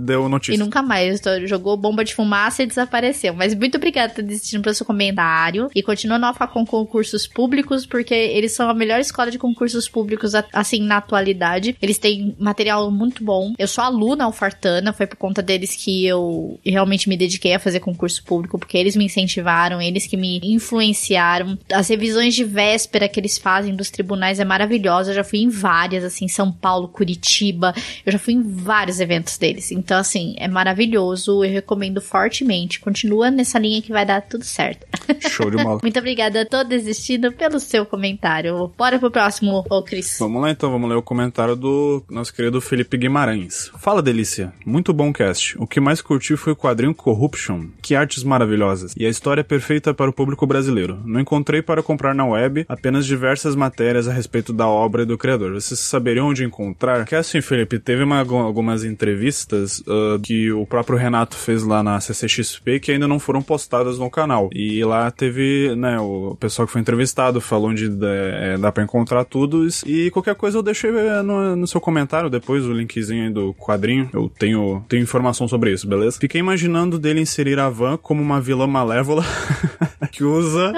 deu 0.00 0.28
notícia. 0.28 0.56
e 0.56 0.58
nunca 0.58 0.82
mais. 0.82 1.20
Jogou 1.44 1.76
bomba 1.76 2.04
de 2.04 2.14
fumaça 2.14 2.62
e 2.62 2.66
desapareceu. 2.66 3.32
Mas 3.34 3.54
muito 3.54 3.76
obrigada 3.76 4.08
por 4.10 4.16
ter 4.16 4.22
desistido 4.22 4.62
pelo 4.62 4.74
seu 4.74 4.84
comentário. 4.86 5.70
E 5.74 5.82
continua 5.82 6.18
no 6.18 6.26
Alfa 6.26 6.46
com 6.46 6.66
concursos 6.66 7.26
públicos, 7.26 7.86
porque 7.86 8.14
eles 8.14 8.52
são 8.52 8.68
a 8.68 8.74
melhor 8.74 8.98
escola 9.00 9.30
de 9.30 9.38
concursos 9.38 9.88
públicos, 9.88 10.32
assim, 10.52 10.82
na 10.82 10.96
atualidade. 10.96 11.76
Eles 11.80 11.98
têm 11.98 12.34
material 12.38 12.90
muito 12.90 13.22
bom. 13.22 13.54
Eu 13.58 13.68
sou 13.68 13.84
aluna 13.84 14.24
alfartana, 14.24 14.92
foi 14.92 15.06
por 15.06 15.16
conta 15.16 15.40
deles 15.42 15.76
que 15.76 16.06
eu 16.08 16.58
realmente 16.64 17.08
me 17.08 17.16
dediquei 17.16 17.54
a 17.54 17.58
fazer 17.58 17.80
concurso 17.80 18.22
público, 18.24 18.58
porque 18.58 18.76
eles 18.76 18.96
me 18.96 19.04
incentivaram, 19.04 19.80
eles 19.80 20.06
que 20.06 20.16
me 20.16 20.40
influenciaram. 20.42 21.58
As 21.72 21.88
revisões 21.88 22.34
de 22.34 22.44
véspera 22.44 23.08
que 23.08 23.20
eles 23.20 23.38
fazem 23.38 23.74
dos 23.74 23.90
tribunais 23.90 24.40
é 24.40 24.44
maravilhosa. 24.44 25.10
Eu 25.10 25.16
já 25.16 25.24
fui 25.24 25.40
em 25.40 25.48
várias, 25.48 26.04
assim, 26.04 26.28
São 26.28 26.50
Paulo, 26.50 26.88
Curitiba. 26.88 27.74
Eu 28.04 28.12
já 28.12 28.18
fui 28.18 28.34
em 28.34 28.42
vários 28.42 29.00
eventos 29.00 29.38
deles. 29.38 29.70
Então, 29.70 29.98
assim, 29.98 30.34
é 30.38 30.48
maravilhoso. 30.48 31.44
Eu 31.44 31.50
recomendo 31.50 32.00
fortemente. 32.00 32.80
Continua 32.80 33.30
nessa 33.30 33.58
linha 33.58 33.82
que 33.82 33.92
vai 33.92 34.04
dar 34.04 34.22
tudo 34.22 34.44
certo. 34.44 34.86
Show 35.28 35.50
de 35.50 35.62
bola. 35.62 35.80
Muito 35.82 35.98
obrigada, 35.98 36.46
tô 36.46 36.64
desistindo 36.64 37.32
pelo 37.32 37.60
seu 37.60 37.84
comentário. 37.86 38.72
Bora 38.76 38.98
pro 38.98 39.10
próximo, 39.10 39.64
ô 39.68 39.82
Cris. 39.82 40.16
Vamos 40.18 40.42
lá 40.42 40.50
então, 40.50 40.70
vamos 40.70 40.88
ler 40.88 40.96
o 40.96 41.02
comentário 41.02 41.54
do 41.54 42.04
nosso 42.10 42.32
querido 42.32 42.60
Felipe 42.60 42.96
Guimarães. 42.96 43.70
Fala 43.78 44.02
delícia, 44.02 44.52
muito 44.64 44.92
bom 44.92 45.12
cast. 45.12 45.56
O 45.58 45.66
que 45.66 45.80
mais 45.80 45.97
curti 46.02 46.36
foi 46.36 46.52
o 46.52 46.56
quadrinho 46.56 46.94
Corruption. 46.94 47.66
Que 47.82 47.94
artes 47.94 48.22
maravilhosas. 48.24 48.94
E 48.96 49.04
a 49.06 49.08
história 49.08 49.40
é 49.40 49.44
perfeita 49.44 49.92
para 49.94 50.10
o 50.10 50.12
público 50.12 50.46
brasileiro. 50.46 50.98
Não 51.04 51.20
encontrei 51.20 51.62
para 51.62 51.82
comprar 51.82 52.14
na 52.14 52.24
web 52.26 52.64
apenas 52.68 53.06
diversas 53.06 53.54
matérias 53.54 54.08
a 54.08 54.12
respeito 54.12 54.52
da 54.52 54.66
obra 54.66 55.02
e 55.02 55.06
do 55.06 55.18
criador. 55.18 55.52
Vocês 55.52 55.78
saberiam 55.80 56.28
onde 56.28 56.44
encontrar? 56.44 57.04
Que 57.04 57.14
assim, 57.14 57.40
Felipe, 57.40 57.78
teve 57.78 58.02
uma- 58.02 58.20
algumas 58.20 58.84
entrevistas 58.84 59.82
ah, 59.86 60.18
que 60.22 60.50
o 60.52 60.66
próprio 60.66 60.98
Renato 60.98 61.36
fez 61.36 61.62
lá 61.62 61.82
na 61.82 62.00
CCXP 62.00 62.80
que 62.80 62.92
ainda 62.92 63.06
não 63.06 63.18
foram 63.18 63.42
postadas 63.42 63.98
no 63.98 64.10
canal. 64.10 64.48
E 64.52 64.82
lá 64.84 65.10
teve, 65.10 65.74
né, 65.76 65.98
o 66.00 66.36
pessoal 66.38 66.66
que 66.66 66.72
foi 66.72 66.80
entrevistado 66.80 67.40
falou 67.40 67.70
onde 67.70 67.88
dá, 67.88 68.08
é, 68.08 68.58
dá 68.58 68.72
encontrar 68.82 69.24
tudo. 69.24 69.66
E 69.86 70.10
qualquer 70.10 70.34
coisa 70.34 70.58
eu 70.58 70.62
deixei 70.62 70.90
é, 70.90 71.22
no, 71.22 71.54
no 71.56 71.66
seu 71.66 71.80
comentário 71.80 72.30
depois, 72.30 72.64
o 72.64 72.72
linkzinho 72.72 73.24
aí 73.24 73.30
do 73.30 73.52
quadrinho. 73.54 74.08
Eu 74.12 74.28
tenho, 74.38 74.84
tenho 74.88 75.02
informação 75.02 75.46
sobre 75.46 75.72
isso, 75.72 75.77
beleza? 75.86 76.18
Fiquei 76.18 76.40
imaginando 76.40 76.98
dele 76.98 77.20
inserir 77.20 77.58
a 77.58 77.68
Van 77.68 77.96
como 77.96 78.22
uma 78.22 78.40
vilã 78.40 78.66
malévola 78.66 79.24
que 80.10 80.24
usa 80.24 80.72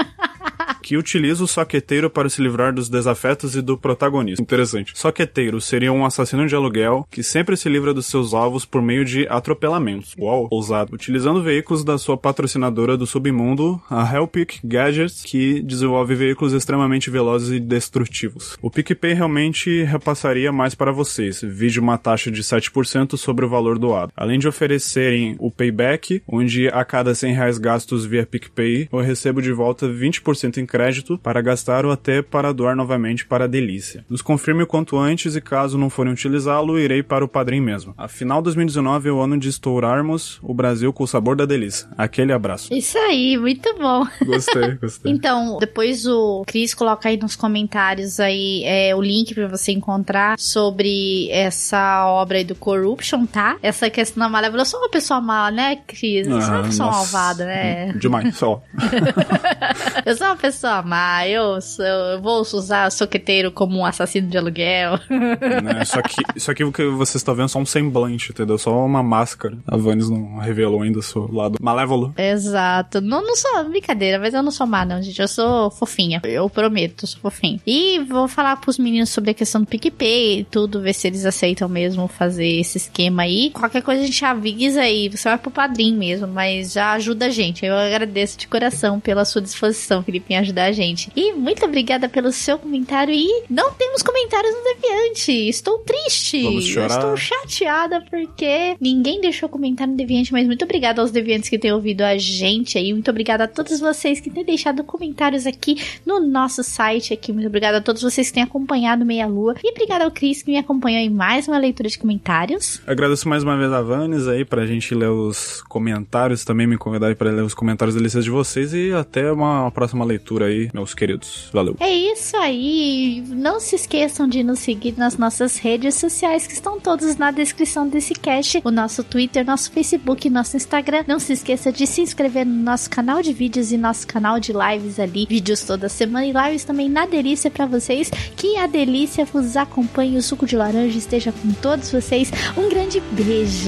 que 0.90 0.96
utiliza 0.96 1.44
o 1.44 1.46
soqueteiro 1.46 2.10
para 2.10 2.28
se 2.28 2.42
livrar 2.42 2.74
dos 2.74 2.88
desafetos 2.88 3.54
e 3.54 3.62
do 3.62 3.78
protagonista. 3.78 4.42
Interessante. 4.42 4.92
Soqueteiro 4.98 5.60
seria 5.60 5.92
um 5.92 6.04
assassino 6.04 6.48
de 6.48 6.54
aluguel 6.56 7.06
que 7.08 7.22
sempre 7.22 7.56
se 7.56 7.68
livra 7.68 7.94
dos 7.94 8.06
seus 8.06 8.34
alvos 8.34 8.64
por 8.64 8.82
meio 8.82 9.04
de 9.04 9.24
atropelamentos. 9.28 10.16
Uau, 10.18 10.48
ousado. 10.50 10.92
Utilizando 10.92 11.44
veículos 11.44 11.84
da 11.84 11.96
sua 11.96 12.16
patrocinadora 12.16 12.96
do 12.96 13.06
submundo, 13.06 13.80
a 13.88 14.02
Hellpick 14.02 14.58
Gadgets, 14.64 15.22
que 15.22 15.62
desenvolve 15.62 16.16
veículos 16.16 16.52
extremamente 16.52 17.08
velozes 17.08 17.50
e 17.52 17.60
destrutivos. 17.60 18.58
O 18.60 18.68
PicPay 18.68 19.14
realmente 19.14 19.84
repassaria 19.84 20.50
mais 20.50 20.74
para 20.74 20.90
vocês, 20.90 21.40
vide 21.40 21.78
uma 21.78 21.98
taxa 21.98 22.32
de 22.32 22.42
7% 22.42 23.16
sobre 23.16 23.44
o 23.44 23.48
valor 23.48 23.78
doado. 23.78 24.12
Além 24.16 24.40
de 24.40 24.48
oferecerem 24.48 25.36
o 25.38 25.52
Payback, 25.52 26.20
onde 26.26 26.66
a 26.66 26.84
cada 26.84 27.14
100 27.14 27.32
reais 27.32 27.58
gastos 27.58 28.04
via 28.04 28.26
PicPay, 28.26 28.88
eu 28.92 28.98
recebo 28.98 29.40
de 29.40 29.52
volta 29.52 29.86
20% 29.86 30.56
em 30.56 30.66
crédito 30.66 30.79
para 31.22 31.40
gastar 31.40 31.84
ou 31.84 31.92
até 31.92 32.22
para 32.22 32.52
doar 32.52 32.74
novamente 32.76 33.26
para 33.26 33.44
a 33.44 33.48
Delícia. 33.48 34.04
Nos 34.08 34.22
confirme 34.22 34.62
o 34.62 34.66
quanto 34.66 34.96
antes 34.98 35.36
e 35.36 35.40
caso 35.40 35.76
não 35.78 35.90
forem 35.90 36.12
utilizá-lo, 36.12 36.78
irei 36.78 37.02
para 37.02 37.24
o 37.24 37.28
padrinho 37.28 37.62
mesmo. 37.62 37.94
Afinal, 37.96 38.40
2019 38.42 39.08
é 39.08 39.12
o 39.12 39.20
ano 39.20 39.38
de 39.38 39.48
estourarmos 39.48 40.38
o 40.42 40.52
Brasil 40.54 40.92
com 40.92 41.04
o 41.04 41.06
sabor 41.06 41.36
da 41.36 41.44
delícia. 41.46 41.88
Aquele 41.96 42.32
abraço. 42.32 42.72
Isso 42.72 42.96
aí, 42.98 43.36
muito 43.38 43.74
bom. 43.78 44.06
Gostei, 44.24 44.74
gostei. 44.80 45.12
Então, 45.12 45.58
depois 45.58 46.06
o 46.06 46.42
Cris 46.46 46.74
coloca 46.74 47.08
aí 47.08 47.16
nos 47.16 47.36
comentários 47.36 48.18
aí 48.20 48.62
é, 48.64 48.94
o 48.94 49.00
link 49.00 49.34
pra 49.34 49.48
você 49.48 49.72
encontrar 49.72 50.38
sobre 50.38 51.28
essa 51.30 52.06
obra 52.06 52.38
aí 52.38 52.44
do 52.44 52.54
Corruption, 52.54 53.26
tá? 53.26 53.56
Essa 53.62 53.88
questão 53.90 54.20
da 54.22 54.28
malévola. 54.28 54.62
Eu 54.62 54.66
sou 54.66 54.80
uma 54.80 54.90
pessoa 54.90 55.20
má, 55.20 55.50
né, 55.50 55.76
Cris? 55.86 56.26
Eu 56.26 56.40
sou 56.40 56.50
uma 56.50 56.60
Ah, 56.60 56.62
pessoa 56.64 56.90
malvada, 56.90 57.44
né? 57.44 57.92
Demais, 57.94 58.36
só. 58.36 58.62
Eu 60.04 60.16
sou 60.16 60.26
uma 60.26 60.36
pessoa 60.36 60.59
má. 60.84 61.26
Eu, 61.26 61.60
sou- 61.60 61.84
eu 61.84 62.20
vou 62.20 62.40
usar 62.40 62.88
o 62.88 62.90
soqueteiro 62.90 63.50
como 63.52 63.78
um 63.78 63.84
assassino 63.84 64.28
de 64.28 64.36
aluguel. 64.38 64.98
né? 65.10 65.84
Só 65.84 66.00
que 66.02 66.16
isso 66.36 66.50
aqui 66.50 66.64
o 66.64 66.72
que 66.72 66.84
vocês 66.86 67.16
estão 67.16 67.34
vendo 67.34 67.46
é 67.46 67.48
só 67.48 67.58
um 67.58 67.66
semblante, 67.66 68.30
entendeu? 68.32 68.58
Só 68.58 68.84
uma 68.84 69.02
máscara. 69.02 69.56
A 69.66 69.76
Vanis 69.76 70.08
não 70.10 70.38
revelou 70.38 70.82
ainda 70.82 70.98
o 70.98 71.02
seu 71.02 71.30
lado 71.32 71.56
malévolo. 71.60 72.14
Exato. 72.16 73.00
Não, 73.00 73.22
não 73.22 73.36
sou 73.36 73.64
brincadeira, 73.68 74.18
mas 74.18 74.34
eu 74.34 74.42
não 74.42 74.50
sou 74.50 74.66
má, 74.66 74.84
não, 74.84 75.02
gente. 75.02 75.20
Eu 75.20 75.28
sou 75.28 75.70
fofinha. 75.70 76.20
Eu 76.24 76.48
prometo, 76.50 77.04
eu 77.04 77.08
sou 77.08 77.20
fofinha. 77.20 77.60
E 77.66 77.98
vou 78.00 78.28
falar 78.28 78.56
pros 78.56 78.78
meninos 78.78 79.10
sobre 79.10 79.30
a 79.30 79.34
questão 79.34 79.60
do 79.60 79.66
PicPay 79.66 80.40
e 80.40 80.44
tudo, 80.44 80.80
ver 80.80 80.92
se 80.94 81.06
eles 81.06 81.24
aceitam 81.24 81.68
mesmo 81.68 82.06
fazer 82.08 82.46
esse 82.60 82.78
esquema 82.78 83.22
aí. 83.22 83.50
Qualquer 83.50 83.82
coisa 83.82 84.02
a 84.02 84.06
gente 84.06 84.24
avisa 84.24 84.80
aí. 84.82 85.08
Você 85.08 85.28
vai 85.28 85.38
pro 85.38 85.50
padrinho 85.50 85.96
mesmo, 85.98 86.26
mas 86.26 86.72
já 86.72 86.92
ajuda 86.92 87.26
a 87.26 87.30
gente. 87.30 87.64
Eu 87.64 87.74
agradeço 87.76 88.38
de 88.38 88.46
coração 88.48 88.98
pela 89.00 89.24
sua 89.24 89.40
disposição, 89.42 90.02
Felipe, 90.02 90.32
em 90.32 90.36
ajudar 90.50 90.64
a 90.64 90.72
gente. 90.72 91.10
E 91.16 91.32
muito 91.32 91.64
obrigada 91.64 92.08
pelo 92.08 92.32
seu 92.32 92.58
comentário. 92.58 93.14
E 93.14 93.44
não 93.48 93.72
temos 93.72 94.02
comentários 94.02 94.52
no 94.54 94.62
Deviante. 94.62 95.32
Estou 95.48 95.78
triste. 95.78 96.42
Vamos 96.42 96.66
chorar. 96.66 96.96
Estou 96.96 97.16
chateada 97.16 98.04
porque 98.10 98.76
ninguém 98.80 99.20
deixou 99.20 99.48
comentário 99.48 99.92
no 99.92 99.96
Deviante, 99.96 100.32
mas 100.32 100.46
muito 100.46 100.64
obrigada 100.64 101.00
aos 101.00 101.10
Deviantes 101.10 101.48
que 101.48 101.58
têm 101.58 101.72
ouvido 101.72 102.02
a 102.02 102.18
gente 102.18 102.76
aí. 102.76 102.92
Muito 102.92 103.10
obrigada 103.10 103.44
a 103.44 103.48
todos 103.48 103.80
vocês 103.80 104.20
que 104.20 104.30
têm 104.30 104.44
deixado 104.44 104.84
comentários 104.84 105.46
aqui 105.46 105.76
no 106.04 106.20
nosso 106.20 106.62
site 106.62 107.14
aqui. 107.14 107.32
Muito 107.32 107.46
obrigada 107.46 107.78
a 107.78 107.80
todos 107.80 108.02
vocês 108.02 108.28
que 108.28 108.34
têm 108.34 108.42
acompanhado 108.42 109.04
Meia 109.04 109.26
Lua. 109.26 109.54
E 109.62 109.70
obrigada 109.70 110.04
ao 110.04 110.10
Cris 110.10 110.42
que 110.42 110.50
me 110.50 110.58
acompanhou 110.58 111.00
em 111.00 111.10
mais 111.10 111.46
uma 111.46 111.58
leitura 111.58 111.88
de 111.88 111.98
comentários. 111.98 112.80
Agradeço 112.86 113.28
mais 113.28 113.42
uma 113.42 113.56
vez 113.56 113.72
a 113.72 113.80
Vanis 113.80 114.26
aí 114.26 114.44
pra 114.44 114.66
gente 114.66 114.94
ler 114.94 115.10
os 115.10 115.62
comentários, 115.68 116.44
também 116.44 116.66
me 116.66 116.76
convidar 116.76 117.14
pra 117.14 117.30
ler 117.30 117.42
os 117.42 117.54
comentários 117.54 117.94
delícias 117.94 118.24
de 118.24 118.30
vocês 118.30 118.74
e 118.74 118.92
até 118.92 119.30
uma 119.30 119.70
próxima 119.70 120.04
leitura 120.04 120.39
aí, 120.44 120.70
meus 120.72 120.94
queridos. 120.94 121.48
Valeu. 121.52 121.76
É 121.80 121.90
isso 121.90 122.36
aí. 122.36 123.22
Não 123.28 123.60
se 123.60 123.76
esqueçam 123.76 124.28
de 124.28 124.42
nos 124.42 124.60
seguir 124.60 124.94
nas 124.96 125.16
nossas 125.16 125.56
redes 125.56 125.94
sociais 125.94 126.46
que 126.46 126.52
estão 126.52 126.78
todos 126.80 127.16
na 127.16 127.30
descrição 127.30 127.88
desse 127.88 128.14
cast. 128.14 128.60
O 128.64 128.70
nosso 128.70 129.02
Twitter, 129.02 129.44
nosso 129.44 129.70
Facebook, 129.72 130.28
nosso 130.30 130.56
Instagram. 130.56 131.04
Não 131.06 131.18
se 131.18 131.32
esqueça 131.32 131.72
de 131.72 131.86
se 131.86 132.00
inscrever 132.00 132.46
no 132.46 132.62
nosso 132.62 132.88
canal 132.90 133.22
de 133.22 133.32
vídeos 133.32 133.72
e 133.72 133.76
nosso 133.76 134.06
canal 134.06 134.38
de 134.38 134.52
lives 134.52 134.98
ali. 134.98 135.26
Vídeos 135.28 135.62
toda 135.62 135.88
semana 135.88 136.26
e 136.26 136.32
lives 136.32 136.64
também 136.64 136.88
na 136.88 137.06
delícia 137.06 137.50
pra 137.50 137.66
vocês. 137.66 138.10
Que 138.36 138.56
a 138.56 138.66
delícia 138.66 139.24
vos 139.24 139.56
acompanhe. 139.56 140.16
O 140.16 140.22
suco 140.22 140.46
de 140.46 140.56
laranja 140.56 140.98
esteja 140.98 141.32
com 141.32 141.52
todos 141.52 141.90
vocês. 141.90 142.30
Um 142.56 142.68
grande 142.68 143.00
beijo 143.12 143.60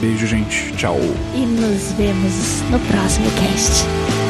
Beijo, 0.00 0.26
gente. 0.26 0.72
Tchau. 0.76 0.96
e 1.34 1.40
nos 1.46 1.92
vemos 1.92 2.62
no 2.70 2.78
próximo 2.80 3.26
cast. 3.32 4.27